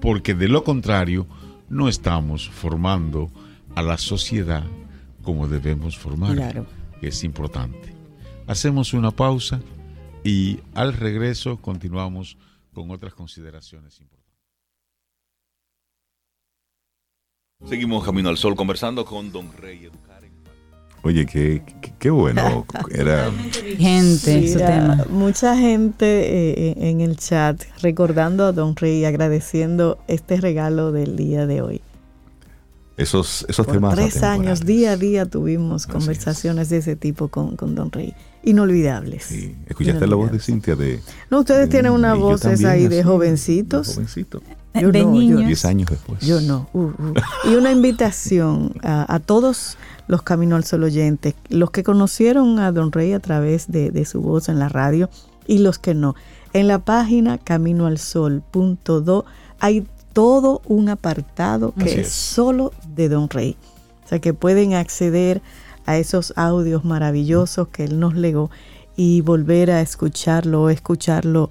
Porque 0.00 0.34
de 0.34 0.48
lo 0.48 0.62
contrario, 0.62 1.26
no 1.68 1.88
estamos 1.88 2.48
formando 2.48 3.30
a 3.74 3.82
la 3.82 3.98
sociedad 3.98 4.64
como 5.22 5.48
debemos 5.48 5.98
formar, 5.98 6.34
claro. 6.34 6.66
que 7.00 7.08
es 7.08 7.24
importante. 7.24 7.93
Hacemos 8.46 8.92
una 8.92 9.10
pausa 9.10 9.60
y 10.22 10.60
al 10.74 10.92
regreso 10.92 11.56
continuamos 11.60 12.36
con 12.72 12.90
otras 12.90 13.14
consideraciones 13.14 14.00
importantes. 14.00 14.24
Seguimos 17.66 18.04
Camino 18.04 18.28
al 18.28 18.36
Sol 18.36 18.54
conversando 18.54 19.04
con 19.04 19.32
Don 19.32 19.50
Rey 19.56 19.88
Oye, 21.02 21.26
qué, 21.26 21.62
qué, 21.98 22.08
bueno. 22.08 22.64
Era 22.90 23.30
gente, 23.78 24.56
Mucha 25.10 25.54
gente 25.54 26.06
eh, 26.06 26.90
en 26.90 27.02
el 27.02 27.18
chat 27.18 27.62
recordando 27.82 28.46
a 28.46 28.52
Don 28.52 28.74
Rey, 28.74 29.04
agradeciendo 29.04 29.98
este 30.08 30.40
regalo 30.40 30.92
del 30.92 31.14
día 31.14 31.46
de 31.46 31.60
hoy. 31.60 31.82
Esos, 32.96 33.44
esos 33.50 33.66
temas. 33.66 33.94
Tres 33.94 34.22
años, 34.22 34.64
día 34.64 34.92
a 34.92 34.96
día 34.96 35.26
tuvimos 35.26 35.86
conversaciones 35.86 36.70
de 36.70 36.78
ese 36.78 36.96
tipo 36.96 37.28
con, 37.28 37.56
con 37.56 37.74
Don 37.74 37.92
Rey. 37.92 38.14
Inolvidables. 38.44 39.24
Sí. 39.24 39.56
¿Escuchaste 39.66 40.06
la 40.06 40.16
voz 40.16 40.30
de 40.30 40.38
Cintia 40.38 40.76
de.? 40.76 41.00
No, 41.30 41.40
ustedes 41.40 41.68
tienen 41.68 41.92
una 41.92 42.14
voz 42.14 42.44
ahí 42.44 42.88
de 42.88 43.02
jovencitos. 43.02 43.88
De 43.88 43.94
jovencito. 43.94 44.42
Yo 44.74 44.90
de 44.90 45.04
niños. 45.04 45.46
Diez 45.46 45.64
años 45.64 45.88
después. 45.88 46.20
Yo 46.20 46.40
no. 46.40 46.68
Uh, 46.72 46.80
uh. 46.80 47.14
Y 47.44 47.54
una 47.54 47.70
invitación 47.70 48.74
a, 48.82 49.12
a 49.14 49.20
todos 49.20 49.76
los 50.06 50.22
Camino 50.22 50.56
al 50.56 50.64
Sol 50.64 50.84
oyentes, 50.84 51.34
los 51.48 51.70
que 51.70 51.82
conocieron 51.82 52.58
a 52.58 52.72
Don 52.72 52.92
Rey 52.92 53.12
a 53.12 53.20
través 53.20 53.70
de, 53.70 54.04
su 54.04 54.20
voz 54.20 54.48
en 54.48 54.58
la 54.58 54.68
radio 54.68 55.08
y 55.46 55.58
los 55.58 55.78
que 55.78 55.94
no. 55.94 56.14
En 56.52 56.68
la 56.68 56.78
página 56.78 57.38
caminoalsol.do 57.38 59.24
hay 59.60 59.86
todo 60.12 60.62
un 60.66 60.88
apartado 60.88 61.72
que 61.74 62.00
es, 62.00 62.10
solo 62.10 62.72
de 62.94 63.08
Don 63.08 63.28
Rey. 63.28 63.56
O 64.04 64.08
sea 64.08 64.18
que 64.18 64.34
pueden 64.34 64.74
acceder 64.74 65.40
a 65.86 65.98
esos 65.98 66.32
audios 66.36 66.84
maravillosos 66.84 67.68
que 67.68 67.84
él 67.84 68.00
nos 68.00 68.14
legó 68.14 68.50
y 68.96 69.20
volver 69.20 69.70
a 69.70 69.80
escucharlo 69.80 70.62
o 70.62 70.68
escucharlo 70.70 71.50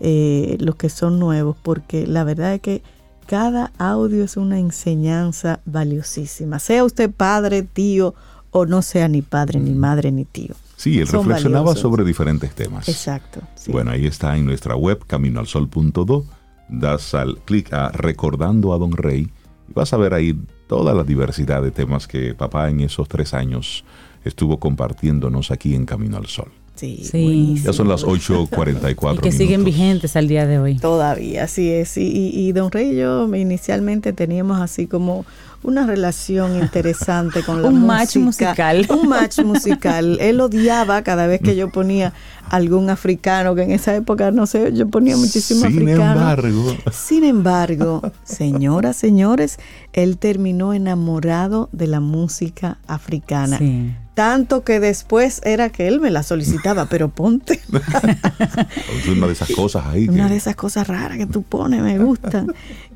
eh, 0.00 0.56
los 0.60 0.76
que 0.76 0.88
son 0.88 1.18
nuevos, 1.18 1.56
porque 1.62 2.06
la 2.06 2.24
verdad 2.24 2.54
es 2.54 2.60
que 2.60 2.82
cada 3.26 3.72
audio 3.78 4.24
es 4.24 4.36
una 4.36 4.58
enseñanza 4.58 5.60
valiosísima, 5.64 6.58
sea 6.58 6.84
usted 6.84 7.10
padre, 7.10 7.62
tío 7.62 8.14
o 8.50 8.66
no 8.66 8.82
sea 8.82 9.08
ni 9.08 9.22
padre, 9.22 9.58
ni 9.58 9.72
madre, 9.72 10.12
ni 10.12 10.24
tío. 10.24 10.54
Sí, 10.76 10.98
él 10.98 11.06
reflexionaba 11.06 11.74
sobre 11.74 12.04
diferentes 12.04 12.54
temas. 12.54 12.88
Exacto. 12.88 13.40
Bueno, 13.68 13.92
ahí 13.92 14.06
está 14.06 14.36
en 14.36 14.44
nuestra 14.44 14.76
web, 14.76 15.04
caminoalsol.do. 15.06 16.24
Das 16.68 17.14
al 17.14 17.38
clic 17.44 17.72
a 17.72 17.90
Recordando 17.90 18.72
a 18.72 18.78
Don 18.78 18.92
Rey 18.92 19.30
y 19.68 19.72
vas 19.72 19.92
a 19.92 19.96
ver 19.96 20.14
ahí 20.14 20.38
toda 20.72 20.94
la 20.94 21.04
diversidad 21.04 21.62
de 21.62 21.70
temas 21.70 22.08
que 22.08 22.32
papá 22.32 22.70
en 22.70 22.80
esos 22.80 23.06
tres 23.06 23.34
años 23.34 23.84
estuvo 24.24 24.58
compartiéndonos 24.58 25.50
aquí 25.50 25.74
en 25.74 25.84
Camino 25.84 26.16
al 26.16 26.28
Sol. 26.28 26.50
Sí, 26.76 27.60
ya 27.62 27.74
son 27.74 27.88
las 27.88 28.06
8.44. 28.06 29.16
Y 29.16 29.18
que 29.18 29.32
siguen 29.32 29.64
vigentes 29.64 30.16
al 30.16 30.28
día 30.28 30.46
de 30.46 30.58
hoy. 30.58 30.78
Todavía, 30.78 31.44
así 31.44 31.68
es. 31.68 31.98
Y, 31.98 32.30
y, 32.34 32.52
Don 32.52 32.72
Rey 32.72 32.92
y 32.92 32.96
yo 32.96 33.32
inicialmente 33.34 34.14
teníamos 34.14 34.62
así 34.62 34.86
como 34.86 35.26
una 35.62 35.86
relación 35.86 36.56
interesante 36.62 37.42
con 37.42 37.62
la 37.62 37.68
un 37.68 37.86
match 37.86 38.16
musical. 38.16 38.86
Un 38.88 39.08
match 39.08 39.40
musical. 39.40 40.18
Él 40.20 40.40
odiaba 40.40 41.02
cada 41.02 41.26
vez 41.26 41.40
que 41.40 41.56
yo 41.56 41.70
ponía 41.70 42.12
algún 42.50 42.90
africano, 42.90 43.54
que 43.54 43.62
en 43.62 43.70
esa 43.70 43.94
época, 43.94 44.30
no 44.30 44.46
sé, 44.46 44.72
yo 44.74 44.88
ponía 44.88 45.16
muchísimo 45.16 45.66
Sin 45.66 45.88
embargo. 45.88 46.76
Sin 46.92 47.24
embargo, 47.24 48.02
señoras, 48.24 48.96
señores, 48.96 49.58
él 49.92 50.18
terminó 50.18 50.74
enamorado 50.74 51.68
de 51.72 51.86
la 51.86 52.00
música 52.00 52.78
africana. 52.86 53.58
Sí. 53.58 53.94
Tanto 54.14 54.62
que 54.62 54.78
después 54.78 55.40
era 55.42 55.70
que 55.70 55.88
él 55.88 55.98
me 55.98 56.10
la 56.10 56.22
solicitaba, 56.22 56.84
pero 56.84 57.08
ponte. 57.08 57.60
una 59.10 59.26
de 59.26 59.32
esas 59.32 59.50
cosas 59.52 59.86
ahí. 59.86 60.06
Una 60.08 60.28
de 60.28 60.36
esas 60.36 60.54
cosas 60.54 60.86
raras 60.86 61.16
que 61.16 61.24
tú 61.24 61.42
pones, 61.42 61.82
me 61.82 61.98
gustan. 61.98 62.52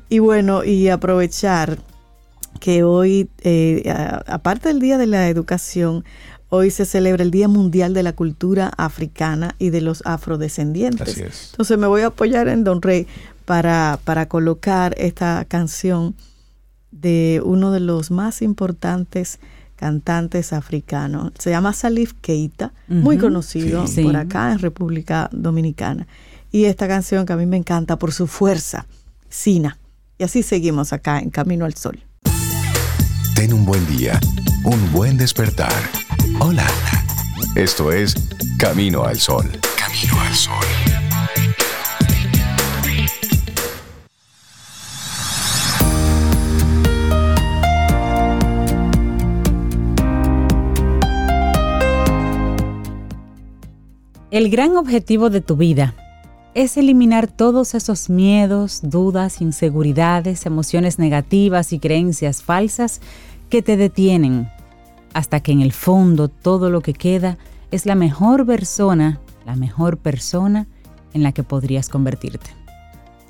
y 0.09 0.19
bueno, 0.19 0.63
y 0.63 0.89
aprovechar 0.89 1.79
que 2.59 2.83
hoy, 2.83 3.29
eh, 3.41 3.91
aparte 4.27 4.69
del 4.69 4.79
Día 4.79 4.97
de 4.97 5.07
la 5.07 5.29
Educación, 5.29 6.03
hoy 6.49 6.71
se 6.71 6.85
celebra 6.85 7.23
el 7.23 7.31
Día 7.31 7.47
Mundial 7.47 7.93
de 7.93 8.03
la 8.03 8.13
Cultura 8.13 8.71
Africana 8.77 9.55
y 9.59 9.69
de 9.69 9.81
los 9.81 10.01
Afrodescendientes. 10.05 11.09
Así 11.09 11.21
es. 11.21 11.49
Entonces 11.51 11.77
me 11.77 11.87
voy 11.87 12.01
a 12.01 12.07
apoyar 12.07 12.47
en 12.47 12.63
Don 12.63 12.81
Rey 12.81 13.07
para, 13.45 13.99
para 14.03 14.27
colocar 14.27 14.95
esta 14.97 15.45
canción 15.45 16.15
de 16.91 17.41
uno 17.43 17.71
de 17.71 17.79
los 17.79 18.11
más 18.11 18.41
importantes 18.41 19.39
cantantes 19.77 20.53
africanos. 20.53 21.31
Se 21.37 21.51
llama 21.51 21.71
Salif 21.71 22.13
Keita, 22.19 22.73
muy 22.87 23.17
conocido 23.17 23.85
por 24.03 24.15
acá 24.17 24.51
en 24.51 24.59
República 24.59 25.29
Dominicana. 25.31 26.07
Y 26.51 26.65
esta 26.65 26.87
canción 26.87 27.25
que 27.25 27.33
a 27.33 27.37
mí 27.37 27.45
me 27.45 27.57
encanta 27.57 27.97
por 27.97 28.11
su 28.11 28.27
fuerza, 28.27 28.87
Sina. 29.29 29.77
Y 30.17 30.23
así 30.23 30.41
seguimos 30.43 30.93
acá 30.93 31.19
en 31.19 31.29
Camino 31.29 31.65
al 31.65 31.75
Sol. 31.75 31.99
Ten 33.37 33.53
un 33.53 33.65
buen 33.65 33.85
día, 33.85 34.19
un 34.63 34.91
buen 34.91 35.15
despertar. 35.15 35.71
Hola. 36.39 36.65
Esto 37.53 37.91
es 37.91 38.15
Camino 38.57 39.03
al 39.03 39.19
Sol. 39.19 39.45
Camino 39.77 40.19
al 40.19 40.33
Sol. 40.33 40.65
El 54.31 54.49
gran 54.49 54.75
objetivo 54.77 55.29
de 55.29 55.41
tu 55.41 55.57
vida 55.57 55.93
es 56.57 56.75
eliminar 56.75 57.27
todos 57.27 57.75
esos 57.75 58.09
miedos, 58.09 58.79
dudas, 58.81 59.41
inseguridades, 59.41 60.47
emociones 60.47 60.97
negativas 60.97 61.71
y 61.71 61.77
creencias 61.77 62.41
falsas 62.41 62.99
que 63.51 63.61
te 63.61 63.77
detienen, 63.77 64.49
hasta 65.13 65.39
que 65.39 65.51
en 65.51 65.61
el 65.61 65.71
fondo 65.71 66.29
todo 66.29 66.71
lo 66.71 66.81
que 66.81 66.93
queda 66.93 67.37
es 67.69 67.85
la 67.85 67.93
mejor 67.93 68.47
persona, 68.47 69.19
la 69.45 69.55
mejor 69.55 69.99
persona 69.99 70.65
en 71.13 71.21
la 71.21 71.31
que 71.31 71.43
podrías 71.43 71.89
convertirte. 71.89 72.49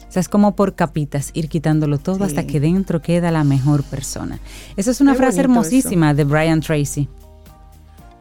O 0.08 0.12
sea, 0.12 0.22
es 0.22 0.30
como 0.30 0.56
por 0.56 0.76
capitas, 0.76 1.32
ir 1.34 1.50
quitándolo 1.50 1.98
todo 1.98 2.24
hasta 2.24 2.48
que 2.48 2.62
dentro 2.62 3.02
queda 3.02 3.30
la 3.30 3.44
mejor 3.44 3.84
persona. 3.84 4.40
Esa 4.78 4.92
es 4.92 5.02
una 5.02 5.16
frase 5.16 5.42
hermosísima 5.42 6.14
de 6.14 6.24
Brian 6.24 6.62
Tracy. 6.62 7.10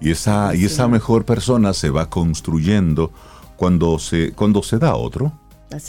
Y 0.00 0.10
esa, 0.10 0.52
y 0.56 0.64
esa 0.64 0.88
mejor 0.88 1.24
persona 1.24 1.72
se 1.74 1.90
va 1.90 2.10
construyendo 2.10 3.12
cuando 3.56 3.98
se, 3.98 4.32
cuando 4.32 4.62
se 4.62 4.78
da 4.78 4.90
a 4.90 4.96
otro. 4.96 5.32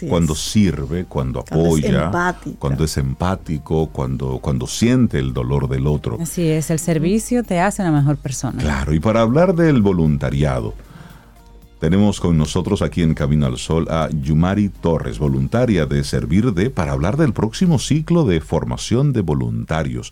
cuando 0.09 0.33
sirve, 0.33 1.05
cuando 1.05 1.41
apoya, 1.41 2.11
cuando 2.57 2.83
es, 2.83 2.97
empático, 2.97 3.87
cuando, 3.87 4.39
cuando 4.39 4.65
siente 4.65 5.19
el 5.19 5.33
dolor 5.33 5.69
del 5.69 5.85
otro. 5.85 6.17
Así 6.19 6.47
es, 6.47 6.71
el 6.71 6.79
servicio 6.79 7.43
te 7.43 7.59
hace 7.59 7.83
una 7.83 7.91
mejor 7.91 8.17
persona. 8.17 8.61
Claro, 8.61 8.93
y 8.93 8.99
para 8.99 9.21
hablar 9.21 9.53
del 9.53 9.81
voluntariado, 9.81 10.73
tenemos 11.79 12.19
con 12.19 12.37
nosotros 12.37 12.81
aquí 12.81 13.03
en 13.03 13.13
Camino 13.13 13.45
al 13.45 13.59
Sol 13.59 13.87
a 13.89 14.09
Yumari 14.09 14.69
Torres, 14.69 15.19
voluntaria 15.19 15.85
de 15.85 16.03
Servir 16.03 16.53
de, 16.53 16.71
para 16.71 16.93
hablar 16.93 17.17
del 17.17 17.33
próximo 17.33 17.77
ciclo 17.77 18.25
de 18.25 18.41
formación 18.41 19.13
de 19.13 19.21
voluntarios. 19.21 20.11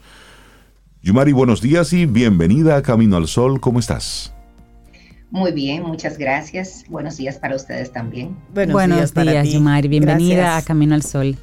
Yumari, 1.02 1.32
buenos 1.32 1.62
días 1.62 1.92
y 1.94 2.06
bienvenida 2.06 2.76
a 2.76 2.84
Camino 2.84 3.18
al 3.18 3.28
Sol. 3.28 3.60
¿Cómo 3.60 3.80
estás? 3.80 4.35
Muy 5.36 5.52
bien, 5.52 5.84
muchas 5.84 6.18
gracias. 6.18 6.86
Buenos 6.88 7.18
días 7.18 7.38
para 7.40 7.58
ustedes 7.58 7.92
también. 7.92 8.38
Buenos, 8.54 9.14
días, 9.14 9.50
Yumari. 9.50 9.90
Bienvenida 9.90 10.56
a 10.56 10.62
Camino 10.62 10.96
al 10.96 11.02
Sol. 11.02 11.36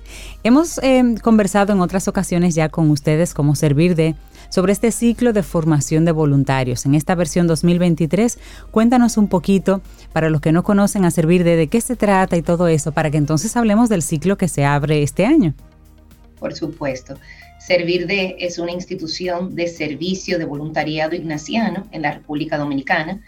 Hemos 0.43 0.79
eh, 0.83 1.03
conversado 1.23 1.75
en 1.75 1.81
otras 1.83 2.09
ocasiones 2.09 2.55
ya 2.55 2.71
con 2.71 2.91
ustedes 2.91 3.35
cómo 3.35 3.55
servir 3.55 3.95
de 3.95 4.15
sobre 4.49 4.73
este 4.73 4.93
ciclo 4.93 5.35
de 5.35 5.43
formación 5.43 6.07
de 6.07 6.13
voluntarios. 6.13 6.87
En 6.87 6.95
esta 6.95 7.15
versión 7.15 7.47
2023, 7.47 8.39
cuéntanos 8.71 9.19
un 9.19 9.29
poquito 9.29 9.83
para 10.15 10.31
los 10.31 10.41
que 10.41 10.53
no 10.53 10.63
conocen 10.63 11.05
a 11.05 11.11
servir 11.11 11.45
de 11.45 11.57
de 11.57 11.67
qué 11.67 11.83
se 11.83 11.95
trata 11.95 12.39
y 12.39 12.43
todo 12.43 12.69
eso, 12.69 12.93
para 12.93 13.11
que 13.11 13.19
entonces 13.19 13.55
hablemos 13.59 13.91
del 13.91 14.01
ciclo 14.01 14.39
que 14.39 14.49
se 14.49 14.65
abre 14.65 15.03
este 15.03 15.27
año. 15.27 15.53
Por 16.39 16.55
supuesto. 16.55 17.19
Servir 17.59 18.07
de 18.07 18.37
es 18.39 18.59
una 18.59 18.73
institución 18.73 19.55
de 19.55 19.69
servicio 19.69 20.39
de 20.39 20.47
voluntariado 20.47 21.15
ignaciano 21.15 21.87
en 21.93 22.01
la 22.01 22.13
República 22.13 22.57
Dominicana. 22.57 23.21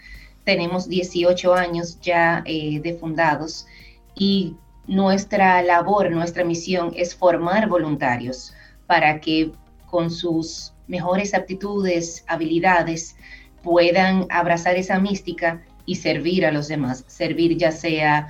Tenemos 0.45 0.87
18 0.87 1.53
años 1.53 1.99
ya 2.01 2.43
eh, 2.45 2.79
de 2.79 2.93
fundados 2.93 3.67
y 4.15 4.55
nuestra 4.87 5.61
labor, 5.63 6.11
nuestra 6.11 6.45
misión 6.45 6.93
es 6.95 7.15
formar 7.15 7.67
voluntarios 7.67 8.53
para 8.87 9.19
que 9.19 9.51
con 9.87 10.11
sus 10.11 10.73
mejores 10.87 11.33
aptitudes, 11.33 12.23
habilidades, 12.27 13.15
puedan 13.63 14.27
abrazar 14.29 14.75
esa 14.75 14.99
mística 14.99 15.63
y 15.85 15.95
servir 15.95 16.45
a 16.45 16.51
los 16.51 16.67
demás, 16.67 17.03
servir 17.07 17.57
ya 17.57 17.71
sea 17.71 18.27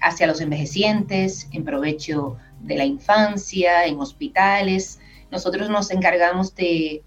hacia 0.00 0.26
los 0.26 0.40
envejecientes, 0.40 1.48
en 1.52 1.64
provecho 1.64 2.36
de 2.60 2.76
la 2.76 2.84
infancia, 2.84 3.84
en 3.86 4.00
hospitales. 4.00 4.98
Nosotros 5.30 5.68
nos 5.70 5.90
encargamos 5.90 6.54
de, 6.54 7.04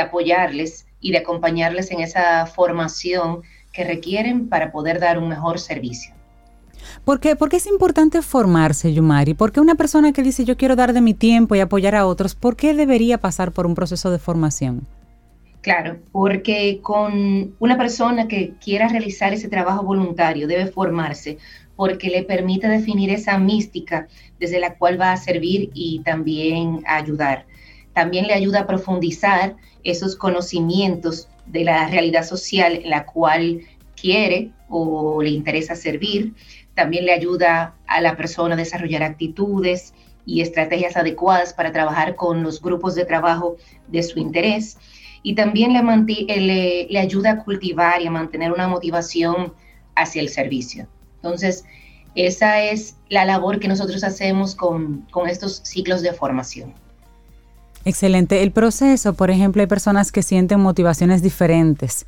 apoyarles 0.00 0.85
y 1.00 1.12
de 1.12 1.18
acompañarles 1.18 1.90
en 1.90 2.00
esa 2.00 2.46
formación 2.46 3.42
que 3.72 3.84
requieren 3.84 4.48
para 4.48 4.72
poder 4.72 5.00
dar 5.00 5.18
un 5.18 5.28
mejor 5.28 5.58
servicio. 5.60 6.14
¿Por 7.04 7.20
qué? 7.20 7.36
Porque 7.36 7.56
es 7.56 7.66
importante 7.66 8.22
formarse, 8.22 8.92
Yumari. 8.92 9.34
Porque 9.34 9.60
una 9.60 9.74
persona 9.74 10.12
que 10.12 10.22
dice 10.22 10.44
yo 10.44 10.56
quiero 10.56 10.76
dar 10.76 10.92
de 10.92 11.00
mi 11.00 11.14
tiempo 11.14 11.54
y 11.54 11.60
apoyar 11.60 11.94
a 11.94 12.06
otros, 12.06 12.34
¿por 12.34 12.56
qué 12.56 12.74
debería 12.74 13.18
pasar 13.18 13.52
por 13.52 13.66
un 13.66 13.74
proceso 13.74 14.10
de 14.10 14.18
formación? 14.18 14.86
Claro, 15.60 15.98
porque 16.12 16.78
con 16.80 17.56
una 17.58 17.76
persona 17.76 18.28
que 18.28 18.52
quiera 18.60 18.88
realizar 18.88 19.32
ese 19.32 19.48
trabajo 19.48 19.82
voluntario 19.82 20.46
debe 20.46 20.66
formarse 20.66 21.38
porque 21.74 22.08
le 22.08 22.22
permite 22.22 22.68
definir 22.68 23.10
esa 23.10 23.36
mística 23.38 24.06
desde 24.38 24.60
la 24.60 24.74
cual 24.74 25.00
va 25.00 25.12
a 25.12 25.16
servir 25.16 25.70
y 25.74 26.00
también 26.04 26.82
a 26.86 26.96
ayudar. 26.96 27.46
También 27.92 28.26
le 28.26 28.34
ayuda 28.34 28.60
a 28.60 28.66
profundizar 28.66 29.56
esos 29.90 30.16
conocimientos 30.16 31.28
de 31.46 31.64
la 31.64 31.88
realidad 31.88 32.24
social 32.24 32.80
en 32.82 32.90
la 32.90 33.06
cual 33.06 33.60
quiere 33.94 34.50
o 34.68 35.22
le 35.22 35.30
interesa 35.30 35.74
servir. 35.74 36.34
También 36.74 37.06
le 37.06 37.12
ayuda 37.12 37.74
a 37.86 38.00
la 38.00 38.16
persona 38.16 38.54
a 38.54 38.58
desarrollar 38.58 39.02
actitudes 39.02 39.94
y 40.26 40.40
estrategias 40.40 40.96
adecuadas 40.96 41.54
para 41.54 41.72
trabajar 41.72 42.16
con 42.16 42.42
los 42.42 42.60
grupos 42.60 42.94
de 42.94 43.04
trabajo 43.04 43.56
de 43.88 44.02
su 44.02 44.18
interés. 44.18 44.76
Y 45.22 45.34
también 45.34 45.72
le, 45.72 46.98
ayuda 46.98 47.30
a 47.32 47.44
cultivar 47.44 48.02
y 48.02 48.06
a 48.06 48.10
mantener 48.10 48.52
una 48.52 48.68
motivación 48.68 49.54
hacia 49.94 50.20
el 50.20 50.28
servicio. 50.28 50.86
Entonces, 51.16 51.64
esa 52.14 52.62
es 52.62 52.96
la 53.08 53.24
labor 53.24 53.60
que 53.60 53.68
nosotros 53.68 54.04
hacemos 54.04 54.54
con, 54.54 55.06
estos 55.28 55.62
ciclos 55.64 56.02
de 56.02 56.12
formación. 56.12 56.74
Excelente. 57.86 58.42
El 58.42 58.50
proceso, 58.50 59.14
por 59.14 59.30
ejemplo, 59.30 59.62
hay 59.62 59.68
personas 59.68 60.10
que 60.10 60.24
sienten 60.24 60.58
motivaciones 60.58 61.22
diferentes, 61.22 62.04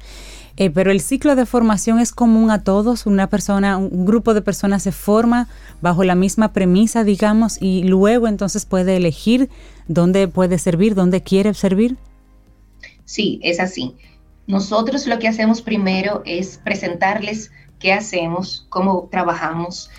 eh, 0.56 0.70
pero 0.70 0.90
el 0.90 1.00
ciclo 1.00 1.36
de 1.36 1.46
formación 1.46 2.00
es 2.00 2.10
común 2.10 2.50
a 2.50 2.64
todos. 2.64 3.06
Una 3.06 3.28
persona, 3.28 3.76
un 3.76 4.04
grupo 4.04 4.34
de 4.34 4.42
personas 4.42 4.82
se 4.82 4.90
forma 4.90 5.46
bajo 5.80 6.02
la 6.02 6.16
misma 6.16 6.52
premisa, 6.52 7.04
digamos, 7.04 7.62
y 7.62 7.84
luego 7.84 8.26
entonces 8.26 8.66
puede 8.66 8.96
elegir 8.96 9.50
dónde 9.86 10.26
puede 10.26 10.58
servir, 10.58 10.96
dónde 10.96 11.22
quiere 11.22 11.54
servir. 11.54 11.96
Sí, 13.04 13.38
es 13.44 13.60
así. 13.60 13.94
Nosotros 14.48 15.06
lo 15.06 15.20
que 15.20 15.28
hacemos 15.28 15.62
primero 15.62 16.22
es 16.24 16.58
presentarles 16.58 17.52
qué 17.78 17.92
hacemos, 17.92 18.66
cómo 18.68 19.08
trabajamos 19.12 19.90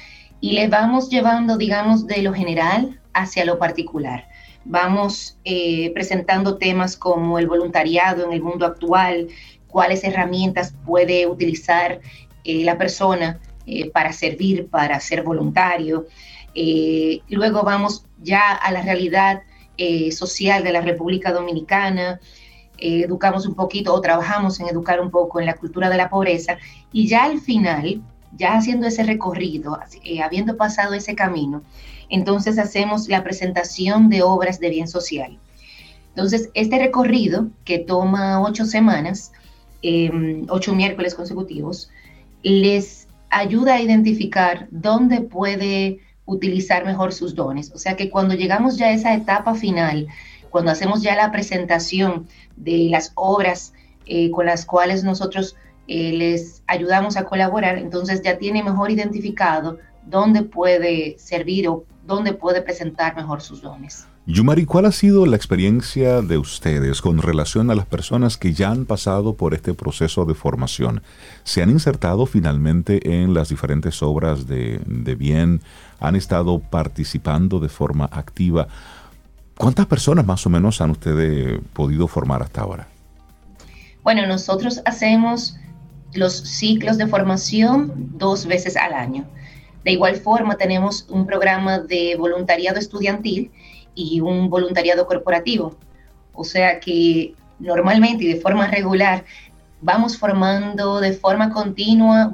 y 0.41 0.51
le 0.51 0.67
vamos 0.67 1.09
llevando, 1.09 1.55
digamos, 1.55 2.05
de 2.05 2.21
lo 2.21 2.33
general 2.33 2.99
hacia 3.13 3.45
lo 3.45 3.59
particular. 3.59 4.28
Vamos 4.65 5.37
eh, 5.45 5.91
presentando 5.93 6.57
temas 6.57 6.97
como 6.97 7.39
el 7.39 7.47
voluntariado 7.47 8.25
en 8.25 8.33
el 8.33 8.41
mundo 8.41 8.65
actual, 8.65 9.27
cuáles 9.67 10.03
herramientas 10.03 10.73
puede 10.85 11.27
utilizar 11.27 12.01
eh, 12.43 12.63
la 12.63 12.77
persona 12.77 13.39
eh, 13.65 13.89
para 13.89 14.11
servir, 14.11 14.67
para 14.67 14.99
ser 14.99 15.23
voluntario. 15.23 16.07
luego 17.29 17.63
vamos 17.63 18.05
ya 18.21 18.53
a 18.53 18.71
la 18.71 18.81
realidad 18.81 19.43
social 20.11 20.61
de 20.63 20.73
la 20.73 20.81
República 20.81 21.31
Dominicana, 21.31 22.19
educamos 22.77 23.45
un 23.45 23.55
poquito 23.55 23.93
o 23.93 24.01
trabajamos 24.01 24.59
en 24.59 24.67
educar 24.67 24.99
un 24.99 25.09
poco 25.09 25.39
en 25.39 25.45
la 25.45 25.55
cultura 25.55 25.89
de 25.89 25.95
la 25.95 26.09
pobreza 26.09 26.57
y 26.91 27.07
ya 27.07 27.23
al 27.23 27.39
final, 27.39 28.01
ya 28.35 28.57
haciendo 28.57 28.87
ese 28.87 29.03
recorrido, 29.03 29.79
habiendo 30.21 30.57
pasado 30.57 30.93
ese 30.95 31.15
camino, 31.15 31.63
entonces 32.09 32.57
hacemos 32.57 33.07
la 33.07 33.23
presentación 33.23 34.09
de 34.09 34.23
obras 34.23 34.59
de 34.59 34.69
bien 34.69 34.87
social. 34.87 35.37
Entonces, 36.09 36.49
este 36.53 36.79
recorrido 36.79 37.49
que 37.63 37.79
toma 37.79 38.41
ocho 38.41 38.65
semanas, 38.65 39.31
em, 39.81 40.45
ocho 40.49 40.75
miércoles 40.75 41.15
consecutivos, 41.15 41.89
les 42.43 43.07
ayuda 43.29 43.75
a 43.75 43.81
identificar 43.81 44.67
dónde 44.71 45.21
puede 45.21 45.99
utilizar 46.25 46.85
mejor 46.85 47.13
sus 47.13 47.35
dones. 47.35 47.71
O 47.73 47.77
sea 47.77 47.95
que 47.95 48.09
cuando 48.09 48.35
llegamos 48.35 48.77
ya 48.77 48.87
a 48.87 48.91
esa 48.91 49.13
etapa 49.13 49.55
final, 49.55 50.07
cuando 50.49 50.71
hacemos 50.71 51.01
ya 51.01 51.15
la 51.15 51.31
presentación 51.31 52.27
de 52.55 52.87
las 52.89 53.11
obras 53.15 53.73
eh, 54.05 54.31
con 54.31 54.45
las 54.45 54.65
cuales 54.65 55.03
nosotros 55.03 55.55
eh, 55.87 56.13
les 56.13 56.63
ayudamos 56.67 57.17
a 57.17 57.25
colaborar, 57.25 57.77
entonces 57.77 58.21
ya 58.21 58.37
tiene 58.37 58.63
mejor 58.63 58.91
identificado 58.91 59.77
dónde 60.09 60.43
puede 60.43 61.17
servir 61.19 61.67
o 61.67 61.85
dónde 62.05 62.33
puede 62.33 62.61
presentar 62.61 63.15
mejor 63.15 63.41
sus 63.41 63.61
dones. 63.61 64.05
Yumari, 64.25 64.65
¿cuál 64.65 64.85
ha 64.85 64.91
sido 64.91 65.25
la 65.25 65.35
experiencia 65.35 66.21
de 66.21 66.37
ustedes 66.37 67.01
con 67.01 67.19
relación 67.19 67.71
a 67.71 67.75
las 67.75 67.87
personas 67.87 68.37
que 68.37 68.53
ya 68.53 68.69
han 68.69 68.85
pasado 68.85 69.33
por 69.33 69.55
este 69.55 69.73
proceso 69.73 70.25
de 70.25 70.35
formación? 70.35 71.01
¿Se 71.43 71.63
han 71.63 71.71
insertado 71.71 72.27
finalmente 72.27 73.21
en 73.21 73.33
las 73.33 73.49
diferentes 73.49 74.03
obras 74.03 74.45
de, 74.45 74.81
de 74.85 75.15
bien? 75.15 75.61
¿Han 75.99 76.15
estado 76.15 76.59
participando 76.59 77.59
de 77.59 77.69
forma 77.69 78.05
activa? 78.11 78.67
¿Cuántas 79.57 79.87
personas 79.87 80.25
más 80.25 80.45
o 80.45 80.49
menos 80.49 80.79
han 80.79 80.91
ustedes 80.91 81.59
podido 81.73 82.07
formar 82.07 82.43
hasta 82.43 82.61
ahora? 82.61 82.87
Bueno, 84.03 84.25
nosotros 84.27 84.81
hacemos 84.85 85.57
los 86.13 86.33
ciclos 86.33 86.97
de 86.97 87.07
formación 87.07 87.91
dos 88.17 88.45
veces 88.45 88.77
al 88.77 88.93
año. 88.93 89.25
De 89.89 89.93
igual 89.93 90.17
forma, 90.17 90.55
tenemos 90.55 91.07
un 91.09 91.25
programa 91.25 91.79
de 91.79 92.15
voluntariado 92.15 92.77
estudiantil 92.77 93.49
y 93.95 94.19
un 94.21 94.47
voluntariado 94.47 95.07
corporativo. 95.07 95.75
O 96.31 96.43
sea 96.43 96.79
que 96.79 97.33
normalmente 97.57 98.25
y 98.25 98.27
de 98.27 98.39
forma 98.39 98.67
regular 98.67 99.25
vamos 99.81 100.15
formando 100.15 100.99
de 100.99 101.13
forma 101.13 101.49
continua 101.49 102.31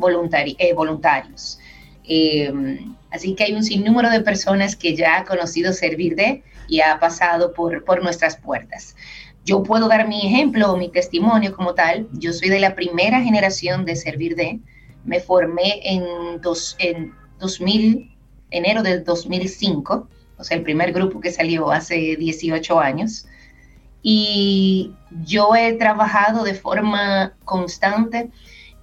eh, 0.57 0.73
voluntarios. 0.73 1.57
Em, 2.03 2.93
así 3.09 3.33
que 3.35 3.45
hay 3.45 3.53
un 3.53 3.63
sinnúmero 3.63 4.09
de 4.09 4.19
personas 4.19 4.75
que 4.75 4.93
ya 4.93 5.19
ha 5.19 5.23
conocido 5.23 5.71
Servir 5.71 6.17
de 6.17 6.43
y 6.67 6.81
ha 6.81 6.99
pasado 6.99 7.53
por, 7.53 7.85
por 7.85 8.03
nuestras 8.03 8.35
puertas. 8.35 8.97
Yo 9.45 9.63
puedo 9.63 9.87
dar 9.87 10.09
mi 10.09 10.27
ejemplo 10.27 10.73
o 10.73 10.75
mi 10.75 10.89
testimonio 10.89 11.55
como 11.55 11.73
tal. 11.73 12.09
Yo 12.11 12.33
soy 12.33 12.49
de 12.49 12.59
la 12.59 12.75
primera 12.75 13.21
generación 13.21 13.85
de 13.85 13.95
Servir 13.95 14.35
de. 14.35 14.59
Me 15.05 15.21
formé 15.21 15.79
en, 15.85 16.41
dos, 16.41 16.75
en 16.79 17.13
2000, 17.39 18.15
enero 18.51 18.83
del 18.83 19.03
2005, 19.03 20.07
o 20.37 20.43
sea, 20.43 20.57
el 20.57 20.63
primer 20.63 20.91
grupo 20.91 21.19
que 21.19 21.31
salió 21.31 21.71
hace 21.71 22.15
18 22.17 22.79
años. 22.79 23.25
Y 24.01 24.93
yo 25.23 25.55
he 25.55 25.73
trabajado 25.73 26.43
de 26.43 26.53
forma 26.53 27.33
constante 27.43 28.29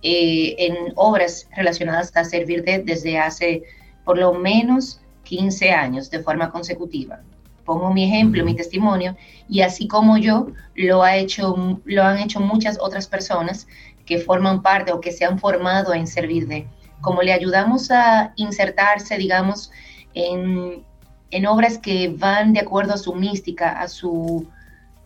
eh, 0.02 0.56
en 0.58 0.92
obras 0.96 1.48
relacionadas 1.56 2.10
a 2.16 2.24
servir 2.24 2.64
desde 2.64 3.18
hace 3.18 3.62
por 4.04 4.18
lo 4.18 4.34
menos 4.34 5.00
15 5.24 5.70
años 5.70 6.10
de 6.10 6.20
forma 6.20 6.50
consecutiva. 6.50 7.20
Pongo 7.64 7.92
mi 7.92 8.04
ejemplo, 8.04 8.44
mi 8.44 8.56
testimonio, 8.56 9.16
y 9.48 9.60
así 9.60 9.86
como 9.86 10.18
yo, 10.18 10.48
lo, 10.74 11.04
ha 11.04 11.16
hecho, 11.16 11.80
lo 11.84 12.02
han 12.02 12.18
hecho 12.18 12.40
muchas 12.40 12.78
otras 12.80 13.06
personas 13.06 13.68
que 14.04 14.18
forman 14.18 14.62
parte 14.62 14.92
o 14.92 15.00
que 15.00 15.12
se 15.12 15.24
han 15.24 15.38
formado 15.38 15.94
en 15.94 16.06
servir 16.06 16.48
de. 16.48 16.66
Como 17.02 17.20
le 17.20 17.34
ayudamos 17.34 17.90
a 17.90 18.32
insertarse, 18.36 19.18
digamos, 19.18 19.70
en, 20.14 20.82
en 21.30 21.46
obras 21.46 21.76
que 21.76 22.08
van 22.16 22.54
de 22.54 22.60
acuerdo 22.60 22.94
a 22.94 22.96
su 22.96 23.14
mística, 23.14 23.78
a 23.78 23.86
su, 23.88 24.46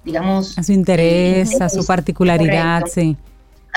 digamos... 0.05 0.56
A 0.56 0.62
su 0.62 0.70
interés, 0.70 1.60
a 1.60 1.68
su 1.68 1.85
particularidad, 1.85 2.85
sí 2.86 3.16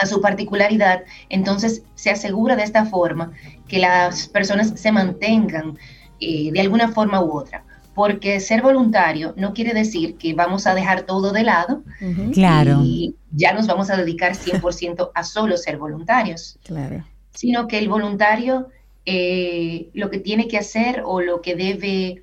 a 0.01 0.05
su 0.05 0.21
particularidad, 0.21 1.03
entonces 1.29 1.83
se 1.95 2.09
asegura 2.09 2.55
de 2.55 2.63
esta 2.63 2.85
forma 2.85 3.31
que 3.67 3.79
las 3.79 4.27
personas 4.27 4.73
se 4.75 4.91
mantengan 4.91 5.77
eh, 6.19 6.51
de 6.51 6.61
alguna 6.61 6.89
forma 6.89 7.23
u 7.23 7.31
otra. 7.37 7.63
Porque 7.93 8.39
ser 8.39 8.61
voluntario 8.61 9.33
no 9.35 9.53
quiere 9.53 9.73
decir 9.73 10.15
que 10.15 10.33
vamos 10.33 10.67
a 10.67 10.73
dejar 10.73 11.01
todo 11.01 11.33
de 11.33 11.43
lado 11.43 11.83
claro. 12.33 12.79
y 12.81 13.15
ya 13.31 13.53
nos 13.53 13.67
vamos 13.67 13.89
a 13.89 13.97
dedicar 13.97 14.33
100% 14.33 15.11
a 15.13 15.23
solo 15.23 15.57
ser 15.57 15.77
voluntarios. 15.77 16.57
Claro. 16.63 17.03
Sino 17.31 17.67
que 17.67 17.77
el 17.77 17.89
voluntario 17.89 18.69
eh, 19.05 19.89
lo 19.93 20.09
que 20.09 20.19
tiene 20.19 20.47
que 20.47 20.57
hacer 20.57 21.01
o 21.05 21.21
lo 21.21 21.41
que 21.41 21.55
debe 21.55 22.21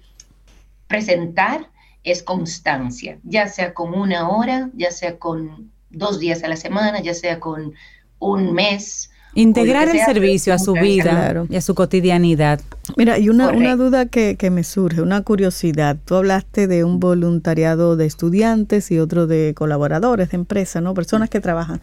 presentar 0.86 1.68
es 2.04 2.22
constancia, 2.22 3.18
ya 3.24 3.48
sea 3.48 3.74
con 3.74 3.92
una 3.92 4.28
hora, 4.28 4.70
ya 4.74 4.92
sea 4.92 5.18
con 5.18 5.72
dos 5.90 6.20
días 6.20 6.44
a 6.44 6.48
la 6.48 6.56
semana, 6.56 7.02
ya 7.02 7.14
sea 7.14 7.40
con 7.40 7.74
un 8.20 8.52
mes. 8.52 9.10
Integrar 9.34 9.88
el 9.88 9.98
servicio 9.98 10.54
a 10.54 10.58
su 10.58 10.74
vida 10.74 11.44
y 11.50 11.56
a 11.56 11.60
su 11.60 11.74
cotidianidad. 11.74 12.60
Mira, 12.96 13.18
y 13.18 13.28
una, 13.28 13.48
una 13.48 13.74
duda 13.74 14.06
que, 14.06 14.36
que, 14.36 14.50
me 14.50 14.62
surge, 14.62 15.02
una 15.02 15.22
curiosidad. 15.22 15.96
Tú 16.04 16.14
hablaste 16.14 16.68
de 16.68 16.84
un 16.84 17.00
voluntariado 17.00 17.96
de 17.96 18.06
estudiantes 18.06 18.90
y 18.92 19.00
otro 19.00 19.26
de 19.26 19.52
colaboradores 19.54 20.30
de 20.30 20.36
empresa, 20.36 20.80
¿no? 20.80 20.94
Personas 20.94 21.28
que 21.28 21.40
trabajan. 21.40 21.80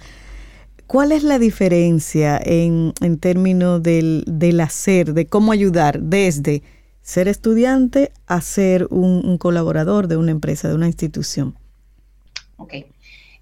¿Cuál 0.93 1.11
es 1.11 1.23
la 1.23 1.39
diferencia 1.39 2.39
en, 2.45 2.93
en 3.01 3.17
términos 3.17 3.81
del, 3.81 4.23
del, 4.27 4.59
hacer, 4.59 5.15
de 5.15 5.25
cómo 5.25 5.51
ayudar 5.51 5.99
desde 5.99 6.61
ser 7.01 7.27
estudiante 7.27 8.11
a 8.27 8.41
ser 8.41 8.85
un, 8.91 9.39
colaborador 9.39 10.07
de 10.07 10.17
una 10.17 10.29
empresa, 10.29 10.69
de 10.69 10.75
una 10.75 10.85
institución? 10.85 11.57
Ok. 12.57 12.75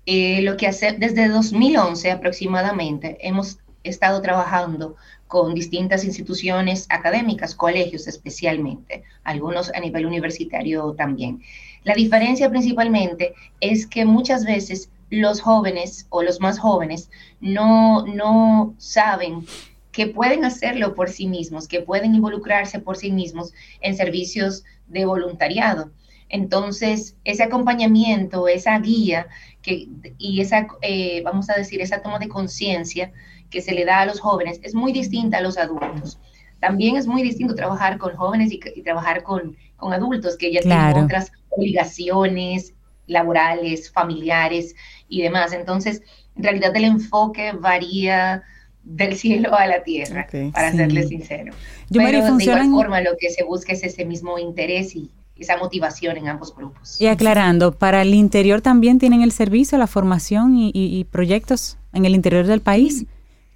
Eh, 0.05 0.41
lo 0.43 0.55
que 0.55 0.67
hace 0.67 0.93
desde 0.93 1.27
2011 1.27 2.11
aproximadamente 2.11 3.17
hemos 3.19 3.59
estado 3.83 4.21
trabajando 4.21 4.95
con 5.27 5.53
distintas 5.53 6.05
instituciones 6.05 6.85
académicas, 6.87 7.53
colegios 7.53 8.07
especialmente, 8.07 9.03
algunos 9.25 9.73
a 9.75 9.81
nivel 9.81 10.05
universitario 10.05 10.93
también. 10.93 11.41
La 11.83 11.95
diferencia 11.95 12.49
principalmente 12.49 13.33
es 13.59 13.87
que 13.87 14.05
muchas 14.05 14.45
veces 14.45 14.89
los 15.11 15.41
jóvenes 15.41 16.07
o 16.09 16.23
los 16.23 16.39
más 16.39 16.57
jóvenes 16.57 17.11
no, 17.41 18.05
no 18.07 18.73
saben 18.77 19.45
que 19.91 20.07
pueden 20.07 20.45
hacerlo 20.45 20.95
por 20.95 21.09
sí 21.09 21.27
mismos, 21.27 21.67
que 21.67 21.81
pueden 21.81 22.15
involucrarse 22.15 22.79
por 22.79 22.95
sí 22.97 23.11
mismos 23.11 23.53
en 23.81 23.95
servicios 23.95 24.63
de 24.87 25.05
voluntariado. 25.05 25.91
Entonces, 26.29 27.17
ese 27.25 27.43
acompañamiento, 27.43 28.47
esa 28.47 28.79
guía 28.79 29.27
que, 29.61 29.89
y 30.17 30.39
esa, 30.39 30.67
eh, 30.81 31.21
vamos 31.23 31.49
a 31.49 31.55
decir, 31.55 31.81
esa 31.81 32.01
toma 32.01 32.19
de 32.19 32.29
conciencia 32.29 33.11
que 33.49 33.61
se 33.61 33.73
le 33.73 33.83
da 33.83 33.99
a 33.99 34.05
los 34.05 34.21
jóvenes 34.21 34.61
es 34.63 34.73
muy 34.73 34.93
distinta 34.93 35.39
a 35.39 35.41
los 35.41 35.57
adultos. 35.57 36.19
También 36.61 36.95
es 36.95 37.05
muy 37.05 37.21
distinto 37.21 37.53
trabajar 37.53 37.97
con 37.97 38.15
jóvenes 38.15 38.53
y, 38.53 38.59
trabajar 38.81 39.23
con, 39.23 39.57
adultos 39.77 40.37
que 40.37 40.53
ya 40.53 40.61
tienen 40.61 41.03
otras 41.03 41.33
obligaciones 41.49 42.75
laborales, 43.11 43.91
familiares 43.91 44.75
y 45.07 45.21
demás. 45.21 45.53
Entonces, 45.53 46.01
en 46.35 46.43
realidad 46.43 46.75
el 46.75 46.85
enfoque 46.85 47.51
varía 47.51 48.43
del 48.83 49.15
cielo 49.15 49.55
a 49.55 49.67
la 49.67 49.83
tierra, 49.83 50.27
para 50.53 50.71
serle 50.71 51.07
sincero. 51.07 51.53
Yo 51.89 52.01
Pero 52.03 52.35
de 52.35 52.43
igual 52.43 52.69
forma 52.71 53.01
lo 53.01 53.11
que 53.19 53.29
se 53.29 53.43
busca 53.43 53.73
es 53.73 53.83
ese 53.83 54.05
mismo 54.05 54.39
interés 54.39 54.95
y, 54.95 55.11
esa 55.35 55.57
motivación 55.57 56.17
en 56.17 56.27
ambos 56.27 56.55
grupos. 56.55 57.01
Y 57.01 57.07
aclarando, 57.07 57.71
¿para 57.71 58.03
el 58.03 58.13
interior 58.13 58.61
también 58.61 58.99
tienen 58.99 59.23
el 59.23 59.31
servicio, 59.31 59.75
la 59.79 59.87
formación 59.87 60.53
y, 60.55 61.03
proyectos 61.09 61.79
en 61.93 62.05
el 62.05 62.13
interior 62.13 62.45
del 62.45 62.61
país? 62.61 63.07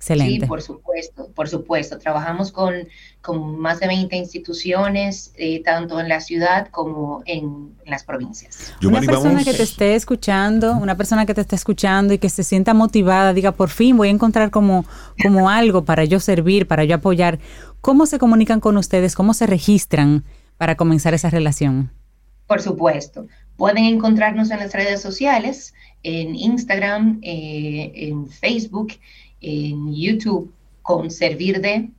Excelente. 0.06 0.46
Sí, 0.46 0.48
por 0.48 0.62
supuesto, 0.62 1.30
por 1.34 1.50
supuesto. 1.50 1.98
Trabajamos 1.98 2.52
con, 2.52 2.74
con 3.22 3.60
más 3.60 3.80
de 3.80 3.88
20 3.88 4.16
instituciones, 4.16 5.34
eh, 5.36 5.64
tanto 5.64 6.00
en 6.00 6.10
la 6.10 6.22
ciudad 6.22 6.68
como 6.70 7.24
en, 7.26 7.76
las 7.86 8.04
provincias. 8.04 8.74
Una 8.84 9.02
persona 9.02 9.44
que 9.44 9.54
te 9.54 9.64
esté 9.64 9.96
escuchando, 9.96 10.76
una 10.78 10.96
persona 10.96 11.26
que 11.26 11.34
te 11.34 11.42
esté 11.42 11.56
escuchando 11.56 12.14
y 12.14 12.18
que 12.18 12.30
se 12.30 12.44
sienta 12.44 12.74
motivada, 12.74 13.34
diga, 13.34 13.52
por 13.52 13.70
fin 13.70 13.98
voy 13.98 14.10
a 14.10 14.12
encontrar 14.12 14.52
como, 14.52 14.86
como 15.22 15.50
algo 15.50 15.86
para 15.86 16.06
yo 16.06 16.20
servir, 16.20 16.68
para 16.68 16.84
yo 16.84 16.96
apoyar. 16.96 17.40
¿Cómo 17.82 18.06
se 18.06 18.20
comunican 18.20 18.60
con 18.60 18.78
ustedes? 18.78 19.16
¿Cómo 19.16 19.34
se 19.34 19.48
registran? 19.48 20.24
para 20.58 20.76
comenzar 20.76 21.14
esa 21.14 21.30
relación? 21.30 21.92
Por 22.48 22.62
supuesto. 22.62 23.28
Pueden 23.58 23.86
encontrarnos 23.86 24.52
en 24.52 24.60
las 24.60 24.74
redes 24.74 25.02
sociales, 25.02 25.74
en 26.04 26.36
Instagram, 26.36 27.20
eh, 27.24 27.92
en 27.96 28.28
Facebook, 28.28 28.94
en 29.46 29.94
YouTube 29.94 30.52
con 30.82 31.12
Servir 31.12 31.62
de 31.62 31.92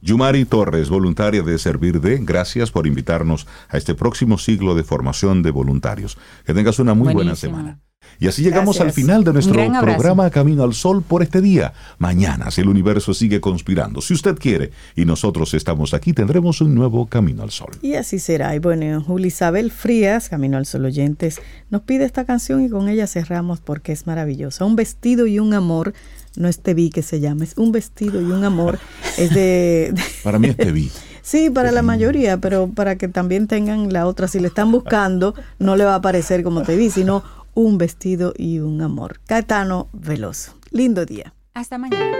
Yumari 0.00 0.44
Torres, 0.44 0.88
voluntaria 0.88 1.42
de 1.42 1.58
Servir 1.58 2.00
de, 2.00 2.18
gracias 2.18 2.70
por 2.70 2.86
invitarnos 2.86 3.46
a 3.68 3.76
este 3.76 3.94
próximo 3.94 4.38
siglo 4.38 4.74
de 4.74 4.84
formación 4.84 5.42
de 5.42 5.50
voluntarios. 5.50 6.18
Que 6.44 6.54
tengas 6.54 6.78
una 6.78 6.94
muy 6.94 7.12
buena 7.12 7.34
semana. 7.34 7.80
Y 8.20 8.26
así 8.26 8.42
llegamos 8.42 8.80
al 8.80 8.92
final 8.92 9.22
de 9.22 9.32
nuestro 9.32 9.54
programa 9.80 10.30
Camino 10.30 10.64
al 10.64 10.74
Sol 10.74 11.02
por 11.02 11.22
este 11.22 11.40
día. 11.40 11.72
Mañana, 11.98 12.50
si 12.50 12.62
el 12.62 12.68
universo 12.68 13.14
sigue 13.14 13.40
conspirando, 13.40 14.00
si 14.00 14.14
usted 14.14 14.36
quiere 14.36 14.72
y 14.96 15.04
nosotros 15.04 15.54
estamos 15.54 15.94
aquí, 15.94 16.12
tendremos 16.12 16.60
un 16.60 16.74
nuevo 16.74 17.06
Camino 17.06 17.42
al 17.42 17.50
Sol. 17.50 17.70
Y 17.80 17.94
así 17.94 18.18
será. 18.18 18.54
Y 18.56 18.58
bueno, 18.58 19.02
Juli 19.02 19.28
Isabel 19.28 19.70
Frías, 19.70 20.28
Camino 20.28 20.56
al 20.56 20.66
Sol 20.66 20.84
oyentes, 20.84 21.40
nos 21.70 21.82
pide 21.82 22.04
esta 22.04 22.24
canción 22.24 22.64
y 22.64 22.68
con 22.68 22.88
ella 22.88 23.06
cerramos 23.06 23.60
porque 23.60 23.92
es 23.92 24.06
maravillosa. 24.06 24.64
Un 24.64 24.74
vestido 24.74 25.26
y 25.26 25.38
un 25.38 25.54
amor 25.54 25.92
no 26.36 26.48
es 26.48 26.60
Tevi 26.60 26.90
que 26.90 27.02
se 27.02 27.20
llama, 27.20 27.44
es 27.44 27.54
un 27.56 27.72
vestido 27.72 28.20
y 28.20 28.24
un 28.24 28.44
amor. 28.44 28.78
Es 29.16 29.34
de. 29.34 29.94
Para 30.22 30.38
mí 30.38 30.48
es 30.48 30.56
Tevi. 30.56 30.90
Sí, 31.22 31.50
para 31.50 31.72
la 31.72 31.82
mayoría, 31.82 32.38
pero 32.38 32.68
para 32.68 32.96
que 32.96 33.06
también 33.06 33.48
tengan 33.48 33.92
la 33.92 34.06
otra, 34.06 34.28
si 34.28 34.40
le 34.40 34.48
están 34.48 34.72
buscando, 34.72 35.34
no 35.58 35.76
le 35.76 35.84
va 35.84 35.92
a 35.92 35.96
aparecer 35.96 36.42
como 36.42 36.62
Tevi, 36.62 36.88
sino 36.88 37.22
un 37.52 37.76
vestido 37.76 38.32
y 38.34 38.60
un 38.60 38.80
amor. 38.80 39.20
Catano 39.26 39.90
Veloso. 39.92 40.54
Lindo 40.70 41.04
día. 41.04 41.34
Hasta 41.52 41.76
mañana. 41.76 42.16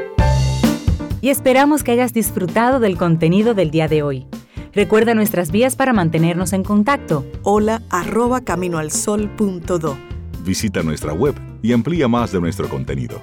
Y 1.23 1.31
esperamos 1.31 1.85
que 1.85 1.93
hayas 1.93 2.13
disfrutado 2.13 2.81
del 2.81 2.99
contenido 2.99 3.55
del 3.55 3.71
día 3.71 3.89
de 3.89 4.03
hoy. 4.03 4.27
Recuerda 4.75 5.15
nuestras 5.15 5.51
vías 5.51 5.75
para 5.75 5.93
mantenernos 5.93 6.53
en 6.53 6.63
contacto. 6.63 7.25
Hola 7.43 7.83
arroba 7.91 8.43
caminoalsol.do. 8.43 9.97
Visita 10.45 10.83
nuestra 10.83 11.13
web 11.13 11.35
y 11.63 11.73
amplía 11.73 12.09
más 12.09 12.33
de 12.33 12.41
nuestro 12.41 12.69
contenido. 12.69 13.23